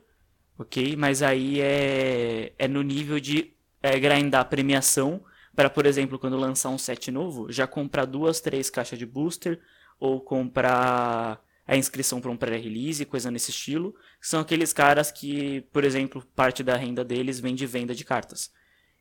ok? 0.57 0.95
Mas 0.95 1.21
aí 1.21 1.59
é, 1.59 2.53
é 2.57 2.67
no 2.67 2.81
nível 2.81 3.19
de 3.19 3.53
é, 3.81 3.99
grindar 3.99 4.47
premiação, 4.47 5.23
para, 5.55 5.69
por 5.69 5.85
exemplo, 5.85 6.17
quando 6.17 6.37
lançar 6.37 6.69
um 6.69 6.77
set 6.77 7.11
novo, 7.11 7.51
já 7.51 7.67
comprar 7.67 8.05
duas, 8.05 8.41
três 8.41 8.69
caixas 8.69 8.97
de 8.97 9.05
booster, 9.05 9.59
ou 9.99 10.21
comprar 10.21 11.41
a 11.67 11.75
inscrição 11.75 12.21
para 12.21 12.31
um 12.31 12.37
pré-release, 12.37 13.05
coisa 13.05 13.31
nesse 13.31 13.51
estilo. 13.51 13.95
São 14.21 14.39
aqueles 14.39 14.71
caras 14.71 15.11
que, 15.11 15.61
por 15.71 15.83
exemplo, 15.83 16.23
parte 16.35 16.63
da 16.63 16.75
renda 16.75 17.03
deles 17.03 17.39
vem 17.39 17.55
de 17.55 17.65
venda 17.65 17.95
de 17.95 18.05
cartas. 18.05 18.51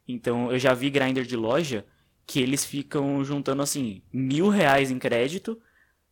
Então 0.06 0.50
eu 0.50 0.58
já 0.58 0.74
vi 0.74 0.90
grinder 0.90 1.24
de 1.24 1.36
loja 1.36 1.84
que 2.26 2.40
eles 2.40 2.64
ficam 2.64 3.22
juntando 3.22 3.62
assim 3.62 4.02
mil 4.12 4.48
reais 4.48 4.90
em 4.90 4.98
crédito 4.98 5.58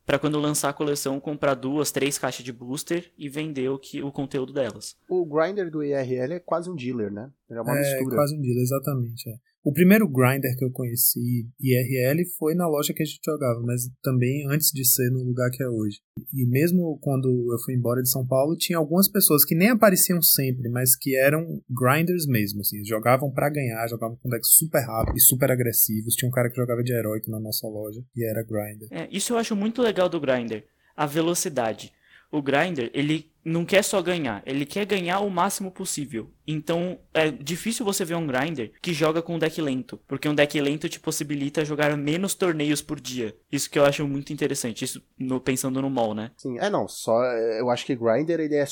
para 0.05 0.19
quando 0.19 0.39
lançar 0.39 0.69
a 0.69 0.73
coleção 0.73 1.19
comprar 1.19 1.55
duas, 1.55 1.91
três 1.91 2.17
caixas 2.17 2.43
de 2.43 2.51
booster 2.51 3.11
e 3.17 3.29
vender 3.29 3.69
o 3.69 3.79
que 3.79 4.03
o 4.03 4.11
conteúdo 4.11 4.51
delas. 4.51 4.97
O 5.07 5.25
grinder 5.25 5.71
do 5.71 5.83
IRL 5.83 6.33
é 6.33 6.39
quase 6.39 6.69
um 6.69 6.75
dealer, 6.75 7.11
né? 7.11 7.31
Ele 7.49 7.59
é 7.59 7.61
uma 7.61 7.75
é, 7.75 7.79
mistura. 7.79 8.15
É 8.15 8.17
quase 8.17 8.35
um 8.35 8.41
dealer, 8.41 8.61
exatamente. 8.61 9.29
É. 9.29 9.35
O 9.63 9.71
primeiro 9.71 10.09
grinder 10.09 10.57
que 10.57 10.65
eu 10.65 10.71
conheci 10.71 11.47
IRL 11.57 12.25
foi 12.37 12.53
na 12.53 12.67
loja 12.67 12.93
que 12.93 13.01
a 13.01 13.05
gente 13.05 13.21
jogava, 13.23 13.61
mas 13.61 13.89
também 14.03 14.45
antes 14.49 14.71
de 14.73 14.85
ser 14.85 15.09
no 15.09 15.23
lugar 15.23 15.49
que 15.51 15.63
é 15.63 15.67
hoje. 15.69 15.99
E 16.33 16.45
mesmo 16.45 16.99
quando 17.01 17.29
eu 17.29 17.57
fui 17.63 17.73
embora 17.73 18.01
de 18.01 18.09
São 18.09 18.27
Paulo, 18.27 18.57
tinha 18.57 18.77
algumas 18.77 19.07
pessoas 19.07 19.45
que 19.45 19.55
nem 19.55 19.69
apareciam 19.69 20.21
sempre, 20.21 20.67
mas 20.69 20.97
que 20.97 21.15
eram 21.15 21.61
grinders 21.69 22.27
mesmo, 22.27 22.59
assim, 22.59 22.83
jogavam 22.83 23.31
para 23.31 23.49
ganhar, 23.49 23.87
jogavam 23.87 24.17
com 24.17 24.29
decks 24.29 24.53
super 24.53 24.81
rápido 24.81 25.15
e 25.15 25.21
super 25.21 25.49
agressivos. 25.49 26.15
Tinha 26.15 26.27
um 26.27 26.33
cara 26.33 26.49
que 26.49 26.57
jogava 26.57 26.83
de 26.83 26.93
heróico 26.93 27.31
na 27.31 27.39
nossa 27.39 27.65
loja 27.65 28.03
e 28.13 28.29
era 28.29 28.43
grinder. 28.43 28.89
É, 28.91 29.07
isso 29.09 29.31
eu 29.31 29.37
acho 29.37 29.55
muito 29.55 29.81
legal 29.81 30.09
do 30.09 30.19
grinder, 30.19 30.65
a 30.93 31.05
velocidade 31.05 31.93
o 32.33 32.41
grinder, 32.41 32.89
ele 32.95 33.31
não 33.45 33.63
quer 33.63 33.83
só 33.83 34.01
ganhar, 34.01 34.41
ele 34.43 34.65
quer 34.65 34.85
ganhar 34.85 35.19
o 35.19 35.29
máximo 35.29 35.69
possível. 35.69 36.31
Então, 36.47 36.97
é 37.13 37.29
difícil 37.29 37.85
você 37.85 38.03
ver 38.03 38.15
um 38.15 38.25
grinder 38.25 38.71
que 38.81 38.91
joga 38.91 39.21
com 39.21 39.35
um 39.35 39.39
deck 39.39 39.61
lento, 39.61 39.99
porque 40.07 40.27
um 40.27 40.33
deck 40.33 40.59
lento 40.59 40.89
te 40.89 40.99
possibilita 40.99 41.63
jogar 41.63 41.95
menos 41.95 42.33
torneios 42.33 42.81
por 42.81 42.99
dia. 42.99 43.35
Isso 43.51 43.69
que 43.69 43.77
eu 43.77 43.85
acho 43.85 44.07
muito 44.07 44.33
interessante, 44.33 44.83
isso 44.83 45.03
no, 45.17 45.39
pensando 45.39 45.79
no 45.79 45.91
mall, 45.91 46.15
né? 46.15 46.31
Sim, 46.35 46.57
é 46.57 46.69
não, 46.71 46.87
só 46.87 47.23
eu 47.23 47.69
acho 47.69 47.85
que 47.85 47.95
grinder 47.95 48.39
ele 48.39 48.55
é 48.55 48.65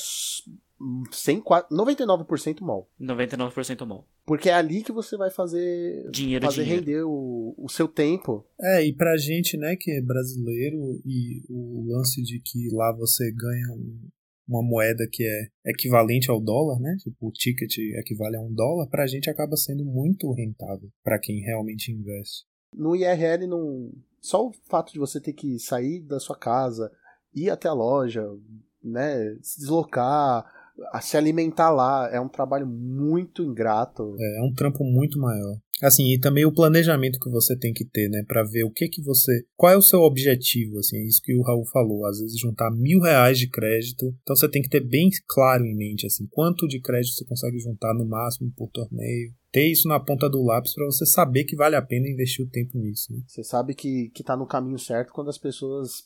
100, 1.10 1.42
99% 1.70 2.60
mall. 2.60 2.90
99% 3.00 3.86
mall. 3.86 4.06
Porque 4.24 4.48
é 4.48 4.54
ali 4.54 4.82
que 4.82 4.92
você 4.92 5.16
vai 5.16 5.30
fazer 5.30 6.10
dinheiro, 6.10 6.44
fazer 6.44 6.64
dinheiro. 6.64 6.84
render 6.84 7.02
o, 7.04 7.54
o 7.56 7.68
seu 7.68 7.88
tempo. 7.88 8.46
É, 8.60 8.84
e 8.84 8.92
pra 8.94 9.16
gente, 9.16 9.56
né, 9.56 9.76
que 9.78 9.90
é 9.90 10.00
brasileiro 10.00 11.00
e 11.04 11.42
o 11.48 11.86
lance 11.88 12.22
de 12.22 12.40
que 12.40 12.68
lá 12.72 12.92
você 12.92 13.30
ganha 13.32 13.72
um, 13.72 14.08
uma 14.48 14.62
moeda 14.62 15.08
que 15.10 15.24
é 15.24 15.70
equivalente 15.70 16.30
ao 16.30 16.40
dólar, 16.40 16.78
né? 16.80 16.96
Tipo, 17.02 17.28
o 17.28 17.32
ticket 17.32 17.78
equivale 17.98 18.36
a 18.36 18.40
um 18.40 18.52
dólar, 18.52 18.88
pra 18.88 19.06
gente 19.06 19.30
acaba 19.30 19.56
sendo 19.56 19.84
muito 19.84 20.32
rentável 20.32 20.90
para 21.02 21.18
quem 21.18 21.40
realmente 21.40 21.92
investe. 21.92 22.46
No 22.74 22.96
IRL 22.96 23.46
não 23.46 23.90
só 24.20 24.46
o 24.46 24.52
fato 24.68 24.92
de 24.92 24.98
você 24.98 25.20
ter 25.20 25.32
que 25.32 25.58
sair 25.58 26.00
da 26.00 26.20
sua 26.20 26.36
casa, 26.36 26.90
ir 27.34 27.50
até 27.50 27.68
a 27.68 27.72
loja, 27.72 28.24
né, 28.82 29.36
se 29.42 29.58
deslocar, 29.58 30.44
a 30.92 31.00
se 31.00 31.16
alimentar 31.16 31.70
lá 31.70 32.08
é 32.12 32.20
um 32.20 32.28
trabalho 32.28 32.66
muito 32.66 33.42
ingrato. 33.42 34.14
É, 34.18 34.38
é 34.38 34.42
um 34.42 34.52
trampo 34.52 34.84
muito 34.84 35.18
maior. 35.18 35.58
Assim, 35.82 36.12
e 36.12 36.20
também 36.20 36.44
o 36.44 36.54
planejamento 36.54 37.18
que 37.18 37.28
você 37.28 37.56
tem 37.56 37.72
que 37.72 37.84
ter, 37.84 38.08
né? 38.08 38.22
Pra 38.28 38.44
ver 38.44 38.62
o 38.62 38.70
que 38.70 38.88
que 38.88 39.02
você. 39.02 39.44
Qual 39.56 39.72
é 39.72 39.76
o 39.76 39.82
seu 39.82 40.00
objetivo, 40.00 40.78
assim, 40.78 40.96
é 40.96 41.06
isso 41.06 41.20
que 41.20 41.34
o 41.34 41.42
Raul 41.42 41.64
falou. 41.66 42.06
Às 42.06 42.20
vezes 42.20 42.38
juntar 42.38 42.70
mil 42.70 43.00
reais 43.00 43.36
de 43.36 43.48
crédito. 43.48 44.14
Então 44.22 44.36
você 44.36 44.48
tem 44.48 44.62
que 44.62 44.68
ter 44.68 44.80
bem 44.80 45.10
claro 45.26 45.64
em 45.64 45.74
mente, 45.74 46.06
assim, 46.06 46.26
quanto 46.30 46.68
de 46.68 46.80
crédito 46.80 47.14
você 47.14 47.24
consegue 47.24 47.58
juntar 47.58 47.92
no 47.94 48.06
máximo 48.06 48.52
por 48.56 48.70
torneio. 48.70 49.32
Ter 49.50 49.66
isso 49.66 49.88
na 49.88 49.98
ponta 49.98 50.30
do 50.30 50.42
lápis 50.42 50.72
para 50.72 50.86
você 50.86 51.04
saber 51.04 51.44
que 51.44 51.56
vale 51.56 51.74
a 51.74 51.82
pena 51.82 52.08
investir 52.08 52.44
o 52.44 52.48
tempo 52.48 52.78
nisso, 52.78 53.12
né? 53.12 53.20
Você 53.26 53.42
sabe 53.42 53.74
que, 53.74 54.08
que 54.14 54.22
tá 54.22 54.36
no 54.36 54.46
caminho 54.46 54.78
certo 54.78 55.12
quando 55.12 55.30
as 55.30 55.38
pessoas. 55.38 56.04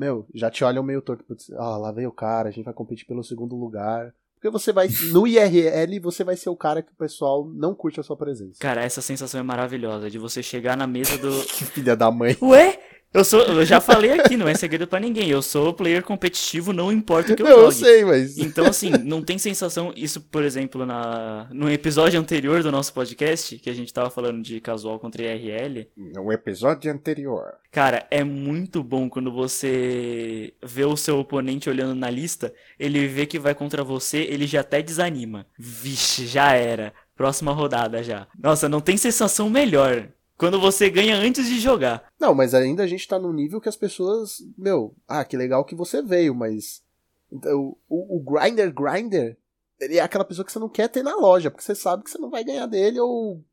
Meu, 0.00 0.26
já 0.34 0.50
te 0.50 0.64
olham 0.64 0.82
meio 0.82 1.02
torto. 1.02 1.22
Ah, 1.58 1.76
lá 1.76 1.92
veio 1.92 2.08
o 2.08 2.12
cara, 2.12 2.48
a 2.48 2.50
gente 2.50 2.64
vai 2.64 2.72
competir 2.72 3.06
pelo 3.06 3.22
segundo 3.22 3.54
lugar. 3.54 4.14
Porque 4.34 4.48
você 4.48 4.72
vai. 4.72 4.88
No 5.12 5.26
IRL, 5.26 6.00
você 6.00 6.24
vai 6.24 6.36
ser 6.36 6.48
o 6.48 6.56
cara 6.56 6.80
que 6.80 6.90
o 6.90 6.96
pessoal 6.96 7.46
não 7.46 7.74
curte 7.74 8.00
a 8.00 8.02
sua 8.02 8.16
presença. 8.16 8.58
Cara, 8.58 8.82
essa 8.82 9.02
sensação 9.02 9.38
é 9.38 9.42
maravilhosa 9.42 10.08
de 10.08 10.18
você 10.18 10.42
chegar 10.42 10.74
na 10.74 10.86
mesa 10.86 11.18
do. 11.18 11.30
que 11.44 11.66
filha 11.66 11.94
da 11.94 12.10
mãe. 12.10 12.34
Ué? 12.40 12.78
Eu 13.12 13.24
sou, 13.24 13.42
eu 13.42 13.64
já 13.64 13.80
falei 13.80 14.12
aqui, 14.12 14.36
não 14.36 14.46
é 14.46 14.54
segredo 14.54 14.86
para 14.86 15.00
ninguém. 15.00 15.28
Eu 15.28 15.42
sou 15.42 15.74
player 15.74 16.00
competitivo, 16.00 16.72
não 16.72 16.92
importa 16.92 17.32
o 17.32 17.36
que 17.36 17.42
eu 17.42 17.46
não, 17.46 17.54
jogue. 17.54 17.66
Eu 17.66 17.72
sei, 17.72 18.04
mas. 18.04 18.38
Então, 18.38 18.66
assim, 18.66 18.90
não 18.90 19.20
tem 19.20 19.36
sensação. 19.36 19.92
Isso, 19.96 20.20
por 20.20 20.44
exemplo, 20.44 20.86
na 20.86 21.48
no 21.50 21.68
episódio 21.68 22.20
anterior 22.20 22.62
do 22.62 22.70
nosso 22.70 22.94
podcast, 22.94 23.58
que 23.58 23.68
a 23.68 23.74
gente 23.74 23.92
tava 23.92 24.10
falando 24.10 24.40
de 24.42 24.60
casual 24.60 25.00
contra 25.00 25.24
IRL. 25.24 25.88
No 25.96 26.32
episódio 26.32 26.92
anterior. 26.92 27.54
Cara, 27.72 28.06
é 28.12 28.22
muito 28.22 28.80
bom 28.82 29.10
quando 29.10 29.32
você 29.32 30.54
vê 30.62 30.84
o 30.84 30.96
seu 30.96 31.18
oponente 31.18 31.68
olhando 31.68 31.96
na 31.96 32.10
lista, 32.10 32.52
ele 32.78 33.08
vê 33.08 33.26
que 33.26 33.40
vai 33.40 33.56
contra 33.56 33.82
você, 33.82 34.18
ele 34.18 34.46
já 34.46 34.60
até 34.60 34.80
desanima. 34.80 35.46
Vixe, 35.58 36.26
já 36.26 36.52
era. 36.52 36.92
Próxima 37.16 37.52
rodada 37.52 38.04
já. 38.04 38.28
Nossa, 38.38 38.68
não 38.68 38.80
tem 38.80 38.96
sensação 38.96 39.50
melhor. 39.50 40.08
Quando 40.40 40.58
você 40.58 40.88
ganha 40.88 41.16
antes 41.16 41.46
de 41.46 41.60
jogar. 41.60 42.10
Não, 42.18 42.34
mas 42.34 42.54
ainda 42.54 42.82
a 42.82 42.86
gente 42.86 43.06
tá 43.06 43.18
num 43.18 43.30
nível 43.30 43.60
que 43.60 43.68
as 43.68 43.76
pessoas. 43.76 44.42
Meu, 44.56 44.96
ah, 45.06 45.22
que 45.22 45.36
legal 45.36 45.66
que 45.66 45.74
você 45.74 46.00
veio, 46.00 46.34
mas. 46.34 46.82
Então, 47.30 47.76
o, 47.86 48.16
o 48.16 48.20
Grinder 48.20 48.72
Grinder, 48.72 49.36
ele 49.78 49.98
é 49.98 50.00
aquela 50.00 50.24
pessoa 50.24 50.42
que 50.42 50.50
você 50.50 50.58
não 50.58 50.70
quer 50.70 50.88
ter 50.88 51.02
na 51.02 51.14
loja, 51.14 51.50
porque 51.50 51.62
você 51.62 51.74
sabe 51.74 52.04
que 52.04 52.10
você 52.10 52.16
não 52.16 52.30
vai 52.30 52.42
ganhar 52.42 52.64
dele 52.64 52.98
ou 52.98 53.44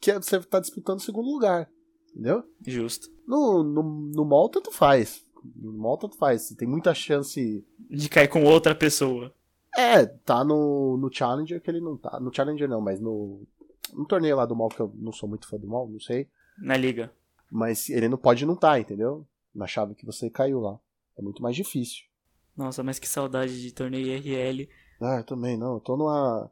que 0.00 0.12
você 0.12 0.38
tá 0.38 0.60
disputando 0.60 1.00
o 1.00 1.02
segundo 1.02 1.28
lugar. 1.28 1.68
Entendeu? 2.12 2.44
Justo. 2.64 3.10
No, 3.26 3.64
no, 3.64 3.82
no 4.14 4.24
mall, 4.24 4.48
tanto 4.48 4.70
faz. 4.70 5.24
No 5.56 5.72
mall, 5.72 5.98
tanto 5.98 6.16
faz. 6.16 6.42
Você 6.42 6.54
tem 6.54 6.68
muita 6.68 6.94
chance. 6.94 7.66
De 7.90 8.08
cair 8.08 8.28
com 8.28 8.44
outra 8.44 8.72
pessoa. 8.72 9.34
É, 9.76 10.06
tá 10.06 10.44
no, 10.44 10.96
no 10.96 11.12
Challenger 11.12 11.60
que 11.60 11.68
ele 11.68 11.80
não 11.80 11.96
tá. 11.96 12.20
No 12.20 12.32
Challenger 12.32 12.68
não, 12.68 12.80
mas 12.80 13.00
no. 13.00 13.42
No 13.92 14.06
torneio 14.06 14.36
lá 14.36 14.46
do 14.46 14.54
mal, 14.54 14.68
que 14.68 14.80
eu 14.80 14.92
não 14.94 15.12
sou 15.12 15.28
muito 15.28 15.48
fã 15.48 15.56
do 15.56 15.66
mal, 15.66 15.88
não 15.88 15.98
sei. 15.98 16.28
Na 16.58 16.76
liga. 16.76 17.12
Mas 17.50 17.88
ele 17.88 18.08
não 18.08 18.18
pode 18.18 18.44
não 18.44 18.54
estar, 18.54 18.72
tá, 18.72 18.80
entendeu? 18.80 19.26
Na 19.54 19.66
chave 19.66 19.94
que 19.94 20.06
você 20.06 20.28
caiu 20.28 20.60
lá. 20.60 20.78
É 21.16 21.22
muito 21.22 21.42
mais 21.42 21.56
difícil. 21.56 22.04
Nossa, 22.56 22.82
mas 22.82 22.98
que 22.98 23.08
saudade 23.08 23.60
de 23.60 23.72
torneio 23.72 24.06
IRL. 24.06 24.68
Ah, 25.00 25.18
eu 25.18 25.24
também 25.24 25.56
não. 25.56 25.74
Eu 25.74 25.80
tô 25.80 25.96
numa. 25.96 26.50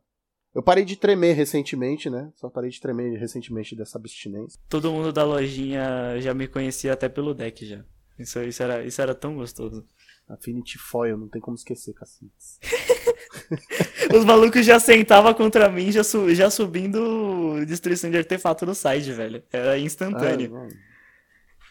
Eu 0.55 0.63
parei 0.63 0.85
de 0.85 0.97
tremer 0.97 1.35
recentemente, 1.35 2.09
né? 2.09 2.31
Só 2.37 2.49
parei 2.49 2.71
de 2.71 2.81
tremer 2.81 3.19
recentemente 3.19 3.75
dessa 3.75 3.99
abstinência. 3.99 4.61
Todo 4.69 4.93
mundo 4.93 5.13
da 5.13 5.25
lojinha 5.25 6.21
já 6.21 6.33
me 6.33 6.47
conhecia 6.47 6.93
até 6.93 7.09
pelo 7.09 7.35
deck 7.35 7.67
já. 7.67 7.85
Isso, 8.19 8.41
isso, 8.43 8.63
era, 8.63 8.85
isso 8.85 9.03
era 9.03 9.15
tão 9.15 9.35
gostoso. 9.35 9.85
Affinity 10.29 10.79
Foil, 10.79 11.19
não 11.19 11.29
tem 11.29 11.41
como 11.41 11.57
esquecer, 11.57 11.93
cacites. 11.95 12.59
Os 14.15 14.25
malucos 14.25 14.65
já 14.65 14.79
sentavam 14.79 15.35
contra 15.35 15.69
mim, 15.69 15.91
já, 15.91 16.05
su 16.05 16.35
já 16.35 16.51
subindo 16.51 17.65
destruição 17.67 18.11
de 18.11 18.19
artefato 18.19 18.65
no 18.67 18.75
side, 18.75 19.13
velho. 19.13 19.43
Era 19.53 19.79
instantâneo. 19.79 20.57
Ah, 20.57 20.69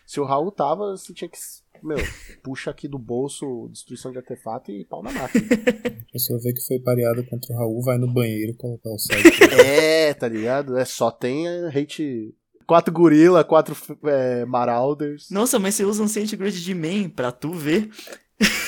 Se 0.06 0.19
o 0.19 0.26
Raul 0.26 0.52
tava, 0.52 0.91
você 0.91 1.14
tinha 1.14 1.30
que. 1.30 1.38
Meu, 1.81 1.98
puxa 2.41 2.72
aqui 2.72 2.88
do 2.88 2.98
bolso 2.98 3.68
destruição 3.69 4.11
de 4.11 4.18
artefato 4.18 4.72
e 4.72 4.85
pau 4.85 5.03
na 5.03 5.11
máquina. 5.11 5.45
A 6.07 6.11
pessoa 6.14 6.40
vê 6.40 6.53
que 6.53 6.61
foi 6.61 6.80
pareado 6.80 7.26
contra 7.26 7.53
o 7.53 7.57
Raul, 7.57 7.81
vai 7.81 7.98
no 7.98 8.07
banheiro 8.07 8.53
colocar 8.53 8.90
o 8.90 8.98
site. 8.98 9.44
é, 9.60 10.14
tá 10.14 10.27
ligado? 10.27 10.77
É 10.77 10.85
só 10.85 11.11
tem 11.11 11.48
hate. 11.68 12.34
Quatro 12.65 12.94
gorila, 12.94 13.44
quatro 13.44 13.76
é, 14.06 14.45
marauders. 14.45 15.30
Nossa, 15.30 15.60
mas 15.60 15.76
você 15.76 15.84
usa 15.84 16.02
um 16.02 16.07
Centigrade 16.07 16.64
de 16.64 16.73
main 16.73 17.10
pra 17.10 17.30
tu 17.30 17.52
ver. 17.52 17.90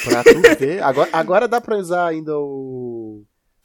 Pra 0.03 0.23
tu 0.23 0.59
ver. 0.59 0.83
Agora, 0.83 1.09
agora 1.13 1.47
dá 1.47 1.61
pra 1.61 1.77
usar 1.77 2.07
ainda 2.07 2.37
o. 2.37 3.23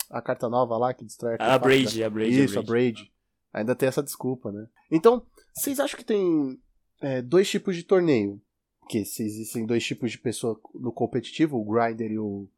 A 0.09 0.20
carta 0.20 0.49
nova 0.49 0.77
lá 0.77 0.93
que 0.93 1.05
destrói 1.05 1.37
a 1.39 1.59
Braid, 1.59 1.99
né? 2.01 2.05
a 2.05 2.11
Braid. 2.11 2.45
Isso, 2.45 2.59
a 2.59 2.62
Braid. 2.62 3.12
Ainda 3.53 3.74
tem 3.74 3.89
essa 3.89 4.03
desculpa, 4.03 4.51
né? 4.51 4.66
Então, 4.91 5.24
vocês 5.55 5.78
acham 5.78 5.99
que 5.99 6.05
tem 6.05 6.59
é, 7.01 7.23
dois 7.23 7.49
tipos 7.49 7.77
de 7.77 7.82
torneio? 7.82 8.41
Que 8.89 9.05
se 9.05 9.23
existem 9.23 9.65
dois 9.65 9.85
tipos 9.85 10.11
de 10.11 10.19
pessoa 10.19 10.61
no 10.74 10.93
competitivo, 10.93 11.57
o 11.57 11.65
grinder 11.65 12.11
e 12.11 12.19
o, 12.19 12.49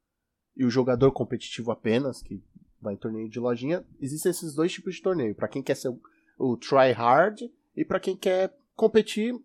e 0.56 0.64
o 0.64 0.70
jogador 0.70 1.12
competitivo 1.12 1.70
apenas, 1.70 2.22
que 2.22 2.42
vai 2.80 2.94
em 2.94 2.98
torneio 2.98 3.28
de 3.28 3.38
lojinha, 3.38 3.84
existem 4.00 4.30
esses 4.30 4.54
dois 4.54 4.72
tipos 4.72 4.94
de 4.94 5.02
torneio. 5.02 5.34
para 5.34 5.48
quem 5.48 5.62
quer 5.62 5.76
ser 5.76 5.88
o, 5.88 6.00
o 6.38 6.56
try 6.56 6.92
hard 6.92 7.42
e 7.76 7.84
para 7.84 8.00
quem 8.00 8.16
quer 8.16 8.54
competir, 8.74 9.38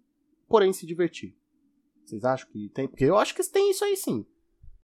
porém 0.47 0.73
se 0.73 0.85
divertir. 0.85 1.35
Vocês 2.07 2.23
acham 2.23 2.47
que 2.49 2.69
tem? 2.69 2.87
Porque 2.87 3.03
eu 3.03 3.17
acho 3.17 3.35
que 3.35 3.43
tem 3.43 3.69
isso 3.69 3.83
aí 3.83 3.97
sim. 3.97 4.25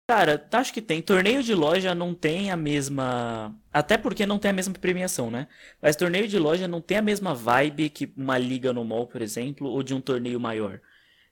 Cara, 0.08 0.46
acho 0.52 0.72
que 0.72 0.82
tem. 0.82 1.00
Torneio 1.00 1.42
de 1.42 1.54
loja 1.54 1.94
não 1.94 2.14
tem 2.14 2.50
a 2.50 2.56
mesma. 2.56 3.58
Até 3.72 3.96
porque 3.96 4.26
não 4.26 4.38
tem 4.38 4.50
a 4.50 4.54
mesma 4.54 4.74
premiação, 4.74 5.30
né? 5.30 5.48
Mas 5.80 5.96
torneio 5.96 6.28
de 6.28 6.38
loja 6.38 6.68
não 6.68 6.80
tem 6.80 6.98
a 6.98 7.02
mesma 7.02 7.34
vibe 7.34 7.88
que 7.88 8.12
uma 8.16 8.38
liga 8.38 8.72
no 8.72 8.84
mall, 8.84 9.06
por 9.06 9.22
exemplo, 9.22 9.66
ou 9.68 9.82
de 9.82 9.94
um 9.94 10.00
torneio 10.00 10.38
maior. 10.38 10.80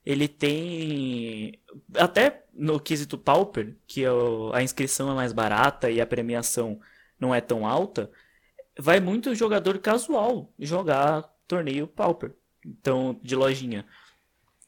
Ele 0.04 0.26
tem. 0.26 1.60
Até 1.94 2.46
no 2.52 2.80
quesito 2.80 3.18
Pauper, 3.18 3.76
que 3.86 4.04
é 4.04 4.08
a 4.52 4.62
inscrição 4.62 5.10
é 5.10 5.14
mais 5.14 5.32
barata 5.32 5.90
e 5.90 6.00
a 6.00 6.06
premiação 6.06 6.80
não 7.20 7.34
é 7.34 7.40
tão 7.40 7.66
alta, 7.66 8.10
vai 8.78 9.00
muito 9.00 9.34
jogador 9.34 9.78
casual 9.78 10.52
jogar 10.58 11.22
torneio 11.46 11.86
Pauper. 11.86 12.34
Então, 12.66 13.20
de 13.22 13.36
lojinha. 13.36 13.84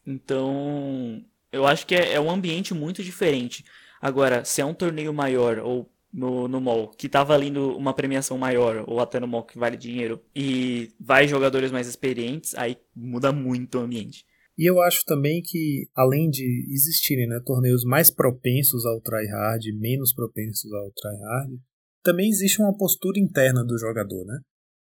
Então, 0.07 1.25
eu 1.51 1.67
acho 1.67 1.87
que 1.87 1.95
é, 1.95 2.15
é 2.15 2.21
um 2.21 2.31
ambiente 2.31 2.73
muito 2.73 3.03
diferente. 3.03 3.65
Agora, 4.01 4.45
se 4.45 4.61
é 4.61 4.65
um 4.65 4.75
torneio 4.75 5.13
maior 5.13 5.59
ou 5.59 5.91
no, 6.13 6.49
no 6.49 6.61
mall 6.61 6.89
que 6.89 7.09
tá 7.09 7.23
valendo 7.23 7.77
uma 7.77 7.93
premiação 7.93 8.39
maior, 8.39 8.85
ou 8.87 9.01
até 9.01 9.21
no 9.21 9.27
mall 9.27 9.45
que 9.45 9.59
vale 9.59 9.77
dinheiro, 9.77 10.21
e 10.35 10.91
vai 10.99 11.29
jogadores 11.29 11.71
mais 11.71 11.87
experientes, 11.87 12.55
aí 12.55 12.77
muda 12.95 13.33
muito 13.33 13.79
o 13.79 13.83
ambiente. 13.83 14.25
E 14.59 14.69
eu 14.69 14.81
acho 14.81 15.05
também 15.05 15.43
que, 15.45 15.87
além 15.95 16.31
de 16.31 16.67
existirem 16.73 17.29
né, 17.29 17.39
torneios 17.45 17.85
mais 17.85 18.11
propensos 18.11 18.87
ao 18.87 19.01
tryhard, 19.03 19.71
menos 19.79 20.15
propensos 20.15 20.73
ao 20.73 20.91
tryhard, 20.93 21.61
também 22.03 22.31
existe 22.31 22.63
uma 22.63 22.75
postura 22.75 23.21
interna 23.21 23.63
do 23.63 23.77
jogador, 23.79 24.25
né? 24.25 24.39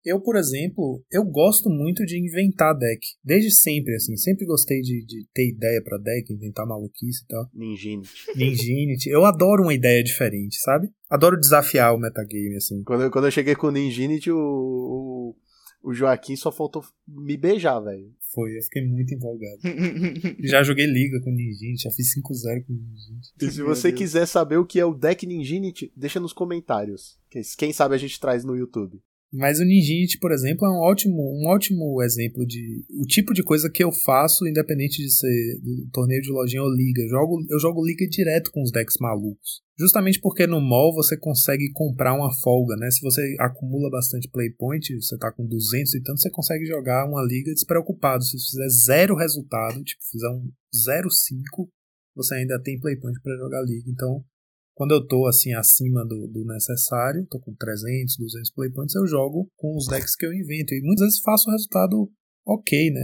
Eu, 0.05 0.21
por 0.21 0.37
exemplo, 0.37 1.03
eu 1.11 1.25
gosto 1.25 1.69
muito 1.69 2.05
de 2.05 2.19
inventar 2.19 2.77
deck. 2.77 3.01
Desde 3.23 3.51
sempre, 3.51 3.95
assim. 3.95 4.17
Sempre 4.17 4.47
gostei 4.47 4.81
de, 4.81 5.05
de 5.05 5.27
ter 5.35 5.49
ideia 5.49 5.83
para 5.83 5.99
deck, 5.99 6.33
inventar 6.33 6.67
maluquice 6.67 7.25
e 7.25 7.27
tal. 7.27 7.49
Ninjinity. 7.53 8.11
Ninjinity. 8.37 9.11
Eu 9.11 9.25
adoro 9.25 9.63
uma 9.63 9.75
ideia 9.75 10.03
diferente, 10.03 10.57
sabe? 10.61 10.89
Adoro 11.11 11.39
desafiar 11.39 11.95
o 11.95 11.99
metagame, 11.99 12.57
assim. 12.57 12.83
Quando 12.85 13.05
eu, 13.05 13.11
quando 13.11 13.27
eu 13.27 13.31
cheguei 13.31 13.55
com 13.55 13.69
o 13.69 13.73
Ninjinity, 13.73 14.31
o, 14.31 14.39
o, 14.39 15.37
o 15.83 15.93
Joaquim 15.93 16.37
só 16.37 16.53
faltou 16.53 16.85
me 17.07 17.37
beijar, 17.37 17.81
velho. 17.81 18.13
Foi, 18.33 18.57
eu 18.57 18.63
fiquei 18.63 18.87
muito 18.87 19.15
empolgado. 19.15 19.59
já 20.45 20.63
joguei 20.63 20.87
liga 20.87 21.21
com 21.21 21.31
Ninjinity, 21.31 21.83
já 21.83 21.91
fiz 21.91 22.15
5-0 22.15 22.67
com 22.67 22.73
Ninjinity. 22.73 23.33
E 23.41 23.51
se 23.51 23.63
você 23.63 23.91
quiser 23.91 24.27
saber 24.27 24.59
o 24.59 24.67
que 24.67 24.79
é 24.79 24.85
o 24.85 24.95
deck 24.95 25.27
Ninjinity, 25.27 25.91
deixa 25.97 26.21
nos 26.21 26.33
comentários. 26.33 27.19
Quem 27.57 27.73
sabe 27.73 27.95
a 27.95 27.99
gente 27.99 28.21
traz 28.21 28.45
no 28.45 28.55
YouTube. 28.55 29.03
Mas 29.33 29.61
o 29.61 29.65
Ninjinity, 29.65 30.19
por 30.19 30.33
exemplo, 30.33 30.67
é 30.67 30.71
um 30.71 30.81
ótimo, 30.81 31.21
um 31.21 31.49
ótimo 31.49 32.03
exemplo 32.03 32.47
de 32.47 32.85
o 32.99 33.05
tipo 33.05 33.35
de 33.35 33.43
coisa 33.43 33.71
que 33.71 33.85
eu 33.85 33.93
faço, 33.93 34.47
independente 34.47 35.03
de 35.03 35.11
ser 35.13 35.61
torneio 35.93 36.23
de 36.23 36.31
lojinha 36.31 36.63
ou 36.63 36.75
liga. 36.75 37.03
Eu 37.03 37.09
jogo, 37.09 37.45
eu 37.51 37.61
jogo 37.61 37.85
liga 37.85 38.07
direto 38.09 38.51
com 38.51 38.63
os 38.63 38.73
decks 38.73 38.97
malucos. 38.99 39.61
Justamente 39.79 40.19
porque 40.21 40.47
no 40.47 40.61
mall 40.61 40.95
você 40.95 41.17
consegue 41.17 41.71
comprar 41.73 42.15
uma 42.15 42.33
folga, 42.43 42.75
né? 42.77 42.91
Se 42.91 43.01
você 43.03 43.37
acumula 43.39 43.91
bastante 43.91 44.29
playpoint, 44.31 44.95
você 44.95 45.17
tá 45.19 45.31
com 45.31 45.47
200 45.47 45.95
e 45.95 46.03
tanto, 46.03 46.21
você 46.21 46.31
consegue 46.31 46.65
jogar 46.65 47.07
uma 47.07 47.23
liga 47.23 47.53
despreocupado. 47.53 48.25
Se 48.25 48.39
você 48.39 48.51
fizer 48.51 48.69
zero 48.69 49.15
resultado, 49.15 49.85
tipo, 49.85 50.03
fizer 50.11 50.31
um 50.31 50.51
0,5, 50.75 51.69
você 52.17 52.35
ainda 52.35 52.61
tem 52.61 52.81
playpoint 52.81 53.21
para 53.23 53.37
jogar 53.37 53.63
liga. 53.63 53.91
Então, 53.91 54.25
quando 54.79 54.93
eu 54.93 55.05
tô 55.05 55.27
assim 55.27 55.53
acima 55.55 56.07
do, 56.07 56.29
do, 56.29 56.45
necessário, 56.45 57.27
tô 57.29 57.41
com 57.41 57.53
300, 57.53 58.17
200 58.17 58.53
playpoints, 58.53 58.95
eu 58.95 59.09
jogo 59.09 59.51
com 59.57 59.77
os 59.77 59.89
decks 59.89 60.15
que 60.15 60.25
eu 60.25 60.33
invento. 60.33 60.73
E 60.73 60.81
muitas 60.83 61.07
vezes 61.07 61.21
faço 61.21 61.51
o 61.51 61.53
resultado 61.53 62.09
ok, 62.47 62.93
né? 62.93 63.03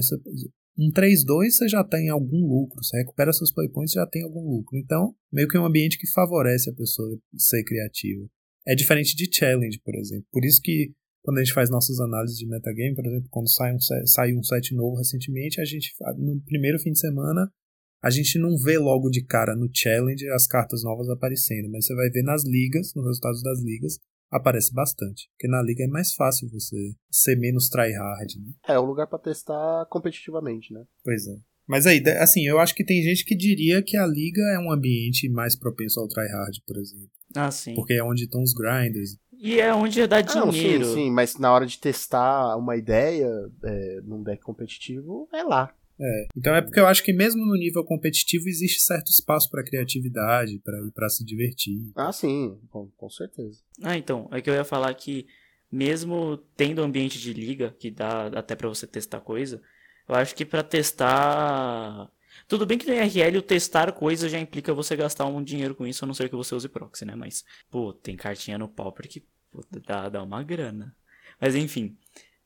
Um 0.78 0.92
3-2 0.92 1.50
você 1.50 1.68
já 1.68 1.82
tem 1.82 2.10
algum 2.10 2.46
lucro, 2.46 2.80
você 2.80 2.98
recupera 2.98 3.32
seus 3.32 3.52
playpoints 3.52 3.92
e 3.92 3.98
já 3.98 4.06
tem 4.06 4.22
algum 4.22 4.48
lucro. 4.48 4.78
Então, 4.78 5.16
meio 5.32 5.48
que 5.48 5.56
é 5.56 5.60
um 5.60 5.66
ambiente 5.66 5.98
que 5.98 6.08
favorece 6.12 6.70
a 6.70 6.74
pessoa 6.74 7.18
ser 7.36 7.64
criativa. 7.64 8.24
É 8.64 8.76
diferente 8.76 9.16
de 9.16 9.28
challenge, 9.28 9.80
por 9.84 9.96
exemplo. 9.96 10.26
Por 10.30 10.44
isso 10.44 10.60
que 10.62 10.92
quando 11.24 11.38
a 11.38 11.42
gente 11.42 11.54
faz 11.54 11.68
nossas 11.70 11.98
análises 11.98 12.38
de 12.38 12.46
metagame, 12.46 12.94
por 12.94 13.04
exemplo, 13.04 13.26
quando 13.30 13.50
sai 13.50 13.74
um, 13.74 13.80
sai 13.80 14.32
um 14.32 14.44
set 14.44 14.72
novo 14.76 14.96
recentemente, 14.96 15.60
a 15.60 15.64
gente 15.64 15.92
no 16.18 16.40
primeiro 16.42 16.78
fim 16.78 16.92
de 16.92 17.00
semana 17.00 17.50
a 18.04 18.10
gente 18.10 18.38
não 18.38 18.54
vê 18.58 18.76
logo 18.76 19.08
de 19.08 19.24
cara 19.24 19.56
no 19.56 19.70
challenge 19.72 20.28
as 20.28 20.46
cartas 20.46 20.84
novas 20.84 21.08
aparecendo, 21.08 21.70
mas 21.70 21.86
você 21.86 21.94
vai 21.94 22.10
ver 22.10 22.22
nas 22.22 22.44
ligas, 22.44 22.92
nos 22.94 23.06
resultados 23.06 23.42
das 23.42 23.62
ligas, 23.62 23.98
aparece 24.30 24.74
bastante. 24.74 25.30
Porque 25.30 25.48
na 25.48 25.62
liga 25.62 25.84
é 25.84 25.86
mais 25.86 26.12
fácil 26.12 26.46
você 26.50 26.94
ser 27.10 27.34
menos 27.36 27.70
tryhard. 27.70 28.38
Né? 28.38 28.52
É, 28.68 28.74
é 28.74 28.80
um 28.80 28.84
lugar 28.84 29.06
para 29.06 29.18
testar 29.18 29.86
competitivamente, 29.88 30.70
né? 30.70 30.84
Pois 31.02 31.26
é. 31.26 31.36
Mas 31.66 31.86
aí, 31.86 32.02
assim, 32.20 32.46
eu 32.46 32.58
acho 32.58 32.74
que 32.74 32.84
tem 32.84 33.02
gente 33.02 33.24
que 33.24 33.34
diria 33.34 33.82
que 33.82 33.96
a 33.96 34.06
liga 34.06 34.42
é 34.54 34.58
um 34.58 34.70
ambiente 34.70 35.26
mais 35.30 35.56
propenso 35.56 35.98
ao 35.98 36.06
tryhard, 36.06 36.62
por 36.66 36.76
exemplo. 36.76 37.08
Ah, 37.34 37.50
sim. 37.50 37.74
Porque 37.74 37.94
é 37.94 38.04
onde 38.04 38.24
estão 38.24 38.42
os 38.42 38.52
grinders. 38.52 39.16
E 39.32 39.58
é 39.58 39.74
onde 39.74 40.06
dá 40.06 40.20
dinheiro. 40.20 40.84
Não, 40.84 40.94
sim, 40.94 41.04
sim, 41.04 41.10
mas 41.10 41.38
na 41.38 41.50
hora 41.50 41.64
de 41.64 41.78
testar 41.78 42.54
uma 42.58 42.76
ideia 42.76 43.30
é, 43.64 44.00
num 44.02 44.22
deck 44.22 44.42
competitivo, 44.42 45.26
é 45.32 45.42
lá. 45.42 45.74
É. 46.00 46.26
Então 46.36 46.54
é 46.54 46.60
porque 46.60 46.80
eu 46.80 46.86
acho 46.86 47.02
que 47.02 47.12
mesmo 47.12 47.44
no 47.44 47.54
nível 47.54 47.84
competitivo 47.84 48.48
existe 48.48 48.80
certo 48.80 49.10
espaço 49.10 49.50
para 49.50 49.64
criatividade, 49.64 50.58
para 50.58 50.78
ir 50.78 50.90
para 50.92 51.08
se 51.08 51.24
divertir. 51.24 51.92
Ah, 51.94 52.12
sim, 52.12 52.58
com, 52.68 52.88
com 52.96 53.08
certeza. 53.08 53.60
Ah, 53.82 53.96
então, 53.96 54.28
é 54.32 54.40
que 54.40 54.50
eu 54.50 54.54
ia 54.54 54.64
falar 54.64 54.92
que 54.94 55.26
mesmo 55.70 56.36
tendo 56.56 56.82
ambiente 56.82 57.18
de 57.18 57.32
liga 57.32 57.74
que 57.78 57.90
dá 57.90 58.26
até 58.28 58.54
para 58.54 58.68
você 58.68 58.86
testar 58.86 59.20
coisa, 59.20 59.60
eu 60.08 60.14
acho 60.14 60.34
que 60.34 60.44
para 60.44 60.62
testar 60.62 62.10
tudo 62.48 62.66
bem 62.66 62.76
que 62.76 62.86
no 62.86 62.94
IRL 62.94 63.38
o 63.38 63.42
testar 63.42 63.92
coisas 63.92 64.30
já 64.30 64.38
implica 64.38 64.74
você 64.74 64.96
gastar 64.96 65.26
um 65.26 65.42
dinheiro 65.42 65.74
com 65.74 65.86
isso, 65.86 66.04
a 66.04 66.06
não 66.06 66.14
ser 66.14 66.28
que 66.28 66.36
você 66.36 66.54
use 66.54 66.68
proxy, 66.68 67.04
né? 67.04 67.14
Mas, 67.14 67.44
pô, 67.70 67.92
tem 67.92 68.16
cartinha 68.16 68.58
no 68.58 68.68
Pauper 68.68 69.08
que 69.08 69.24
pô, 69.50 69.64
dá, 69.86 70.08
dá 70.08 70.22
uma 70.22 70.42
grana. 70.42 70.94
Mas 71.40 71.54
enfim. 71.54 71.96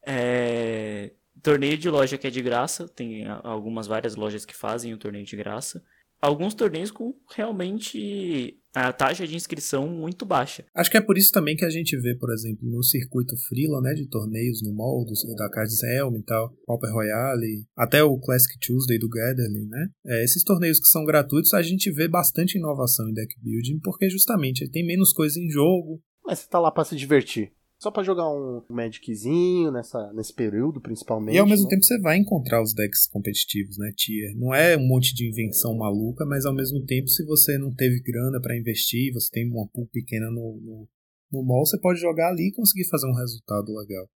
É... 0.07 1.13
Torneio 1.43 1.79
de 1.79 1.89
loja 1.89 2.19
que 2.19 2.27
é 2.27 2.31
de 2.31 2.43
graça, 2.43 2.89
tem 2.89 3.27
algumas 3.27 3.87
várias 3.87 4.17
lojas 4.17 4.45
que 4.45 4.57
fazem 4.57 4.93
o 4.93 4.99
torneio 4.99 5.25
de 5.25 5.37
graça. 5.37 5.83
Alguns 6.21 6.53
torneios 6.53 6.91
com 6.91 7.15
realmente 7.31 8.59
a 8.75 8.93
taxa 8.93 9.27
de 9.27 9.37
inscrição 9.37 9.87
muito 9.89 10.27
baixa. 10.27 10.65
Acho 10.75 10.91
que 10.91 10.97
é 10.97 11.01
por 11.01 11.17
isso 11.17 11.31
também 11.31 11.57
que 11.57 11.65
a 11.65 11.71
gente 11.71 11.97
vê, 11.97 12.15
por 12.17 12.33
exemplo, 12.33 12.69
no 12.69 12.83
circuito 12.83 13.37
Freela, 13.49 13.81
né, 13.81 13.95
de 13.95 14.09
torneios 14.09 14.61
no 14.63 14.75
mall, 14.75 15.05
do, 15.05 15.13
da 15.37 15.49
Cards 15.49 15.81
Helm 15.83 16.17
e 16.17 16.23
tal, 16.23 16.53
Pauper 16.67 16.93
Royale, 16.93 17.65
até 17.77 18.03
o 18.03 18.19
Classic 18.19 18.59
Tuesday 18.59 18.99
do 18.99 19.09
Gathering, 19.09 19.69
né? 19.69 19.89
É, 20.07 20.25
esses 20.25 20.43
torneios 20.43 20.81
que 20.81 20.89
são 20.89 21.05
gratuitos, 21.05 21.55
a 21.55 21.63
gente 21.63 21.91
vê 21.93 22.09
bastante 22.09 22.59
inovação 22.59 23.09
em 23.09 23.15
deck 23.15 23.35
building, 23.41 23.79
porque 23.81 24.11
justamente 24.11 24.69
tem 24.69 24.85
menos 24.85 25.13
coisa 25.13 25.39
em 25.39 25.49
jogo. 25.49 26.03
Mas 26.25 26.41
você 26.41 26.49
tá 26.49 26.59
lá 26.59 26.73
para 26.73 26.85
se 26.85 26.97
divertir. 26.97 27.53
Só 27.81 27.93
para 27.93 28.03
jogar 28.03 28.29
um 28.29 28.61
Magiczinho 28.69 29.71
nessa, 29.71 30.13
nesse 30.13 30.35
período, 30.35 30.81
principalmente. 30.81 31.37
E 31.37 31.39
ao 31.39 31.47
mesmo 31.47 31.65
né? 31.65 31.71
tempo 31.71 31.85
você 31.85 32.01
vai 32.01 32.17
encontrar 32.17 32.61
os 32.61 32.75
decks 32.75 33.07
competitivos, 33.07 33.79
né, 33.79 33.93
Tier? 33.97 34.37
Não 34.37 34.53
é 34.53 34.77
um 34.77 34.87
monte 34.87 35.15
de 35.15 35.29
invenção 35.29 35.77
maluca, 35.77 36.27
mas 36.27 36.45
ao 36.45 36.53
mesmo 36.53 36.85
tempo, 36.85 37.09
se 37.09 37.25
você 37.25 37.57
não 37.57 37.73
teve 37.73 38.01
grana 38.03 38.41
para 38.41 38.59
investir, 38.59 39.13
você 39.13 39.31
tem 39.31 39.49
uma 39.49 39.69
pool 39.69 39.87
pequena 39.93 40.29
no, 40.29 40.61
no, 40.61 40.89
no 41.31 41.45
mall, 41.45 41.65
você 41.65 41.79
pode 41.79 42.01
jogar 42.01 42.31
ali 42.31 42.49
e 42.49 42.53
conseguir 42.53 42.89
fazer 42.89 43.07
um 43.07 43.15
resultado 43.15 43.73
legal. 43.73 44.11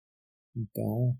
Então, 0.56 1.16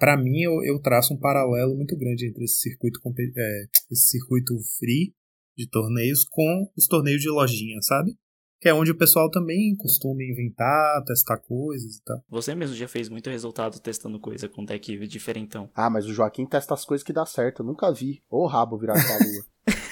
para 0.00 0.16
mim, 0.16 0.40
eu, 0.40 0.64
eu, 0.64 0.80
traço 0.80 1.14
um 1.14 1.18
paralelo 1.18 1.76
muito 1.76 1.96
grande 1.96 2.26
entre 2.26 2.44
esse 2.44 2.58
circuito, 2.58 2.98
é, 3.36 3.64
esse 3.92 4.08
circuito 4.10 4.54
free 4.78 5.14
de 5.56 5.68
torneios 5.68 6.24
com 6.24 6.68
os 6.76 6.88
torneios 6.88 7.22
de 7.22 7.28
lojinha, 7.28 7.80
sabe? 7.80 8.16
Que 8.60 8.68
é 8.68 8.74
onde 8.74 8.90
o 8.90 8.96
pessoal 8.96 9.30
também 9.30 9.74
costuma 9.76 10.22
inventar, 10.22 11.04
testar 11.04 11.38
coisas 11.38 11.96
e 11.96 12.04
tal. 12.04 12.22
Você 12.28 12.54
mesmo 12.54 12.74
já 12.74 12.88
fez 12.88 13.08
muito 13.08 13.30
resultado 13.30 13.80
testando 13.80 14.18
coisa 14.18 14.48
com 14.48 14.64
deck 14.64 15.06
diferentão. 15.06 15.70
Ah, 15.74 15.90
mas 15.90 16.06
o 16.06 16.12
Joaquim 16.12 16.46
testa 16.46 16.74
as 16.74 16.84
coisas 16.84 17.04
que 17.04 17.12
dá 17.12 17.26
certo, 17.26 17.62
eu 17.62 17.66
nunca 17.66 17.92
vi. 17.92 18.22
Ô 18.30 18.46
rabo 18.46 18.78
virar 18.78 18.94
pra 18.94 19.18
lua. 19.18 19.44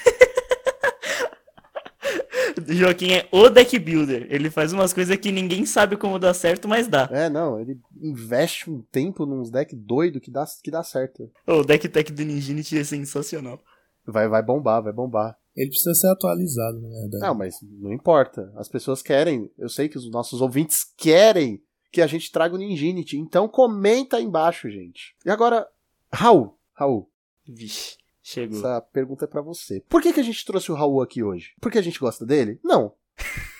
Joaquim 2.67 3.11
é 3.11 3.27
o 3.31 3.49
deck 3.49 3.77
builder. 3.77 4.27
Ele 4.29 4.49
faz 4.49 4.73
umas 4.73 4.93
coisas 4.93 5.15
que 5.17 5.31
ninguém 5.31 5.65
sabe 5.65 5.97
como 5.97 6.17
dá 6.17 6.33
certo, 6.33 6.67
mas 6.67 6.87
dá. 6.87 7.07
É, 7.11 7.29
não, 7.29 7.59
ele 7.59 7.79
investe 8.01 8.69
um 8.69 8.81
tempo 8.91 9.25
nos 9.25 9.51
decks 9.51 9.77
doido 9.77 10.19
que 10.19 10.31
dá, 10.31 10.45
que 10.63 10.71
dá 10.71 10.83
certo. 10.83 11.29
O 11.45 11.63
deck 11.63 11.87
tech 11.89 12.11
do 12.11 12.23
Ninjinity 12.23 12.79
é 12.79 12.83
sensacional. 12.83 13.61
Vai, 14.05 14.27
vai 14.27 14.41
bombar, 14.41 14.81
vai 14.81 14.93
bombar. 14.93 15.35
Ele 15.55 15.69
precisa 15.69 15.93
ser 15.93 16.07
atualizado, 16.07 16.81
na 16.81 16.89
verdade. 16.89 17.23
Não, 17.23 17.33
mas 17.33 17.59
não 17.61 17.93
importa. 17.93 18.51
As 18.55 18.67
pessoas 18.67 19.01
querem. 19.01 19.49
Eu 19.57 19.69
sei 19.69 19.87
que 19.87 19.97
os 19.97 20.09
nossos 20.09 20.41
ouvintes 20.41 20.85
querem 20.97 21.63
que 21.91 22.01
a 22.01 22.07
gente 22.07 22.31
traga 22.31 22.55
o 22.55 22.57
Ninjinity. 22.57 23.17
Então 23.17 23.47
comenta 23.47 24.17
aí 24.17 24.23
embaixo, 24.23 24.69
gente. 24.69 25.15
E 25.25 25.29
agora, 25.29 25.67
Raul. 26.11 26.57
Raul. 26.73 27.09
Vixe, 27.47 27.97
chegou. 28.21 28.57
Essa 28.57 28.81
pergunta 28.81 29.25
é 29.25 29.27
para 29.27 29.41
você. 29.41 29.81
Por 29.87 30.01
que, 30.01 30.11
que 30.11 30.19
a 30.19 30.23
gente 30.23 30.45
trouxe 30.45 30.71
o 30.71 30.75
Raul 30.75 31.01
aqui 31.01 31.23
hoje? 31.23 31.53
Porque 31.61 31.77
a 31.77 31.81
gente 31.81 31.99
gosta 31.99 32.25
dele? 32.25 32.59
Não. 32.63 32.93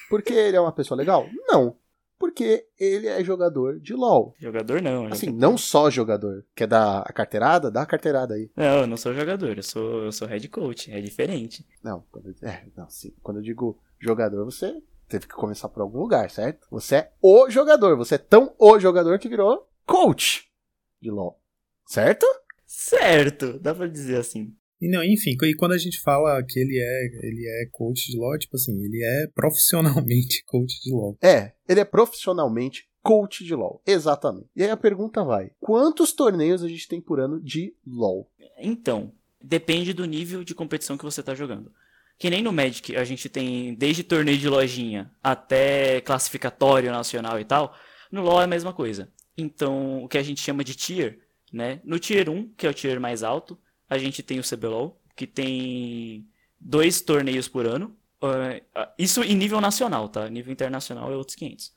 Porque 0.10 0.34
ele 0.34 0.58
é 0.58 0.62
uma 0.62 0.74
pessoa 0.74 0.98
legal? 0.98 1.28
Não 1.48 1.78
porque 2.26 2.66
ele 2.80 3.08
é 3.08 3.24
jogador 3.24 3.80
de 3.80 3.94
LoL. 3.94 4.34
Jogador 4.40 4.82
não. 4.82 5.06
Assim, 5.06 5.28
jogador. 5.28 5.42
não 5.48 5.58
só 5.58 5.92
jogador. 5.92 6.44
Quer 6.56 6.68
dar 6.68 7.02
a 7.02 7.14
carteirada? 7.14 7.70
Dá 7.70 7.84
a 7.84 7.86
carteirada 7.86 8.34
aí. 8.34 8.50
Não, 8.56 8.80
eu 8.82 8.88
não 8.88 8.98
sou 8.98 9.14
jogador, 9.14 9.56
eu 9.56 9.62
sou, 9.62 10.06
eu 10.06 10.12
sou 10.12 10.28
head 10.28 10.48
coach, 10.50 10.92
é 10.92 11.00
diferente. 11.00 11.64
Não, 11.84 12.04
quando, 12.12 12.36
é, 12.42 12.66
não 12.76 12.90
sim, 12.90 13.14
quando 13.22 13.38
eu 13.38 13.44
digo 13.44 13.80
jogador, 14.00 14.44
você 14.44 14.82
teve 15.08 15.28
que 15.28 15.36
começar 15.36 15.70
por 15.70 15.82
algum 15.82 16.00
lugar, 16.00 16.32
certo? 16.32 16.66
Você 16.72 16.96
é 16.96 17.12
o 17.22 17.48
jogador, 17.48 17.96
você 17.96 18.16
é 18.16 18.18
tão 18.18 18.56
o 18.58 18.80
jogador 18.80 19.20
que 19.20 19.30
virou 19.30 19.70
coach 19.86 20.50
de 21.00 21.12
LoL. 21.12 21.40
Certo? 21.86 22.26
Certo, 22.66 23.60
dá 23.60 23.76
pra 23.76 23.86
dizer 23.86 24.18
assim. 24.18 24.52
E 24.82 24.90
não, 24.90 25.04
enfim, 25.04 25.36
e 25.42 25.56
quando 25.56 25.72
a 25.72 25.78
gente 25.78 26.00
fala 26.02 26.44
que 26.44 26.60
ele 26.60 26.78
é, 26.78 27.28
ele 27.28 27.46
é 27.48 27.70
coach 27.72 28.12
de 28.12 28.18
LoL, 28.18 28.38
tipo 28.38 28.56
assim, 28.56 28.74
ele 28.84 29.04
é 29.04 29.28
profissionalmente 29.34 30.44
coach 30.46 30.82
de 30.82 30.92
LoL. 30.92 31.18
É, 31.22 31.54
ele 31.68 31.80
é 31.80 31.86
profissionalmente 31.86 32.88
coach 33.02 33.44
de 33.44 33.56
LoL. 33.56 33.82
Exatamente. 33.86 34.48
E 34.56 34.64
aí 34.64 34.70
a 34.70 34.78
pergunta 34.78 35.24
vai: 35.24 35.52
quantos 35.60 36.12
torneios 36.12 36.64
a 36.64 36.68
gente 36.68 36.88
tem 36.88 37.00
por 37.00 37.20
ano 37.20 37.42
de 37.42 37.74
LoL? 37.86 38.30
Então, 38.60 39.14
depende 39.42 39.94
do 39.94 40.06
nível 40.06 40.44
de 40.44 40.56
competição 40.56 40.98
que 40.98 41.06
você 41.06 41.22
está 41.22 41.34
jogando. 41.34 41.72
Que 42.18 42.30
nem 42.30 42.42
no 42.42 42.52
Magic 42.52 42.96
a 42.96 43.04
gente 43.04 43.30
tem 43.30 43.76
desde 43.76 44.04
torneio 44.04 44.38
de 44.38 44.48
lojinha 44.48 45.12
até 45.22 46.02
classificatório 46.02 46.92
nacional 46.92 47.40
e 47.40 47.46
tal. 47.46 47.76
No 48.12 48.22
LoL 48.22 48.42
é 48.42 48.46
a 48.46 48.48
mesma 48.48 48.74
coisa. 48.74 49.12
Então, 49.38 50.04
o 50.04 50.08
que 50.08 50.18
a 50.18 50.24
gente 50.24 50.42
chama 50.42 50.64
de 50.64 50.76
tier, 50.76 51.20
né? 51.52 51.82
No 51.84 52.00
tier 52.00 52.30
1, 52.30 52.54
que 52.56 52.66
é 52.66 52.70
o 52.70 52.74
tier 52.74 53.00
mais 53.00 53.22
alto, 53.22 53.60
a 53.90 53.98
gente 53.98 54.24
tem 54.24 54.40
o 54.40 54.44
CBLOL, 54.44 55.02
que 55.16 55.28
tem 55.28 56.28
dois 56.60 57.02
torneios 57.02 57.48
por 57.48 57.66
ano. 57.66 57.96
Uh, 58.22 58.62
isso 58.98 59.24
em 59.24 59.36
nível 59.36 59.62
nacional, 59.62 60.10
tá? 60.10 60.30
Nível 60.30 60.52
internacional 60.52 61.12
é 61.12 61.16
outros 61.16 61.36
500. 61.36 61.74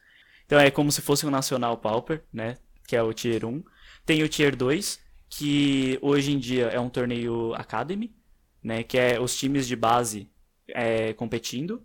Então 0.46 0.58
é 0.58 0.70
como 0.70 0.90
se 0.90 1.02
fosse 1.02 1.26
um 1.26 1.30
Nacional 1.30 1.76
Pauper, 1.76 2.24
né? 2.32 2.56
Que 2.86 2.96
é 2.96 3.02
o 3.02 3.12
Tier 3.12 3.44
1. 3.44 3.62
Tem 4.06 4.22
o 4.22 4.28
Tier 4.28 4.56
2, 4.56 4.98
que 5.28 5.98
hoje 6.00 6.32
em 6.32 6.38
dia 6.38 6.68
é 6.68 6.80
um 6.80 6.88
torneio 6.88 7.52
Academy, 7.54 8.16
né? 8.62 8.82
Que 8.82 8.96
é 8.96 9.20
os 9.20 9.36
times 9.36 9.68
de 9.68 9.76
base 9.76 10.30
é, 10.68 11.12
competindo. 11.12 11.84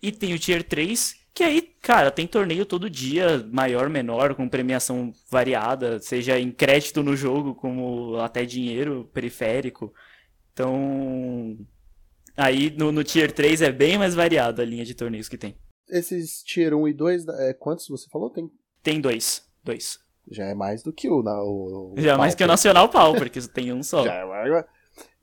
E 0.00 0.12
tem 0.12 0.32
o 0.32 0.38
Tier 0.38 0.62
3, 0.62 1.16
que 1.34 1.42
aí, 1.42 1.62
cara, 1.82 2.12
tem 2.12 2.28
torneio 2.28 2.64
todo 2.64 2.88
dia, 2.88 3.44
maior, 3.50 3.90
menor, 3.90 4.36
com 4.36 4.48
premiação 4.48 5.12
variada, 5.28 5.98
seja 5.98 6.38
em 6.38 6.52
crédito 6.52 7.02
no 7.02 7.16
jogo, 7.16 7.56
como 7.56 8.16
até 8.20 8.44
dinheiro 8.44 9.10
periférico. 9.12 9.92
Então, 10.52 11.58
aí 12.36 12.70
no, 12.78 12.92
no 12.92 13.02
Tier 13.02 13.32
3 13.32 13.62
é 13.62 13.72
bem 13.72 13.98
mais 13.98 14.14
variado 14.14 14.62
a 14.62 14.64
linha 14.64 14.84
de 14.84 14.94
torneios 14.94 15.28
que 15.28 15.36
tem. 15.36 15.56
Esses 15.88 16.40
Tier 16.44 16.72
1 16.72 16.88
e 16.88 16.94
2, 16.94 17.28
é, 17.28 17.52
quantos 17.52 17.88
você 17.88 18.08
falou? 18.08 18.30
Tem? 18.30 18.48
Tem 18.80 19.00
dois. 19.00 19.44
Dois. 19.64 19.98
Já 20.30 20.44
é 20.44 20.54
mais 20.54 20.84
do 20.84 20.92
que 20.92 21.08
o, 21.10 21.20
na, 21.22 21.42
o, 21.42 21.94
o 21.94 22.00
Já 22.00 22.12
é 22.12 22.16
mais 22.16 22.34
que 22.36 22.44
o 22.44 22.46
Nacional 22.46 22.88
Pau, 22.88 23.14
porque 23.14 23.40
tem 23.40 23.72
um 23.72 23.82
só. 23.82 24.04
Já 24.06 24.14
é 24.14 24.24
mais... 24.24 24.64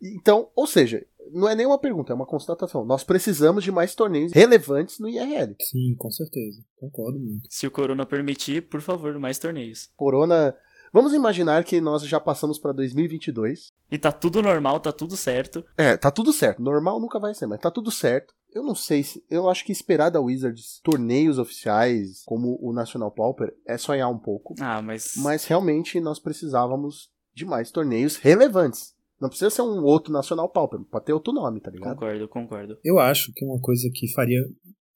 Então, 0.02 0.50
ou 0.56 0.68
seja, 0.68 1.06
não 1.34 1.50
é 1.50 1.56
nenhuma 1.56 1.80
pergunta, 1.80 2.12
é 2.12 2.16
uma 2.16 2.26
constatação. 2.26 2.86
Nós 2.86 3.04
precisamos 3.04 3.64
de 3.64 3.72
mais 3.72 3.96
torneios 3.96 4.32
relevantes 4.32 5.00
no 5.00 5.10
IRL. 5.10 5.56
Sim, 5.62 5.96
com 5.98 6.10
certeza. 6.12 6.64
Concordo 6.76 7.20
muito. 7.20 7.48
Se 7.50 7.66
o 7.68 7.72
Corona 7.72 8.06
permitir, 8.06 8.68
por 8.70 8.82
favor, 8.82 9.18
mais 9.20 9.40
torneios. 9.40 9.90
Corona. 9.96 10.56
Vamos 10.94 11.14
imaginar 11.14 11.64
que 11.64 11.80
nós 11.80 12.04
já 12.04 12.20
passamos 12.20 12.60
para 12.60 12.74
2022. 12.74 13.72
E 13.90 13.98
tá 13.98 14.12
tudo 14.12 14.42
normal, 14.42 14.80
tá 14.80 14.92
tudo 14.92 15.16
certo. 15.16 15.64
É, 15.78 15.96
tá 15.96 16.12
tudo 16.12 16.34
certo. 16.34 16.62
Normal 16.62 17.00
nunca 17.00 17.18
vai 17.18 17.34
ser, 17.34 17.48
mas 17.48 17.62
tá 17.62 17.72
tudo 17.72 17.90
certo. 17.90 18.34
Eu 18.54 18.64
não 18.64 18.76
sei 18.76 19.02
se. 19.02 19.24
Eu 19.30 19.50
acho 19.50 19.64
que 19.64 19.72
esperar 19.72 20.10
da 20.10 20.20
Wizards 20.20 20.82
torneios 20.84 21.40
oficiais 21.40 22.24
como 22.26 22.58
o 22.62 22.74
National 22.74 23.10
Pauper 23.10 23.54
é 23.66 23.78
sonhar 23.78 24.10
um 24.10 24.20
pouco. 24.20 24.54
Ah, 24.60 24.82
mas. 24.82 25.14
Mas 25.16 25.46
realmente 25.46 26.00
nós 26.02 26.20
precisávamos 26.20 27.10
de 27.34 27.46
mais 27.46 27.72
torneios 27.72 28.18
relevantes. 28.18 28.94
Não 29.22 29.30
precisa 29.30 29.52
ser 29.52 29.62
um 29.62 29.84
outro 29.84 30.12
Nacional 30.12 30.50
Pauper, 30.50 30.80
pode 30.80 31.06
ter 31.06 31.14
outro 31.14 31.32
nome, 31.32 31.62
tá 31.62 31.70
ligado? 31.70 31.94
Concordo, 31.94 32.28
concordo. 32.28 32.78
Eu 32.84 32.98
acho 32.98 33.32
que 33.36 33.46
uma 33.46 33.62
coisa 33.62 33.88
que 33.94 34.12
faria 34.12 34.42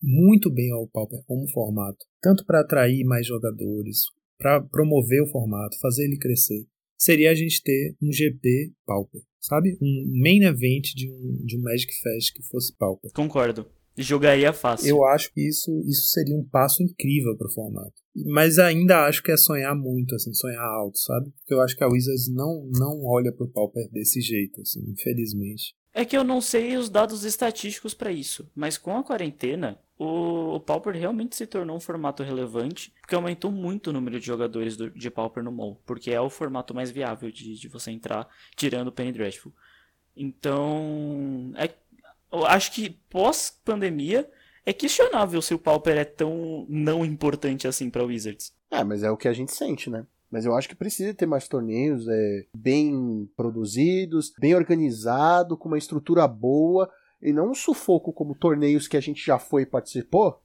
muito 0.01 0.51
bem 0.51 0.71
ao 0.71 0.87
Pauper 0.87 1.19
como 1.27 1.47
formato, 1.51 2.03
tanto 2.21 2.43
para 2.43 2.61
atrair 2.61 3.05
mais 3.05 3.27
jogadores, 3.27 4.05
para 4.39 4.61
promover 4.61 5.21
o 5.21 5.27
formato, 5.27 5.79
fazer 5.79 6.05
ele 6.05 6.17
crescer, 6.17 6.65
seria 6.97 7.29
a 7.29 7.35
gente 7.35 7.61
ter 7.61 7.95
um 8.01 8.11
GP 8.11 8.73
Pauper, 8.83 9.21
sabe? 9.39 9.77
Um 9.79 10.11
main 10.19 10.41
event 10.43 10.93
de 10.95 11.07
um, 11.11 11.45
de 11.45 11.57
um 11.57 11.61
Magic 11.61 11.93
Fest 12.01 12.33
que 12.33 12.41
fosse 12.47 12.75
Pauper. 12.75 13.11
Concordo. 13.13 13.67
Jogaria 13.95 14.51
fácil. 14.51 14.89
Eu 14.89 15.05
acho 15.05 15.31
que 15.31 15.47
isso, 15.47 15.71
isso 15.87 16.09
seria 16.09 16.35
um 16.35 16.43
passo 16.43 16.81
incrível 16.81 17.37
para 17.37 17.47
o 17.47 17.53
formato. 17.53 17.93
Mas 18.15 18.57
ainda 18.57 19.05
acho 19.05 19.21
que 19.21 19.31
é 19.31 19.37
sonhar 19.37 19.75
muito, 19.75 20.15
assim, 20.15 20.33
sonhar 20.33 20.63
alto, 20.63 20.97
sabe? 20.97 21.31
Porque 21.31 21.53
eu 21.53 21.61
acho 21.61 21.75
que 21.75 21.83
a 21.83 21.87
Wizards 21.87 22.33
não, 22.33 22.69
não 22.73 23.03
olha 23.03 23.31
pro 23.31 23.47
Pauper 23.47 23.89
desse 23.91 24.21
jeito, 24.21 24.61
assim, 24.61 24.79
infelizmente. 24.89 25.75
É 25.93 26.05
que 26.05 26.15
eu 26.15 26.23
não 26.23 26.39
sei 26.39 26.77
os 26.77 26.89
dados 26.89 27.23
estatísticos 27.23 27.93
para 27.93 28.11
isso, 28.11 28.49
mas 28.55 28.77
com 28.77 28.97
a 28.97 29.03
quarentena, 29.03 29.79
o, 29.97 30.55
o 30.55 30.59
Pauper 30.59 30.93
realmente 30.93 31.35
se 31.35 31.45
tornou 31.45 31.75
um 31.75 31.79
formato 31.79 32.23
relevante, 32.23 32.93
porque 33.01 33.15
aumentou 33.15 33.51
muito 33.51 33.89
o 33.89 33.93
número 33.93 34.19
de 34.19 34.25
jogadores 34.25 34.75
do, 34.75 34.89
de 34.89 35.09
Pauper 35.09 35.43
no 35.43 35.51
mall, 35.51 35.81
porque 35.85 36.11
é 36.11 36.19
o 36.19 36.29
formato 36.29 36.73
mais 36.73 36.91
viável 36.91 37.31
de, 37.31 37.57
de 37.57 37.67
você 37.67 37.91
entrar, 37.91 38.27
tirando 38.55 38.89
o 38.89 38.91
Penny 38.91 39.11
Dreadful. 39.11 39.53
Então, 40.15 41.53
é, 41.55 41.69
eu 42.31 42.45
acho 42.45 42.73
que 42.73 42.89
pós-pandemia 43.09 44.29
é 44.65 44.73
questionável 44.73 45.41
se 45.41 45.53
o 45.53 45.59
Pauper 45.59 45.97
é 45.97 46.05
tão 46.05 46.65
não 46.67 47.05
importante 47.05 47.67
assim 47.67 47.89
para 47.89 48.03
Wizards. 48.03 48.53
É, 48.71 48.83
mas 48.83 49.03
é 49.03 49.11
o 49.11 49.17
que 49.17 49.27
a 49.27 49.33
gente 49.33 49.53
sente, 49.53 49.89
né? 49.89 50.05
Mas 50.31 50.43
eu 50.43 50.55
acho 50.55 50.67
que 50.67 50.75
precisa 50.75 51.13
ter 51.13 51.25
mais 51.25 51.47
torneios 51.47 52.07
é, 52.07 52.45
bem 52.57 53.29
produzidos, 53.37 54.33
bem 54.39 54.55
organizado, 54.55 55.55
com 55.55 55.67
uma 55.67 55.77
estrutura 55.77 56.27
boa, 56.27 56.89
e 57.21 57.31
não 57.31 57.51
um 57.51 57.55
sufoco 57.55 58.11
como 58.11 58.35
torneios 58.35 58.87
que 58.87 58.97
a 58.97 59.01
gente 59.01 59.23
já 59.25 59.39
foi 59.39 59.61
e 59.61 59.67
participou, 59.67 60.41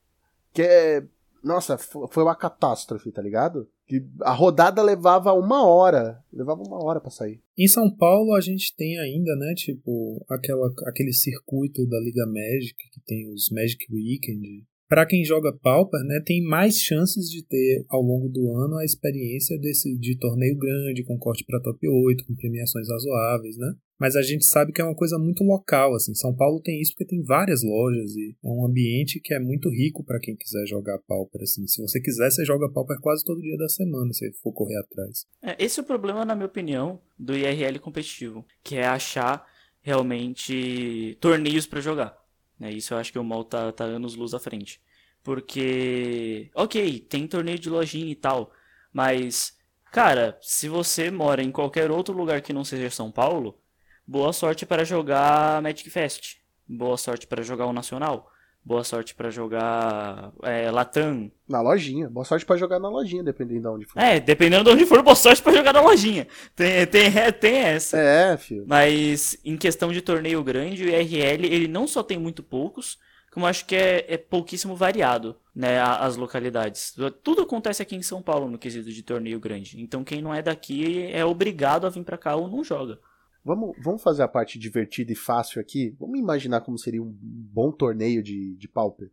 que 0.53 0.63
é. 0.63 1.05
Nossa, 1.43 1.79
foi 1.79 2.23
uma 2.23 2.37
catástrofe, 2.37 3.11
tá 3.11 3.23
ligado? 3.23 3.69
Que 3.87 4.05
a 4.23 4.33
rodada 4.33 4.83
levava 4.83 5.33
uma 5.33 5.67
hora. 5.67 6.23
Levava 6.33 6.62
uma 6.62 6.85
hora 6.85 7.01
para 7.01 7.11
sair. 7.11 7.41
Em 7.59 7.67
São 7.67 7.91
Paulo 7.95 8.35
a 8.35 8.41
gente 8.41 8.75
tem 8.77 8.99
ainda, 8.99 9.35
né, 9.37 9.55
tipo, 9.57 10.25
aquela, 10.29 10.71
aquele 10.87 11.12
circuito 11.12 11.87
da 11.87 11.99
Liga 12.01 12.27
Magic, 12.27 12.77
que 12.93 13.01
tem 13.07 13.33
os 13.33 13.49
Magic 13.51 13.87
Weekend, 13.93 14.67
para 14.91 15.07
quem 15.07 15.25
joga 15.25 15.57
Pauper, 15.62 16.01
né, 16.03 16.21
tem 16.27 16.43
mais 16.43 16.81
chances 16.81 17.31
de 17.31 17.47
ter 17.47 17.85
ao 17.89 18.03
longo 18.03 18.29
do 18.29 18.53
ano 18.57 18.77
a 18.77 18.85
experiência 18.85 19.57
desse 19.57 19.97
de 19.97 20.19
torneio 20.19 20.59
grande, 20.59 21.05
com 21.05 21.17
corte 21.17 21.45
para 21.47 21.62
top 21.62 21.89
8, 21.89 22.27
com 22.27 22.35
premiações 22.35 22.89
razoáveis, 22.89 23.57
né? 23.57 23.73
Mas 24.01 24.17
a 24.17 24.23
gente 24.23 24.45
sabe 24.45 24.73
que 24.73 24.81
é 24.81 24.85
uma 24.85 24.97
coisa 24.97 25.17
muito 25.17 25.45
local, 25.45 25.95
assim. 25.95 26.12
São 26.15 26.35
Paulo 26.35 26.61
tem 26.61 26.81
isso 26.81 26.93
porque 26.93 27.05
tem 27.05 27.23
várias 27.23 27.62
lojas 27.62 28.17
e 28.17 28.35
é 28.43 28.49
um 28.49 28.67
ambiente 28.67 29.21
que 29.23 29.33
é 29.33 29.39
muito 29.39 29.69
rico 29.71 30.03
para 30.03 30.19
quem 30.19 30.35
quiser 30.35 30.67
jogar 30.67 30.99
Pauper, 31.07 31.43
assim. 31.43 31.67
Se 31.69 31.81
você 31.81 32.01
quiser, 32.01 32.29
você 32.29 32.45
joga 32.45 32.69
Pauper 32.73 32.99
quase 33.01 33.23
todo 33.25 33.43
dia 33.43 33.59
da 33.59 33.69
semana, 33.69 34.12
se 34.12 34.33
for 34.43 34.53
correr 34.53 34.79
atrás. 34.79 35.25
É, 35.41 35.65
esse 35.65 35.79
é 35.79 35.83
o 35.85 35.87
problema, 35.87 36.25
na 36.25 36.35
minha 36.35 36.47
opinião, 36.47 37.01
do 37.17 37.37
IRL 37.37 37.79
competitivo, 37.79 38.45
que 38.65 38.75
é 38.75 38.87
achar 38.87 39.47
realmente 39.83 41.17
torneios 41.21 41.67
para 41.67 41.81
jogar. 41.81 42.20
Né? 42.61 42.70
Isso 42.70 42.95
eu 42.95 42.99
acho 42.99 43.11
que 43.11 43.19
o 43.19 43.24
MOL 43.24 43.45
tá, 43.45 43.73
tá 43.73 43.85
anos 43.85 44.15
luz 44.15 44.35
à 44.35 44.39
frente. 44.39 44.81
Porque, 45.23 46.51
ok, 46.55 47.01
tem 47.01 47.27
torneio 47.27 47.59
de 47.59 47.70
lojinha 47.70 48.11
e 48.12 48.15
tal, 48.15 48.53
mas, 48.93 49.59
cara, 49.93 50.39
se 50.43 50.69
você 50.69 51.11
mora 51.11 51.43
em 51.43 51.51
qualquer 51.51 51.91
outro 51.91 52.15
lugar 52.15 52.41
que 52.43 52.53
não 52.53 52.65
seja 52.65 52.91
São 52.91 53.11
Paulo, 53.11 53.61
boa 54.07 54.32
sorte 54.32 54.65
para 54.66 54.85
jogar 54.85 55.61
Magic 55.62 55.89
Fest. 55.91 56.39
Boa 56.69 56.97
sorte 56.97 57.27
para 57.27 57.43
jogar 57.43 57.66
o 57.66 57.73
Nacional. 57.73 58.31
Boa 58.71 58.85
sorte 58.85 59.17
para 59.17 59.31
jogar 59.31 60.31
é, 60.45 60.71
Latam. 60.71 61.29
Na 61.49 61.61
lojinha. 61.61 62.09
Boa 62.09 62.25
sorte 62.25 62.47
para 62.47 62.57
jogar 62.57 62.79
na 62.79 62.89
lojinha, 62.89 63.21
dependendo 63.21 63.63
de 63.63 63.67
onde 63.67 63.85
for. 63.85 63.99
É, 63.99 64.21
dependendo 64.21 64.63
de 64.63 64.71
onde 64.71 64.87
for, 64.87 65.03
boa 65.03 65.17
sorte 65.17 65.43
para 65.43 65.57
jogar 65.57 65.73
na 65.73 65.81
lojinha. 65.81 66.29
Tem, 66.55 66.87
tem, 66.87 67.11
tem 67.41 67.57
essa. 67.57 67.99
É, 67.99 68.37
filho. 68.37 68.65
Mas 68.69 69.37
em 69.45 69.57
questão 69.57 69.91
de 69.91 70.01
torneio 70.01 70.41
grande, 70.45 70.85
o 70.85 70.89
IRL, 70.89 71.47
ele 71.47 71.67
não 71.67 71.89
só 71.89 72.01
tem 72.01 72.17
muito 72.17 72.45
poucos, 72.45 72.97
como 73.33 73.45
acho 73.45 73.67
que 73.67 73.75
é, 73.75 74.07
é 74.07 74.17
pouquíssimo 74.17 74.77
variado, 74.77 75.35
né, 75.53 75.81
as 75.81 76.17
localidades. 76.17 76.95
Tudo 77.25 77.43
acontece 77.43 77.83
aqui 77.83 77.97
em 77.97 78.03
São 78.03 78.23
Paulo 78.23 78.49
no 78.49 78.57
quesito 78.57 78.93
de 78.93 79.03
torneio 79.03 79.41
grande. 79.41 79.83
Então 79.83 80.05
quem 80.05 80.23
não 80.23 80.33
é 80.33 80.43
daqui 80.43 81.11
é 81.11 81.25
obrigado 81.25 81.89
a 81.89 81.91
vir 81.91 82.05
para 82.05 82.17
cá 82.17 82.37
ou 82.37 82.47
não 82.47 82.63
joga. 82.63 83.01
Vamos, 83.45 83.77
vamos 83.83 84.03
fazer 84.03 84.23
a 84.23 84.29
parte 84.29 84.59
divertida 84.59 85.12
e 85.12 85.17
fácil 85.17 85.61
aqui. 85.61 85.95
Vamos 85.99 86.19
imaginar 86.19 86.61
como 86.61 86.79
seria 86.79 87.03
um 87.03 87.17
bom 87.21 87.73
torneio 87.73 88.23
de, 88.23 88.55
de 88.57 88.69
Pauper. 88.69 89.11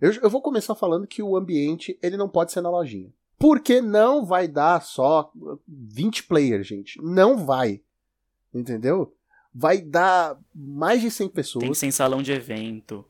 Eu, 0.00 0.12
eu 0.14 0.30
vou 0.30 0.42
começar 0.42 0.74
falando 0.74 1.06
que 1.06 1.22
o 1.22 1.36
ambiente 1.36 1.98
ele 2.02 2.16
não 2.16 2.28
pode 2.28 2.52
ser 2.52 2.60
na 2.60 2.70
lojinha. 2.70 3.12
Porque 3.38 3.80
não 3.80 4.24
vai 4.24 4.48
dar 4.48 4.82
só 4.82 5.30
20 5.66 6.24
players, 6.24 6.66
gente. 6.66 7.00
Não 7.00 7.46
vai. 7.46 7.80
Entendeu? 8.52 9.14
Vai 9.54 9.80
dar 9.80 10.38
mais 10.52 11.00
de 11.00 11.10
100 11.10 11.28
pessoas. 11.28 11.62
Tem 11.62 11.72
que 11.72 11.78
ser 11.78 11.86
em 11.86 11.92
salão 11.92 12.20
de 12.20 12.32
evento. 12.32 13.04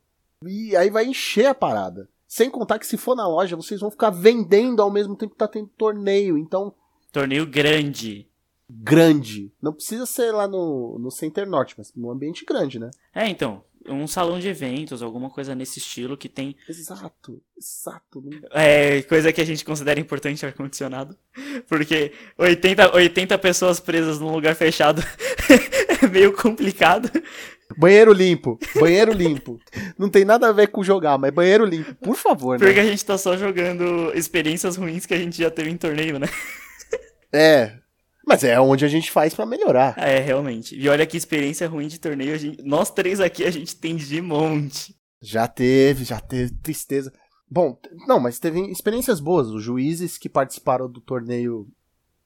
E 0.45 0.77
aí 0.77 0.91
vai 0.91 1.07
encher 1.07 1.47
a 1.47 1.55
parada. 1.55 2.09
Sem 2.27 2.51
contar 2.51 2.79
que 2.79 2.87
se 2.87 2.99
for 2.99 3.17
na 3.17 3.27
loja, 3.27 3.57
vocês 3.57 3.81
vão 3.81 3.91
ficar 3.91 4.11
vendendo 4.11 4.83
ao 4.83 4.91
mesmo 4.91 5.17
tempo 5.17 5.33
que 5.33 5.39
tá 5.39 5.49
tendo 5.49 5.69
torneio. 5.69 6.37
Então. 6.37 6.75
Torneio 7.11 7.47
grande 7.47 8.29
grande. 8.69 9.53
Não 9.63 9.73
precisa 9.73 10.05
ser 10.07 10.33
lá 10.33 10.47
no, 10.47 10.99
no 10.99 11.11
Center 11.11 11.49
Norte, 11.49 11.75
mas 11.79 11.93
num 11.95 12.11
ambiente 12.11 12.45
grande, 12.45 12.79
né? 12.79 12.91
É, 13.15 13.29
então. 13.29 13.63
Um 13.91 14.07
salão 14.07 14.39
de 14.39 14.49
eventos, 14.49 15.03
alguma 15.03 15.31
coisa 15.31 15.55
nesse 15.55 15.79
estilo 15.79 16.15
que 16.15 16.29
tem. 16.29 16.55
Exato, 16.69 17.41
exato. 17.57 18.23
É, 18.51 19.01
coisa 19.03 19.33
que 19.33 19.41
a 19.41 19.47
gente 19.47 19.65
considera 19.65 19.99
importante 19.99 20.45
ar-condicionado. 20.45 21.17
Porque 21.67 22.13
80, 22.37 22.95
80 22.95 23.39
pessoas 23.39 23.81
presas 23.81 24.21
num 24.21 24.31
lugar 24.31 24.55
fechado 24.55 25.03
é 26.03 26.07
meio 26.07 26.35
complicado. 26.35 27.11
Banheiro 27.79 28.13
limpo, 28.13 28.59
banheiro 28.79 29.13
limpo. 29.13 29.59
Não 29.97 30.11
tem 30.11 30.25
nada 30.25 30.49
a 30.49 30.53
ver 30.53 30.69
com 30.69 30.83
jogar, 30.83 31.17
mas 31.17 31.33
banheiro 31.33 31.65
limpo, 31.65 31.95
por 31.95 32.17
favor, 32.17 32.59
né? 32.59 32.67
Porque 32.67 32.81
a 32.81 32.85
gente 32.85 33.05
tá 33.05 33.17
só 33.17 33.37
jogando 33.37 34.13
experiências 34.15 34.77
ruins 34.77 35.07
que 35.07 35.15
a 35.15 35.19
gente 35.19 35.39
já 35.39 35.51
teve 35.51 35.71
em 35.71 35.77
torneio, 35.77 36.19
né? 36.19 36.29
É, 37.33 37.78
mas 38.29 38.45
é 38.45 38.61
onde 38.61 38.85
a 38.85 38.89
gente 38.89 39.11
faz 39.11 39.35
para 39.35 39.47
melhorar. 39.47 39.99
É, 39.99 40.21
realmente. 40.21 40.79
E 40.79 40.89
olha 40.89 41.07
que 41.07 41.17
experiência 41.17 41.69
ruim 41.69 41.89
de 41.89 41.99
torneio. 41.99 42.39
Gente... 42.39 42.63
Nós 42.63 42.91
três 42.91 43.21
aqui 43.21 43.45
a 43.45 43.51
gente 43.51 43.75
tem 43.75 43.97
de 43.97 44.21
monte. 44.21 44.95
Já 45.21 45.49
teve, 45.49 46.05
já 46.05 46.21
teve. 46.21 46.53
Tristeza. 46.63 47.13
Bom, 47.51 47.81
não, 48.07 48.21
mas 48.21 48.39
teve 48.39 48.61
experiências 48.71 49.19
boas. 49.19 49.49
Os 49.49 49.63
juízes 49.63 50.19
que 50.19 50.29
participaram 50.29 50.89
do 50.89 51.01
torneio 51.01 51.67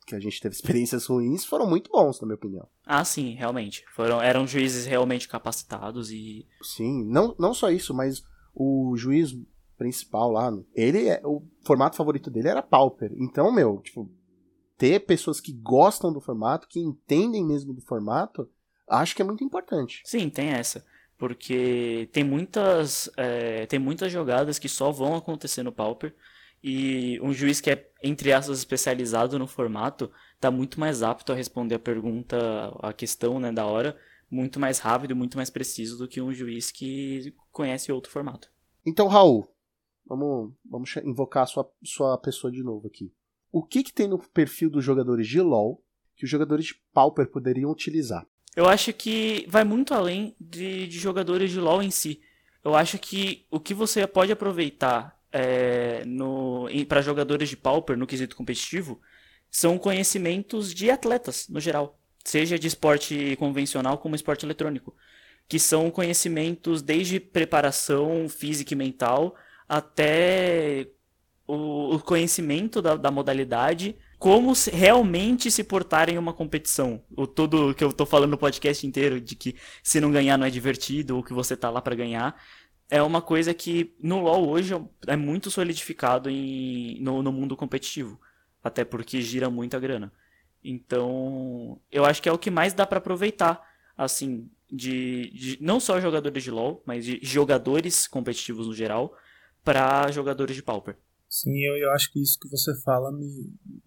que 0.07 0.15
a 0.15 0.21
gente 0.21 0.41
teve 0.41 0.55
experiências 0.55 1.07
ruins 1.07 1.45
foram 1.45 1.67
muito 1.67 1.91
bons, 1.91 2.21
na 2.21 2.27
minha 2.27 2.35
opinião. 2.35 2.67
Ah, 2.85 3.05
sim, 3.05 3.35
realmente. 3.35 3.85
Foram, 3.95 4.21
eram 4.21 4.47
juízes 4.47 4.85
realmente 4.85 5.29
capacitados 5.29 6.11
e. 6.11 6.47
Sim, 6.63 7.05
não, 7.05 7.35
não 7.39 7.55
só 7.55 7.71
isso, 7.71 7.95
mas 7.95 8.23
o 8.55 8.95
juiz 8.97 9.35
principal 9.79 10.31
lá, 10.31 10.53
ele 10.75 11.09
é, 11.09 11.21
o 11.25 11.43
formato 11.65 11.97
favorito 11.97 12.31
dele 12.31 12.49
era 12.49 12.63
Pauper. 12.63 13.13
Então, 13.17 13.53
meu, 13.53 13.79
tipo, 13.79 14.11
ter 14.83 14.99
pessoas 14.99 15.41
que 15.41 15.53
gostam 15.53 16.13
do 16.13 16.21
formato, 16.21 16.67
que 16.67 16.81
entendem 16.81 17.45
mesmo 17.45 17.73
do 17.73 17.81
formato, 17.81 18.51
acho 18.89 19.15
que 19.15 19.23
é 19.23 19.25
muito 19.25 19.45
importante. 19.45 20.03
Sim, 20.05 20.29
tem 20.29 20.49
essa. 20.49 20.85
Porque 21.17 22.09
tem 22.11 22.25
muitas, 22.25 23.09
é, 23.17 23.65
tem 23.67 23.79
muitas 23.79 24.11
jogadas 24.11 24.59
que 24.59 24.69
só 24.69 24.91
vão 24.91 25.15
acontecer 25.15 25.63
no 25.63 25.71
Pauper. 25.71 26.13
E 26.61 27.17
um 27.23 27.33
juiz 27.33 27.61
que 27.61 27.71
é, 27.71 27.89
entre 28.03 28.33
aspas, 28.33 28.59
especializado 28.59 29.39
no 29.39 29.47
formato, 29.47 30.11
está 30.35 30.51
muito 30.51 30.81
mais 30.81 31.01
apto 31.01 31.31
a 31.31 31.37
responder 31.37 31.77
a 31.77 31.79
pergunta, 31.79 32.37
a 32.81 32.93
questão 32.93 33.39
né, 33.39 33.53
da 33.53 33.65
hora, 33.65 33.97
muito 34.29 34.59
mais 34.59 34.81
rápido, 34.81 35.15
muito 35.15 35.37
mais 35.37 35.49
preciso 35.49 35.97
do 35.97 36.09
que 36.09 36.21
um 36.21 36.33
juiz 36.33 36.73
que 36.73 37.33
conhece 37.53 37.93
outro 37.93 38.11
formato. 38.11 38.51
Então, 38.85 39.07
Raul, 39.07 39.47
vamos, 40.05 40.53
vamos 40.69 40.97
invocar 41.05 41.45
a 41.45 41.47
sua, 41.47 41.71
sua 41.85 42.19
pessoa 42.19 42.53
de 42.53 42.65
novo 42.65 42.89
aqui 42.89 43.13
o 43.53 43.63
que, 43.63 43.85
que 43.85 43.93
tem 43.93 44.09
no 44.09 44.19
perfil 44.19 44.71
dos 44.71 44.83
jogadores 44.83 45.29
de 45.29 45.41
LoL 45.41 45.85
que 46.17 46.25
os 46.25 46.31
jogadores 46.31 46.67
de 46.67 46.75
Pauper 46.93 47.27
poderiam 47.27 47.71
utilizar? 47.71 48.27
Eu 48.57 48.67
acho 48.67 48.93
que 48.93 49.47
vai 49.49 49.63
muito 49.63 49.95
além 49.95 50.35
de, 50.41 50.87
de 50.87 50.99
jogadores 50.99 51.51
de 51.51 51.61
LoL 51.61 51.83
em 51.83 51.91
si. 51.91 52.21
Eu 52.65 52.75
acho 52.75 52.99
que 52.99 53.47
o 53.51 53.61
que 53.61 53.75
você 53.75 54.07
pode 54.07 54.33
aproveitar 54.33 55.19
é, 55.33 56.05
para 56.89 57.03
jogadores 57.03 57.49
de 57.49 57.57
Pauper 57.57 57.97
no 57.97 58.07
quesito 58.07 58.37
competitivo 58.37 59.01
são 59.51 59.79
conhecimentos 59.79 60.73
de 60.73 60.91
atletas 60.91 61.49
no 61.49 61.61
geral, 61.61 61.99
seja 62.25 62.59
de 62.59 62.67
esporte 62.67 63.37
convencional 63.37 63.99
como 63.99 64.15
esporte 64.15 64.47
eletrônico, 64.47 64.95
que 65.49 65.59
são 65.59 65.91
conhecimentos 65.91 66.81
desde 66.81 67.21
preparação 67.21 68.29
física 68.29 68.73
e 68.73 68.77
mental 68.77 69.35
até 69.69 70.89
o, 71.55 71.95
o 71.97 72.01
conhecimento 72.01 72.81
da, 72.81 72.97
da 72.97 73.11
modalidade, 73.11 73.97
como 74.19 74.53
realmente 74.73 75.51
se 75.51 75.63
portar 75.63 76.09
em 76.09 76.17
uma 76.17 76.33
competição. 76.33 77.03
O 77.17 77.27
tudo 77.27 77.75
que 77.75 77.85
eu 77.85 77.93
tô 77.93 78.07
falando 78.07 78.31
no 78.31 78.39
podcast 78.39 78.87
inteiro, 78.87 79.21
de 79.21 79.35
que 79.37 79.55
se 79.83 80.01
não 80.01 80.11
ganhar 80.11 80.39
não 80.39 80.47
é 80.47 80.51
divertido, 80.51 81.17
ou 81.17 81.23
que 81.23 81.33
você 81.33 81.57
tá 81.57 81.69
lá 81.69 81.83
para 81.83 81.95
ganhar, 81.95 82.41
é 82.91 83.03
uma 83.03 83.21
coisa 83.21 83.53
que 83.53 83.95
no 84.01 84.21
LoL 84.21 84.49
hoje 84.49 84.75
é 85.07 85.17
muito 85.17 85.51
solidificado 85.51 86.31
em, 86.31 86.99
no, 87.01 87.23
no 87.23 87.33
mundo 87.33 87.57
competitivo. 87.57 88.19
até 88.63 88.85
porque 88.85 89.21
gira 89.21 89.51
muita 89.51 89.79
grana. 89.81 90.13
Então, 90.65 91.81
eu 91.91 92.05
acho 92.05 92.23
que 92.23 92.29
é 92.29 92.33
o 92.33 92.39
que 92.39 92.51
mais 92.51 92.73
dá 92.73 92.87
para 92.87 92.99
aproveitar, 92.99 93.61
assim, 93.97 94.49
de, 94.71 95.31
de, 95.33 95.59
não 95.61 95.81
só 95.81 96.01
jogadores 96.01 96.43
de 96.45 96.51
LoL, 96.51 96.83
mas 96.87 97.05
de 97.05 97.19
jogadores 97.23 98.07
competitivos 98.07 98.69
no 98.69 98.75
geral, 98.75 99.17
para 99.65 100.11
jogadores 100.13 100.55
de 100.57 100.63
Pauper. 100.63 100.97
Sim, 101.33 101.65
eu, 101.65 101.79
eu 101.79 101.91
acho 101.93 102.13
que 102.13 102.21
isso 102.21 102.39
que 102.39 102.47
você 102.51 102.79
fala, 102.83 103.11
me, 103.11 103.27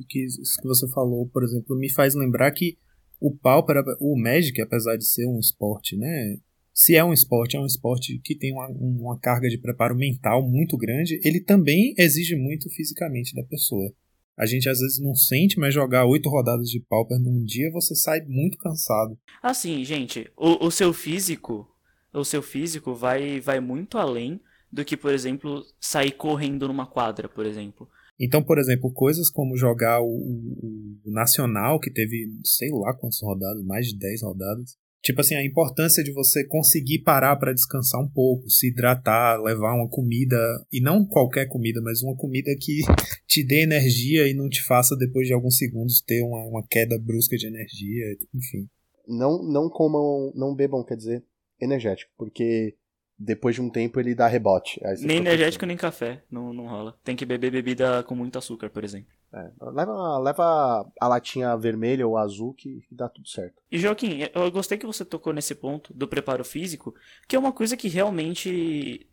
que 0.10 0.26
isso 0.26 0.60
que 0.60 0.68
você 0.68 0.90
falou, 0.92 1.30
por 1.30 1.44
exemplo, 1.44 1.78
me 1.78 1.94
faz 1.94 2.16
lembrar 2.16 2.52
que 2.52 2.76
o 3.22 3.32
Pauper, 3.38 3.84
o 4.00 4.20
Magic, 4.20 4.60
apesar 4.60 4.98
de 4.98 5.06
ser 5.06 5.28
um 5.28 5.38
esporte, 5.38 5.96
né, 5.96 6.40
se 6.74 6.96
é 6.96 7.04
um 7.04 7.14
esporte, 7.14 7.56
é 7.56 7.60
um 7.60 7.68
esporte 7.68 8.20
que 8.24 8.36
tem 8.36 8.52
uma, 8.52 8.68
uma 8.70 9.20
carga 9.20 9.48
de 9.48 9.60
preparo 9.60 9.96
mental 9.96 10.42
muito 10.42 10.76
grande, 10.76 11.20
ele 11.24 11.40
também 11.40 11.94
exige 12.00 12.36
muito 12.36 12.68
fisicamente 12.72 13.36
da 13.36 13.44
pessoa. 13.44 13.94
A 14.36 14.48
gente 14.48 14.68
às 14.68 14.80
vezes 14.80 15.00
não 15.00 15.14
sente, 15.14 15.60
mas 15.60 15.72
jogar 15.72 16.08
oito 16.08 16.28
rodadas 16.28 16.68
de 16.68 16.80
pauper 16.80 17.20
num 17.20 17.44
dia 17.44 17.70
você 17.72 17.94
sai 17.94 18.22
muito 18.26 18.58
cansado. 18.58 19.20
Assim, 19.44 19.86
gente, 19.86 20.28
o, 20.36 20.66
o 20.66 20.72
seu 20.72 20.92
físico, 20.92 21.68
o 22.12 22.26
seu 22.26 22.42
físico 22.42 22.96
vai, 22.96 23.40
vai 23.40 23.60
muito 23.60 24.00
além 24.00 24.42
do 24.72 24.84
que, 24.84 24.98
por 24.98 25.14
exemplo, 25.14 25.64
sair 25.80 26.12
correndo 26.12 26.68
numa 26.68 26.86
quadra, 26.86 27.28
por 27.30 27.46
exemplo. 27.46 27.88
Então, 28.20 28.42
por 28.42 28.58
exemplo, 28.58 28.92
coisas 28.94 29.30
como 29.30 29.58
jogar 29.58 30.02
o, 30.02 30.06
o, 30.06 31.00
o 31.06 31.12
Nacional, 31.12 31.80
que 31.80 31.92
teve 31.92 32.32
sei 32.44 32.70
lá 32.72 32.94
quantas 32.94 33.22
rodadas, 33.22 33.64
mais 33.64 33.88
de 33.88 33.98
10 33.98 34.24
rodadas, 34.24 34.78
Tipo 35.06 35.22
assim, 35.22 35.36
a 35.36 35.46
importância 35.46 36.04
de 36.04 36.12
você 36.12 36.44
conseguir 36.48 37.04
parar 37.04 37.36
para 37.36 37.54
descansar 37.54 38.02
um 38.02 38.10
pouco, 38.10 38.50
se 38.50 38.70
hidratar, 38.70 39.40
levar 39.40 39.76
uma 39.76 39.88
comida, 39.88 40.36
e 40.74 40.82
não 40.82 41.06
qualquer 41.06 41.48
comida, 41.48 41.80
mas 41.80 42.02
uma 42.02 42.16
comida 42.16 42.50
que 42.60 42.80
te 43.28 43.46
dê 43.46 43.62
energia 43.62 44.28
e 44.28 44.34
não 44.34 44.50
te 44.50 44.64
faça, 44.64 44.98
depois 44.98 45.28
de 45.28 45.34
alguns 45.36 45.58
segundos, 45.58 46.02
ter 46.02 46.24
uma, 46.24 46.44
uma 46.48 46.66
queda 46.68 46.98
brusca 46.98 47.38
de 47.38 47.46
energia, 47.46 48.18
enfim. 48.34 48.68
Não, 49.08 49.44
não 49.44 49.70
comam, 49.70 50.34
não 50.34 50.56
bebam, 50.56 50.84
quer 50.84 50.98
dizer, 50.98 51.24
energético, 51.62 52.12
porque 52.18 52.76
depois 53.18 53.56
de 53.56 53.62
um 53.62 53.70
tempo 53.70 54.00
ele 54.00 54.14
dá 54.14 54.28
rebote. 54.28 54.80
Nem 55.00 55.18
energético 55.18 55.66
nem 55.66 55.78
café, 55.78 56.24
não, 56.30 56.54
não 56.54 56.68
rola. 56.68 56.98
Tem 57.04 57.16
que 57.16 57.26
beber 57.26 57.52
bebida 57.52 58.04
com 58.04 58.16
muito 58.16 58.38
açúcar, 58.38 58.70
por 58.70 58.84
exemplo. 58.84 59.08
É, 59.34 59.52
leva, 59.62 60.18
leva 60.20 60.92
a 61.00 61.08
latinha 61.08 61.56
vermelha 61.58 62.08
ou 62.08 62.18
azul 62.18 62.54
que, 62.54 62.82
que 62.88 62.96
dá 62.96 63.10
tudo 63.10 63.28
certo. 63.28 63.62
E 63.72 63.78
Joaquim, 63.78 64.20
eu 64.34 64.52
gostei 64.52 64.78
que 64.78 64.86
você 64.86 65.04
tocou 65.04 65.34
nesse 65.34 65.56
ponto 65.56 65.94
do 65.94 66.08
preparo 66.08 66.44
físico, 66.44 66.94
que 67.28 67.36
é 67.36 67.40
uma 67.40 67.52
coisa 67.52 67.76
que 67.76 67.88
realmente 67.88 69.08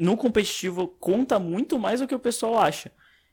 no 0.00 0.16
competitivo 0.16 0.88
conta 0.88 1.38
muito 1.38 1.78
mais 1.78 2.00
do 2.00 2.06
que 2.06 2.14
o 2.14 2.18
pessoal 2.18 2.58
acha, 2.58 2.92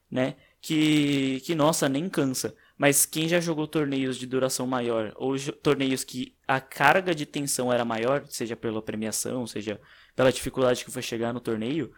né? 0.09 0.35
Que, 0.61 1.41
que 1.41 1.55
nossa, 1.55 1.89
nem 1.89 2.07
cansa. 2.07 2.55
Mas 2.77 3.05
quem 3.05 3.27
já 3.27 3.39
jogou 3.39 3.67
torneios 3.67 4.17
de 4.17 4.25
duração 4.25 4.65
maior, 4.65 5.11
ou 5.15 5.35
torneios 5.61 6.03
que 6.03 6.35
a 6.47 6.59
carga 6.59 7.13
de 7.13 7.25
tensão 7.25 7.71
era 7.71 7.85
maior, 7.85 8.25
seja 8.27 8.55
pela 8.55 8.81
premiação, 8.81 9.45
seja 9.45 9.79
pela 10.15 10.31
dificuldade 10.31 10.83
que 10.83 10.91
foi 10.91 11.01
chegar 11.01 11.33
no 11.33 11.39
torneio, 11.39 11.91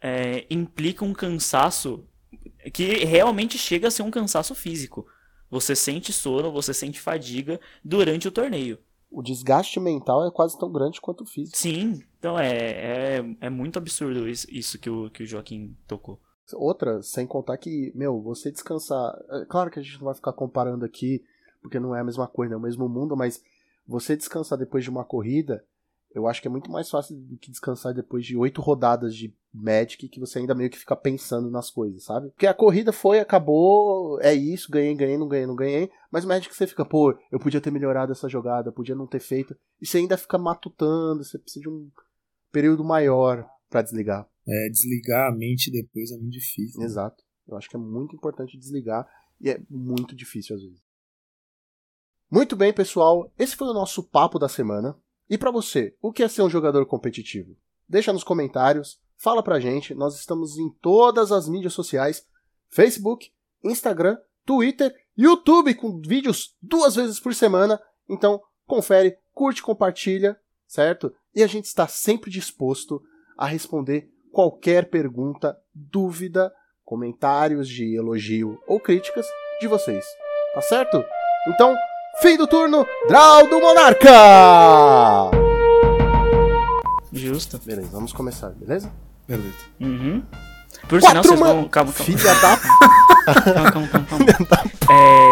é, 0.00 0.46
implica 0.50 1.04
um 1.04 1.12
cansaço 1.12 2.06
que 2.72 3.04
realmente 3.04 3.58
chega 3.58 3.88
a 3.88 3.90
ser 3.90 4.02
um 4.02 4.10
cansaço 4.10 4.54
físico. 4.54 5.06
Você 5.50 5.74
sente 5.74 6.12
sono, 6.12 6.52
você 6.52 6.72
sente 6.72 7.00
fadiga 7.00 7.60
durante 7.84 8.28
o 8.28 8.32
torneio. 8.32 8.78
O 9.10 9.22
desgaste 9.22 9.80
mental 9.80 10.24
é 10.26 10.30
quase 10.30 10.56
tão 10.56 10.70
grande 10.70 11.00
quanto 11.00 11.24
o 11.24 11.26
físico. 11.26 11.58
Sim, 11.58 12.00
então 12.18 12.38
é, 12.38 13.18
é, 13.18 13.36
é 13.40 13.50
muito 13.50 13.76
absurdo 13.76 14.28
isso, 14.28 14.46
isso 14.48 14.78
que, 14.78 14.88
o, 14.88 15.10
que 15.10 15.24
o 15.24 15.26
Joaquim 15.26 15.76
tocou. 15.88 16.20
Outra, 16.54 17.02
sem 17.02 17.26
contar 17.26 17.56
que, 17.58 17.92
meu, 17.94 18.20
você 18.20 18.50
descansar. 18.50 19.12
É 19.30 19.44
claro 19.46 19.70
que 19.70 19.80
a 19.80 19.82
gente 19.82 19.98
não 19.98 20.06
vai 20.06 20.14
ficar 20.14 20.32
comparando 20.32 20.84
aqui, 20.84 21.24
porque 21.60 21.80
não 21.80 21.94
é 21.94 22.00
a 22.00 22.04
mesma 22.04 22.28
coisa, 22.28 22.54
é 22.54 22.56
o 22.56 22.60
mesmo 22.60 22.88
mundo, 22.88 23.16
mas 23.16 23.42
você 23.86 24.16
descansar 24.16 24.58
depois 24.58 24.84
de 24.84 24.90
uma 24.90 25.04
corrida 25.04 25.64
eu 26.12 26.26
acho 26.26 26.42
que 26.42 26.48
é 26.48 26.50
muito 26.50 26.70
mais 26.70 26.90
fácil 26.90 27.16
do 27.16 27.36
que 27.36 27.50
descansar 27.50 27.94
depois 27.94 28.26
de 28.26 28.36
oito 28.36 28.60
rodadas 28.60 29.14
de 29.14 29.34
Magic 29.52 30.08
que 30.08 30.20
você 30.20 30.38
ainda 30.38 30.54
meio 30.54 30.70
que 30.70 30.78
fica 30.78 30.96
pensando 30.96 31.50
nas 31.50 31.70
coisas, 31.70 32.04
sabe? 32.04 32.30
Porque 32.30 32.46
a 32.46 32.54
corrida 32.54 32.92
foi, 32.92 33.18
acabou, 33.18 34.20
é 34.20 34.32
isso, 34.34 34.70
ganhei, 34.70 34.94
ganhei, 34.94 35.16
não 35.16 35.28
ganhei, 35.28 35.46
não 35.46 35.56
ganhei. 35.56 35.90
Mas 36.10 36.24
o 36.24 36.28
Magic 36.28 36.54
você 36.54 36.66
fica, 36.66 36.84
pô, 36.84 37.16
eu 37.30 37.38
podia 37.38 37.60
ter 37.60 37.70
melhorado 37.70 38.12
essa 38.12 38.28
jogada, 38.28 38.72
podia 38.72 38.94
não 38.94 39.06
ter 39.06 39.20
feito. 39.20 39.56
E 39.80 39.86
você 39.86 39.98
ainda 39.98 40.16
fica 40.16 40.38
matutando, 40.38 41.24
você 41.24 41.38
precisa 41.38 41.62
de 41.62 41.68
um 41.68 41.90
período 42.52 42.84
maior 42.84 43.48
para 43.68 43.82
desligar. 43.82 44.28
É, 44.46 44.68
desligar 44.68 45.28
a 45.28 45.34
mente 45.34 45.70
depois 45.70 46.10
é 46.10 46.16
muito 46.16 46.32
difícil. 46.32 46.80
Né? 46.80 46.86
Exato. 46.86 47.22
Eu 47.46 47.56
acho 47.56 47.68
que 47.68 47.76
é 47.76 47.80
muito 47.80 48.14
importante 48.14 48.58
desligar 48.58 49.08
e 49.40 49.50
é 49.50 49.60
muito 49.68 50.14
difícil 50.14 50.56
às 50.56 50.62
vezes. 50.62 50.80
Muito 52.30 52.54
bem, 52.54 52.72
pessoal. 52.72 53.32
Esse 53.38 53.56
foi 53.56 53.68
o 53.68 53.74
nosso 53.74 54.04
papo 54.04 54.38
da 54.38 54.48
semana. 54.48 54.96
E 55.30 55.38
para 55.38 55.52
você, 55.52 55.94
o 56.02 56.12
que 56.12 56.24
é 56.24 56.28
ser 56.28 56.42
um 56.42 56.50
jogador 56.50 56.84
competitivo? 56.84 57.56
Deixa 57.88 58.12
nos 58.12 58.24
comentários, 58.24 59.00
fala 59.16 59.44
pra 59.44 59.60
gente. 59.60 59.94
Nós 59.94 60.16
estamos 60.16 60.58
em 60.58 60.68
todas 60.82 61.30
as 61.30 61.48
mídias 61.48 61.72
sociais: 61.72 62.26
Facebook, 62.68 63.30
Instagram, 63.62 64.18
Twitter, 64.44 64.92
YouTube 65.16 65.74
com 65.74 66.00
vídeos 66.00 66.56
duas 66.60 66.96
vezes 66.96 67.20
por 67.20 67.32
semana. 67.32 67.80
Então, 68.08 68.42
confere, 68.66 69.16
curte, 69.32 69.62
compartilha, 69.62 70.36
certo? 70.66 71.14
E 71.32 71.44
a 71.44 71.46
gente 71.46 71.66
está 71.66 71.86
sempre 71.86 72.28
disposto 72.28 73.00
a 73.38 73.46
responder 73.46 74.10
qualquer 74.32 74.90
pergunta, 74.90 75.56
dúvida, 75.72 76.52
comentários 76.84 77.68
de 77.68 77.96
elogio 77.96 78.60
ou 78.66 78.80
críticas 78.80 79.26
de 79.60 79.68
vocês. 79.68 80.04
Tá 80.54 80.60
certo? 80.60 81.04
Então, 81.46 81.76
Fim 82.20 82.36
do 82.36 82.46
turno, 82.46 82.86
Draw 83.08 83.48
do 83.48 83.60
Monarca! 83.60 85.30
Justo. 87.10 87.58
Beleza, 87.64 87.88
vamos 87.90 88.12
começar, 88.12 88.50
beleza? 88.50 88.92
Beleza. 89.26 89.56
Uhum. 89.80 90.22
Por 90.86 91.00
Quatro 91.00 91.08
sinal, 91.08 91.24
vocês 91.24 91.40
vão... 91.40 91.68
Calma, 91.68 91.68
calma. 91.70 91.92
Filha 91.92 92.34
da... 92.34 92.56
calma, 93.54 93.70
calma, 93.70 93.88
calma. 93.88 94.26
calma. 94.26 94.70
é... 94.90 95.29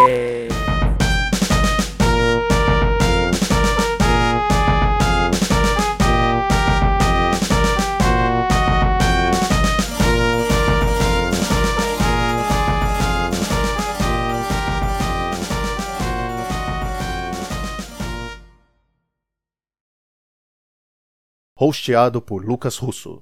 hosteado 21.61 22.23
por 22.23 22.45
Lucas 22.45 22.77
Russo. 22.77 23.21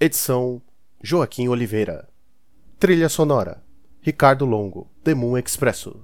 Edição 0.00 0.62
Joaquim 1.04 1.48
Oliveira. 1.48 2.08
Trilha 2.78 3.10
sonora 3.10 3.62
Ricardo 4.00 4.46
Longo, 4.46 4.90
The 5.04 5.14
Moon 5.14 5.36
Expresso. 5.36 6.02